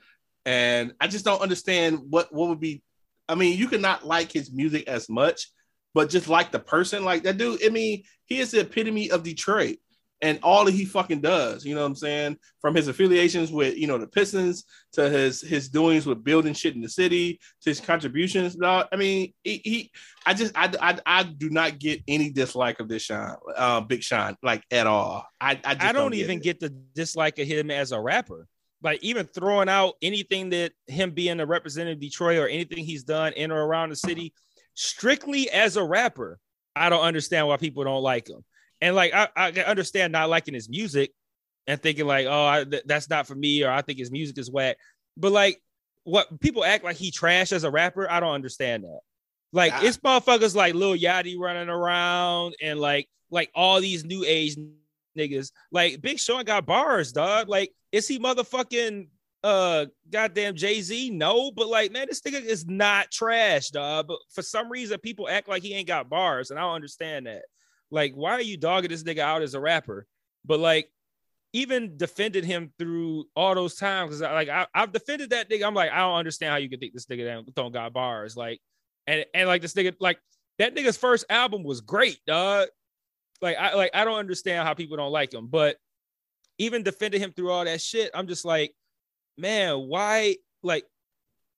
And 0.45 0.93
I 1.01 1.07
just 1.07 1.25
don't 1.25 1.41
understand 1.41 2.01
what 2.11 2.35
what 2.35 2.49
would 2.49 2.61
be. 2.61 2.83
I 3.29 3.35
mean, 3.35 3.57
you 3.59 3.69
could 3.69 3.83
not 3.83 4.07
like 4.07 4.33
his 4.33 4.51
music 4.51 4.89
as 4.89 5.09
much, 5.09 5.51
but 5.99 6.11
just 6.11 6.29
like 6.29 6.53
the 6.53 6.61
person, 6.61 7.05
like 7.05 7.25
that 7.25 7.39
dude. 7.39 7.61
I 7.67 7.71
mean, 7.71 8.05
he 8.27 8.39
is 8.39 8.53
the 8.53 8.61
epitome 8.61 9.11
of 9.11 9.25
Detroit 9.25 9.79
and 10.23 10.39
all 10.45 10.65
that 10.65 10.71
he 10.71 10.85
fucking 10.85 11.21
does. 11.21 11.65
You 11.65 11.75
know 11.75 11.81
what 11.81 11.89
I'm 11.89 11.97
saying? 11.97 12.37
From 12.61 12.77
his 12.77 12.87
affiliations 12.87 13.51
with 13.51 13.77
you 13.77 13.89
know 13.89 13.99
the 13.99 14.07
Pistons 14.07 14.63
to 14.93 15.11
his 15.11 15.41
his 15.41 15.69
doings 15.69 16.07
with 16.07 16.23
building 16.23 16.55
shit 16.55 16.77
in 16.77 16.83
the 16.83 16.89
city 16.89 17.41
to 17.63 17.71
his 17.71 17.81
contributions. 17.81 18.57
No, 18.57 18.85
I 18.93 18.95
mean 18.95 19.35
he, 19.43 19.61
he 19.65 19.91
I 20.25 20.35
just 20.35 20.57
I, 20.57 20.73
I 20.81 20.99
I 21.05 21.23
do 21.25 21.51
not 21.51 21.81
get 21.81 22.01
any 22.07 22.31
dislike 22.31 22.79
of 22.79 22.89
this 22.89 23.03
Sean, 23.03 23.35
uh, 23.57 23.81
Big 23.81 24.05
Sean, 24.05 24.37
like 24.41 24.63
at 24.71 24.87
all. 24.87 25.27
I 25.41 25.59
I, 25.65 25.73
I 25.73 25.75
don't, 25.75 25.95
don't 25.95 26.11
get 26.13 26.21
even 26.21 26.39
it. 26.39 26.45
get 26.45 26.61
the 26.61 26.71
dislike 26.95 27.41
of 27.41 27.49
him 27.49 27.73
as 27.73 27.91
a 27.91 28.01
rapper. 28.01 28.47
Like 28.85 29.03
even 29.03 29.27
throwing 29.27 29.69
out 29.69 29.95
anything 30.01 30.51
that 30.51 30.71
him 30.87 31.11
being 31.11 31.41
a 31.41 31.47
representative 31.47 31.97
of 31.97 32.01
Detroit 32.01 32.39
or 32.39 32.47
anything 32.47 32.85
he's 32.85 33.03
done 33.03 33.33
in 33.33 33.51
or 33.51 33.67
around 33.67 33.89
the 33.89 33.97
city, 33.97 34.33
strictly 34.79 35.51
as 35.51 35.77
a 35.77 35.83
rapper, 35.83 36.39
I 36.77 36.89
don't 36.89 37.03
understand 37.03 37.49
why 37.49 37.57
people 37.57 37.83
don't 37.83 38.01
like 38.01 38.29
him. 38.29 38.45
And 38.81 38.95
like 38.95 39.13
I, 39.13 39.29
I 39.35 39.51
understand 39.51 40.13
not 40.13 40.31
liking 40.31 40.55
his 40.55 40.69
music 40.69 41.11
and 41.67 41.83
thinking 41.83 42.07
like, 42.07 42.29
oh, 42.29 42.47
I, 42.47 42.63
th- 42.63 42.85
that's 42.87 43.11
not 43.11 43.27
for 43.27 43.35
me, 43.35 43.65
or 43.65 43.73
I 43.73 43.83
think 43.83 43.99
his 43.99 44.13
music 44.13 44.39
is 44.39 44.49
whack. 44.49 44.77
But 45.17 45.33
like, 45.33 45.61
what 46.05 46.41
people 46.41 46.65
act 46.65 46.85
like 46.85 46.97
he 46.97 47.11
trash 47.11 47.51
as 47.51 47.65
a 47.65 47.71
rapper, 47.73 48.09
I 48.09 48.21
don't 48.21 48.33
understand 48.33 48.85
that. 48.85 49.01
Like 49.53 49.73
ah. 49.75 49.81
it's 49.83 49.97
motherfuckers 49.97 50.55
like 50.55 50.75
Lil 50.75 50.97
Yachty 50.97 51.37
running 51.37 51.69
around 51.69 52.55
and 52.63 52.79
like 52.79 53.09
like 53.33 53.51
all 53.57 53.81
these 53.81 54.05
new 54.05 54.25
age 54.25 54.57
niggas. 55.19 55.51
Like 55.73 56.01
Big 56.01 56.21
Sean 56.21 56.45
got 56.45 56.67
bars, 56.67 57.11
dog. 57.11 57.49
Like 57.49 57.73
is 57.91 58.07
he 58.07 58.21
motherfucking 58.21 59.09
uh 59.45 59.87
goddamn 60.11 60.57
Jay-Z? 60.57 61.11
No, 61.11 61.51
but 61.51 61.69
like 61.69 61.93
man, 61.93 62.07
this 62.09 62.21
nigga 62.23 62.43
is 62.43 62.67
not 62.67 63.11
trash, 63.11 63.69
dog. 63.69 64.09
But 64.09 64.19
for 64.31 64.43
some 64.43 64.71
reason, 64.71 64.99
people 65.01 65.29
act 65.29 65.49
like 65.49 65.63
he 65.63 65.75
ain't 65.75 65.89
got 65.89 66.09
bars, 66.09 66.51
and 66.51 66.59
I 66.59 66.63
don't 66.63 66.75
understand 66.75 67.27
that. 67.27 67.43
Like, 67.91 68.13
why 68.15 68.33
are 68.33 68.43
you 68.43 68.57
dogging 68.57 68.91
this 68.91 69.03
nigga 69.03 69.21
out 69.21 69.43
as 69.43 69.55
a 69.55 69.61
rapper? 69.61 70.07
But 70.45 70.61
like, 70.61 70.91
even 71.53 71.97
defended 71.97 72.45
him 72.45 72.73
through 72.79 73.25
all 73.35 73.55
those 73.55 73.77
times 73.77 74.11
because 74.11 74.21
like 74.21 74.49
I, 74.49 74.67
have 74.75 74.93
defended 74.93 75.31
that 75.31 75.49
nigga. 75.49 75.67
I'm 75.67 75.75
like, 75.75 75.91
I 75.91 75.99
don't 75.99 76.17
understand 76.19 76.53
how 76.53 76.59
you 76.59 76.69
can 76.69 76.79
think 76.79 76.93
this 76.93 77.07
nigga 77.07 77.45
don't 77.55 77.73
got 77.73 77.93
bars. 77.93 78.37
Like, 78.37 78.61
and 79.07 79.25
and 79.35 79.49
like 79.49 79.63
this 79.63 79.75
nigga, 79.75 79.95
like 80.01 80.19
that 80.59 80.75
nigga's 80.75 80.97
first 80.97 81.25
album 81.31 81.63
was 81.63 81.81
great, 81.81 82.19
dog. 82.27 82.69
Like 83.41 83.57
I 83.57 83.75
like 83.75 83.91
I 83.95 84.05
don't 84.05 84.19
understand 84.19 84.67
how 84.67 84.75
people 84.75 84.97
don't 84.97 85.13
like 85.13 85.33
him, 85.33 85.47
but 85.47 85.77
even 86.59 86.83
defended 86.83 87.21
him 87.21 87.33
through 87.33 87.51
all 87.51 87.65
that 87.65 87.81
shit. 87.81 88.11
I'm 88.15 88.27
just 88.27 88.45
like, 88.45 88.75
man, 89.39 89.77
why? 89.89 90.37
Like, 90.63 90.85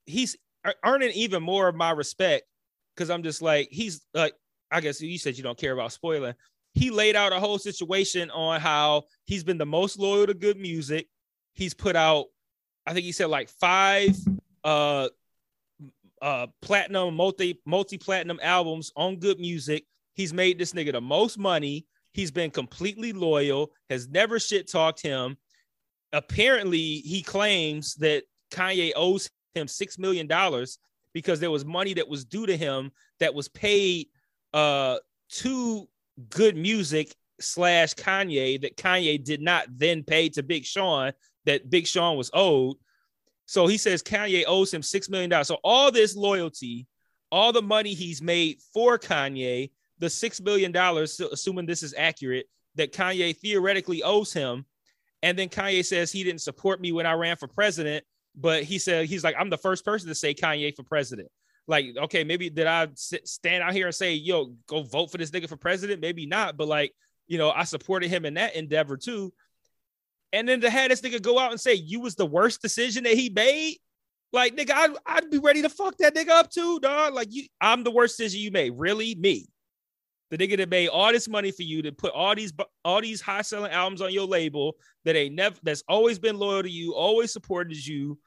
he's 0.07 0.37
earning 0.85 1.11
even 1.13 1.43
more 1.43 1.69
of 1.69 1.75
my 1.75 1.91
respect 1.91 2.45
because 2.95 3.11
I'm 3.11 3.23
just 3.23 3.41
like, 3.43 3.69
he's 3.71 4.07
like, 4.15 4.35
I 4.71 4.81
guess 4.81 5.01
you 5.01 5.19
said 5.19 5.37
you 5.37 5.43
don't 5.43 5.59
care 5.59 5.73
about 5.73 5.93
spoiling. 5.93 6.35
He 6.75 6.91
laid 6.91 7.17
out 7.17 7.33
a 7.33 7.41
whole 7.41 7.59
situation 7.59 8.31
on 8.31 8.61
how 8.61 9.05
he's 9.25 9.43
been 9.43 9.59
the 9.59 9.67
most 9.67 9.99
loyal 9.99 10.27
to 10.27 10.35
good 10.35 10.59
music. 10.59 11.09
He's 11.55 11.75
put 11.75 11.97
out, 11.97 12.27
I 12.87 12.93
think 12.93 13.05
he 13.05 13.13
said 13.13 13.27
like 13.27 13.49
five 13.49 14.17
uh 14.63 15.09
uh 16.21 16.47
platinum 16.61 17.15
multi 17.15 17.59
multi 17.65 17.97
platinum 17.97 18.39
albums 18.43 18.93
on 18.95 19.17
good 19.17 19.41
music. 19.41 19.85
He's 20.15 20.33
made 20.33 20.59
this 20.59 20.73
nigga 20.73 20.93
the 20.93 21.01
most 21.01 21.39
money. 21.39 21.87
He's 22.13 22.31
been 22.31 22.51
completely 22.51 23.13
loyal, 23.13 23.73
has 23.89 24.09
never 24.09 24.39
shit 24.39 24.71
talked 24.71 25.01
him. 25.01 25.37
Apparently, 26.13 26.99
he 26.99 27.23
claims 27.23 27.95
that 27.97 28.25
Kanye 28.51 28.93
owes 28.97 29.31
him 29.55 29.69
six 29.69 29.99
million 29.99 30.27
dollars 30.27 30.79
because 31.13 31.41
there 31.41 31.51
was 31.51 31.65
money 31.65 31.95
that 31.95 32.09
was 32.09 32.25
due 32.25 32.47
to 32.47 32.57
him 32.57 32.91
that 33.19 33.35
was 33.35 33.49
paid 33.49 34.07
uh 34.53 34.97
to 35.29 35.89
good 36.29 36.57
music 36.57 37.15
slash 37.41 37.95
Kanye 37.95 38.61
that 38.61 38.77
Kanye 38.77 39.23
did 39.23 39.41
not 39.41 39.67
then 39.69 40.03
pay 40.03 40.29
to 40.31 40.43
Big 40.43 40.65
Sean 40.65 41.13
that 41.47 41.71
Big 41.71 41.87
Sean 41.87 42.17
was 42.17 42.31
owed. 42.35 42.77
So 43.47 43.67
he 43.67 43.79
says 43.79 44.03
Kanye 44.03 44.45
owes 44.47 44.73
him 44.73 44.83
six 44.83 45.09
million 45.09 45.31
dollars. 45.31 45.49
So 45.49 45.59
all 45.65 45.91
this 45.91 46.15
loyalty, 46.15 46.87
all 47.33 47.53
the 47.53 47.63
money 47.63 47.95
he's 47.95 48.23
made 48.23 48.61
for 48.73 48.99
Kanye, 48.99 49.71
the 49.99 50.11
six 50.11 50.41
million 50.41 50.73
dollars, 50.73 51.19
assuming 51.21 51.67
this 51.67 51.83
is 51.83 51.95
accurate, 51.97 52.47
that 52.77 52.93
Kanye 52.93 53.37
theoretically 53.37 54.03
owes 54.03 54.33
him. 54.33 54.65
And 55.23 55.39
then 55.39 55.49
Kanye 55.49 55.85
says 55.85 56.11
he 56.11 56.25
didn't 56.25 56.41
support 56.41 56.81
me 56.81 56.93
when 56.93 57.07
I 57.07 57.13
ran 57.13 57.37
for 57.37 57.47
president, 57.47 58.05
but 58.35 58.63
he 58.63 58.79
said 58.79 59.07
he's 59.07 59.25
like, 59.25 59.37
I'm 59.39 59.51
the 59.51 59.59
first 59.59 59.85
person 59.85 60.09
to 60.09 60.15
say 60.15 60.35
Kanye 60.35 60.75
for 60.75 60.83
president. 60.83 61.29
Like, 61.67 61.97
okay, 61.97 62.25
maybe 62.25 62.51
did 62.51 62.67
I 62.67 62.89
sit, 62.95 63.29
stand 63.29 63.63
out 63.63 63.75
here 63.75 63.87
and 63.87 63.95
say, 63.95 64.15
yo, 64.15 64.55
go 64.67 64.83
vote 64.83 65.11
for 65.11 65.19
this 65.19 65.31
nigga 65.31 65.49
for 65.49 65.57
president? 65.57 66.01
Maybe 66.01 66.27
not, 66.27 66.57
but 66.57 66.69
like, 66.69 66.93
you 67.29 67.39
know, 67.39 67.51
I 67.51 67.65
supported 67.65 68.09
him 68.09 68.25
in 68.25 68.35
that 68.35 68.57
endeavor 68.57 68.97
too. 68.97 69.33
And 70.33 70.49
then 70.49 70.61
to 70.63 70.71
have 70.71 70.91
this 70.91 71.01
nigga 71.01 71.21
go 71.21 71.39
out 71.39 71.51
and 71.51 71.61
say 71.61 71.75
you 71.75 72.01
was 72.01 72.15
the 72.15 72.27
worst 72.27 72.63
decision 72.63 73.05
that 73.05 73.15
he 73.15 73.29
made, 73.31 73.77
like 74.33 74.57
nigga, 74.57 74.73
I'd, 74.73 74.97
I'd 75.07 75.31
be 75.31 75.39
ready 75.39 75.63
to 75.63 75.69
fuck 75.69 75.97
that 75.99 76.15
nigga 76.15 76.31
up 76.31 76.51
too, 76.51 76.81
dog. 76.81 77.15
Like 77.15 77.29
you, 77.31 77.45
I'm 77.61 77.85
the 77.85 77.91
worst 77.91 78.17
decision 78.17 78.41
you 78.41 78.51
made. 78.51 78.73
Really, 78.77 79.15
me, 79.17 79.47
the 80.31 80.39
nigga 80.39 80.57
that 80.57 80.71
made 80.71 80.89
all 80.89 81.13
this 81.13 81.29
money 81.29 81.51
for 81.51 81.63
you 81.63 81.83
to 81.83 81.93
put 81.93 82.13
all 82.13 82.35
these 82.35 82.53
all 82.85 83.01
these 83.01 83.21
high 83.21 83.43
selling 83.43 83.73
albums 83.73 84.01
on 84.01 84.13
your 84.13 84.27
label 84.27 84.77
that 85.05 85.17
ain't 85.17 85.35
never 85.35 85.57
that's 85.63 85.83
always 85.89 86.19
been 86.19 86.39
loyal 86.39 86.63
to 86.63 86.71
you, 86.71 86.95
always 86.95 87.33
supported 87.33 87.85
you, 87.85 88.19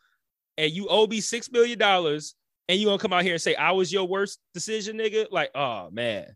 and 0.58 0.72
you 0.72 0.88
owe 0.90 1.08
me 1.08 1.22
six 1.22 1.52
million 1.52 1.80
dollars 1.80 2.36
and 2.68 2.80
you 2.80 2.86
gonna 2.86 2.98
come 2.98 3.14
out 3.14 3.24
here 3.24 3.34
and 3.34 3.42
say 3.42 3.56
I 3.56 3.72
was 3.72 3.92
your 3.92 4.06
worst 4.06 4.40
decision, 4.54 4.98
nigga? 4.98 5.28
Like, 5.32 5.52
oh 5.56 5.90
man. 5.92 6.36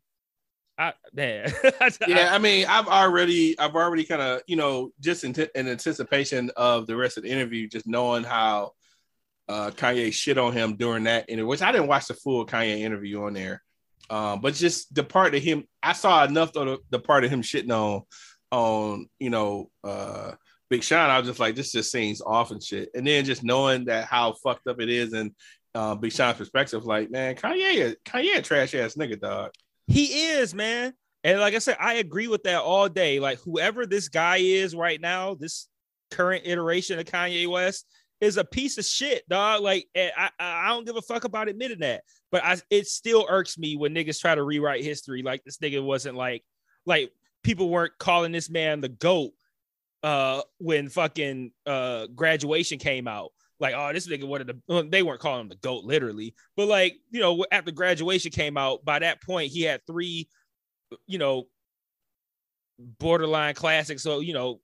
I 0.80 0.94
man. 1.12 1.52
yeah, 2.08 2.30
I 2.32 2.38
mean, 2.38 2.68
I've 2.68 2.88
already 2.88 3.58
I've 3.58 3.76
already 3.76 4.04
kind 4.04 4.22
of, 4.22 4.42
you 4.48 4.56
know, 4.56 4.92
just 5.00 5.24
in, 5.24 5.34
t- 5.34 5.50
in 5.56 5.68
anticipation 5.68 6.52
of 6.56 6.86
the 6.86 6.96
rest 6.96 7.18
of 7.18 7.24
the 7.24 7.30
interview, 7.30 7.68
just 7.68 7.88
knowing 7.88 8.24
how 8.24 8.74
uh 9.50 9.72
Kanye 9.72 10.14
shit 10.14 10.38
on 10.38 10.54
him 10.54 10.76
during 10.76 11.06
that 11.06 11.30
interview, 11.30 11.48
which 11.48 11.62
I 11.62 11.72
didn't 11.72 11.88
watch 11.88 12.08
the 12.08 12.14
full 12.14 12.46
Kanye 12.46 12.80
interview 12.80 13.24
on 13.24 13.34
there. 13.34 13.64
Um, 14.10 14.42
but 14.42 14.54
just 14.54 14.94
the 14.94 15.04
part 15.04 15.36
of 15.36 15.44
him, 15.44 15.66
I 15.84 15.94
saw 15.94 16.24
enough 16.24 16.56
of 16.56 16.66
the, 16.66 16.78
the 16.92 17.00
part 17.00 17.24
of 17.24 17.32
him 17.32 17.42
shitting 17.42 17.72
on 17.72 18.04
on, 18.52 19.10
you 19.20 19.30
know, 19.30 19.70
uh 19.84 20.32
Big 20.70 20.84
Sean, 20.84 21.10
I 21.10 21.18
was 21.18 21.28
just 21.28 21.40
like, 21.40 21.56
this 21.56 21.72
just 21.72 21.92
seems 21.92 22.22
off 22.22 22.52
and 22.52 22.62
shit. 22.62 22.90
And 22.94 23.08
then 23.08 23.24
just 23.24 23.44
knowing 23.44 23.86
that 23.86 24.06
how 24.06 24.34
fucked 24.34 24.68
up 24.68 24.82
it 24.82 24.90
is 24.90 25.14
and 25.14 25.32
uh, 25.74 25.96
Big 25.96 26.12
Sean's 26.12 26.38
perspective, 26.38 26.86
like, 26.86 27.10
man, 27.10 27.36
Kanye, 27.36 27.96
Kanye, 28.06 28.44
trash 28.44 28.76
ass 28.76 28.96
nigga, 28.96 29.20
dog. 29.20 29.52
He 29.88 30.06
is, 30.32 30.54
man. 30.54 30.94
And 31.24 31.40
like 31.40 31.54
I 31.54 31.60
said, 31.60 31.78
I 31.80 31.96
agree 31.96 32.28
with 32.28 32.44
that 32.44 32.62
all 32.62 32.90
day. 32.90 33.20
Like, 33.20 33.40
whoever 33.40 33.86
this 33.86 34.10
guy 34.10 34.38
is 34.38 34.76
right 34.76 35.00
now, 35.00 35.36
this 35.36 35.68
current 36.12 36.44
iteration 36.46 37.00
of 37.00 37.06
Kanye 37.06 37.48
West 37.48 37.86
is 38.22 38.38
a 38.38 38.44
piece 38.44 38.78
of 38.78 38.86
shit, 38.86 39.28
dog. 39.30 39.62
Like, 39.62 39.88
I, 39.96 40.30
I 40.40 40.68
don't 40.70 40.86
give 40.86 40.96
a 40.96 41.02
fuck 41.02 41.24
about 41.24 41.50
admitting 41.50 41.80
that, 41.80 42.04
but 42.32 42.44
I, 42.44 42.58
it 42.70 42.88
still 42.88 43.26
irks 43.30 43.58
me 43.58 43.76
when 43.76 43.94
niggas 43.94 44.20
try 44.20 44.36
to 44.36 44.44
rewrite 44.44 44.84
history. 44.84 45.22
Like, 45.22 45.44
this 45.44 45.58
nigga 45.58 45.84
wasn't 45.84 46.16
like, 46.16 46.44
like 46.86 47.12
people 47.44 47.70
weren't 47.70 47.98
calling 48.00 48.32
this 48.32 48.50
man 48.50 48.82
the 48.82 48.90
goat 48.90 49.32
uh 50.04 50.42
when 50.60 50.90
fucking 50.90 51.52
uh 51.66 52.06
graduation 52.16 52.78
came 52.78 53.08
out. 53.08 53.32
Like, 53.60 53.74
oh, 53.76 53.92
this 53.92 54.08
nigga 54.08 54.28
wanted 54.28 54.48
to 54.48 54.58
well, 54.68 54.84
they 54.88 55.02
weren't 55.02 55.20
calling 55.20 55.42
him 55.42 55.50
the 55.50 55.56
GOAT 55.56 55.84
literally, 55.84 56.36
but 56.56 56.68
like, 56.68 56.98
you 57.10 57.20
know, 57.20 57.46
after 57.52 57.72
graduation 57.72 58.32
came 58.32 58.58
out, 58.58 58.86
by 58.86 59.00
that 59.00 59.24
point 59.24 59.52
he 59.52 59.64
had 59.64 59.82
three, 59.88 60.30
you 61.08 61.18
know, 61.18 61.48
borderline 62.78 63.56
classics. 63.56 64.04
So, 64.04 64.20
you 64.20 64.34
know, 64.34 64.60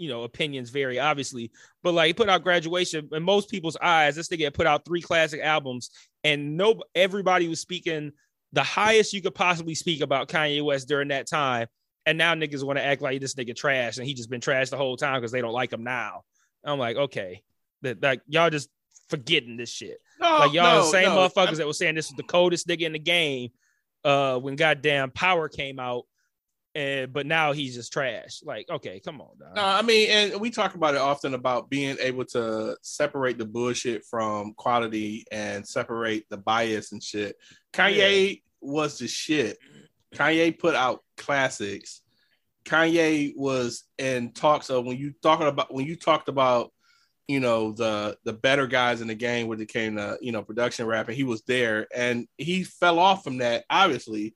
you 0.00 0.08
know, 0.08 0.22
opinions 0.22 0.70
vary 0.70 0.98
obviously, 0.98 1.50
but 1.82 1.92
like 1.92 2.06
he 2.06 2.12
put 2.14 2.30
out 2.30 2.42
graduation 2.42 3.08
in 3.12 3.22
most 3.22 3.50
people's 3.50 3.76
eyes, 3.82 4.16
this 4.16 4.28
nigga 4.28 4.44
had 4.44 4.54
put 4.54 4.66
out 4.66 4.84
three 4.84 5.02
classic 5.02 5.40
albums 5.42 5.90
and 6.24 6.56
no 6.56 6.82
everybody 6.94 7.48
was 7.48 7.60
speaking 7.60 8.12
the 8.52 8.62
highest 8.62 9.12
you 9.12 9.22
could 9.22 9.34
possibly 9.34 9.74
speak 9.74 10.00
about 10.00 10.28
Kanye 10.28 10.64
West 10.64 10.88
during 10.88 11.08
that 11.08 11.28
time. 11.28 11.68
And 12.06 12.16
now 12.16 12.34
niggas 12.34 12.64
want 12.64 12.78
to 12.78 12.84
act 12.84 13.02
like 13.02 13.20
this 13.20 13.34
nigga 13.34 13.54
trash 13.54 13.98
and 13.98 14.06
he 14.06 14.14
just 14.14 14.30
been 14.30 14.40
trash 14.40 14.70
the 14.70 14.78
whole 14.78 14.96
time 14.96 15.20
because 15.20 15.32
they 15.32 15.42
don't 15.42 15.52
like 15.52 15.72
him 15.72 15.84
now. 15.84 16.22
I'm 16.64 16.78
like, 16.78 16.96
okay, 16.96 17.42
that 17.82 18.02
like 18.02 18.22
y'all 18.26 18.50
just 18.50 18.70
forgetting 19.08 19.58
this 19.58 19.70
shit. 19.70 19.98
No, 20.18 20.38
like 20.38 20.52
y'all 20.52 20.78
no, 20.78 20.82
the 20.82 20.90
same 20.90 21.10
no. 21.10 21.16
motherfuckers 21.16 21.58
that 21.58 21.66
were 21.66 21.74
saying 21.74 21.94
this 21.94 22.10
is 22.10 22.16
the 22.16 22.22
coldest 22.22 22.66
nigga 22.66 22.82
in 22.82 22.92
the 22.92 22.98
game 22.98 23.50
uh 24.02 24.38
when 24.38 24.56
goddamn 24.56 25.10
power 25.10 25.48
came 25.48 25.78
out. 25.78 26.06
And 26.74 27.12
but 27.12 27.26
now 27.26 27.52
he's 27.52 27.74
just 27.74 27.92
trash. 27.92 28.40
Like, 28.44 28.70
okay, 28.70 29.00
come 29.00 29.20
on, 29.20 29.38
dog. 29.38 29.56
No, 29.56 29.64
I 29.64 29.82
mean, 29.82 30.08
and 30.10 30.40
we 30.40 30.50
talk 30.50 30.74
about 30.74 30.94
it 30.94 31.00
often 31.00 31.34
about 31.34 31.68
being 31.68 31.96
able 32.00 32.24
to 32.26 32.76
separate 32.82 33.38
the 33.38 33.44
bullshit 33.44 34.04
from 34.04 34.54
quality 34.54 35.24
and 35.32 35.66
separate 35.66 36.28
the 36.28 36.36
bias 36.36 36.92
and 36.92 37.02
shit. 37.02 37.36
Kanye 37.72 38.42
was 38.60 38.98
the 38.98 39.08
shit. 39.08 39.58
Kanye 40.14 40.56
put 40.56 40.74
out 40.74 41.02
classics. 41.16 42.02
Kanye 42.64 43.32
was 43.36 43.84
in 43.98 44.32
talks 44.32 44.70
of 44.70 44.84
when 44.84 44.96
you 44.96 45.12
talking 45.22 45.48
about 45.48 45.74
when 45.74 45.86
you 45.86 45.96
talked 45.96 46.28
about 46.28 46.72
you 47.26 47.40
know 47.40 47.72
the 47.72 48.16
the 48.24 48.32
better 48.32 48.66
guys 48.66 49.00
in 49.00 49.08
the 49.08 49.14
game 49.14 49.46
when 49.46 49.60
it 49.60 49.68
came 49.68 49.96
to 49.96 50.18
you 50.20 50.32
know 50.32 50.42
production 50.42 50.84
rap 50.84 51.06
and 51.06 51.16
he 51.16 51.22
was 51.22 51.42
there 51.42 51.86
and 51.94 52.26
he 52.38 52.64
fell 52.64 52.98
off 52.98 53.22
from 53.22 53.38
that 53.38 53.64
obviously 53.70 54.34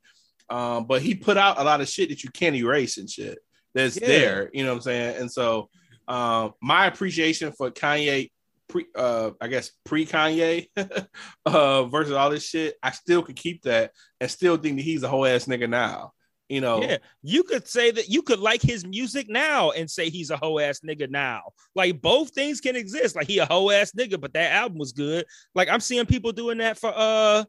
um 0.51 0.87
but 0.87 1.03
he 1.03 1.15
put 1.15 1.37
out 1.37 1.59
a 1.61 1.65
lot 1.65 1.81
of 1.81 1.89
shit 1.89 2.09
that 2.11 2.23
you 2.23 2.31
can't 2.31 2.57
erase 2.57 2.99
and 2.99 3.09
shit 3.09 3.39
that's 3.75 3.99
Yeah. 4.01 4.07
there 4.07 4.51
you 4.53 4.63
know 4.65 4.71
what 4.71 4.77
i'm 4.77 4.83
saying 4.83 5.17
and 5.17 5.31
so 5.33 5.69
um 6.09 6.53
my 6.63 6.87
appreciation 6.87 7.53
for 7.53 7.71
kanye 7.71 8.31
pre 8.69 8.87
uh 8.95 9.31
i 9.41 9.49
guess 9.49 9.71
pre 9.85 10.05
kanye 10.07 10.67
uh 11.47 11.85
versus 11.85 12.13
all 12.13 12.31
this 12.31 12.47
shit 12.47 12.75
i 12.83 12.91
still 12.91 13.23
could 13.23 13.37
keep 13.37 13.63
that 13.63 13.93
and 14.21 14.31
still 14.31 14.57
think 14.57 14.77
that 14.77 14.83
he's 14.83 15.03
a 15.03 15.09
whole 15.09 15.27
ass 15.27 15.47
nigga 15.47 15.69
now 15.69 16.13
you 16.51 16.61
know 16.61 16.83
Yeah, 16.83 16.99
you 17.23 17.43
could 17.43 17.67
say 17.67 17.91
that 17.91 18.11
you 18.11 18.21
could 18.21 18.39
like 18.39 18.61
his 18.61 18.85
music 18.85 19.31
now 19.31 19.71
and 19.71 19.91
say 19.91 20.11
he's 20.11 20.31
a 20.31 20.37
hoe 20.37 20.59
ass 20.59 20.81
nigga 20.81 21.09
now. 21.09 21.41
Like 21.75 22.03
both 22.03 22.35
things 22.35 22.61
can 22.61 22.77
exist. 22.77 23.17
Like 23.17 23.27
he 23.27 23.39
a 23.39 23.47
hoe 23.47 23.71
ass 23.71 23.93
nigga, 23.93 24.21
but 24.21 24.35
that 24.35 24.53
album 24.53 24.77
was 24.77 24.93
good. 24.93 25.25
Like 25.55 25.71
I'm 25.71 25.81
seeing 25.81 26.05
people 26.05 26.33
doing 26.33 26.59
that 26.59 26.79
for 26.79 26.93
uh, 26.95 27.45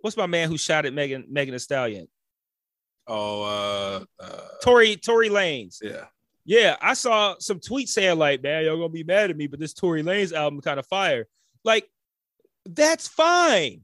what's 0.00 0.16
my 0.16 0.26
man 0.26 0.48
who 0.48 0.56
shot 0.56 0.86
at 0.86 0.94
Megan 0.94 1.26
Megan 1.28 1.52
Thee 1.52 1.58
Stallion? 1.58 2.08
Oh 3.06 3.42
uh, 3.42 4.04
uh 4.20 4.40
Tory 4.62 4.96
Tory 4.96 5.28
Lanez. 5.28 5.78
yeah 5.82 6.04
Yeah, 6.44 6.76
I 6.80 6.94
saw 6.94 7.36
some 7.38 7.60
tweets 7.60 7.88
saying 7.88 8.18
like, 8.18 8.42
man, 8.42 8.64
y'all 8.64 8.76
gonna 8.76 8.88
be 8.88 9.04
mad 9.04 9.30
at 9.30 9.36
me, 9.36 9.46
but 9.46 9.60
this 9.60 9.72
Tory 9.72 10.02
Lanez 10.02 10.32
album 10.32 10.60
kind 10.60 10.78
of 10.78 10.86
fire. 10.86 11.26
Like, 11.64 11.88
that's 12.64 13.08
fine. 13.08 13.82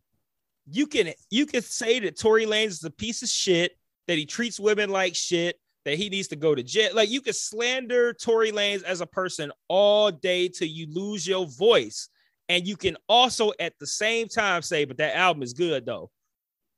You 0.70 0.86
can 0.86 1.12
you 1.30 1.46
can 1.46 1.62
say 1.62 2.00
that 2.00 2.18
Tory 2.18 2.46
Lanez 2.46 2.68
is 2.68 2.84
a 2.84 2.90
piece 2.90 3.22
of 3.22 3.28
shit, 3.28 3.72
that 4.06 4.18
he 4.18 4.26
treats 4.26 4.58
women 4.60 4.90
like 4.90 5.14
shit, 5.14 5.58
that 5.84 5.96
he 5.96 6.08
needs 6.08 6.28
to 6.28 6.36
go 6.36 6.54
to 6.54 6.62
jail. 6.62 6.90
Like 6.94 7.10
you 7.10 7.20
can 7.20 7.32
slander 7.32 8.12
Tory 8.12 8.52
Lanez 8.52 8.82
as 8.82 9.00
a 9.00 9.06
person 9.06 9.50
all 9.68 10.10
day 10.10 10.48
till 10.48 10.68
you 10.68 10.86
lose 10.90 11.26
your 11.26 11.46
voice. 11.46 12.08
And 12.50 12.66
you 12.66 12.76
can 12.76 12.96
also 13.08 13.52
at 13.60 13.72
the 13.78 13.86
same 13.86 14.28
time 14.28 14.62
say, 14.62 14.84
but 14.84 14.98
that 14.98 15.16
album 15.16 15.42
is 15.42 15.52
good 15.52 15.86
though. 15.86 16.10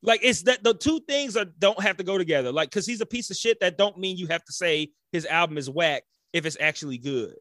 Like 0.03 0.21
it's 0.23 0.43
that 0.43 0.65
the 0.65 0.75
two 0.75 1.01
things 1.07 1.37
are 1.37 1.45
don't 1.45 1.81
have 1.83 1.99
to 1.99 2.05
go 2.05 2.17
together. 2.19 2.53
Like, 2.53 2.71
cause 2.71 2.87
he's 2.87 3.01
a 3.01 3.07
piece 3.07 3.31
of 3.31 3.37
shit 3.37 3.61
that 3.61 3.77
don't 3.77 3.99
mean 3.99 4.17
you 4.17 4.27
have 4.29 4.45
to 4.45 4.53
say 4.53 4.91
his 5.13 5.27
album 5.27 5.59
is 5.59 5.69
whack 5.69 6.05
if 6.33 6.47
it's 6.47 6.57
actually 6.61 6.99
good. 6.99 7.35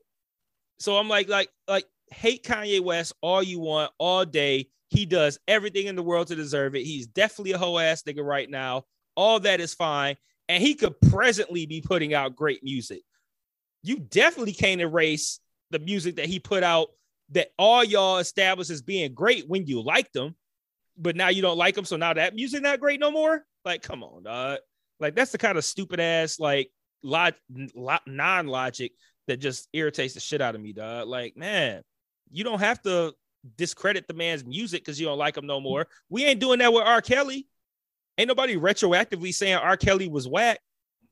So 0.79 0.97
I'm 0.97 1.09
like, 1.09 1.29
like, 1.29 1.49
like, 1.67 1.85
hate 2.11 2.43
Kanye 2.43 2.81
West 2.81 3.13
all 3.21 3.43
you 3.43 3.59
want, 3.59 3.91
all 3.97 4.25
day. 4.25 4.69
He 4.89 5.05
does 5.05 5.37
everything 5.47 5.87
in 5.87 5.95
the 5.95 6.03
world 6.03 6.27
to 6.27 6.35
deserve 6.35 6.75
it. 6.75 6.83
He's 6.83 7.05
definitely 7.05 7.51
a 7.51 7.57
hoe 7.57 7.77
ass 7.77 8.01
nigga 8.03 8.23
right 8.23 8.49
now. 8.49 8.85
All 9.15 9.39
that 9.41 9.59
is 9.59 9.73
fine. 9.73 10.15
And 10.47 10.63
he 10.63 10.73
could 10.73 10.99
presently 10.99 11.67
be 11.67 11.81
putting 11.81 12.13
out 12.13 12.35
great 12.35 12.63
music. 12.63 13.03
You 13.83 13.99
definitely 13.99 14.53
can't 14.53 14.81
erase 14.81 15.39
the 15.69 15.79
music 15.79 16.15
that 16.15 16.25
he 16.25 16.39
put 16.39 16.63
out 16.63 16.89
that 17.31 17.51
all 17.59 17.83
y'all 17.83 18.17
established 18.17 18.71
as 18.71 18.81
being 18.81 19.13
great 19.13 19.47
when 19.47 19.67
you 19.67 19.81
liked 19.83 20.13
them, 20.13 20.35
but 20.99 21.15
now 21.15 21.29
you 21.29 21.41
don't 21.41 21.57
like 21.57 21.75
them. 21.75 21.85
So 21.85 21.95
now 21.97 22.13
that 22.13 22.35
music 22.35 22.61
not 22.61 22.79
great 22.79 22.99
no 22.99 23.09
more. 23.11 23.43
Like, 23.65 23.81
come 23.81 24.03
on, 24.03 24.23
dog. 24.23 24.59
Like 24.99 25.15
that's 25.15 25.31
the 25.31 25.37
kind 25.37 25.57
of 25.57 25.63
stupid 25.65 25.99
ass 25.99 26.39
like 26.39 26.71
log- 27.03 27.33
non 28.05 28.47
logic 28.47 28.91
that 29.27 29.37
just 29.37 29.67
irritates 29.73 30.13
the 30.15 30.19
shit 30.19 30.41
out 30.41 30.55
of 30.55 30.61
me, 30.61 30.73
dog. 30.73 31.07
Like, 31.07 31.37
man, 31.37 31.81
you 32.31 32.43
don't 32.43 32.59
have 32.59 32.81
to 32.83 33.13
discredit 33.57 34.07
the 34.07 34.13
man's 34.13 34.43
music 34.45 34.81
because 34.81 34.99
you 34.99 35.05
don't 35.07 35.17
like 35.17 35.37
him 35.37 35.45
no 35.47 35.59
more. 35.61 35.87
We 36.09 36.25
ain't 36.25 36.39
doing 36.39 36.59
that 36.59 36.73
with 36.73 36.83
R. 36.83 37.01
Kelly. 37.01 37.47
Ain't 38.17 38.27
nobody 38.27 38.57
retroactively 38.57 39.33
saying 39.33 39.55
R. 39.55 39.77
Kelly 39.77 40.09
was 40.09 40.27
whack, 40.27 40.59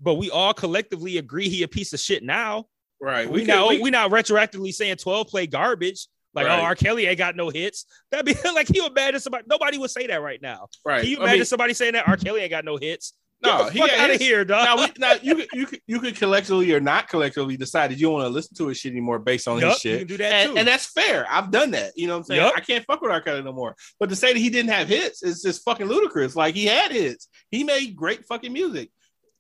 but 0.02 0.16
we 0.16 0.30
all 0.30 0.54
collectively 0.54 1.18
agree 1.18 1.48
he 1.48 1.64
a 1.64 1.68
piece 1.68 1.94
of 1.94 2.00
shit 2.02 2.24
now. 2.24 2.66
right 3.00 3.30
We, 3.30 3.40
can- 3.42 3.48
now 3.48 3.70
we- 3.70 3.82
we 3.82 3.90
not 3.92 4.12
retroactively 4.12 4.74
saying 4.74 4.98
12 4.98 5.28
play 5.28 5.48
garbage. 5.48 6.08
Like, 6.34 6.46
oh, 6.46 6.50
Right. 6.50 6.60
oh, 6.60 6.64
R. 6.64 6.76
Kelly 6.76 7.06
ain't 7.08 7.18
got 7.18 7.36
no 7.36 7.50
hits. 7.50 7.86
That'd 8.12 8.26
be 8.26 8.36
like 8.54 8.70
mad 8.94 9.16
at 9.16 9.22
somebody. 9.22 9.46
Nobody 9.48 9.78
would 9.78 9.92
say 9.92 10.08
that 10.08 10.22
right 10.22 10.42
now. 10.42 10.68
right 10.86 11.02
Can 11.02 11.10
you 11.12 11.18
I 11.18 11.22
imagine 11.22 11.40
mean, 11.40 11.46
somebody 11.46 11.74
saying 11.74 11.94
that 11.94 12.08
R. 12.08 12.18
Kelly 12.18 12.42
ain't 12.42 12.52
got 12.52 12.66
no 12.66 12.78
hits? 12.78 13.14
No, 13.44 13.66
Get 13.66 13.74
he 13.74 13.80
got 13.82 13.90
out 13.92 14.10
of 14.10 14.20
here, 14.20 14.44
dog. 14.44 14.66
now, 14.66 14.78
we, 14.84 14.92
now 14.98 15.14
you 15.22 15.36
could, 15.36 15.48
you 15.54 15.66
could 15.68 15.82
you 15.86 16.00
could 16.00 16.16
collectively 16.16 16.74
or 16.74 16.80
not 16.80 17.08
collectively 17.08 17.56
decide 17.56 17.92
that 17.92 18.00
you 18.00 18.08
don't 18.08 18.14
want 18.14 18.26
to 18.26 18.30
listen 18.30 18.56
to 18.58 18.68
his 18.68 18.80
shit 18.80 18.94
anymore 18.94 19.20
based 19.20 19.48
on 19.48 19.60
Yup, 19.60 19.74
his 19.74 19.86
you 19.86 19.92
shit. 19.92 20.00
can 20.00 20.08
do 20.08 20.18
that 20.18 20.34
and, 20.34 20.52
too. 20.54 20.58
and 20.58 20.68
that's 20.68 20.88
fair. 20.88 21.24
I've 21.30 21.52
done 21.52 21.70
that. 21.72 21.92
You 21.96 22.08
know 22.08 22.14
what 22.14 22.18
I'm 22.22 22.24
saying? 22.26 22.42
Yup. 22.42 22.54
I 22.58 22.62
can't 22.62 22.84
fuck 22.86 23.00
with 23.00 23.12
R. 23.12 23.22
Kelly 23.22 23.44
no 23.44 23.54
more. 23.54 23.76
But 24.00 24.10
to 24.10 24.16
say 24.16 24.34
that 24.34 24.40
he 24.40 24.50
didn't 24.50 24.72
have 24.72 24.88
hits 24.88 25.22
is 25.22 25.44
just 25.44 25.64
fucking 25.64 25.86
ludicrous. 25.86 26.36
Like 26.36 26.56
he 26.56 26.66
had 26.66 26.92
hits. 26.92 27.28
He 27.52 27.64
made 27.64 27.96
great 27.96 28.26
fucking 28.26 28.52
music. 28.52 28.90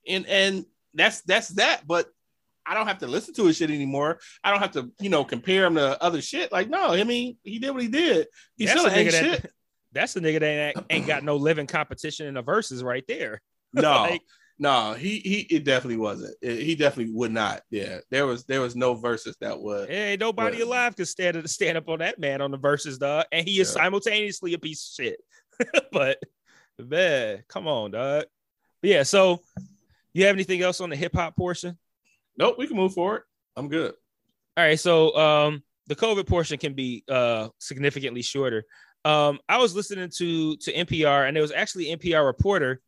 And 0.08 0.28
and 0.28 0.66
that's 0.94 1.22
that's 1.24 1.48
that. 1.56 1.88
But 1.88 2.06
I 2.68 2.74
don't 2.74 2.88
have 2.88 2.98
to 3.00 3.08
listen 3.08 3.34
to 3.36 3.46
his 3.46 3.58
shit 3.58 3.70
anymore. 3.72 4.20
I 4.44 4.52
don't 4.52 4.60
have 4.60 4.72
to, 4.72 4.92
you 5.00 5.10
know, 5.10 5.24
compare 5.24 5.66
him 5.66 5.76
to 5.76 6.02
other 6.04 6.22
shit. 6.22 6.52
Like, 6.52 6.70
no, 6.70 6.88
I 6.90 7.04
mean, 7.04 7.38
he 7.44 7.60
did 7.60 7.72
what 7.72 7.82
he 7.82 7.88
did. 7.88 8.28
He 8.58 8.66
That's 8.66 8.80
still 8.80 8.92
a 8.92 8.96
ain't 8.96 9.10
nigga 9.10 9.12
that- 9.12 9.24
shit. 9.42 9.52
That's 9.94 10.14
the 10.14 10.20
nigga 10.20 10.40
that 10.42 10.84
ain't, 10.90 11.08
got 11.08 11.24
no 11.24 11.38
living 11.38 11.66
competition 11.66 12.28
in 12.28 12.34
the 12.36 12.44
Verzuz 12.44 12.84
right 12.84 13.04
there. 13.08 13.42
No, 13.74 13.92
Like- 14.04 14.22
no, 14.60 14.94
he 14.94 15.20
he 15.20 15.40
it 15.56 15.64
definitely 15.64 15.98
wasn't. 15.98 16.36
It- 16.42 16.62
he 16.64 16.74
definitely 16.76 17.14
would 17.14 17.32
not. 17.32 17.62
Yeah, 17.70 18.00
there 18.10 18.26
was 18.26 18.44
there 18.46 18.62
was 18.62 18.76
no 18.76 18.96
Verzuz 18.96 19.36
that 19.42 19.60
would. 19.60 19.90
Hey, 19.90 20.18
nobody 20.20 20.58
Right. 20.58 20.66
alive 20.66 20.96
could 20.96 21.08
stand 21.08 21.50
stand 21.50 21.78
up 21.78 21.88
on 21.90 22.00
that 22.00 22.18
man 22.20 22.42
on 22.42 22.52
the 22.52 22.58
Verzuz, 22.58 22.98
dog. 22.98 23.26
And 23.32 23.48
he 23.48 23.60
is 23.60 23.70
Yeah. 23.76 23.82
simultaneously 23.84 24.54
a 24.54 24.58
piece 24.60 24.98
of 25.00 25.06
shit. 25.06 25.20
but 25.92 26.18
man, 26.80 27.44
come 27.50 27.68
on, 27.68 27.92
dog. 27.92 28.26
But 28.82 28.90
yeah, 28.90 29.04
so 29.04 29.42
you 30.14 30.26
have 30.26 30.36
anything 30.36 30.62
else 30.62 30.82
on 30.82 30.90
the 30.90 30.96
hip 30.96 31.16
hop 31.16 31.36
portion? 31.36 31.78
Nope, 32.38 32.56
we 32.58 32.68
can 32.68 32.78
move 32.78 32.94
forward. 32.94 33.24
I'm 33.56 33.68
good. 33.68 33.94
All 34.56 34.64
right, 34.64 34.80
so 34.80 35.16
um 35.16 35.64
the 35.88 35.96
COVID 35.96 36.28
portion 36.28 36.58
can 36.58 36.74
be 36.74 37.04
uh 37.10 37.50
significantly 37.60 38.22
shorter. 38.22 38.66
Um, 39.08 39.40
I 39.48 39.58
was 39.58 39.74
listening 39.74 40.10
to 40.18 40.58
to 40.58 40.74
NPR, 40.74 41.28
and 41.28 41.36
there 41.36 41.42
was 41.42 41.54
actually 41.54 41.96
NPR 41.96 42.26
reporter. 42.26 42.82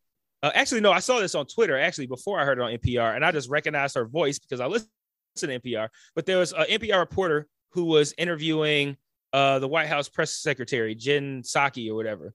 Uh, 0.43 0.51
actually, 0.53 0.81
no, 0.81 0.91
I 0.91 0.99
saw 0.99 1.19
this 1.19 1.34
on 1.34 1.45
Twitter 1.45 1.80
actually 1.80 2.07
before 2.07 2.39
I 2.39 2.45
heard 2.45 2.59
it 2.59 2.61
on 2.61 2.71
NPR, 2.71 3.15
and 3.15 3.23
I 3.23 3.31
just 3.31 3.49
recognized 3.49 3.95
her 3.95 4.05
voice 4.05 4.38
because 4.38 4.59
I 4.59 4.67
listen 4.67 4.89
to 5.38 5.47
NPR. 5.47 5.88
But 6.15 6.26
there 6.26 6.38
was 6.38 6.51
an 6.51 6.65
NPR 6.65 6.99
reporter 6.99 7.47
who 7.71 7.85
was 7.85 8.13
interviewing 8.17 8.97
uh, 9.31 9.59
the 9.59 9.67
White 9.67 9.88
House 9.88 10.09
press 10.09 10.31
secretary 10.31 10.93
Jen 10.93 11.41
Psaki 11.43 11.89
or 11.89 11.95
whatever, 11.95 12.34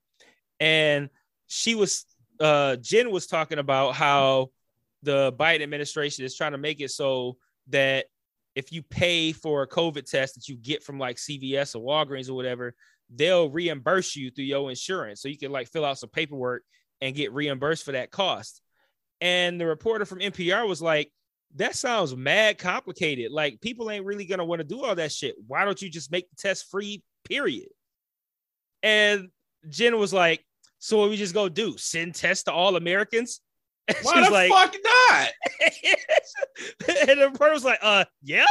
and 0.61 1.11
she 1.47 1.75
was 1.75 2.07
uh, 2.41 2.77
Jen 2.77 3.11
was 3.11 3.27
talking 3.27 3.59
about 3.59 3.95
how 3.95 4.51
the 5.05 5.33
Biden 5.33 5.63
administration 5.63 6.25
is 6.25 6.37
trying 6.37 6.53
to 6.53 6.59
make 6.59 6.81
it 6.81 6.91
so 6.91 7.37
that 7.69 8.07
if 8.55 8.73
you 8.73 8.83
pay 8.83 9.33
for 9.33 9.63
a 9.63 9.69
COVID 9.69 10.09
test 10.09 10.35
that 10.35 10.49
you 10.49 10.57
get 10.57 10.83
from 10.83 10.99
like 10.99 11.17
CVS 11.17 11.75
or 11.75 11.81
Walgreens 11.81 12.29
or 12.29 12.35
whatever, 12.35 12.75
they'll 13.15 13.51
reimburse 13.51 14.17
you 14.17 14.31
through 14.31 14.45
your 14.45 14.71
insurance. 14.71 15.21
So 15.21 15.29
you 15.29 15.39
can 15.39 15.53
like 15.53 15.69
fill 15.69 15.85
out 15.85 15.99
some 15.99 16.11
paperwork 16.11 16.63
and 17.01 17.15
get 17.15 17.33
reimbursed 17.33 17.85
for 17.85 17.93
that 17.93 18.11
cost. 18.11 18.63
And 19.21 19.61
the 19.61 19.67
reporter 19.67 20.05
from 20.05 20.21
NPR 20.21 20.69
was 20.69 20.81
like, 20.81 21.11
that 21.57 21.75
sounds 21.75 22.17
mad 22.17 22.59
complicated. 22.59 23.31
Like 23.31 23.61
people 23.61 23.91
ain't 23.91 24.05
really 24.05 24.25
gonna 24.25 24.45
want 24.45 24.61
to 24.61 24.65
do 24.65 24.85
all 24.85 24.95
that 24.95 25.13
shit. 25.13 25.37
Why 25.47 25.65
don't 25.65 25.81
you 25.81 25.89
just 25.89 26.11
make 26.11 26.29
the 26.31 26.37
test 26.37 26.71
free? 26.71 27.03
Period. 27.25 27.69
And 28.83 29.29
Jen 29.69 29.99
was 29.99 30.13
like, 30.13 30.45
so 30.79 30.99
what 30.99 31.11
we 31.11 31.17
just 31.17 31.35
go 31.35 31.49
do? 31.49 31.77
Send 31.79 32.15
tests 32.15 32.45
to 32.45 32.53
all 32.53 32.77
Americans? 32.77 33.41
And 33.89 33.97
Why 34.03 34.25
the 34.25 34.31
like, 34.31 34.51
fuck 34.51 34.75
not? 34.85 35.29
and 37.09 37.21
the 37.21 37.29
reporter 37.31 37.53
was 37.53 37.65
like, 37.65 37.79
uh, 37.83 38.05
yeah. 38.23 38.47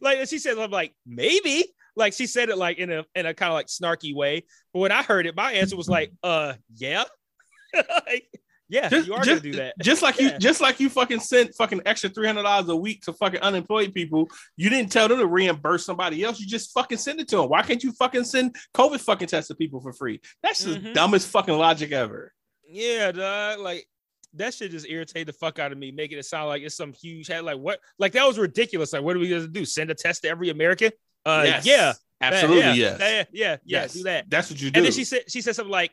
Like 0.00 0.18
and 0.18 0.28
she 0.28 0.38
said, 0.38 0.58
I'm 0.58 0.70
like, 0.70 0.94
maybe. 1.06 1.64
Like 1.96 2.12
she 2.12 2.26
said 2.26 2.48
it 2.48 2.56
like 2.56 2.78
in 2.78 2.90
a 2.90 3.04
in 3.14 3.26
a 3.26 3.34
kind 3.34 3.50
of 3.50 3.54
like 3.54 3.66
snarky 3.66 4.14
way. 4.14 4.44
But 4.72 4.78
when 4.80 4.92
I 4.92 5.02
heard 5.02 5.26
it, 5.26 5.36
my 5.36 5.52
answer 5.52 5.76
was 5.76 5.88
like, 5.88 6.12
uh, 6.22 6.54
yeah. 6.76 7.04
like, 7.74 8.28
yeah, 8.68 8.88
Just, 8.88 9.08
you 9.08 9.14
are 9.14 9.24
just, 9.24 9.42
gonna 9.42 9.52
do 9.52 9.58
that. 9.58 9.74
just 9.82 10.00
like 10.00 10.16
Yeah. 10.20 10.34
you, 10.34 10.38
just 10.38 10.60
like 10.60 10.78
you 10.78 10.88
fucking 10.88 11.18
sent 11.18 11.52
fucking 11.56 11.82
extra 11.86 12.08
three 12.08 12.28
hundred 12.28 12.44
dollars 12.44 12.68
a 12.68 12.76
week 12.76 13.02
to 13.02 13.12
fucking 13.12 13.40
unemployed 13.40 13.92
people. 13.92 14.28
You 14.56 14.70
didn't 14.70 14.92
tell 14.92 15.08
them 15.08 15.18
to 15.18 15.26
reimburse 15.26 15.84
somebody 15.84 16.22
else. 16.22 16.38
You 16.38 16.46
just 16.46 16.72
fucking 16.72 16.98
send 16.98 17.18
it 17.20 17.26
to 17.28 17.38
them. 17.38 17.48
Why 17.48 17.62
can't 17.62 17.82
you 17.82 17.90
fucking 17.92 18.22
send 18.24 18.54
COVID 18.76 19.00
fucking 19.00 19.26
tests 19.26 19.48
to 19.48 19.56
people 19.56 19.80
for 19.80 19.92
free? 19.92 20.20
That's 20.44 20.62
the 20.62 20.76
Mhm. 20.76 20.94
dumbest 20.94 21.26
fucking 21.28 21.54
logic 21.58 21.90
ever. 21.90 22.32
Yeah, 22.68 23.10
dog. 23.10 23.58
Like 23.58 23.86
that 24.34 24.54
shit 24.54 24.70
just 24.70 24.86
irritated 24.88 25.28
the 25.28 25.32
fuck 25.32 25.58
out 25.58 25.72
of 25.72 25.78
me, 25.78 25.90
making 25.90 26.18
it 26.18 26.24
sound 26.24 26.48
like 26.48 26.62
it's 26.62 26.76
some 26.76 26.92
huge 26.92 27.26
head. 27.26 27.44
Like 27.44 27.58
what? 27.58 27.80
Like 27.98 28.12
that 28.12 28.26
was 28.26 28.38
ridiculous. 28.38 28.92
Like 28.92 29.02
what 29.02 29.16
are 29.16 29.18
we 29.18 29.28
gonna 29.28 29.48
do? 29.48 29.64
Send 29.64 29.90
a 29.90 29.94
test 29.94 30.22
to 30.22 30.28
every 30.28 30.50
American? 30.50 30.92
Uh, 31.26 31.42
Yes. 31.44 31.66
yeah, 31.66 31.92
absolutely, 32.20 32.62
yeah, 32.62 32.72
yes. 32.72 32.98
yeah, 33.00 33.08
yeah, 33.08 33.24
yeah, 33.32 33.56
yes. 33.64 33.92
do 33.94 34.02
that. 34.04 34.30
That's 34.30 34.50
what 34.50 34.60
you 34.60 34.70
do. 34.70 34.78
And 34.78 34.84
then 34.86 34.92
she 34.92 35.04
said 35.04 35.24
she 35.28 35.42
said 35.42 35.54
something 35.56 35.72
like, 35.72 35.90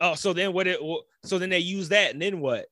"Oh, 0.00 0.14
so 0.14 0.32
then 0.32 0.52
what? 0.52 0.66
It 0.66 0.80
so 1.24 1.38
then 1.38 1.50
they 1.50 1.58
use 1.58 1.88
that, 1.90 2.12
and 2.12 2.22
then 2.22 2.40
what? 2.40 2.66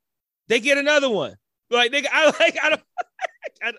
They 0.49 0.61
get 0.61 0.79
another 0.79 1.11
one. 1.11 1.37
Like 1.71 1.93
they, 1.93 2.05
I 2.11 2.25
like, 2.41 2.57
I 2.63 2.71
don't, 2.71 2.83
I, 3.63 3.73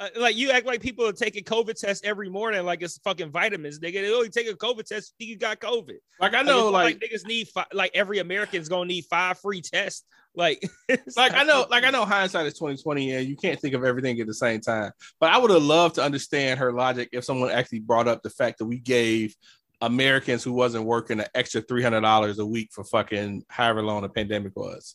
uh, 0.00 0.08
like 0.18 0.34
you 0.36 0.50
act 0.50 0.66
like 0.66 0.80
people 0.80 1.06
are 1.06 1.12
taking 1.12 1.44
COVID 1.44 1.78
tests 1.78 2.02
every 2.06 2.30
morning, 2.30 2.64
like 2.64 2.80
it's 2.82 2.98
fucking 2.98 3.30
vitamins. 3.30 3.80
Nigga, 3.80 4.00
they 4.00 4.12
only 4.12 4.30
take 4.30 4.48
a 4.48 4.54
COVID 4.54 4.84
test. 4.86 5.14
Think 5.18 5.28
you 5.30 5.36
got 5.36 5.60
COVID. 5.60 5.96
like 6.18 6.34
I 6.34 6.42
know, 6.42 6.58
it's 6.58 6.64
not 6.64 6.72
like, 6.72 7.00
niggas 7.00 7.26
need 7.26 7.48
fi- 7.48 7.66
like 7.72 7.90
every 7.94 8.18
American's 8.18 8.68
gonna 8.68 8.86
need 8.86 9.04
five 9.10 9.38
free 9.38 9.60
tests. 9.60 10.04
Like, 10.34 10.62
like 11.16 11.34
I 11.34 11.42
know, 11.42 11.66
like 11.70 11.84
I 11.84 11.90
know, 11.90 12.04
hindsight 12.04 12.46
is 12.46 12.54
twenty 12.54 12.76
twenty, 12.76 13.12
and 13.14 13.26
you 13.26 13.36
can't 13.36 13.58
think 13.60 13.74
of 13.74 13.84
everything 13.84 14.20
at 14.20 14.26
the 14.26 14.34
same 14.34 14.60
time. 14.60 14.92
But 15.18 15.30
I 15.32 15.38
would 15.38 15.50
have 15.50 15.62
loved 15.62 15.96
to 15.96 16.02
understand 16.04 16.60
her 16.60 16.72
logic 16.72 17.08
if 17.12 17.24
someone 17.24 17.50
actually 17.50 17.80
brought 17.80 18.06
up 18.08 18.22
the 18.22 18.30
fact 18.30 18.58
that 18.58 18.66
we 18.66 18.78
gave 18.78 19.34
Americans 19.80 20.44
who 20.44 20.52
wasn't 20.52 20.84
working 20.84 21.20
an 21.20 21.26
extra 21.34 21.60
three 21.62 21.82
hundred 21.82 22.02
dollars 22.02 22.38
a 22.38 22.46
week 22.46 22.70
for 22.72 22.84
fucking 22.84 23.44
however 23.48 23.82
long 23.82 24.02
the 24.02 24.08
pandemic 24.08 24.54
was. 24.56 24.94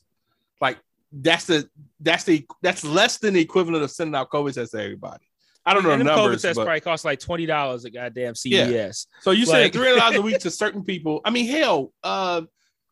Like 0.62 0.78
that's 1.12 1.46
the 1.46 1.68
that's 2.00 2.24
the 2.24 2.46
that's 2.62 2.84
less 2.86 3.18
than 3.18 3.34
the 3.34 3.42
equivalent 3.42 3.84
of 3.84 3.92
sending 3.92 4.16
out 4.16 4.30
COVID 4.30 4.54
tests 4.54 4.72
to 4.72 4.82
everybody. 4.82 5.26
I 5.66 5.74
don't 5.74 5.84
know 5.84 5.92
And 5.92 6.02
the 6.02 6.06
numbers, 6.06 6.40
COVID 6.40 6.42
tests 6.44 6.58
but- 6.58 6.66
probably 6.66 6.82
cost 6.82 7.04
like 7.06 7.20
twenty 7.20 7.46
dollars 7.46 7.84
at 7.86 7.94
goddamn 7.94 8.36
Yeah. 8.46 8.92
So 9.22 9.32
you 9.32 9.46
Like- 9.46 9.48
said 9.48 9.74
three 9.74 9.88
hundred 9.88 10.00
dollars 10.00 10.18
a 10.18 10.22
week 10.22 10.40
to 10.40 10.52
certain 10.52 10.84
people. 10.84 11.22
I 11.26 11.32
mean, 11.32 11.48
hell, 11.48 11.92
uh, 12.04 12.44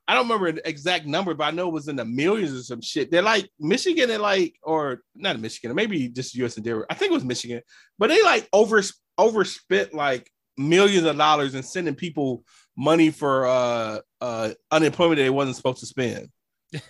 I 0.07 0.15
don't 0.15 0.27
remember 0.27 0.51
the 0.51 0.67
exact 0.67 1.05
number, 1.05 1.33
but 1.33 1.45
I 1.45 1.51
know 1.51 1.69
it 1.69 1.73
was 1.73 1.87
in 1.87 1.95
the 1.95 2.03
millions 2.03 2.53
or 2.53 2.63
some 2.63 2.81
shit. 2.81 3.09
They're 3.09 3.21
like 3.21 3.49
Michigan 3.59 4.09
and 4.09 4.21
like, 4.21 4.55
or 4.61 5.01
not 5.15 5.39
Michigan, 5.39 5.71
or 5.71 5.75
maybe 5.75 6.09
just 6.09 6.35
US 6.35 6.57
and 6.57 6.65
Denver. 6.65 6.85
I 6.89 6.93
think 6.93 7.11
it 7.11 7.15
was 7.15 7.23
Michigan, 7.23 7.61
but 7.97 8.09
they 8.09 8.21
like 8.23 8.49
over 8.51 8.81
overspent 9.17 9.93
like 9.93 10.29
millions 10.57 11.05
of 11.05 11.17
dollars 11.17 11.55
in 11.55 11.63
sending 11.63 11.95
people 11.95 12.43
money 12.75 13.11
for 13.11 13.45
uh 13.45 13.99
uh 14.21 14.51
unemployment 14.71 15.17
that 15.17 15.23
they 15.23 15.29
wasn't 15.29 15.55
supposed 15.55 15.79
to 15.79 15.85
spend. 15.85 16.29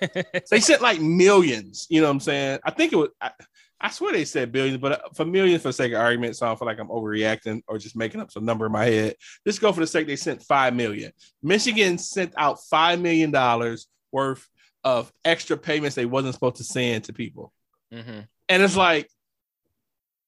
they 0.49 0.59
sent 0.59 0.81
like 0.81 0.99
millions. 0.99 1.85
You 1.89 2.01
know 2.01 2.07
what 2.07 2.13
I'm 2.13 2.19
saying? 2.21 2.59
I 2.63 2.71
think 2.71 2.93
it 2.93 2.97
was. 2.97 3.09
I, 3.21 3.31
I 3.83 3.89
swear 3.89 4.13
they 4.13 4.23
said 4.23 4.53
billions, 4.53 4.77
but 4.77 4.91
uh, 4.93 5.09
for 5.13 5.25
millions, 5.25 5.61
for 5.61 5.67
the 5.67 5.73
sake 5.73 5.91
of 5.91 5.99
argument, 5.99 6.37
so 6.37 6.45
I 6.45 6.49
don't 6.49 6.57
feel 6.57 6.65
like 6.67 6.79
I'm 6.79 6.87
overreacting 6.87 7.61
or 7.67 7.77
just 7.77 7.97
making 7.97 8.21
up 8.21 8.31
some 8.31 8.45
number 8.45 8.65
in 8.65 8.71
my 8.71 8.85
head. 8.85 9.15
Just 9.45 9.59
go 9.59 9.73
for 9.73 9.81
the 9.81 9.87
sake 9.87 10.07
they 10.07 10.15
sent 10.15 10.41
five 10.41 10.73
million. 10.73 11.11
Michigan 11.41 11.97
sent 11.97 12.33
out 12.37 12.59
five 12.63 13.01
million 13.01 13.29
dollars 13.29 13.87
worth 14.13 14.47
of 14.85 15.11
extra 15.25 15.57
payments 15.57 15.95
they 15.95 16.05
wasn't 16.05 16.33
supposed 16.33 16.55
to 16.55 16.63
send 16.63 17.03
to 17.03 17.13
people, 17.13 17.51
Mhm. 17.93 18.25
and 18.47 18.63
it's 18.63 18.77
like, 18.77 19.09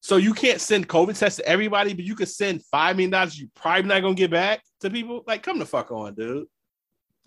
so 0.02 0.18
you 0.18 0.34
can't 0.34 0.62
send 0.62 0.88
COVID 0.90 1.18
tests 1.18 1.38
to 1.38 1.48
everybody, 1.48 1.94
but 1.94 2.04
you 2.06 2.16
could 2.16 2.30
send 2.30 2.62
five 2.66 2.98
million 2.98 3.12
dollars 3.12 3.40
you 3.40 3.50
probably 3.56 3.84
not 3.84 4.02
gonna 4.02 4.16
get 4.16 4.32
back 4.32 4.62
to 4.82 4.90
people. 4.90 5.24
Like, 5.26 5.44
come 5.44 5.60
the 5.60 5.66
fuck 5.66 5.92
on, 5.92 6.14
dude. 6.14 6.46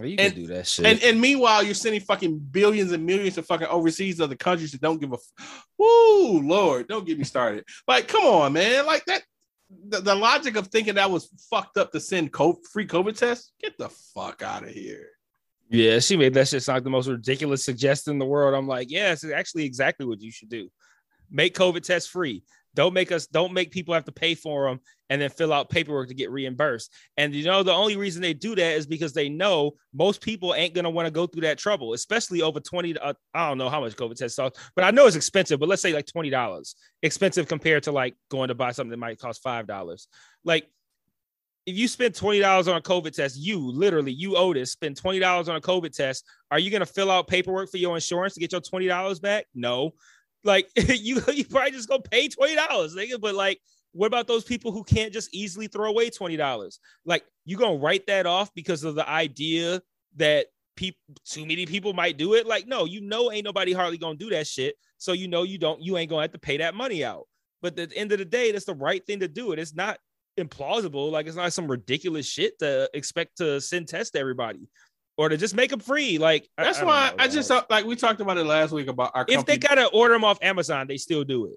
Oh, 0.00 0.04
you 0.04 0.16
And- 0.18 0.34
do 0.34 0.46
that 0.48 0.66
shit. 0.66 0.86
And 0.86 1.02
and 1.02 1.20
meanwhile, 1.20 1.62
you're 1.62 1.74
sending 1.74 2.00
fucking 2.00 2.38
billions 2.38 2.92
and 2.92 3.04
millions 3.04 3.34
to 3.34 3.42
fucking 3.42 3.66
overseas 3.66 4.20
other 4.20 4.36
countries 4.36 4.72
that 4.72 4.80
don't 4.80 5.00
give 5.00 5.12
a. 5.12 5.16
F- 5.16 5.64
Woo, 5.78 6.40
Lord, 6.40 6.86
don't 6.88 7.06
get 7.06 7.18
me 7.18 7.24
started. 7.24 7.64
Like, 7.86 8.06
come 8.08 8.24
on, 8.24 8.52
man. 8.52 8.86
Like 8.86 9.04
that. 9.06 9.22
The, 9.88 10.00
the 10.00 10.14
logic 10.14 10.56
of 10.56 10.68
thinking 10.68 10.94
that 10.94 11.10
was 11.10 11.28
fucked 11.50 11.76
up 11.76 11.92
to 11.92 12.00
send 12.00 12.32
co- 12.32 12.58
free 12.72 12.86
COVID 12.86 13.16
tests. 13.18 13.52
Get 13.60 13.76
the 13.76 13.90
fuck 14.14 14.40
out 14.42 14.62
of 14.62 14.70
here. 14.70 15.08
Yeah, 15.68 15.98
she 15.98 16.16
made 16.16 16.32
that 16.34 16.48
shit 16.48 16.62
sound 16.62 16.76
like 16.76 16.84
the 16.84 16.90
most 16.90 17.06
ridiculous 17.08 17.64
suggestion 17.66 18.14
in 18.14 18.18
the 18.18 18.24
world. 18.24 18.54
I'm 18.54 18.66
like, 18.66 18.90
yeah, 18.90 19.12
it's 19.12 19.24
actually 19.24 19.64
exactly 19.66 20.06
what 20.06 20.22
you 20.22 20.30
should 20.30 20.48
do. 20.48 20.70
Make 21.30 21.54
COVID 21.54 21.82
tests 21.82 22.08
free. 22.08 22.42
Don't 22.78 22.94
make 22.94 23.10
us 23.10 23.26
don't 23.26 23.52
make 23.52 23.72
people 23.72 23.92
have 23.92 24.05
to 24.05 24.12
pay 24.12 24.36
for 24.36 24.68
them 24.68 24.78
and 25.10 25.20
then 25.20 25.30
fill 25.30 25.52
out 25.52 25.68
paperwork 25.68 26.06
to 26.06 26.14
get 26.14 26.30
reimbursed. 26.30 26.94
And 27.16 27.34
you 27.34 27.42
know, 27.42 27.64
the 27.64 27.72
only 27.72 27.96
reason 27.96 28.22
they 28.22 28.34
do 28.34 28.55
that 28.55 28.76
is 28.76 28.86
because 28.86 29.12
they 29.12 29.28
know 29.28 29.72
most 29.92 30.20
people 30.20 30.55
ain't 30.55 30.74
gonna 30.74 30.88
want 30.88 31.06
to 31.06 31.10
go 31.10 31.26
through 31.26 31.40
that 31.40 31.59
trouble, 31.59 31.92
especially 31.92 32.40
over 32.40 32.60
20. 32.60 32.96
Uh, 32.96 33.14
I 33.34 33.48
don't 33.48 33.59
know 33.59 33.68
how 33.68 33.80
much 33.80 33.96
COVID 33.96 34.14
tests 34.14 34.36
cost, 34.36 34.60
but 34.76 34.84
I 34.84 34.92
know 34.92 35.09
it's 35.09 35.16
expensive, 35.16 35.59
but 35.59 35.68
let's 35.68 35.82
say 35.82 35.92
like 35.92 36.06
$20. 36.06 36.74
Expensive 37.02 37.48
compared 37.48 37.82
to 37.82 37.90
like 37.90 38.16
going 38.30 38.46
to 38.46 38.55
buy 38.55 38.70
something 38.70 38.92
that 38.92 38.98
might 38.98 39.18
cost 39.18 39.42
five 39.42 39.66
dollars. 39.66 40.06
Like 40.44 40.70
if 41.66 41.76
you 41.76 41.88
spend 41.88 42.14
twenty 42.14 42.38
dollars 42.38 42.68
on 42.68 42.76
a 42.76 42.80
COVID 42.80 43.12
test, 43.12 43.36
you 43.36 43.59
literally, 43.59 44.12
you 44.12 44.36
Otis, 44.36 44.70
spend 44.70 44.96
twenty 44.96 45.18
dollars 45.18 45.48
on 45.48 45.56
a 45.56 45.60
COVID 45.60 45.92
test. 45.92 46.24
Are 46.52 46.60
you 46.60 46.70
gonna 46.70 46.86
fill 46.86 47.10
out 47.10 47.26
paperwork 47.26 47.72
for 47.72 47.78
your 47.78 47.96
insurance 47.96 48.34
to 48.34 48.40
get 48.40 48.52
your 48.52 48.60
twenty 48.60 48.86
dollars 48.86 49.18
back? 49.18 49.46
No. 49.52 49.94
Like 50.44 50.69
you, 50.77 51.20
you 51.32 51.44
probably 51.44 51.73
just 51.73 51.89
gonna 51.89 52.02
pay 52.02 52.28
twenty 52.28 52.55
dollars, 52.55 52.94
nigga. 52.94 53.20
But 53.20 53.35
like, 53.35 53.60
what 53.93 54.06
about 54.06 54.27
those 54.27 54.44
people 54.44 54.73
who 54.73 54.85
can't 54.85 55.12
just 55.12 55.32
easily 55.35 55.66
throw 55.66 55.89
away 55.89 56.10
twenty 56.10 56.36
dollars? 56.36 56.81
Like, 57.05 57.24
you 57.44 57.56
gonna 57.56 57.78
write 57.78 58.06
that 58.06 58.27
off 58.27 58.52
because 58.55 58.85
of 58.85 58.94
the 58.94 59.09
idea 59.09 59.82
that 60.16 60.47
people, 60.77 61.01
too 61.24 61.44
many 61.44 61.66
people 61.66 61.93
might 61.93 62.16
do 62.19 62.35
it? 62.35 62.47
Like, 62.47 62.66
no, 62.66 62.85
you 62.85 63.01
know, 63.01 63.32
ain't 63.32 63.44
nobody 63.44 63.73
hardly 63.73 63.98
gonna 63.98 64.16
do 64.16 64.31
that 64.31 64.47
shit. 64.47 64.77
So 64.98 65.12
you 65.12 65.28
know, 65.28 65.43
you 65.43 65.59
don't, 65.59 65.82
you 65.82 65.97
ain't 65.97 66.10
gonna 66.10 66.23
have 66.23 66.32
to 66.32 66.39
pay 66.39 66.56
that 66.59 66.74
money 66.74 67.05
out. 67.05 67.27
But 67.60 67.78
at 67.78 67.90
the 67.90 67.97
end 67.97 68.12
of 68.12 68.19
the 68.19 68.24
day, 68.24 68.52
that's 68.52 68.65
the 68.65 68.74
right 68.74 69.05
thing 69.05 69.20
to 69.20 69.28
do. 69.28 69.52
It. 69.52 69.59
It's 69.59 69.74
not 69.74 69.98
implausible. 70.39 71.10
Like 71.10 71.27
it's 71.27 71.36
not 71.36 71.52
some 71.52 71.69
ridiculous 71.69 72.27
shit 72.27 72.59
to 72.60 72.89
expect 72.94 73.39
to 73.39 73.60
send 73.60 73.89
tests 73.89 74.12
to 74.12 74.20
everybody 74.20 74.69
or 75.19 75.28
to 75.28 75.36
just 75.36 75.55
make 75.55 75.69
them 75.70 75.81
free. 75.81 76.16
Like 76.16 76.49
That's 76.57 76.78
I 76.78 76.81
don't 76.81 76.86
why 76.89 77.09
know, 77.11 77.15
I 77.19 77.28
just 77.28 77.51
like 77.69 77.85
we 77.85 77.97
talked 77.97 78.20
about 78.20 78.39
it 78.39 78.45
last 78.45 78.70
week 78.73 78.86
about 78.89 79.11
our. 79.15 79.27
if 79.28 79.45
they 79.45 79.59
gotta 79.59 79.86
order 79.89 80.15
them 80.15 80.24
off 80.24 80.39
Amazon, 80.40 80.86
they 80.86 80.97
still 80.97 81.24
do 81.24 81.47
it. 81.47 81.57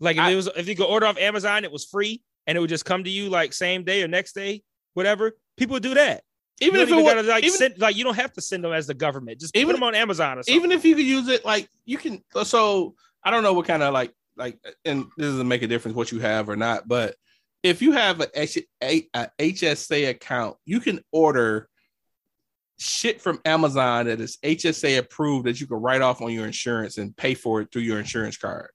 Like 0.00 0.16
if 0.16 0.22
I- 0.22 0.30
it 0.32 0.34
was 0.36 0.48
if 0.56 0.66
you 0.66 0.74
could 0.74 0.86
order 0.86 1.06
off 1.06 1.18
Amazon, 1.18 1.62
it 1.64 1.70
was 1.70 1.84
free 1.84 2.22
and 2.46 2.58
it 2.58 2.60
would 2.60 2.70
just 2.70 2.84
come 2.84 3.04
to 3.04 3.10
you 3.10 3.28
like 3.28 3.52
same 3.52 3.84
day 3.84 4.02
or 4.02 4.08
next 4.08 4.32
day, 4.32 4.62
whatever. 4.94 5.32
People 5.56 5.78
do 5.78 5.94
that. 5.94 6.24
even 6.60 6.80
if 6.80 6.88
don't 6.88 7.00
it 7.00 7.02
was, 7.04 7.14
gotta 7.14 7.28
like 7.28 7.44
even, 7.44 7.56
send 7.56 7.78
like 7.78 7.96
you 7.96 8.02
don't 8.04 8.16
have 8.16 8.32
to 8.32 8.40
send 8.40 8.64
them 8.64 8.72
as 8.72 8.86
the 8.86 8.94
government. 8.94 9.38
Just 9.38 9.54
Even- 9.56 9.68
put 9.68 9.72
them 9.74 9.82
on 9.84 9.94
Amazon 9.94 10.38
or 10.38 10.42
something. 10.42 10.54
even 10.54 10.72
if 10.72 10.84
you 10.84 10.96
could 10.96 11.04
use 11.04 11.28
it 11.28 11.44
like 11.44 11.68
you 11.84 11.98
can 11.98 12.22
so 12.44 12.94
i 13.24 13.30
don't 13.30 13.42
know 13.44 13.52
what 13.52 13.66
kind 13.66 13.82
of 13.82 13.92
like 13.92 14.12
like 14.36 14.58
and 14.84 15.04
this 15.16 15.26
doesn't 15.28 15.46
make 15.46 15.62
a 15.62 15.66
difference 15.66 15.94
what 15.96 16.10
you 16.10 16.18
have 16.20 16.48
or 16.48 16.56
not 16.56 16.88
but 16.88 17.14
if 17.62 17.80
you 17.82 17.92
have 17.92 18.20
a, 18.20 18.28
a, 18.82 19.06
a 19.38 19.52
hsa 19.52 20.08
account 20.08 20.56
you 20.64 20.80
can 20.80 21.00
order 21.12 21.68
shit 22.78 23.20
from 23.20 23.40
amazon 23.44 24.06
that 24.06 24.20
is 24.20 24.38
hsa 24.42 24.98
approved 24.98 25.46
that 25.46 25.60
you 25.60 25.66
can 25.66 25.76
write 25.76 26.00
off 26.02 26.20
on 26.20 26.32
your 26.32 26.46
insurance 26.46 26.98
and 26.98 27.16
pay 27.16 27.34
for 27.34 27.60
it 27.60 27.68
through 27.72 27.82
your 27.82 27.98
insurance 27.98 28.36
card 28.36 28.70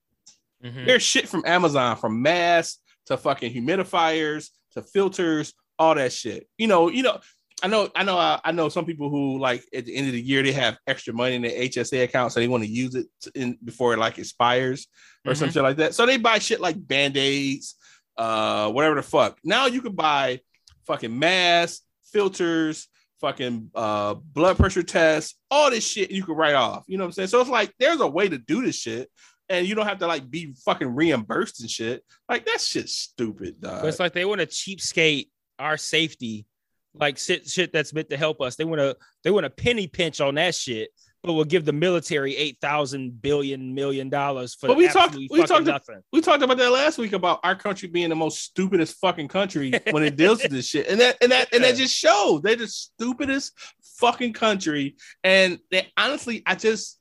Mhm. 0.64 0.86
there's 0.86 1.03
shit 1.03 1.28
from 1.28 1.44
amazon 1.45 1.98
from 1.98 2.22
masks 2.22 2.80
to 3.06 3.18
fucking 3.18 3.53
humidifiers 3.53 4.49
to 4.74 4.82
filters 4.82 5.53
all 5.78 5.94
that 5.95 6.11
shit 6.14 6.48
you 6.57 6.68
know 6.68 6.90
you 6.90 7.03
know 7.03 7.19
I 7.64 7.68
know, 7.68 7.90
I 7.95 8.03
know, 8.03 8.15
I, 8.19 8.40
I 8.45 8.52
know 8.52 8.69
some 8.69 8.86
people 8.86 9.10
who 9.10 9.40
like 9.40 9.64
at 9.74 9.86
the 9.86 9.95
end 9.95 10.06
of 10.06 10.14
the 10.14 10.22
year 10.22 10.44
they 10.44 10.52
have 10.52 10.78
extra 10.86 11.11
money 11.11 11.34
in 11.34 11.41
their 11.41 11.49
HSA 11.60 12.03
account, 12.03 12.32
so 12.32 12.40
they 12.40 12.48
want 12.48 12.64
to 12.64 12.69
use 12.69 12.94
it 12.94 13.07
in 13.34 13.57
before 13.65 13.94
it 13.95 13.98
like 13.98 14.19
expires 14.19 14.86
or 15.26 15.34
some 15.34 15.49
Mhm. 15.49 15.53
shit 15.53 15.64
like 15.64 15.78
that. 15.78 15.95
So 15.95 16.06
they 16.06 16.18
buy 16.18 16.38
shit 16.38 16.61
like 16.61 16.76
band 16.78 17.18
aids, 17.18 17.74
uh, 18.15 18.69
whatever 18.72 18.94
the 18.94 19.02
fuck. 19.02 19.40
Now 19.44 19.65
you 19.65 19.82
can 19.82 19.94
buy 19.94 20.41
fucking 20.86 21.18
masks, 21.18 21.82
filters, 22.14 22.90
fucking 23.22 23.72
uh 23.76 24.14
blood 24.15 24.57
pressure 24.57 24.84
tests, 24.84 25.35
all 25.49 25.69
this 25.69 25.88
shit 25.88 26.11
you 26.11 26.23
can 26.23 26.35
write 26.35 26.56
off. 26.56 26.84
You 26.88 26.98
know 26.98 27.03
what 27.03 27.10
I'm 27.10 27.14
saying? 27.14 27.27
So 27.30 27.41
it's 27.41 27.49
like 27.49 27.73
there's 27.80 28.02
a 28.02 28.07
way 28.07 28.30
to 28.30 28.38
do 28.38 28.64
this 28.64 28.76
shit, 28.76 29.10
and 29.49 29.68
you 29.68 29.76
don't 29.76 29.88
have 29.88 29.99
to 29.99 30.07
like 30.07 30.30
be 30.30 30.53
fucking 30.65 30.94
reimbursed 30.94 31.61
and 31.61 31.69
shit. 31.69 32.03
Like 32.30 32.45
that 32.45 32.61
shit's 32.61 32.94
stupid, 32.94 33.61
dog. 33.61 33.81
But 33.81 33.88
it's 33.88 33.99
like 33.99 34.14
they 34.14 34.26
want 34.26 34.41
to 34.41 34.48
cheapskate 34.48 35.30
our 35.60 35.77
safety, 35.77 36.45
like 36.94 37.18
shit, 37.18 37.48
shit 37.48 37.73
that's 37.73 37.94
meant 37.94 38.10
to 38.10 38.18
help 38.18 38.41
us. 38.41 38.56
They 38.56 38.65
want 38.65 38.80
to 38.80 38.95
they 39.23 39.31
want 39.31 39.45
to 39.45 39.49
penny 39.49 39.88
pinch 39.88 40.22
on 40.22 40.35
that 40.35 40.56
shit, 40.56 40.89
but 41.23 41.34
we'll 41.34 41.45
give 41.45 41.65
the 41.65 41.73
military 41.73 42.35
eight 42.38 42.57
thousand 42.61 43.22
billion 43.22 43.73
million 43.73 44.10
dollars 44.10 44.53
for 44.56 44.68
But 44.68 44.77
we 44.77 44.88
talked- 44.88 45.15
we 45.15 45.44
talked- 45.44 45.65
nothing. 45.65 46.02
we 46.14 46.22
talked 46.22 46.44
about 46.44 46.57
that 46.57 46.72
last 46.72 46.98
week 46.98 47.14
about 47.14 47.39
our 47.44 47.56
country 47.56 47.89
being 47.89 48.10
the 48.10 48.15
most 48.15 48.41
stupidest 48.41 48.98
fucking 48.99 49.27
country 49.27 49.73
when 49.91 50.03
it 50.03 50.15
deals 50.15 50.41
with 50.41 50.52
this 50.52 50.68
shit, 50.68 50.88
and 50.88 50.99
that 51.02 51.18
and 51.22 51.31
that 51.31 51.53
and 51.53 51.64
that 51.64 51.76
just 51.76 51.95
shows 51.95 52.41
they're 52.41 52.56
the 52.56 52.68
stupidest 52.68 53.53
fucking 53.98 54.34
country. 54.34 54.95
And 55.23 55.60
they 55.72 55.88
honestly, 55.98 56.44
I 56.45 56.56
just 56.56 56.99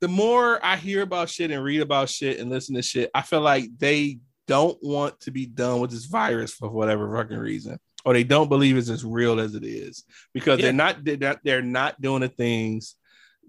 the 0.00 0.08
more 0.08 0.62
I 0.64 0.76
hear 0.76 1.02
about 1.02 1.30
shit 1.30 1.50
and 1.50 1.62
read 1.62 1.80
about 1.80 2.10
shit 2.10 2.38
and 2.40 2.50
listen 2.50 2.74
to 2.74 2.82
shit, 2.82 3.10
I 3.14 3.22
feel 3.22 3.40
like 3.40 3.66
they 3.78 4.18
don't 4.46 4.76
want 4.82 5.18
to 5.20 5.30
be 5.30 5.46
done 5.46 5.80
with 5.80 5.90
this 5.90 6.04
virus 6.04 6.52
for 6.52 6.68
whatever 6.68 7.16
fucking 7.16 7.38
reason, 7.38 7.78
or 8.04 8.12
they 8.12 8.24
don't 8.24 8.48
believe 8.50 8.76
it's 8.76 8.90
as 8.90 9.04
real 9.04 9.40
as 9.40 9.54
it 9.54 9.64
is 9.64 10.04
because 10.34 10.58
Yeah. 10.58 10.64
they're 10.66 10.72
not 10.74 11.04
they're 11.04 11.16
not 11.16 11.38
they're 11.44 11.62
not 11.62 11.98
doing 12.00 12.20
the 12.20 12.28
things 12.28 12.96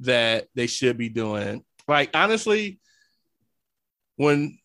that 0.01 0.47
they 0.55 0.67
should 0.67 0.97
be 0.97 1.09
doing. 1.09 1.63
Like 1.87 2.09
honestly, 2.13 2.79
when 4.17 4.57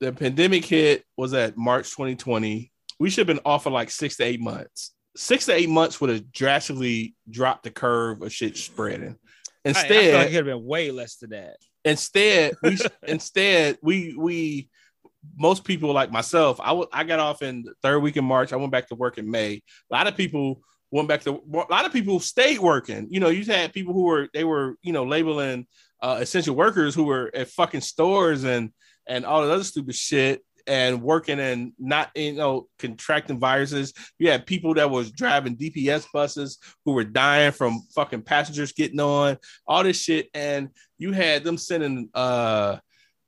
the 0.00 0.12
pandemic 0.12 0.64
hit 0.64 1.04
was 1.16 1.34
at 1.34 1.56
March 1.56 1.90
2020, 1.90 2.70
we 3.00 3.10
should 3.10 3.28
have 3.28 3.36
been 3.36 3.44
off 3.44 3.64
for 3.64 3.70
like 3.70 3.90
six 3.90 4.16
to 4.16 4.24
eight 4.24 4.40
months. 4.40 4.94
Six 5.16 5.46
to 5.46 5.54
eight 5.54 5.68
months 5.68 6.00
would 6.00 6.10
have 6.10 6.32
drastically 6.32 7.14
dropped 7.28 7.64
the 7.64 7.70
curve 7.70 8.22
of 8.22 8.32
shit 8.32 8.56
spreading. 8.56 9.10
I- 9.10 9.18
I, 9.64 9.68
Instead, 9.70 9.88
feel 9.88 10.14
like 10.14 10.26
it 10.26 10.30
could 10.30 10.34
have 10.36 10.44
been 10.46 10.64
way 10.64 10.90
less 10.92 11.16
than 11.16 11.30
that. 11.30 11.56
instead 11.84 12.54
we 12.62 12.78
instead 13.06 13.76
we 13.82 14.14
we 14.16 14.68
most 15.36 15.64
people 15.64 15.92
like 15.92 16.12
myself 16.12 16.58
I 16.62 16.80
I 16.92 17.02
got 17.04 17.18
off 17.18 17.42
in 17.42 17.64
the 17.64 17.74
third 17.82 17.98
week 17.98 18.16
in 18.16 18.24
march 18.24 18.52
i 18.52 18.56
went 18.56 18.70
back 18.72 18.88
to 18.88 18.94
work 18.94 19.18
in 19.18 19.28
may 19.30 19.54
a 19.90 19.94
lot 19.94 20.06
of 20.06 20.16
people 20.16 20.62
went 20.90 21.08
back 21.08 21.22
to 21.22 21.30
a 21.34 21.56
lot 21.70 21.84
of 21.84 21.92
people 21.92 22.20
stayed 22.20 22.58
working. 22.58 23.08
You 23.10 23.20
know 23.20 23.28
you 23.28 23.44
had 23.44 23.72
people 23.72 23.94
who 23.94 24.04
were 24.04 24.28
they 24.32 24.44
were 24.44 24.76
you 24.82 24.92
know 24.92 25.04
labeling 25.04 25.66
uh, 26.02 26.18
essential 26.20 26.54
workers 26.54 26.94
who 26.94 27.04
were 27.04 27.30
at 27.34 27.48
fucking 27.48 27.80
stores 27.80 28.44
and 28.44 28.70
and 29.06 29.24
all 29.24 29.44
the 29.44 29.52
other 29.52 29.64
stupid 29.64 29.94
shit 29.94 30.42
and 30.66 31.02
working 31.02 31.40
and 31.40 31.72
not 31.78 32.10
you 32.14 32.34
know 32.34 32.68
contracting 32.78 33.40
viruses. 33.40 33.92
You 34.18 34.30
had 34.30 34.46
people 34.46 34.74
that 34.74 34.90
was 34.90 35.10
driving 35.10 35.56
dps 35.56 36.06
buses 36.12 36.58
who 36.84 36.92
were 36.92 37.04
dying 37.04 37.52
from 37.52 37.82
fucking 37.94 38.22
passengers 38.22 38.72
getting 38.72 39.00
on 39.00 39.38
all 39.66 39.82
this 39.82 40.00
shit. 40.00 40.28
And 40.34 40.68
you 40.98 41.12
had 41.12 41.42
them 41.42 41.58
sending 41.58 42.10
uh 42.14 42.78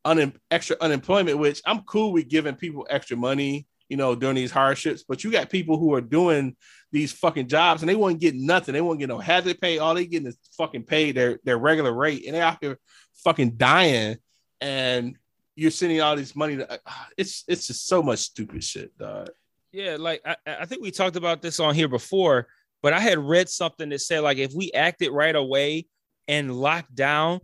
un- 0.05 0.35
extra 0.51 0.77
unemployment, 0.81 1.39
which 1.39 1.61
I'm 1.65 1.81
cool 1.81 2.12
with 2.12 2.28
giving 2.28 2.55
people 2.55 2.87
extra 2.91 3.16
money, 3.16 3.66
you 3.91 3.97
know, 3.97 4.15
during 4.15 4.37
these 4.37 4.53
hardships. 4.53 5.05
But 5.07 5.25
you 5.25 5.33
got 5.33 5.51
people 5.51 5.77
who 5.77 5.95
are 5.95 6.01
doing 6.01 6.57
these 6.93 7.12
fucking 7.12 7.49
jobs 7.49 7.83
and 7.83 7.89
they 7.89 7.97
won't 7.97 8.21
get 8.21 8.35
nothing. 8.35 8.73
They 8.73 8.81
won't 8.81 9.01
get 9.01 9.09
no 9.09 9.19
hazard 9.19 9.61
pay. 9.61 9.79
All 9.79 9.95
they 9.95 10.07
getting 10.07 10.29
is 10.29 10.39
fucking 10.57 10.85
paid 10.85 11.17
their 11.17 11.41
their 11.45 11.59
regular 11.59 11.93
rate, 11.93 12.25
and 12.25 12.35
they 12.35 12.41
out 12.41 12.59
here 12.61 12.79
fucking 13.25 13.57
dying. 13.57 14.17
And 14.61 15.17
you're 15.57 15.71
sending 15.73 16.01
all 16.01 16.17
this 16.17 16.35
money. 16.35 16.57
To, 16.57 16.73
uh, 16.73 16.79
it's 17.19 17.45
it's 17.49 17.67
just 17.67 17.87
so 17.87 18.03
much 18.03 18.21
stupid 18.21 18.62
shit, 18.62 18.97
dog. 18.97 19.29
Yeah, 19.73 19.97
like 19.99 20.23
I, 20.25 20.37
I 20.47 20.65
think 20.65 20.83
we 20.83 20.93
talked 20.93 21.17
about 21.17 21.43
this 21.43 21.61
on 21.61 21.75
here 21.75 21.89
before, 21.89 22.47
but 22.83 22.93
I 22.93 23.01
had 23.01 23.19
read 23.19 23.49
something 23.49 23.89
that 23.91 24.01
said 24.01 24.21
like 24.21 24.39
if 24.39 24.53
we 24.55 24.71
acted 24.73 25.11
right 25.11 25.35
away 25.35 25.87
and 26.29 26.55
locked 26.55 26.95
down 26.95 27.41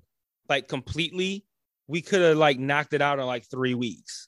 like 0.48 0.68
completely, 0.68 1.44
we 1.88 2.02
could 2.02 2.20
have 2.20 2.36
like 2.36 2.58
knocked 2.58 2.92
it 2.94 3.02
out 3.02 3.18
in 3.18 3.26
like 3.26 3.44
three 3.50 3.74
weeks. 3.74 4.25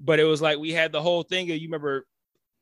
But 0.00 0.20
it 0.20 0.24
was 0.24 0.42
like 0.42 0.58
we 0.58 0.72
had 0.72 0.92
the 0.92 1.02
whole 1.02 1.22
thing. 1.22 1.48
You 1.48 1.58
remember, 1.68 2.06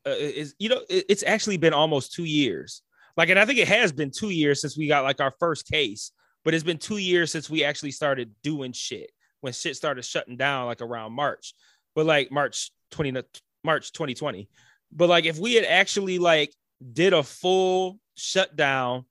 uh, 0.05 0.11
is 0.11 0.55
you 0.59 0.69
know 0.69 0.81
it- 0.89 1.05
it's 1.09 1.23
actually 1.23 1.57
been 1.57 1.73
almost 1.73 2.13
two 2.13 2.23
years. 2.23 2.81
Like, 3.17 3.29
and 3.29 3.39
I 3.39 3.45
think 3.45 3.59
it 3.59 3.67
has 3.67 3.91
been 3.91 4.11
two 4.11 4.29
years 4.29 4.61
since 4.61 4.77
we 4.77 4.87
got 4.87 5.03
like 5.03 5.21
our 5.21 5.33
first 5.39 5.67
case, 5.69 6.11
but 6.43 6.53
it's 6.53 6.63
been 6.63 6.77
two 6.77 6.97
years 6.97 7.31
since 7.31 7.49
we 7.49 7.63
actually 7.63 7.91
started 7.91 8.31
doing 8.43 8.73
shit 8.73 9.09
when 9.41 9.53
shit 9.53 9.75
started 9.75 10.03
shutting 10.03 10.37
down 10.37 10.65
like 10.65 10.81
around 10.81 11.13
March. 11.13 11.53
But 11.95 12.05
like 12.05 12.31
March 12.31 12.71
20 12.91 13.21
March 13.63 13.91
2020. 13.93 14.49
But 14.91 15.09
like 15.09 15.25
if 15.25 15.37
we 15.37 15.53
had 15.55 15.65
actually 15.65 16.19
like 16.19 16.53
did 16.93 17.13
a 17.13 17.23
full 17.23 17.99
shutdown 18.15 19.05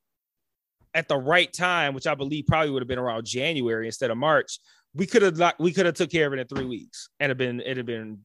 at 0.92 1.08
the 1.08 1.16
right 1.16 1.52
time, 1.52 1.94
which 1.94 2.06
I 2.06 2.14
believe 2.14 2.46
probably 2.46 2.70
would 2.70 2.82
have 2.82 2.88
been 2.88 2.98
around 2.98 3.26
January 3.26 3.86
instead 3.86 4.10
of 4.10 4.16
March, 4.16 4.58
we 4.94 5.06
could 5.06 5.22
have 5.22 5.36
like 5.38 5.58
we 5.58 5.72
could 5.72 5.86
have 5.86 5.94
took 5.94 6.10
care 6.10 6.26
of 6.26 6.32
it 6.32 6.38
in 6.38 6.46
three 6.46 6.66
weeks 6.66 7.08
and 7.20 7.30
have 7.30 7.38
been 7.38 7.60
it'd 7.60 7.78
have 7.78 7.86
been 7.86 8.24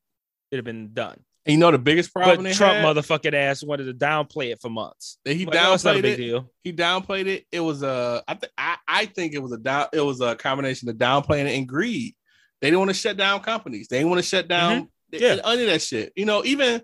it'd 0.52 0.60
have 0.60 0.66
been 0.66 0.94
done. 0.94 1.20
And 1.46 1.54
you 1.54 1.60
know 1.60 1.72
the 1.72 1.80
biggest 1.80 2.14
problem 2.14 2.44
But 2.44 2.54
Trump 2.54 2.76
had? 2.76 2.86
motherfucking 2.86 3.34
ass 3.34 3.64
wanted 3.64 3.86
to 3.86 3.94
downplay 3.94 4.52
it 4.52 4.62
for 4.62 4.70
months. 4.70 5.18
he 5.26 5.46
Like, 5.46 5.54
no, 5.54 5.60
downplayed 5.60 6.02
big 6.02 6.14
it. 6.14 6.18
deal. 6.18 6.52
he 6.64 6.74
downplayed 6.74 7.28
it. 7.28 7.46
It 7.52 7.62
was 7.62 7.82
a 7.82 8.24
I 8.28 8.36
think 8.36 8.52
I 8.58 8.76
I 8.88 9.06
think 9.06 9.34
it 9.34 9.42
was 9.42 9.52
a 9.54 9.58
down 9.58 9.88
it 9.94 10.02
was 10.02 10.22
a 10.22 10.36
combination 10.36 10.90
of 10.90 10.96
downplaying 10.98 11.46
it 11.46 11.58
and 11.58 11.68
greed. 11.68 12.16
They 12.62 12.68
didn't 12.68 12.80
want 12.80 12.90
to 12.90 12.96
shut 12.96 13.18
down 13.18 13.40
companies. 13.40 13.88
They 13.88 13.98
didn't 13.98 14.10
want 14.10 14.22
to 14.22 14.28
shut 14.28 14.48
mm-hmm. 14.48 14.74
down 14.74 14.90
Yeah. 15.12 15.38
any 15.46 15.64
of 15.64 15.70
that 15.70 15.82
shit. 15.82 16.12
You 16.16 16.26
know, 16.26 16.44
even 16.44 16.82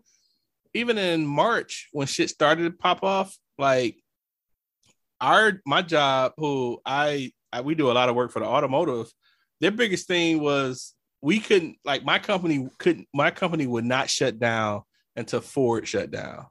even 0.73 0.97
in 0.97 1.25
March 1.25 1.89
when 1.91 2.07
shit 2.07 2.29
started 2.29 2.63
to 2.63 2.71
pop 2.71 3.03
off, 3.03 3.37
like 3.57 3.97
our 5.21 5.61
my 5.65 5.81
job, 5.81 6.33
who 6.37 6.79
I, 6.85 7.31
I 7.51 7.61
we 7.61 7.75
do 7.75 7.91
a 7.91 7.93
lot 7.93 8.09
of 8.09 8.15
work 8.15 8.31
for 8.31 8.39
the 8.39 8.45
automotive. 8.45 9.11
Their 9.61 9.71
biggest 9.71 10.07
thing 10.07 10.39
was 10.39 10.93
we 11.21 11.39
couldn't 11.39 11.77
like 11.85 12.03
my 12.03 12.19
company 12.19 12.67
couldn't 12.77 13.07
my 13.13 13.31
company 13.31 13.65
would 13.65 13.85
not 13.85 14.09
shut 14.09 14.39
down 14.39 14.83
until 15.15 15.41
Ford 15.41 15.87
shut 15.87 16.11
down. 16.11 16.45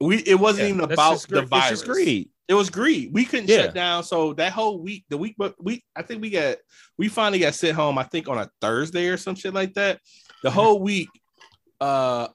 We 0.00 0.18
it 0.18 0.38
wasn't 0.38 0.68
Yeah, 0.68 0.74
even 0.74 0.80
about 0.92 1.20
the 1.28 1.42
virus. 1.42 1.82
greed. 1.82 2.30
It 2.48 2.54
was 2.54 2.70
greed. 2.70 3.12
We 3.12 3.24
couldn't 3.26 3.48
Yeah. 3.48 3.64
shut 3.64 3.74
down. 3.74 4.04
So 4.04 4.32
that 4.34 4.52
whole 4.52 4.78
week, 4.80 5.04
the 5.10 5.18
week, 5.18 5.34
but 5.36 5.54
we, 5.62 5.84
I 5.94 6.00
think 6.00 6.22
we 6.22 6.30
got, 6.30 6.56
we 6.96 7.08
finally 7.08 7.40
got 7.40 7.54
sent 7.54 7.76
home. 7.76 7.98
I 7.98 8.04
think 8.04 8.26
on 8.26 8.38
a 8.38 8.48
Thursday 8.62 9.08
or 9.08 9.18
some 9.18 9.34
shit 9.34 9.52
like 9.52 9.74
that. 9.74 10.00
The 10.42 10.50
whole 10.50 10.80
week, 10.80 11.10
uh, 11.78 12.28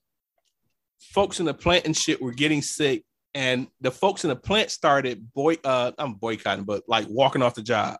folks 0.99 1.39
in 1.39 1.47
the 1.47 1.53
plant 1.53 1.85
and 1.85 1.97
shit 1.97 2.21
were 2.21 2.31
getting 2.31 2.61
sick, 2.61 3.03
and 3.33 3.67
the 3.81 3.89
folks 3.89 4.23
in 4.23 4.29
the 4.29 4.35
plant 4.35 4.69
started 4.69 5.33
boy, 5.33 5.57
uh, 5.63 5.93
I'm 5.97 6.13
boycotting, 6.13 6.65
but 6.65 6.83
like 6.87 7.07
walking 7.09 7.41
off 7.41 7.55
the 7.55 7.63
job. 7.63 7.97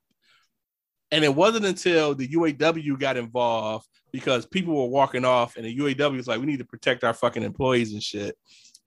And 1.14 1.24
it 1.24 1.36
wasn't 1.36 1.66
until 1.66 2.16
the 2.16 2.28
UAW 2.28 2.98
got 2.98 3.18
involved 3.18 3.88
because 4.12 4.48
people 4.48 4.74
were 4.74 4.90
walking 4.90 5.26
off, 5.26 5.58
and 5.58 5.64
the 5.64 5.78
UAW 5.78 6.18
was 6.18 6.28
like, 6.28 6.40
"We 6.40 6.48
need 6.48 6.58
to 6.58 6.66
protect 6.66 7.04
our 7.04 7.14
fucking 7.14 7.44
employees 7.44 7.94
and 7.94 8.02
shit." 8.02 8.36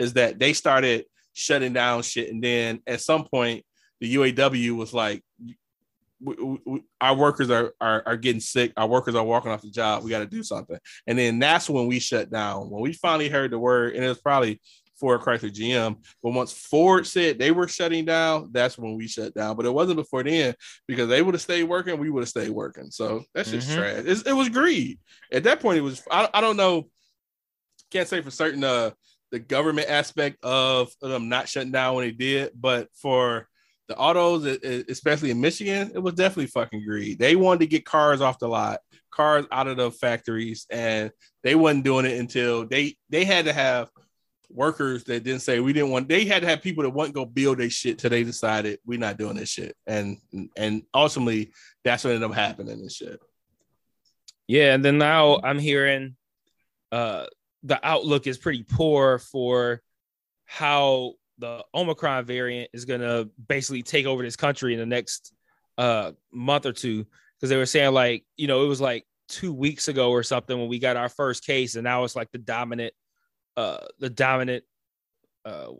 Is 0.01 0.15
that 0.15 0.41
they 0.41 0.53
started 0.53 1.05
shutting 1.35 1.73
down 1.73 2.03
shit, 2.03 2.33
and 2.33 2.43
then 2.43 2.83
at 2.85 3.01
some 3.01 3.27
point, 3.27 3.65
the 4.01 4.17
UAW 4.17 4.73
was 4.73 4.93
like, 4.93 5.23
"Our 7.01 7.15
workers 7.15 7.49
are, 7.49 7.73
are 7.81 8.03
are 8.05 8.17
getting 8.17 8.41
sick. 8.41 8.73
Our 8.77 8.89
workers 8.89 9.15
are 9.15 9.25
walking 9.25 9.53
off 9.53 9.63
the 9.63 9.71
job. 9.71 10.03
We 10.03 10.11
got 10.11 10.19
to 10.19 10.27
do 10.27 10.43
something." 10.43 10.79
And 11.07 11.17
then 11.17 11.39
that's 11.39 11.71
when 11.71 11.87
we 11.87 12.01
shut 12.01 12.29
down. 12.29 12.71
When 12.71 12.83
we 12.83 12.93
finally 12.93 13.29
heard 13.29 13.53
the 13.53 13.59
word, 13.61 13.95
and 13.95 14.05
it 14.05 14.09
was 14.09 14.21
probably 14.21 14.61
Ford, 14.99 15.21
Chrysler, 15.21 15.53
GM. 15.53 15.97
But 16.23 16.33
once 16.33 16.53
Ford 16.53 17.07
said 17.07 17.39
they 17.39 17.51
were 17.51 17.69
shutting 17.69 18.05
down, 18.05 18.51
that's 18.53 18.79
when 18.79 18.97
we 18.97 19.09
shut 19.09 19.35
down. 19.35 19.57
But 19.57 19.67
it 19.67 19.73
wasn't 19.73 19.97
before 19.97 20.23
then 20.23 20.55
because 20.89 21.09
they 21.09 21.23
would 21.23 21.35
have 21.35 21.43
stayed 21.43 21.65
working, 21.65 21.99
we 21.99 22.11
would 22.11 22.23
have 22.23 22.29
stayed 22.29 22.51
working. 22.51 22.91
So 22.91 23.25
that's 23.35 23.51
just 23.51 23.71
Mhm. 23.71 23.75
trash. 23.75 24.05
It's, 24.07 24.23
it 24.23 24.33
was 24.33 24.49
greed. 24.49 24.99
At 25.33 25.45
that 25.45 25.61
point, 25.61 25.79
it 25.79 25.83
was. 25.83 26.03
I, 26.11 26.29
I 26.33 26.41
don't 26.41 26.57
know. 26.57 26.89
Can't 27.91 28.09
say 28.09 28.21
for 28.21 28.31
certain. 28.31 28.65
Uh, 28.65 28.91
the 29.33 29.39
government 29.41 29.91
aspect 29.91 30.43
of 30.45 30.93
them 31.01 31.29
not 31.29 31.49
shutting 31.49 31.73
down 31.73 31.97
when 31.97 32.07
they 32.07 32.13
did, 32.13 32.53
but 32.55 32.89
for 32.95 33.49
the 33.89 33.97
autos, 33.97 34.45
especially 34.89 35.31
in 35.31 35.41
Michigan, 35.41 35.91
it 35.95 35.99
was 35.99 36.15
definitely 36.15 36.47
fucking 36.47 36.85
greed. 36.85 37.19
They 37.19 37.37
wanted 37.37 37.61
to 37.61 37.67
get 37.67 37.85
cars 37.85 38.21
off 38.21 38.39
the 38.39 38.49
lot, 38.49 38.81
cars 39.11 39.45
out 39.53 39.67
of 39.67 39.77
the 39.77 39.91
factories, 39.91 40.67
and 40.71 41.11
they 41.43 41.55
wasn't 41.55 41.85
doing 41.85 42.07
it 42.07 42.19
until 42.19 42.67
they 42.67 42.97
they 43.11 43.25
had 43.25 43.47
to 43.47 43.53
have 43.53 43.91
workers 44.49 45.05
that 45.05 45.25
didn't 45.25 45.41
say 45.41 45.61
we 45.61 45.73
didn't 45.73 45.91
want. 45.91 46.09
They 46.09 46.25
had 46.25 46.43
to 46.43 46.49
have 46.49 46.63
people 46.63 46.85
that 46.85 46.91
wouldn't 46.91 47.15
go 47.15 47.25
build 47.25 47.59
their 47.59 47.71
shit 47.71 47.99
till 47.99 48.11
they 48.11 48.25
decided 48.25 48.79
we're 48.85 48.99
not 48.99 49.19
doing 49.19 49.37
this 49.37 49.49
shit, 49.49 49.77
and 49.87 50.19
and 50.57 50.83
ultimately 50.95 51.53
that's 51.85 52.05
what 52.05 52.15
ended 52.15 52.29
up 52.29 52.37
happening 52.37 52.81
and 52.81 52.93
shit. 52.93 53.19
Yeah, 54.47 54.75
and 54.75 54.85
then 54.85 54.99
now 54.99 55.41
I'm 55.43 55.59
hearing 55.59 56.17
uh 56.93 57.27
the 57.63 57.85
outlook 57.85 58.27
is 58.27 58.39
pretty 58.39 58.63
poor 58.63 59.19
for 59.19 59.83
how 60.45 61.15
the 61.39 61.65
Omicron 61.75 62.25
variant 62.25 62.71
is 62.73 62.85
gonna 62.85 63.27
basically 63.49 63.83
take 63.83 64.07
over 64.07 64.23
this 64.23 64.37
country 64.37 64.73
in 64.73 64.81
the 64.81 64.87
next 64.87 65.33
uh 65.79 66.13
month 66.33 66.67
or 66.67 66.73
two. 66.73 67.07
Because 67.37 67.51
they 67.51 67.57
were 67.57 67.67
saying 67.67 67.93
like, 67.93 68.25
you 68.37 68.47
know, 68.47 68.65
it 68.65 68.69
was 68.69 68.81
like 68.81 69.05
two 69.29 69.53
weeks 69.53 69.89
ago 69.89 70.11
or 70.11 70.23
something 70.23 70.59
when 70.59 70.69
we 70.69 70.79
got 70.79 70.97
our 70.97 71.09
first 71.09 71.45
case, 71.45 71.75
and 71.75 71.85
now 71.85 72.05
it's 72.05 72.17
like 72.17 72.31
the 72.33 72.39
dominant 72.39 72.95
uh 73.57 73.79
the 73.99 74.11
dominant 74.11 74.65
uh 75.45 75.73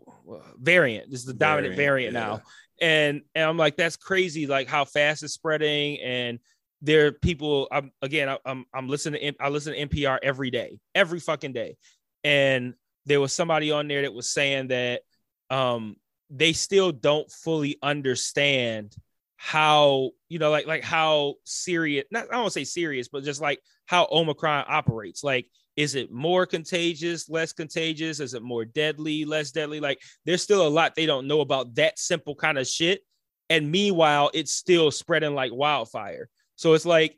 variant. 0.57 1.11
This 1.11 1.19
is 1.21 1.25
the 1.25 1.33
dominant 1.33 1.75
variant, 1.75 2.13
Variant, 2.13 2.41
now. 2.41 2.41
And 2.81 3.21
and 3.35 3.43
I'm 3.49 3.57
like, 3.57 3.75
that's 3.75 3.95
crazy, 3.95 4.47
like 4.47 4.67
how 4.67 4.85
fast 4.85 5.23
it's 5.23 5.33
spreading 5.33 5.99
and 5.99 6.39
there 6.81 7.07
are 7.07 7.11
people 7.11 7.67
i'm 7.71 7.91
again 8.03 8.29
I- 8.29 8.37
i'm 8.45 8.63
i'm 8.71 8.87
listening 8.87 9.33
to 9.33 9.43
i 9.43 9.49
listen 9.49 9.73
to 9.73 9.87
npr 9.87 10.19
every 10.21 10.51
day 10.51 10.77
every 10.93 11.19
fucking 11.19 11.51
day 11.51 11.75
and 12.23 12.75
there 13.07 13.19
was 13.19 13.33
somebody 13.33 13.71
on 13.71 13.87
there 13.87 14.03
that 14.03 14.13
was 14.13 14.29
saying 14.29 14.67
that 14.67 15.01
um 15.49 15.95
they 16.29 16.53
still 16.53 16.91
don't 16.91 17.31
fully 17.31 17.79
understand 17.81 18.95
how 19.37 20.11
you 20.29 20.37
know 20.37 20.51
like 20.51 20.67
like 20.67 20.83
how 20.83 21.33
serious 21.45 22.05
not 22.11 22.27
i 22.31 22.35
don't 22.35 22.53
say 22.53 22.63
serious 22.63 23.07
but 23.07 23.23
just 23.23 23.41
like 23.41 23.59
how 23.87 24.07
omicron 24.11 24.63
operates 24.67 25.23
like 25.23 25.49
is 25.77 25.95
it 25.95 26.11
more 26.11 26.45
contagious 26.45 27.29
less 27.29 27.53
contagious 27.53 28.19
is 28.19 28.33
it 28.33 28.41
more 28.41 28.65
deadly 28.65 29.23
less 29.23 29.51
deadly 29.51 29.79
like 29.79 29.99
there's 30.25 30.41
still 30.41 30.65
a 30.65 30.67
lot 30.67 30.95
they 30.95 31.05
don't 31.05 31.27
know 31.27 31.39
about 31.41 31.73
that 31.75 31.97
simple 31.97 32.35
kind 32.35 32.57
of 32.57 32.67
shit 32.67 33.01
and 33.49 33.71
meanwhile 33.71 34.29
it's 34.33 34.53
still 34.53 34.91
spreading 34.91 35.33
like 35.33 35.53
wildfire. 35.53 36.29
So 36.55 36.73
it's 36.73 36.85
like 36.85 37.17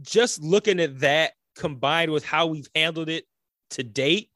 just 0.00 0.42
looking 0.42 0.80
at 0.80 1.00
that 1.00 1.32
combined 1.54 2.10
with 2.10 2.24
how 2.24 2.46
we've 2.46 2.68
handled 2.74 3.08
it 3.08 3.24
to 3.70 3.82
date, 3.82 4.30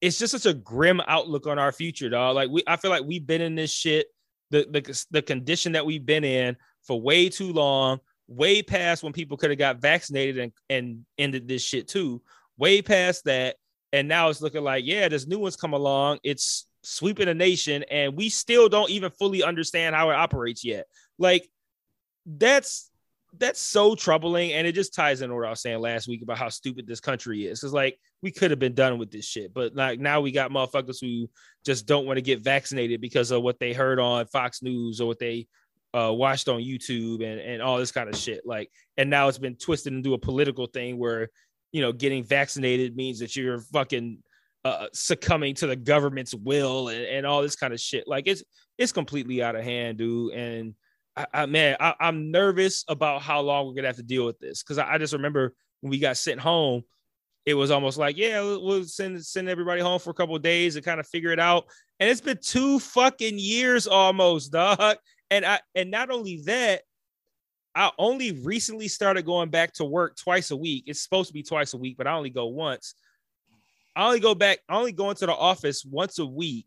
it's 0.00 0.18
just 0.18 0.32
such 0.32 0.46
a 0.46 0.54
grim 0.54 1.00
outlook 1.06 1.46
on 1.46 1.58
our 1.58 1.72
future, 1.72 2.08
dog. 2.08 2.34
Like 2.34 2.50
we, 2.50 2.62
I 2.66 2.76
feel 2.76 2.90
like 2.90 3.04
we've 3.04 3.26
been 3.26 3.40
in 3.40 3.54
this 3.54 3.72
shit, 3.72 4.06
the 4.50 4.66
the 4.70 5.06
the 5.10 5.22
condition 5.22 5.72
that 5.72 5.86
we've 5.86 6.06
been 6.06 6.24
in 6.24 6.56
for 6.84 7.00
way 7.00 7.28
too 7.28 7.52
long, 7.52 7.98
way 8.28 8.62
past 8.62 9.02
when 9.02 9.12
people 9.12 9.36
could 9.36 9.50
have 9.50 9.58
got 9.58 9.80
vaccinated 9.80 10.38
and 10.38 10.52
and 10.70 11.04
ended 11.18 11.48
this 11.48 11.62
shit 11.62 11.88
too, 11.88 12.22
way 12.58 12.82
past 12.82 13.24
that, 13.24 13.56
and 13.92 14.08
now 14.08 14.28
it's 14.28 14.42
looking 14.42 14.62
like 14.62 14.84
yeah, 14.84 15.08
this 15.08 15.26
new 15.26 15.38
one's 15.38 15.56
come 15.56 15.72
along, 15.72 16.18
it's 16.22 16.66
sweeping 16.82 17.26
the 17.26 17.34
nation, 17.34 17.84
and 17.90 18.16
we 18.16 18.28
still 18.28 18.68
don't 18.68 18.90
even 18.90 19.10
fully 19.12 19.42
understand 19.42 19.94
how 19.94 20.10
it 20.10 20.14
operates 20.14 20.64
yet. 20.64 20.86
Like 21.18 21.48
that's 22.26 22.90
that's 23.36 23.60
so 23.60 23.94
troubling 23.94 24.52
and 24.52 24.66
it 24.66 24.72
just 24.72 24.94
ties 24.94 25.20
in 25.20 25.34
what 25.34 25.46
I 25.46 25.50
was 25.50 25.60
saying 25.60 25.80
last 25.80 26.08
week 26.08 26.22
about 26.22 26.38
how 26.38 26.48
stupid 26.48 26.86
this 26.86 27.00
country 27.00 27.46
is. 27.46 27.62
It's 27.62 27.74
like 27.74 27.98
we 28.22 28.30
could 28.30 28.50
have 28.50 28.58
been 28.58 28.74
done 28.74 28.98
with 28.98 29.10
this 29.10 29.26
shit, 29.26 29.52
but 29.52 29.74
like 29.74 30.00
now 30.00 30.20
we 30.20 30.32
got 30.32 30.50
motherfuckers 30.50 31.00
who 31.00 31.28
just 31.64 31.86
don't 31.86 32.06
want 32.06 32.16
to 32.16 32.22
get 32.22 32.40
vaccinated 32.40 33.00
because 33.00 33.30
of 33.30 33.42
what 33.42 33.58
they 33.58 33.72
heard 33.72 34.00
on 34.00 34.26
Fox 34.26 34.62
News 34.62 35.00
or 35.00 35.08
what 35.08 35.18
they 35.18 35.46
uh, 35.94 36.12
watched 36.12 36.48
on 36.48 36.60
YouTube 36.60 37.22
and, 37.22 37.40
and 37.40 37.62
all 37.62 37.78
this 37.78 37.92
kind 37.92 38.08
of 38.08 38.16
shit. 38.16 38.46
Like, 38.46 38.70
and 38.96 39.10
now 39.10 39.28
it's 39.28 39.38
been 39.38 39.56
twisted 39.56 39.92
into 39.92 40.14
a 40.14 40.18
political 40.18 40.66
thing 40.66 40.98
where, 40.98 41.28
you 41.72 41.80
know, 41.82 41.92
getting 41.92 42.24
vaccinated 42.24 42.96
means 42.96 43.18
that 43.20 43.36
you're 43.36 43.60
fucking 43.60 44.22
uh, 44.64 44.86
succumbing 44.92 45.54
to 45.54 45.66
the 45.66 45.76
government's 45.76 46.34
will 46.34 46.88
and, 46.88 47.04
and 47.04 47.26
all 47.26 47.42
this 47.42 47.56
kind 47.56 47.72
of 47.72 47.80
shit. 47.80 48.06
Like 48.06 48.26
it's, 48.26 48.42
it's 48.76 48.92
completely 48.92 49.42
out 49.42 49.56
of 49.56 49.64
hand, 49.64 49.98
dude. 49.98 50.32
And, 50.32 50.74
I, 51.18 51.26
I 51.34 51.46
man, 51.46 51.76
I, 51.80 51.94
am 52.00 52.30
nervous 52.30 52.84
about 52.86 53.22
how 53.22 53.40
long 53.40 53.66
we're 53.66 53.74
gonna 53.74 53.88
have 53.88 53.96
to 53.96 54.02
deal 54.04 54.24
with 54.24 54.38
this 54.38 54.62
because 54.62 54.78
I, 54.78 54.94
I, 54.94 54.98
just 54.98 55.12
remember 55.12 55.52
when 55.80 55.90
we 55.90 55.98
got 55.98 56.16
sent 56.16 56.40
home, 56.40 56.84
it 57.44 57.54
was 57.54 57.70
almost 57.70 57.98
like, 57.98 58.16
yeah, 58.16 58.40
we'll 58.40 58.84
send 58.84 59.24
send 59.24 59.48
everybody 59.48 59.80
home 59.80 59.98
for 59.98 60.10
a 60.10 60.14
couple 60.14 60.38
days 60.38 60.76
and 60.76 60.84
kind 60.84 61.00
of 61.00 61.08
figure 61.08 61.32
it 61.32 61.40
out. 61.40 61.64
And 61.98 62.08
it's 62.08 62.20
been 62.20 62.38
two 62.40 62.78
fucking 62.78 63.38
years 63.38 63.86
almost, 63.86 64.52
dog. 64.52 64.96
And 65.30 65.44
I 65.44 65.60
and 65.74 65.90
not 65.90 66.10
only 66.10 66.42
that, 66.44 66.82
I 67.78 67.92
only 67.96 68.32
recently 68.32 68.88
started 68.88 69.24
going 69.24 69.50
back 69.50 69.72
to 69.74 69.84
work 69.84 70.16
twice 70.16 70.50
a 70.50 70.56
week. 70.56 70.82
It's 70.88 71.00
supposed 71.00 71.28
to 71.28 71.32
be 71.32 71.44
twice 71.44 71.74
a 71.74 71.76
week, 71.76 71.96
but 71.96 72.08
I 72.08 72.12
only 72.12 72.28
go 72.28 72.46
once. 72.46 72.96
I 73.94 74.04
only 74.04 74.18
go 74.18 74.34
back, 74.34 74.58
I 74.68 74.76
only 74.76 74.90
go 74.90 75.10
into 75.10 75.26
the 75.26 75.32
office 75.32 75.84
once 75.84 76.18
a 76.18 76.26
week. 76.26 76.66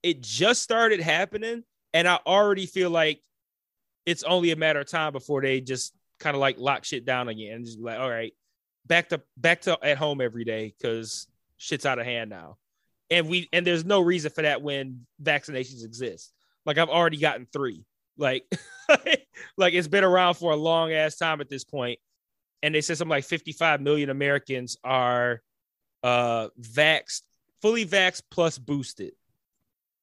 It 0.00 0.22
just 0.22 0.62
started 0.62 1.00
happening, 1.00 1.64
and 1.92 2.06
I 2.06 2.20
already 2.24 2.66
feel 2.66 2.88
like 2.88 3.20
it's 4.06 4.22
only 4.22 4.52
a 4.52 4.56
matter 4.56 4.78
of 4.78 4.88
time 4.88 5.12
before 5.12 5.42
they 5.42 5.60
just 5.60 5.92
kind 6.20 6.36
of 6.36 6.40
like 6.40 6.56
lock 6.56 6.84
shit 6.84 7.04
down 7.04 7.28
again. 7.28 7.54
And 7.54 7.64
just 7.66 7.80
like, 7.80 7.98
all 7.98 8.08
right, 8.08 8.32
back 8.86 9.08
to 9.08 9.20
back 9.36 9.62
to 9.62 9.76
at 9.82 9.98
home 9.98 10.20
every 10.20 10.44
day 10.44 10.72
because 10.78 11.26
shit's 11.56 11.84
out 11.84 11.98
of 11.98 12.06
hand 12.06 12.30
now. 12.30 12.58
And 13.10 13.28
we 13.28 13.48
and 13.52 13.66
there's 13.66 13.84
no 13.84 14.00
reason 14.00 14.30
for 14.30 14.42
that 14.42 14.62
when 14.62 15.04
vaccinations 15.20 15.84
exist. 15.84 16.32
Like 16.64 16.78
I've 16.78 16.90
already 16.90 17.16
gotten 17.16 17.48
three. 17.52 17.84
Like, 18.18 18.44
like 19.56 19.74
it's 19.74 19.88
been 19.88 20.04
around 20.04 20.34
for 20.34 20.52
a 20.52 20.56
long 20.56 20.92
ass 20.92 21.16
time 21.16 21.40
at 21.40 21.48
this 21.48 21.64
point. 21.64 21.98
And 22.62 22.74
they 22.74 22.80
said 22.80 22.98
something 22.98 23.10
like 23.10 23.24
55 23.24 23.80
million 23.80 24.10
Americans 24.10 24.76
are 24.84 25.40
uh 26.02 26.48
vaxxed, 26.60 27.22
fully 27.62 27.86
vaxxed 27.86 28.22
plus 28.30 28.58
boosted. 28.58 29.12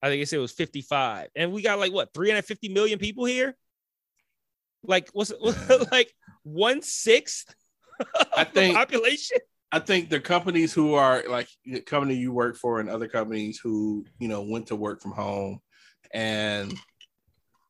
I 0.01 0.09
think 0.09 0.21
they 0.21 0.25
said 0.25 0.37
it 0.37 0.41
was 0.41 0.51
55. 0.51 1.29
And 1.35 1.51
we 1.51 1.61
got 1.61 1.79
like 1.79 1.93
what 1.93 2.13
350 2.13 2.69
million 2.69 2.99
people 2.99 3.25
here? 3.25 3.55
Like 4.83 5.09
what's 5.13 5.31
it, 5.31 5.91
like 5.91 6.13
one 6.43 6.81
sixth 6.81 7.53
I 8.35 8.43
think 8.43 8.75
population. 8.75 9.37
I 9.71 9.79
think 9.79 10.09
the 10.09 10.19
companies 10.19 10.73
who 10.73 10.93
are 10.93 11.23
like 11.27 11.49
the 11.65 11.81
company 11.81 12.15
you 12.15 12.31
work 12.31 12.55
for 12.55 12.79
and 12.79 12.89
other 12.89 13.07
companies 13.07 13.59
who 13.61 14.05
you 14.19 14.27
know 14.27 14.41
went 14.41 14.67
to 14.67 14.75
work 14.75 15.01
from 15.01 15.11
home, 15.11 15.59
and 16.13 16.73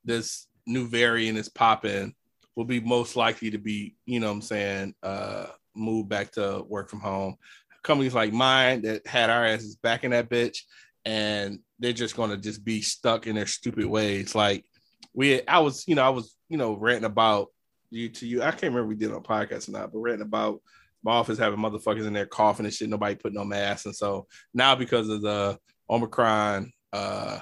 this 0.06 0.48
new 0.66 0.88
variant 0.88 1.38
is 1.38 1.50
popping, 1.50 2.14
will 2.56 2.66
be 2.66 2.80
most 2.80 3.16
likely 3.16 3.52
to 3.52 3.58
be 3.58 3.96
you 4.06 4.20
know 4.20 4.28
what 4.28 4.34
I'm 4.34 4.42
saying 4.42 4.96
uh 5.04 5.48
move 5.76 6.08
back 6.08 6.32
to 6.32 6.64
work 6.68 6.90
from 6.90 7.02
home. 7.02 7.36
Companies 7.84 8.16
like 8.16 8.34
mine 8.34 8.82
that 8.84 9.06
had 9.06 9.30
our 9.30 9.46
asses 9.46 9.76
back 9.76 10.04
in 10.04 10.12
that 10.12 10.30
bitch, 10.30 10.60
and 11.04 11.60
they're 11.80 11.94
just 11.94 12.16
gonna 12.16 12.38
just 12.38 12.64
be 12.64 12.82
stuck 12.82 13.28
in 13.28 13.36
their 13.36 13.46
stupid 13.46 13.86
ways. 13.86 14.34
Like 14.34 14.66
we, 15.14 15.46
I 15.48 15.60
was, 15.60 15.88
you 15.88 15.96
know, 15.96 16.04
I 16.04 16.10
was, 16.10 16.36
you 16.50 16.58
know, 16.58 16.76
ranting 16.76 17.06
about 17.06 17.48
you 17.90 18.10
to 18.10 18.28
you. 18.28 18.42
I 18.42 18.52
can't 18.52 18.64
remember 18.64 18.88
we 18.88 18.96
did 18.96 19.12
on 19.12 19.24
podcast 19.24 19.70
or 19.70 19.74
not, 19.74 19.92
but 19.92 20.00
ranting 20.00 20.26
about 20.26 20.62
my 21.04 21.12
office 21.12 21.38
having 21.38 21.60
motherfuckers 21.60 22.08
in 22.08 22.14
there 22.14 22.26
coughing 22.26 22.66
and 22.66 22.74
shit. 22.74 22.90
Nobody 22.90 23.16
put 23.16 23.34
no 23.34 23.44
mask, 23.44 23.86
and 23.86 23.96
so 23.96 24.28
now 24.54 24.76
because 24.76 25.10
of 25.10 25.22
the 25.22 25.60
Omicron 25.90 26.72
uh 26.94 27.40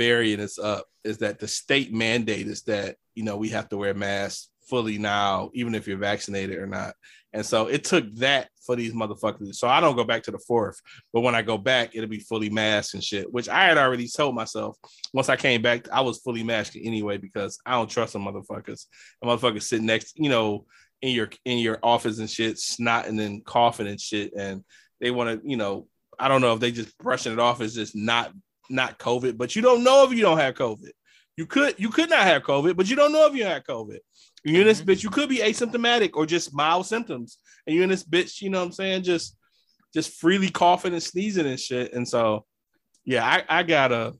variant 0.00 0.40
is 0.40 0.58
up, 0.58 0.86
is 1.04 1.18
that 1.18 1.38
the 1.38 1.46
state 1.46 1.92
mandate 1.92 2.46
is 2.46 2.62
that 2.62 2.96
you 3.14 3.22
know 3.22 3.36
we 3.36 3.50
have 3.50 3.68
to 3.68 3.76
wear 3.76 3.92
masks 3.92 4.48
fully 4.70 4.96
now, 4.96 5.50
even 5.52 5.74
if 5.74 5.86
you're 5.86 5.98
vaccinated 5.98 6.56
or 6.56 6.66
not. 6.66 6.94
And 7.32 7.44
so 7.44 7.66
it 7.66 7.84
took 7.84 8.10
that 8.16 8.48
for 8.64 8.76
these 8.76 8.94
motherfuckers. 8.94 9.54
So 9.56 9.68
I 9.68 9.80
don't 9.80 9.96
go 9.96 10.04
back 10.04 10.22
to 10.24 10.30
the 10.30 10.38
fourth, 10.38 10.80
but 11.12 11.20
when 11.20 11.34
I 11.34 11.42
go 11.42 11.58
back, 11.58 11.94
it'll 11.94 12.08
be 12.08 12.20
fully 12.20 12.48
masked 12.48 12.94
and 12.94 13.04
shit, 13.04 13.30
which 13.30 13.48
I 13.48 13.64
had 13.64 13.78
already 13.78 14.08
told 14.08 14.34
myself 14.34 14.76
once 15.12 15.28
I 15.28 15.36
came 15.36 15.60
back, 15.60 15.88
I 15.90 16.00
was 16.00 16.18
fully 16.18 16.42
masked 16.42 16.78
anyway 16.80 17.18
because 17.18 17.58
I 17.66 17.72
don't 17.72 17.90
trust 17.90 18.14
them 18.14 18.24
motherfuckers. 18.24 18.86
The 19.20 19.28
motherfuckers 19.28 19.62
sitting 19.62 19.86
next, 19.86 20.18
you 20.18 20.30
know, 20.30 20.64
in 21.02 21.14
your 21.14 21.30
in 21.44 21.58
your 21.58 21.78
office 21.82 22.18
and 22.18 22.30
shit, 22.30 22.56
snotting 22.56 23.20
and 23.24 23.44
coughing 23.44 23.86
and 23.86 24.00
shit, 24.00 24.32
and 24.36 24.64
they 25.00 25.10
want 25.10 25.42
to, 25.42 25.48
you 25.48 25.56
know, 25.56 25.88
I 26.18 26.28
don't 26.28 26.42
know 26.42 26.54
if 26.54 26.60
they 26.60 26.70
just 26.72 26.96
brushing 26.98 27.32
it 27.32 27.38
off 27.38 27.60
as 27.60 27.74
just 27.74 27.96
not 27.96 28.32
not 28.70 28.98
COVID, 28.98 29.36
but 29.36 29.56
you 29.56 29.62
don't 29.62 29.84
know 29.84 30.04
if 30.04 30.12
you 30.12 30.22
don't 30.22 30.38
have 30.38 30.54
COVID. 30.54 30.90
You 31.36 31.46
could 31.46 31.74
you 31.78 31.88
could 31.90 32.10
not 32.10 32.22
have 32.22 32.42
COVID, 32.42 32.76
but 32.76 32.88
you 32.88 32.96
don't 32.96 33.12
know 33.12 33.26
if 33.26 33.34
you 33.34 33.44
have 33.44 33.64
COVID. 33.64 33.98
you're 34.44 34.60
in 34.62 34.66
this 34.66 34.80
mm-hmm. 34.80 34.90
bitch, 34.90 35.02
you 35.02 35.10
could 35.10 35.28
be 35.28 35.38
asymptomatic 35.38 36.10
or 36.14 36.26
just 36.26 36.54
mild 36.54 36.86
symptoms, 36.86 37.38
and 37.66 37.74
you're 37.74 37.84
in 37.84 37.90
this 37.90 38.04
bitch, 38.04 38.42
you 38.42 38.50
know 38.50 38.60
what 38.60 38.66
I'm 38.66 38.72
saying, 38.72 39.02
just 39.02 39.36
just 39.94 40.20
freely 40.20 40.50
coughing 40.50 40.92
and 40.92 41.02
sneezing 41.02 41.46
and 41.46 41.58
shit. 41.58 41.92
And 41.92 42.06
so, 42.06 42.44
yeah, 43.04 43.24
I, 43.24 43.60
I 43.60 43.62
gotta 43.62 44.14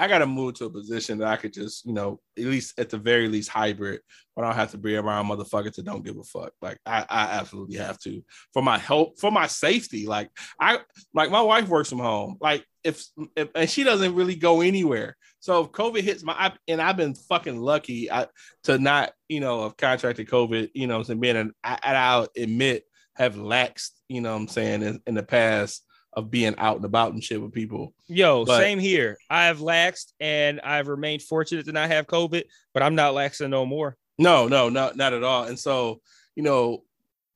I 0.00 0.08
gotta 0.08 0.26
move 0.26 0.54
to 0.54 0.64
a 0.64 0.70
position 0.70 1.18
that 1.18 1.28
I 1.28 1.36
could 1.36 1.52
just, 1.52 1.84
you 1.84 1.92
know, 1.92 2.20
at 2.38 2.44
least 2.44 2.78
at 2.78 2.88
the 2.88 2.96
very 2.96 3.28
least 3.28 3.50
hybrid, 3.50 4.00
but 4.34 4.44
I 4.44 4.48
don't 4.48 4.56
have 4.56 4.70
to 4.70 4.78
be 4.78 4.96
around 4.96 5.26
motherfuckers 5.26 5.74
that 5.74 5.84
don't 5.84 6.02
give 6.02 6.16
a 6.16 6.22
fuck. 6.22 6.52
Like 6.62 6.78
I, 6.86 7.04
I 7.06 7.22
absolutely 7.38 7.76
have 7.76 7.98
to 8.00 8.24
for 8.54 8.62
my 8.62 8.78
help, 8.78 9.20
for 9.20 9.30
my 9.30 9.46
safety. 9.46 10.06
Like 10.06 10.30
I 10.58 10.78
like 11.12 11.30
my 11.30 11.42
wife 11.42 11.68
works 11.68 11.90
from 11.90 11.98
home. 11.98 12.38
Like 12.40 12.64
if, 12.82 13.04
if 13.36 13.50
and 13.54 13.68
she 13.68 13.84
doesn't 13.84 14.14
really 14.14 14.36
go 14.36 14.62
anywhere. 14.62 15.18
So 15.40 15.64
if 15.64 15.72
COVID 15.72 16.00
hits 16.00 16.22
my 16.22 16.32
I, 16.32 16.52
and 16.66 16.80
I've 16.80 16.96
been 16.96 17.14
fucking 17.14 17.60
lucky 17.60 18.10
I, 18.10 18.26
to 18.64 18.78
not, 18.78 19.12
you 19.28 19.40
know, 19.40 19.64
have 19.64 19.76
contracted 19.76 20.28
COVID, 20.28 20.70
you 20.72 20.86
know, 20.86 21.04
and 21.06 21.20
being 21.20 21.36
an 21.36 21.52
I, 21.62 21.78
I'll 21.82 22.28
admit 22.34 22.84
have 23.16 23.34
laxed, 23.34 23.90
you 24.08 24.22
know, 24.22 24.32
what 24.32 24.40
I'm 24.40 24.48
saying 24.48 24.82
in, 24.82 25.02
in 25.06 25.14
the 25.14 25.22
past 25.22 25.84
of 26.12 26.30
being 26.30 26.54
out 26.58 26.76
and 26.76 26.84
about 26.84 27.12
and 27.12 27.22
shit 27.22 27.40
with 27.40 27.52
people. 27.52 27.94
Yo, 28.08 28.44
but, 28.44 28.58
same 28.58 28.78
here. 28.78 29.16
I 29.28 29.46
have 29.46 29.58
laxed 29.58 30.12
and 30.18 30.60
I've 30.60 30.88
remained 30.88 31.22
fortunate 31.22 31.66
to 31.66 31.72
not 31.72 31.90
have 31.90 32.06
COVID, 32.06 32.44
but 32.74 32.82
I'm 32.82 32.94
not 32.94 33.14
laxing 33.14 33.50
no 33.50 33.64
more. 33.64 33.96
No, 34.18 34.48
no, 34.48 34.68
not 34.68 34.96
not 34.96 35.12
at 35.12 35.24
all. 35.24 35.44
And 35.44 35.58
so, 35.58 36.00
you 36.36 36.42
know, 36.42 36.82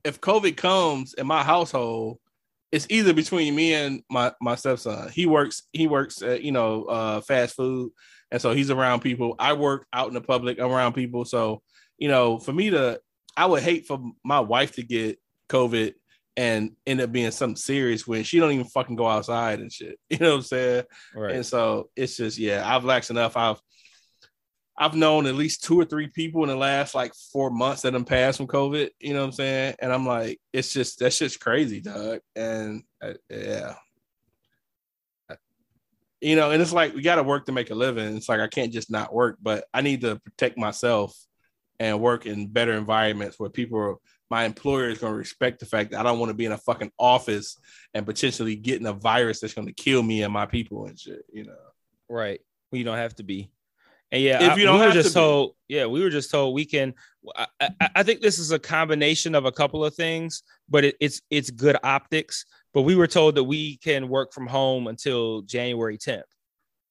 if 0.05 0.21
COVID 0.21 0.57
comes 0.57 1.15
in 1.15 1.27
my 1.27 1.43
household, 1.43 2.19
it's 2.73 2.87
either 2.91 3.15
between 3.15 3.55
me 3.55 3.75
and 3.75 4.03
my 4.11 4.33
my 4.41 4.57
stepson. 4.57 5.09
He 5.11 5.27
works 5.27 5.63
he 5.73 5.87
works 5.87 6.23
at 6.23 6.43
you 6.43 6.53
know 6.53 6.85
uh, 6.85 7.21
fast 7.21 7.55
food, 7.55 7.93
and 8.31 8.43
so 8.43 8.53
he's 8.53 8.71
around 8.71 9.01
people. 9.01 9.37
I 9.39 9.53
work 9.53 9.87
out 9.93 10.09
in 10.09 10.15
the 10.15 10.21
public. 10.21 10.59
Around 10.59 10.93
people. 10.95 11.25
So 11.25 11.63
you 11.97 12.09
know, 12.09 12.39
for 12.39 12.53
me 12.53 12.71
to, 12.71 13.01
I 13.37 13.47
would 13.47 13.63
hate 13.63 13.87
for 13.87 14.03
my 14.25 14.41
wife 14.41 14.73
to 14.73 14.83
get 14.83 15.21
COVID 15.49 15.95
and 16.37 16.73
end 16.87 17.01
up 17.01 17.13
being 17.13 17.31
something 17.31 17.57
serious 17.57 18.07
when 18.07 18.25
she 18.25 18.41
don't 18.41 18.53
even 18.53 18.67
fucking 18.67 18.97
go 18.97 19.07
outside 19.07 19.61
and 19.61 19.73
shit. 19.73 19.99
You 20.11 20.19
know 20.19 20.31
what 20.31 20.37
I'm 20.37 20.43
saying? 20.43 20.85
Right. 21.15 21.35
And 21.37 21.47
so 21.47 21.91
it's 21.97 22.17
just 22.17 22.39
yeah, 22.39 22.63
I've 22.65 22.83
laxed 22.83 23.11
enough. 23.11 23.37
I've 23.37 23.61
I've 24.77 24.97
known 24.97 25.27
at 25.27 25.37
least 25.37 25.63
two 25.63 25.79
or 25.79 25.85
three 25.85 26.09
people 26.09 26.43
in 26.43 26.49
the 26.49 26.57
last 26.57 26.95
like 26.95 27.13
four 27.33 27.51
months 27.51 27.83
that 27.83 27.95
have 27.95 28.07
passed 28.07 28.39
from 28.39 28.49
COVID. 28.49 28.91
You 28.99 29.15
know 29.15 29.21
what 29.21 29.27
I'm 29.27 29.33
saying? 29.33 29.75
And 29.79 29.93
I'm 29.93 30.07
like, 30.07 30.41
it's 30.53 30.73
just 30.73 30.99
that's 30.99 31.19
just 31.19 31.41
crazy, 31.41 31.81
dog. 31.81 32.21
And 32.35 32.83
uh, 33.01 33.15
yeah, 33.31 33.75
you 36.25 36.37
know, 36.37 36.51
and 36.51 36.63
it's 36.63 36.73
like 36.73 36.95
we 36.95 37.03
got 37.03 37.17
to 37.17 37.23
work 37.23 37.47
to 37.47 37.53
make 37.53 37.71
a 37.71 37.75
living. 37.75 38.17
It's 38.17 38.29
like 38.29 38.41
I 38.41 38.49
can't 38.49 38.73
just 38.73 38.91
not 38.91 39.13
work, 39.13 39.37
but 39.43 39.65
I 39.75 39.83
need 39.83 40.01
to 40.01 40.17
protect 40.17 40.57
myself 40.57 41.15
and 41.79 42.01
work 42.01 42.25
in 42.25 42.49
better 42.49 42.73
environments 42.73 43.39
where 43.39 43.51
people, 43.51 43.79
are, 43.79 43.97
my 44.35 44.45
employer 44.47 44.89
is 44.89 44.99
going 44.99 45.13
to 45.13 45.17
respect 45.17 45.61
the 45.61 45.67
fact 45.67 45.93
that 45.93 46.01
I 46.01 46.03
don't 46.03 46.19
want 46.19 46.31
to 46.31 46.35
be 46.35 46.45
in 46.45 46.51
a 46.51 46.59
fucking 46.59 46.91
office 46.99 47.57
and 47.95 48.05
potentially 48.05 48.57
getting 48.57 48.89
a 48.89 48.93
virus 48.93 49.39
that's 49.39 49.55
going 49.55 49.69
to 49.69 49.73
kill 49.73 50.03
me 50.03 50.25
and 50.25 50.33
my 50.33 50.45
people 50.45 50.87
and 50.87 50.99
shit. 50.99 51.25
You 51.33 51.45
know, 51.45 51.65
right? 52.09 52.41
You 52.73 52.83
don't 52.83 52.97
have 52.97 53.15
to 53.17 53.23
be 53.23 53.53
And 54.11 54.21
yeah, 54.23 54.51
If 54.51 54.59
you 54.59 54.65
don't 54.65 54.75
we 54.75 54.81
were 54.81 54.87
have 54.87 54.95
to 54.95 55.03
just 55.05 55.15
be. 55.15 55.21
told, 55.21 55.55
yeah, 55.69 55.87
we 55.87 56.03
were 56.03 56.11
just 56.11 56.33
told 56.33 56.53
we 56.53 56.65
can. 56.65 56.95
I, 57.37 57.47
I, 57.61 57.71
I 57.97 58.03
think 58.03 58.23
this 58.23 58.41
is 58.41 58.51
a 58.51 58.59
combination 58.59 59.37
of 59.37 59.45
a 59.45 59.53
couple 59.53 59.85
of 59.85 59.95
things, 59.95 60.43
but 60.69 60.85
it, 60.85 60.97
it's 61.01 61.21
it's 61.31 61.51
good 61.51 61.77
optics. 61.85 62.45
But 62.73 62.83
we 62.83 62.97
were 62.97 63.07
told 63.07 63.37
that 63.37 63.45
we 63.45 63.77
can 63.77 64.09
work 64.09 64.33
from 64.33 64.49
home 64.49 64.89
until 64.89 65.43
January 65.43 65.97
10th. 65.97 66.23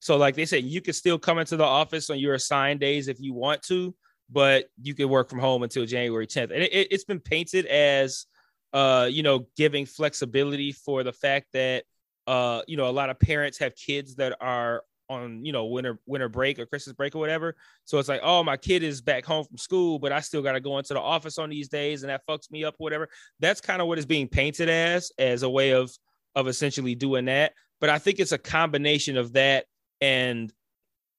So, 0.00 0.16
like 0.16 0.34
they 0.34 0.46
said, 0.46 0.64
you 0.64 0.80
can 0.80 0.94
still 0.94 1.18
come 1.18 1.38
into 1.38 1.58
the 1.58 1.64
office 1.64 2.08
on 2.08 2.18
your 2.18 2.34
assigned 2.34 2.80
days 2.80 3.08
if 3.08 3.20
you 3.20 3.34
want 3.34 3.60
to, 3.64 3.94
but 4.30 4.66
you 4.82 4.94
can 4.94 5.08
work 5.08 5.28
from 5.28 5.38
home 5.38 5.62
until 5.62 5.86
January 5.86 6.26
10th. 6.26 6.52
And 6.52 6.62
it, 6.62 6.88
it's 6.90 7.04
been 7.04 7.20
painted 7.20 7.66
as, 7.66 8.26
uh, 8.72 9.08
you 9.10 9.22
know, 9.22 9.46
giving 9.56 9.86
flexibility 9.86 10.72
for 10.72 11.02
the 11.02 11.12
fact 11.12 11.48
that, 11.52 11.84
uh, 12.26 12.62
you 12.66 12.76
know, 12.76 12.88
a 12.88 12.92
lot 12.92 13.10
of 13.10 13.18
parents 13.18 13.58
have 13.58 13.74
kids 13.76 14.16
that 14.16 14.36
are 14.40 14.82
on, 15.10 15.44
you 15.44 15.52
know, 15.52 15.66
winter 15.66 15.98
winter 16.06 16.28
break 16.28 16.58
or 16.58 16.66
Christmas 16.66 16.94
break 16.94 17.14
or 17.14 17.18
whatever. 17.18 17.54
So 17.84 17.98
it's 17.98 18.08
like, 18.08 18.20
oh, 18.22 18.42
my 18.42 18.56
kid 18.56 18.82
is 18.82 19.02
back 19.02 19.24
home 19.24 19.44
from 19.44 19.58
school, 19.58 19.98
but 19.98 20.12
I 20.12 20.20
still 20.20 20.42
got 20.42 20.52
to 20.52 20.60
go 20.60 20.78
into 20.78 20.94
the 20.94 21.00
office 21.00 21.38
on 21.38 21.50
these 21.50 21.68
days, 21.68 22.02
and 22.02 22.10
that 22.10 22.22
fucks 22.26 22.50
me 22.50 22.64
up, 22.64 22.74
whatever. 22.78 23.08
That's 23.40 23.60
kind 23.60 23.82
of 23.82 23.88
what 23.88 23.98
it's 23.98 24.06
being 24.06 24.28
painted 24.28 24.68
as, 24.68 25.12
as 25.18 25.42
a 25.42 25.50
way 25.50 25.72
of 25.72 25.90
of 26.34 26.48
essentially 26.48 26.94
doing 26.94 27.26
that. 27.26 27.52
But 27.80 27.90
I 27.90 27.98
think 27.98 28.18
it's 28.18 28.32
a 28.32 28.38
combination 28.38 29.16
of 29.16 29.34
that 29.34 29.66
and 30.00 30.52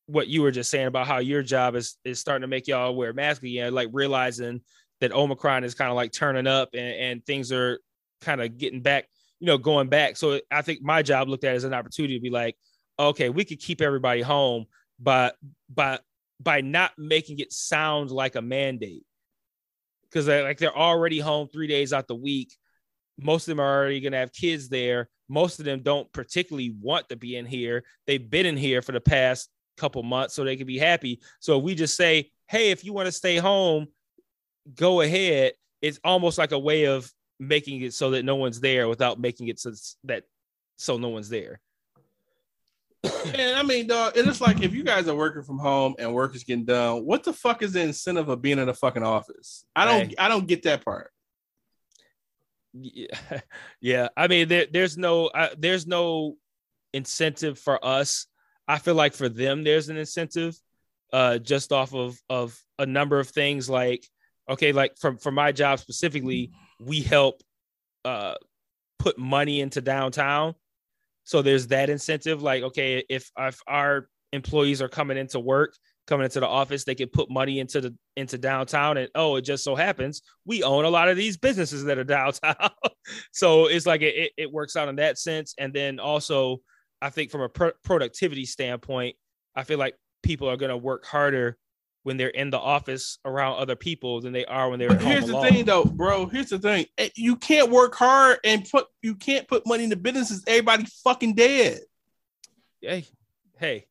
what 0.07 0.27
you 0.27 0.41
were 0.41 0.51
just 0.51 0.69
saying 0.69 0.87
about 0.87 1.07
how 1.07 1.17
your 1.19 1.41
job 1.41 1.75
is 1.75 1.97
is 2.05 2.19
starting 2.19 2.41
to 2.41 2.47
make 2.47 2.67
y'all 2.67 2.95
wear 2.95 3.13
masks 3.13 3.43
again, 3.43 3.73
like 3.73 3.89
realizing 3.91 4.61
that 5.01 5.11
Omicron 5.11 5.63
is 5.63 5.75
kind 5.75 5.89
of 5.89 5.95
like 5.95 6.11
turning 6.11 6.47
up 6.47 6.69
and, 6.73 6.95
and 6.95 7.25
things 7.25 7.51
are 7.51 7.79
kind 8.21 8.41
of 8.41 8.57
getting 8.57 8.81
back, 8.81 9.05
you 9.39 9.47
know, 9.47 9.57
going 9.57 9.89
back. 9.89 10.15
So 10.17 10.39
I 10.51 10.61
think 10.61 10.81
my 10.81 11.01
job 11.01 11.27
looked 11.27 11.43
at 11.43 11.55
as 11.55 11.63
an 11.63 11.73
opportunity 11.73 12.15
to 12.15 12.21
be 12.21 12.29
like, 12.29 12.55
okay, 12.99 13.29
we 13.29 13.43
could 13.45 13.59
keep 13.59 13.81
everybody 13.81 14.21
home, 14.21 14.65
but 14.99 15.35
by 15.73 15.99
by 16.39 16.61
not 16.61 16.91
making 16.97 17.39
it 17.39 17.51
sound 17.51 18.11
like 18.11 18.35
a 18.35 18.41
mandate. 18.41 19.03
Because 20.03 20.29
uh, 20.29 20.43
like 20.43 20.59
they're 20.59 20.75
already 20.75 21.19
home 21.19 21.47
three 21.51 21.67
days 21.67 21.93
out 21.93 22.07
the 22.07 22.15
week. 22.15 22.55
Most 23.17 23.47
of 23.47 23.53
them 23.53 23.59
are 23.59 23.77
already 23.77 24.01
gonna 24.01 24.17
have 24.17 24.33
kids 24.33 24.69
there. 24.69 25.09
Most 25.27 25.59
of 25.59 25.65
them 25.65 25.81
don't 25.81 26.11
particularly 26.13 26.75
want 26.79 27.09
to 27.09 27.15
be 27.15 27.35
in 27.35 27.45
here. 27.45 27.83
They've 28.05 28.29
been 28.29 28.45
in 28.45 28.57
here 28.57 28.81
for 28.81 28.91
the 28.91 29.01
past 29.01 29.49
couple 29.77 30.03
months, 30.03 30.33
so 30.33 30.43
they 30.43 30.55
can 30.55 30.67
be 30.67 30.77
happy. 30.77 31.21
So 31.39 31.57
if 31.57 31.63
we 31.63 31.75
just 31.75 31.95
say, 31.95 32.31
hey, 32.47 32.71
if 32.71 32.83
you 32.83 32.93
want 32.93 33.07
to 33.07 33.11
stay 33.11 33.37
home, 33.37 33.87
go 34.75 35.01
ahead. 35.01 35.53
It's 35.81 35.99
almost 36.03 36.37
like 36.37 36.51
a 36.51 36.59
way 36.59 36.85
of 36.85 37.11
making 37.39 37.81
it 37.81 37.93
so 37.93 38.11
that 38.11 38.23
no 38.23 38.35
one's 38.35 38.59
there 38.59 38.87
without 38.87 39.19
making 39.19 39.49
it 39.49 39.59
so 39.59 39.73
that 40.05 40.23
so 40.77 40.97
no 40.97 41.09
one's 41.09 41.29
there. 41.29 41.59
And 43.25 43.57
I 43.57 43.63
mean, 43.63 43.87
dog, 43.87 44.13
it's 44.15 44.41
like 44.41 44.61
if 44.61 44.73
you 44.73 44.83
guys 44.83 45.07
are 45.07 45.15
working 45.15 45.43
from 45.43 45.57
home 45.57 45.95
and 45.97 46.13
work 46.13 46.35
is 46.35 46.43
getting 46.43 46.65
done, 46.65 47.05
what 47.05 47.23
the 47.23 47.33
fuck 47.33 47.63
is 47.63 47.73
the 47.73 47.81
incentive 47.81 48.29
of 48.29 48.41
being 48.41 48.59
in 48.59 48.69
a 48.69 48.73
fucking 48.73 49.03
office? 49.03 49.65
I 49.75 49.85
don't, 49.85 50.09
Hey. 50.09 50.15
I 50.17 50.27
don't 50.27 50.47
get 50.47 50.63
that 50.63 50.85
part. 50.85 51.11
Yeah, 52.73 53.17
yeah. 53.81 54.09
I 54.15 54.27
mean, 54.27 54.47
there, 54.47 54.67
there's 54.71 54.97
no, 54.97 55.27
uh, 55.27 55.49
there's 55.57 55.87
no 55.87 56.37
incentive 56.93 57.57
for 57.57 57.83
us. 57.83 58.27
I 58.67 58.79
feel 58.79 58.95
like 58.95 59.13
for 59.13 59.29
them, 59.29 59.63
there's 59.63 59.89
an 59.89 59.97
incentive, 59.97 60.57
uh, 61.13 61.37
just 61.37 61.71
off 61.71 61.93
of 61.93 62.17
of 62.29 62.59
a 62.79 62.85
number 62.85 63.19
of 63.19 63.29
things. 63.29 63.69
Like, 63.69 64.05
okay, 64.49 64.71
like 64.71 64.97
from 64.97 65.17
for 65.17 65.31
my 65.31 65.51
job 65.51 65.79
specifically, 65.79 66.51
we 66.79 67.01
help, 67.01 67.41
uh, 68.03 68.35
put 68.99 69.17
money 69.17 69.61
into 69.61 69.81
downtown. 69.81 70.55
So 71.23 71.41
there's 71.41 71.67
that 71.67 71.89
incentive. 71.89 72.41
Like, 72.41 72.63
okay, 72.63 73.03
if 73.09 73.29
if 73.37 73.59
our 73.67 74.09
employees 74.33 74.81
are 74.81 74.89
coming 74.89 75.17
into 75.17 75.39
work, 75.39 75.75
coming 76.07 76.25
into 76.25 76.39
the 76.39 76.47
office, 76.47 76.83
they 76.83 76.95
can 76.95 77.09
put 77.09 77.29
money 77.29 77.59
into 77.59 77.81
the 77.81 77.95
into 78.15 78.37
downtown. 78.37 78.97
And 78.97 79.09
oh, 79.15 79.35
it 79.35 79.41
just 79.41 79.63
so 79.63 79.75
happens 79.75 80.21
we 80.45 80.63
own 80.63 80.85
a 80.85 80.89
lot 80.89 81.09
of 81.09 81.17
these 81.17 81.37
businesses 81.37 81.83
that 81.85 81.97
are 81.97 82.03
downtown. 82.03 82.55
so 83.31 83.65
it's 83.65 83.85
like 83.85 84.01
it, 84.01 84.15
it, 84.15 84.31
it 84.37 84.51
works 84.51 84.75
out 84.75 84.89
in 84.89 84.95
that 84.97 85.17
sense. 85.17 85.53
And 85.57 85.73
then 85.73 85.99
also, 85.99 86.61
I 87.05 87.11
think 87.11 87.29
from 87.29 87.41
a 87.41 87.49
pro- 87.49 87.71
productivity 87.83 88.45
standpoint, 88.45 89.15
I 89.55 89.63
feel 89.63 89.77
like 89.77 89.95
people 90.23 90.49
are 90.49 90.57
going 90.57 90.71
to 90.71 90.77
work 90.77 91.05
harder 91.05 91.55
when 92.01 92.17
they're 92.17 92.29
in 92.29 92.49
the 92.49 92.57
office 92.57 93.19
around 93.23 93.59
other 93.59 93.75
people 93.75 94.21
than 94.21 94.33
they 94.33 94.43
are 94.45 94.71
when 94.71 94.79
they're 94.79 94.87
But 94.87 94.97
at 94.97 95.03
home 95.03 95.11
here's 95.11 95.27
the 95.27 95.39
thing, 95.39 95.65
though, 95.65 95.85
bro. 95.85 96.25
Here's 96.25 96.49
the 96.49 96.57
thing: 96.57 96.87
Eh, 96.97 97.09
you 97.15 97.35
can't 97.35 97.69
work 97.69 97.93
hard 97.93 98.39
and 98.43 98.67
put, 98.67 98.87
you 99.03 99.13
can't 99.13 99.47
put 99.47 99.67
money 99.67 99.83
into 99.83 99.95
businesses. 99.95 100.43
Everybody 100.47 100.85
fucking 101.03 101.35
dead. 101.35 101.81
Hey, 102.81 103.05
hey, 103.59 103.85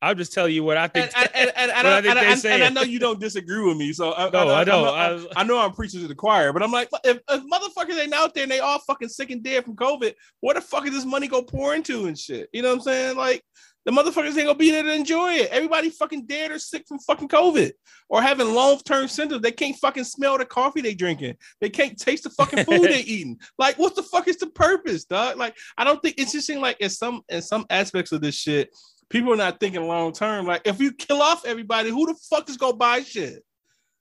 I'm 0.00 0.16
just 0.16 0.32
telling 0.32 0.54
you 0.54 0.64
what 0.64 0.76
I 0.76 0.88
think. 0.88 1.10
And, 1.16 1.28
and, 1.34 1.52
and, 1.56 1.70
and, 1.72 1.86
I, 1.88 1.98
I 1.98 2.00
think 2.00 2.10
and, 2.10 2.18
I- 2.18 2.32
and, 2.32 2.44
and 2.44 2.62
I 2.64 2.68
know 2.68 2.82
you 2.82 2.98
don't 2.98 3.20
disagree 3.20 3.64
with 3.66 3.76
me, 3.76 3.92
so 3.92 4.12
I, 4.12 4.30
No, 4.30 4.48
I 4.48 4.64
don't. 4.64 4.84
know, 4.84 5.28
I, 5.36 5.42
know 5.44 5.58
I'm 5.58 5.72
preaching 5.72 6.00
to 6.02 6.08
the 6.08 6.14
choir, 6.14 6.52
but 6.52 6.62
I'm 6.62 6.72
like, 6.72 6.88
if, 7.04 7.18
if 7.28 7.42
motherfuckers 7.44 8.00
ain't 8.00 8.14
out 8.14 8.34
there 8.34 8.44
and 8.44 8.52
they 8.52 8.60
all 8.60 8.78
fucking 8.80 9.08
sick 9.08 9.30
and 9.30 9.42
dead 9.42 9.64
from 9.64 9.76
COVID, 9.76 10.14
where 10.40 10.54
the 10.54 10.60
fuck 10.60 10.86
is 10.86 10.92
this 10.92 11.04
money 11.04 11.26
go 11.26 11.42
pour 11.42 11.74
into 11.74 12.06
and 12.06 12.18
shit? 12.18 12.48
You 12.52 12.62
know 12.62 12.68
what 12.68 12.76
I'm 12.76 12.80
saying? 12.82 13.16
Like 13.16 13.42
the 13.86 13.92
motherfuckers 13.92 14.36
ain't 14.36 14.46
gonna 14.46 14.54
be 14.54 14.70
there 14.70 14.82
to 14.82 14.92
enjoy 14.92 15.32
it. 15.32 15.50
Everybody 15.50 15.88
fucking 15.90 16.26
dead 16.26 16.50
or 16.50 16.58
sick 16.58 16.84
from 16.86 16.98
fucking 16.98 17.28
COVID 17.28 17.72
or 18.10 18.20
having 18.20 18.52
long 18.54 18.78
term 18.78 19.08
symptoms. 19.08 19.42
They 19.42 19.52
can't 19.52 19.76
fucking 19.76 20.04
smell 20.04 20.36
the 20.36 20.44
coffee 20.44 20.82
they 20.82 20.94
drinking. 20.94 21.36
They 21.60 21.70
can't 21.70 21.98
taste 21.98 22.24
the 22.24 22.30
fucking 22.30 22.64
food 22.64 22.82
they 22.90 23.00
eating. 23.06 23.38
Like, 23.58 23.78
what 23.78 23.96
the 23.96 24.02
fuck 24.02 24.28
is 24.28 24.36
the 24.36 24.48
purpose, 24.48 25.04
dog? 25.04 25.38
Like, 25.38 25.56
I 25.78 25.84
don't 25.84 26.00
think 26.02 26.16
it's 26.18 26.32
just 26.32 26.50
like 26.50 26.78
in 26.80 26.90
some 26.90 27.22
in 27.30 27.40
some 27.40 27.64
aspects 27.70 28.12
of 28.12 28.20
this 28.20 28.34
shit, 28.34 28.70
people 29.10 29.32
are 29.32 29.36
not 29.36 29.60
thinking 29.60 29.86
long 29.86 30.12
term. 30.12 30.46
Like, 30.46 30.62
if 30.64 30.80
you 30.80 30.92
kill 30.92 31.20
off 31.20 31.44
everybody, 31.44 31.90
who 31.90 32.06
the 32.06 32.14
fuck 32.30 32.48
is 32.48 32.56
gonna 32.56 32.76
buy 32.76 33.02
shit? 33.02 33.44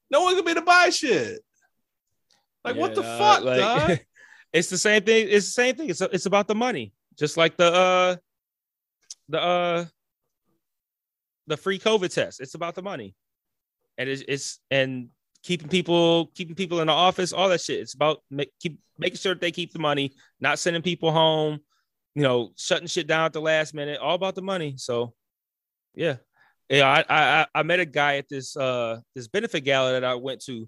No 0.10 0.22
one's 0.22 0.36
gonna 0.36 0.46
be 0.46 0.54
to 0.54 0.62
buy 0.62 0.90
shit. 0.90 1.42
Like, 2.64 2.78
what 2.78 2.96
the 2.96 3.02
Yeah, 3.02 3.18
fuck, 3.18 3.44
like, 3.44 3.60
dog? 3.60 4.00
it's 4.54 4.70
the 4.70 4.78
same 4.78 5.04
thing. 5.04 5.28
It's 5.30 5.48
the 5.48 5.52
same 5.52 5.76
thing. 5.76 5.90
It's 5.90 6.02
it's 6.02 6.26
about 6.26 6.48
the 6.48 6.56
money, 6.56 6.94
just 7.18 7.36
like 7.36 7.58
the 7.58 7.74
uh 7.74 8.16
the 9.28 9.42
uh 9.42 9.86
the 11.48 11.58
free 11.58 11.80
COVID 11.80 12.14
test. 12.14 12.40
It's 12.40 12.54
about 12.54 12.76
the 12.76 12.84
money, 12.84 13.16
and 13.98 14.08
it's, 14.08 14.24
it's 14.28 14.60
and 14.70 15.10
keeping 15.42 15.70
people 15.70 16.28
keeping 16.36 16.56
people 16.56 16.82
in 16.82 16.88
the 16.88 16.94
office, 16.94 17.34
all 17.34 17.50
that 17.50 17.62
shit. 17.62 17.80
It's 17.80 17.96
about 17.96 18.22
make, 18.30 18.52
keep 18.60 18.80
making 18.98 19.18
sure 19.18 19.34
that 19.34 19.42
they 19.42 19.52
keep 19.52 19.74
the 19.74 19.80
money, 19.80 20.14
not 20.40 20.60
sending 20.60 20.82
people 20.82 21.12
home, 21.12 21.60
you 22.20 22.26
know, 22.26 22.52
shutting 22.58 22.88
shit 22.88 23.08
down 23.08 23.24
at 23.24 23.32
the 23.32 23.40
last 23.40 23.74
minute. 23.74 23.98
All 24.02 24.14
about 24.14 24.36
the 24.36 24.42
money. 24.42 24.74
So, 24.76 25.14
yeah, 25.96 26.18
yeah. 26.68 26.86
I 26.86 27.06
I 27.10 27.48
I 27.56 27.64
met 27.64 27.80
a 27.80 27.86
guy 27.86 28.18
at 28.18 28.28
this 28.28 28.58
uh 28.58 29.00
this 29.16 29.30
benefit 29.30 29.62
gala 29.62 29.94
that 29.94 30.04
I 30.04 30.16
went 30.16 30.44
to, 30.48 30.68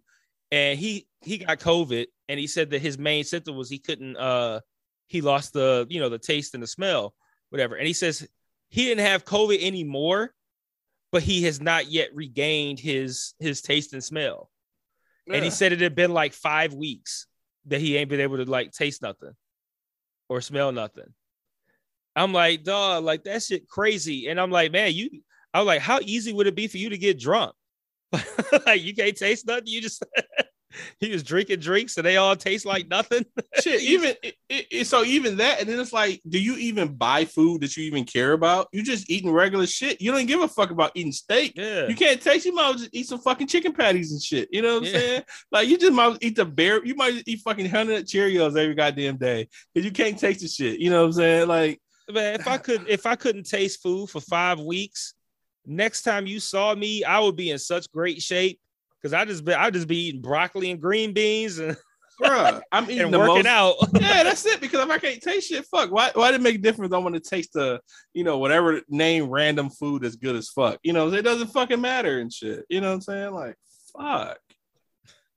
and 0.50 0.80
he 0.80 1.10
he 1.20 1.40
got 1.40 1.60
COVID, 1.60 2.06
and 2.30 2.40
he 2.40 2.48
said 2.48 2.70
that 2.70 2.82
his 2.82 2.98
main 2.98 3.26
symptom 3.26 3.58
was 3.58 3.70
he 3.70 3.80
couldn't 3.80 4.16
uh 4.16 4.62
he 5.08 5.20
lost 5.20 5.52
the 5.52 5.86
you 5.90 6.00
know 6.00 6.08
the 6.08 6.18
taste 6.18 6.54
and 6.54 6.64
the 6.64 6.68
smell, 6.68 7.14
whatever. 7.50 7.76
And 7.76 7.86
he 7.86 7.92
says 7.92 8.26
he 8.70 8.86
didn't 8.86 9.06
have 9.06 9.26
COVID 9.26 9.62
anymore, 9.62 10.34
but 11.12 11.24
he 11.24 11.44
has 11.44 11.60
not 11.60 11.92
yet 11.92 12.16
regained 12.16 12.80
his 12.80 13.34
his 13.40 13.62
taste 13.62 13.92
and 13.92 14.02
smell. 14.02 14.50
And 15.28 15.44
he 15.44 15.52
said 15.52 15.74
it 15.74 15.82
had 15.82 15.96
been 15.96 16.14
like 16.14 16.32
five 16.32 16.74
weeks 16.74 17.28
that 17.66 17.82
he 17.82 17.98
ain't 17.98 18.10
been 18.10 18.22
able 18.22 18.38
to 18.38 18.50
like 18.50 18.72
taste 18.72 19.02
nothing 19.02 19.34
or 20.30 20.40
smell 20.40 20.72
nothing. 20.72 21.14
I'm 22.16 22.34
like, 22.34 22.64
dog, 22.64 23.04
like 23.04 23.24
that 23.24 23.44
shit 23.44 23.68
crazy. 23.68 24.28
And 24.28 24.40
I'm 24.40 24.52
like, 24.52 24.72
man, 24.72 24.94
you 24.94 25.10
I'm 25.54 25.66
like, 25.66 25.82
how 25.82 26.00
easy 26.02 26.34
would 26.34 26.48
it 26.48 26.56
be 26.56 26.68
for 26.68 26.78
you 26.78 26.90
to 26.90 26.98
get 26.98 27.20
drunk? 27.20 27.54
like 28.66 28.82
you 28.82 28.94
can't 28.94 29.16
taste 29.16 29.48
nothing. 29.48 29.68
You 29.68 29.82
just 29.82 30.04
he 31.00 31.12
was 31.12 31.24
drinking 31.24 31.60
drinks 31.60 31.98
and 31.98 32.06
they 32.06 32.18
all 32.18 32.36
taste 32.36 32.66
like 32.66 32.88
nothing. 32.88 33.26
shit, 33.62 33.82
even 33.82 34.16
it, 34.24 34.36
it, 34.50 34.88
so 34.88 35.04
even 35.04 35.38
that, 35.38 35.60
and 35.60 35.70
then 35.70 35.80
it's 35.80 35.94
like, 35.94 36.22
do 36.28 36.40
you 36.40 36.56
even 36.56 36.96
buy 36.96 37.26
food 37.26 37.62
that 37.62 37.76
you 37.76 37.84
even 37.86 38.06
care 38.06 38.34
about? 38.34 38.68
You 38.72 38.84
just 38.84 39.10
eating 39.10 39.32
regular 39.32 39.66
shit. 39.68 40.02
You 40.02 40.12
don't 40.12 40.26
give 40.26 40.42
a 40.42 40.48
fuck 40.48 40.72
about 40.72 40.92
eating 40.96 41.12
steak. 41.12 41.54
Yeah. 41.56 41.88
You 41.88 41.96
can't 41.96 42.22
taste. 42.22 42.46
You 42.46 42.54
might 42.54 42.78
just 42.78 42.90
eat 42.94 43.08
some 43.08 43.20
fucking 43.20 43.48
chicken 43.48 43.74
patties 43.74 44.12
and 44.12 44.22
shit. 44.22 44.50
You 44.52 44.62
know 44.62 44.76
what 44.76 44.88
I'm 44.88 44.94
Yeah. 44.94 45.00
saying? 45.00 45.24
Like 45.52 45.68
you 45.68 45.78
just 45.78 45.94
might 45.94 46.18
eat 46.22 46.36
the 46.36 46.46
bear. 46.46 46.84
You 46.86 46.96
might 46.96 47.24
eat 47.26 47.40
fucking 47.40 47.70
hundred 47.70 48.06
Cheerios 48.06 48.58
every 48.58 48.76
goddamn 48.76 49.18
day 49.18 49.48
because 49.74 49.86
you 49.86 49.92
can't 49.92 50.18
taste 50.18 50.42
the 50.42 50.48
shit. 50.48 50.80
You 50.80 50.90
know 50.90 51.02
what 51.02 51.08
I'm 51.08 51.14
saying? 51.14 51.48
Like 51.48 51.82
man, 52.14 52.40
if 52.40 52.48
I 52.48 52.58
could 52.58 52.86
if 52.88 53.06
I 53.06 53.16
couldn't 53.16 53.44
taste 53.50 53.82
food 53.82 54.10
for 54.10 54.22
five 54.22 54.60
weeks, 54.60 55.14
next 55.66 56.04
time 56.04 56.26
you 56.28 56.40
saw 56.40 56.74
me, 56.76 57.04
I 57.04 57.20
would 57.20 57.36
be 57.36 57.52
in 57.52 57.60
such 57.60 57.92
great 57.92 58.22
shape 58.22 58.60
because 59.02 59.14
I 59.14 59.26
just 59.26 59.44
be 59.46 59.54
I 59.54 59.70
just 59.70 59.88
be 59.88 60.08
eating 60.08 60.22
broccoli 60.22 60.72
and 60.72 60.82
green 60.82 61.14
beans 61.14 61.58
and, 61.60 61.76
bruh, 62.22 62.62
I'm 62.72 62.84
eating 62.92 63.14
and 63.14 63.18
working 63.18 63.44
most. 63.44 63.46
out. 63.48 63.76
yeah, 64.00 64.24
that's 64.24 64.46
it. 64.46 64.62
Because 64.62 64.84
if 64.84 64.90
I 64.90 64.98
can't 65.00 65.22
taste 65.22 65.50
shit, 65.50 65.66
fuck. 65.66 65.92
Why? 65.92 66.12
Why 66.14 66.32
did 66.32 66.40
it 66.40 66.44
make 66.44 66.56
a 66.56 66.60
difference? 66.60 66.94
I 66.94 66.98
want 67.00 67.16
to 67.16 67.22
taste 67.22 67.54
the, 67.54 67.80
you 68.14 68.24
know, 68.24 68.38
whatever 68.38 68.82
name 68.90 69.30
random 69.30 69.70
food 69.70 70.04
that's 70.04 70.16
good 70.16 70.36
as 70.36 70.50
fuck. 70.50 70.80
You 70.84 70.94
know, 70.94 71.12
it 71.12 71.24
doesn't 71.24 71.48
fucking 71.48 71.82
matter 71.82 72.20
and 72.20 72.32
shit. 72.32 72.66
You 72.70 72.82
know 72.82 72.90
what 72.90 72.96
I'm 72.96 73.02
saying? 73.02 73.34
Like, 73.34 73.56
fuck. 73.98 74.38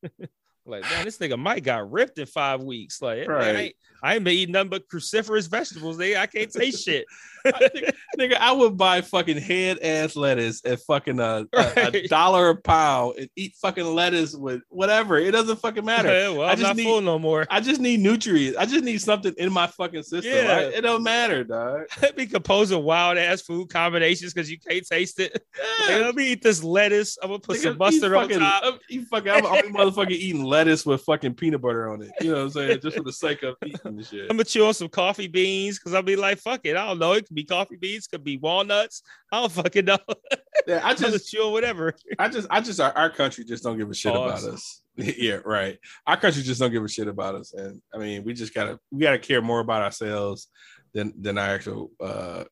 like, 0.66 0.82
man, 0.82 1.04
this 1.04 1.18
nigga 1.18 1.38
Mike 1.38 1.64
got 1.64 1.90
ripped 1.90 2.18
in 2.18 2.26
five 2.26 2.62
weeks. 2.62 3.00
Like, 3.00 3.28
Right. 3.28 3.56
ain't, 3.56 3.74
I 4.04 4.16
ain't 4.16 4.24
been 4.24 4.34
eating 4.34 4.52
nothing 4.52 4.68
but 4.68 4.86
cruciferous 4.86 5.48
vegetables. 5.50 5.96
They 5.96 6.14
I 6.14 6.26
can't 6.26 6.52
taste 6.52 6.84
shit. 6.84 7.06
nigga, 7.46 7.92
nigga, 8.18 8.36
I 8.38 8.52
would 8.52 8.76
buy 8.76 9.00
fucking 9.02 9.36
head 9.38 9.78
ass 9.82 10.14
lettuce 10.16 10.64
at 10.64 10.80
fucking 10.80 11.20
uh, 11.20 11.44
a, 11.52 11.58
a, 11.58 11.86
a 12.04 12.06
dollar 12.08 12.50
a 12.50 12.56
pound 12.56 13.16
and 13.18 13.28
eat 13.36 13.54
fucking 13.60 13.84
lettuce 13.84 14.34
with 14.34 14.62
whatever. 14.68 15.16
It 15.18 15.30
doesn't 15.32 15.56
fucking 15.58 15.84
matter. 15.84 16.08
Yeah, 16.08 16.28
well, 16.30 16.42
I 16.42 16.52
I'm 16.52 16.56
just 16.58 16.62
not 16.68 16.76
need- 16.76 16.84
full 16.84 17.00
no 17.00 17.18
more. 17.18 17.46
I 17.50 17.60
just 17.60 17.80
need 17.80 18.00
nutrients. 18.00 18.56
I 18.58 18.66
just 18.66 18.84
need 18.84 19.00
something 19.00 19.34
in 19.38 19.52
my 19.52 19.66
fucking 19.66 20.02
system. 20.04 20.32
Yeah. 20.32 20.54
right? 20.54 20.66
It 20.72 20.80
don't 20.82 21.02
matter, 21.02 21.44
dog. 21.44 21.82
be 22.16 22.26
composing 22.26 22.82
wild 22.82 23.16
ass 23.18 23.40
food 23.42 23.68
combinations 23.70 24.32
because 24.34 24.50
you 24.50 24.58
can't 24.58 24.86
taste 24.86 25.18
it. 25.20 25.32
Like, 25.80 26.00
let 26.00 26.14
me 26.14 26.32
eat 26.32 26.42
this 26.42 26.62
lettuce. 26.62 27.18
I'm 27.22 27.28
gonna 27.28 27.40
put 27.40 27.58
Nigga, 27.58 27.62
some 27.62 27.78
mustard 27.78 28.14
on 28.14 28.24
fucking- 28.24 28.38
top. 28.40 28.62
Uh, 28.62 28.66
I'm- 28.66 28.78
You 28.88 29.04
fucking, 29.06 29.30
I'm, 29.32 29.46
I'm 29.46 29.72
motherfucking 29.74 30.10
eating 30.10 30.44
lettuce 30.44 30.84
with 30.86 31.02
fucking 31.02 31.34
peanut 31.34 31.60
butter 31.60 31.90
on 31.90 32.00
it. 32.02 32.10
You 32.22 32.30
know 32.30 32.36
what 32.36 32.42
I'm 32.44 32.50
saying? 32.50 32.80
Just 32.80 32.96
for 32.96 33.02
the 33.02 33.12
sake 33.12 33.42
of 33.42 33.56
eating 33.66 33.93
shit. 34.02 34.22
I'm 34.30 34.36
gonna 34.36 34.44
chew 34.44 34.66
on 34.66 34.74
some 34.74 34.88
coffee 34.88 35.26
beans 35.28 35.78
because 35.78 35.94
I'll 35.94 36.02
be 36.02 36.16
like, 36.16 36.38
fuck 36.38 36.60
it. 36.64 36.76
I 36.76 36.86
don't 36.86 36.98
know. 36.98 37.12
It 37.12 37.26
could 37.26 37.34
be 37.36 37.44
coffee 37.44 37.76
beans, 37.76 38.06
could 38.06 38.24
be 38.24 38.36
walnuts. 38.38 39.02
I 39.32 39.40
don't 39.40 39.52
fucking 39.52 39.84
know. 39.84 39.98
Yeah, 40.66 40.80
I 40.82 40.94
just 40.94 41.30
chew 41.30 41.42
on 41.42 41.52
whatever. 41.52 41.94
I 42.18 42.28
just, 42.28 42.46
I 42.48 42.60
just, 42.60 42.80
our, 42.80 42.90
our 42.92 43.10
country 43.10 43.44
just 43.44 43.62
don't 43.64 43.76
give 43.76 43.90
a 43.90 43.94
shit 43.94 44.12
about 44.12 44.42
us. 44.44 44.82
yeah, 44.96 45.40
right. 45.44 45.78
Our 46.06 46.16
country 46.16 46.42
just 46.42 46.58
don't 46.58 46.70
give 46.72 46.82
a 46.82 46.88
shit 46.88 47.06
about 47.06 47.34
us, 47.34 47.52
and 47.52 47.82
I 47.92 47.98
mean, 47.98 48.24
we 48.24 48.32
just 48.32 48.54
gotta, 48.54 48.78
we 48.90 49.02
gotta 49.02 49.18
care 49.18 49.42
more 49.42 49.60
about 49.60 49.82
ourselves 49.82 50.48
than 50.94 51.12
than 51.20 51.36
our 51.36 51.48
actual 51.48 51.90
uh 52.00 52.44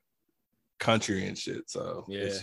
country 0.78 1.26
and 1.26 1.38
shit. 1.38 1.70
So 1.70 2.04
Yeah. 2.08 2.34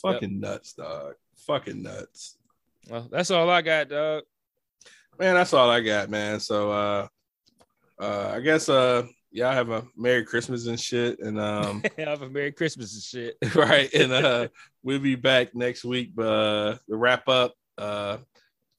fucking 0.00 0.40
nuts, 0.40 0.72
dog. 0.72 1.14
Fucking 1.46 1.82
nuts. 1.82 2.38
Well, 2.88 3.08
that's 3.10 3.30
all 3.30 3.50
I 3.50 3.60
got, 3.60 3.88
dog. 3.90 4.22
Man 5.18 5.34
that's 5.34 5.52
all 5.52 5.70
i 5.70 5.80
got 5.80 6.08
man 6.10 6.40
so 6.40 6.70
uh 6.70 7.06
uh 8.00 8.32
i 8.34 8.40
guess 8.40 8.68
uh 8.68 9.04
y'all 9.30 9.52
have 9.52 9.70
a 9.70 9.84
merry 9.96 10.24
christmas 10.24 10.66
and 10.66 10.78
shit 10.80 11.18
and 11.20 11.38
um 11.40 11.82
Have 11.98 12.22
a 12.22 12.30
Merry 12.30 12.52
Christmas 12.52 12.94
and 12.94 13.02
shit. 13.02 13.36
right 13.54 13.92
and 13.92 14.12
uh 14.12 14.48
we'll 14.82 14.98
be 15.00 15.16
back 15.16 15.54
next 15.54 15.84
week 15.84 16.12
but 16.14 16.26
uh 16.26 16.76
the 16.88 16.96
wrap 16.96 17.28
up 17.28 17.52
uh 17.76 18.16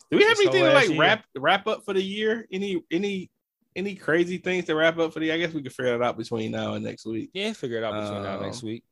do 0.09 0.17
we 0.17 0.23
have 0.23 0.37
This 0.37 0.47
anything 0.47 0.63
to 0.65 0.73
like 0.73 0.89
year. 0.89 0.99
wrap 0.99 1.25
wrap 1.37 1.67
up 1.67 1.83
for 1.85 1.93
the 1.93 2.01
year 2.01 2.47
any 2.51 2.81
any 2.91 3.29
any 3.75 3.93
crazy 3.95 4.37
things 4.39 4.65
to 4.65 4.75
wrap 4.75 4.97
up 4.97 5.13
for 5.13 5.19
the 5.19 5.31
i 5.31 5.37
guess 5.37 5.53
we 5.53 5.61
can 5.61 5.71
figure 5.71 5.93
it 5.93 6.01
out 6.01 6.17
between 6.17 6.51
now 6.51 6.73
and 6.73 6.83
next 6.83 7.05
week 7.05 7.29
Yeah, 7.33 7.53
figure 7.53 7.77
it 7.77 7.83
out 7.83 7.93
between 7.93 8.23
now 8.23 8.33
and 8.35 8.41
next 8.43 8.63
Um, 8.63 8.69
week. 8.69 8.83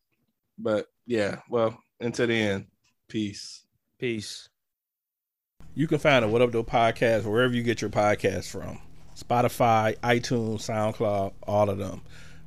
but 0.60 0.86
yeah 1.08 1.40
well 1.50 1.78
until 2.00 2.28
then 2.28 2.68
peace 3.10 3.64
Peace. 4.00 4.48
You 5.78 5.86
can 5.86 6.00
find 6.00 6.26
a 6.26 6.28
Wudup 6.28 6.54
Doe 6.54 6.64
podcast 6.64 7.26
wherever 7.26 7.54
you 7.54 7.62
get 7.62 7.82
your 7.82 7.92
podcast 7.92 8.50
from 8.50 8.80
Spotify, 9.16 9.96
iTunes, 10.00 10.62
SoundCloud, 10.62 11.34
all 11.44 11.70
of 11.70 11.78
them. 11.78 12.02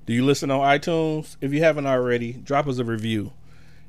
Do 0.05 0.13
you 0.13 0.25
listen 0.25 0.51
on 0.51 0.59
iTunes? 0.59 1.37
If 1.41 1.53
you 1.53 1.61
haven't 1.61 1.87
already, 1.87 2.33
drop 2.33 2.67
us 2.67 2.79
a 2.79 2.85
review. 2.85 3.33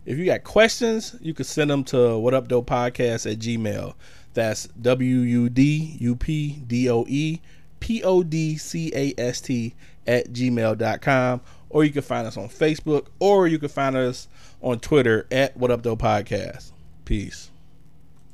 If 0.06 0.20
you 0.20 0.26
got 0.26 0.44
questions, 0.44 1.16
you 1.22 1.34
can 1.34 1.46
send 1.46 1.72
them 1.72 1.84
to 1.86 1.98
Wudup 1.98 2.50
Doe 2.50 2.62
podcast 2.62 3.32
at 3.32 3.40
Gmail. 3.40 3.96
That's 4.36 4.68
W 4.80 5.18
U 5.18 5.50
D 5.50 5.98
U 6.00 6.16
P 6.16 6.62
D 6.68 6.88
O 6.92 7.04
E 7.08 7.42
P 7.80 8.04
O 8.04 8.22
D 8.22 8.58
C 8.58 8.92
A 8.94 9.16
S 9.18 9.42
T 9.42 9.74
at 10.06 10.32
gmail.com. 10.34 11.42
Or 11.72 11.84
you 11.84 11.90
can 11.90 12.04
find 12.04 12.28
us 12.28 12.38
on 12.38 12.48
Facebook 12.48 13.08
or 13.18 13.48
you 13.48 13.58
can 13.58 13.70
find 13.70 13.96
us 13.96 14.28
on 14.62 14.80
Twitter 14.80 15.26
at 15.32 15.58
Wudup 15.58 15.82
Doe 15.82 15.98
Podcast. 15.98 16.74
Peace. 17.06 17.51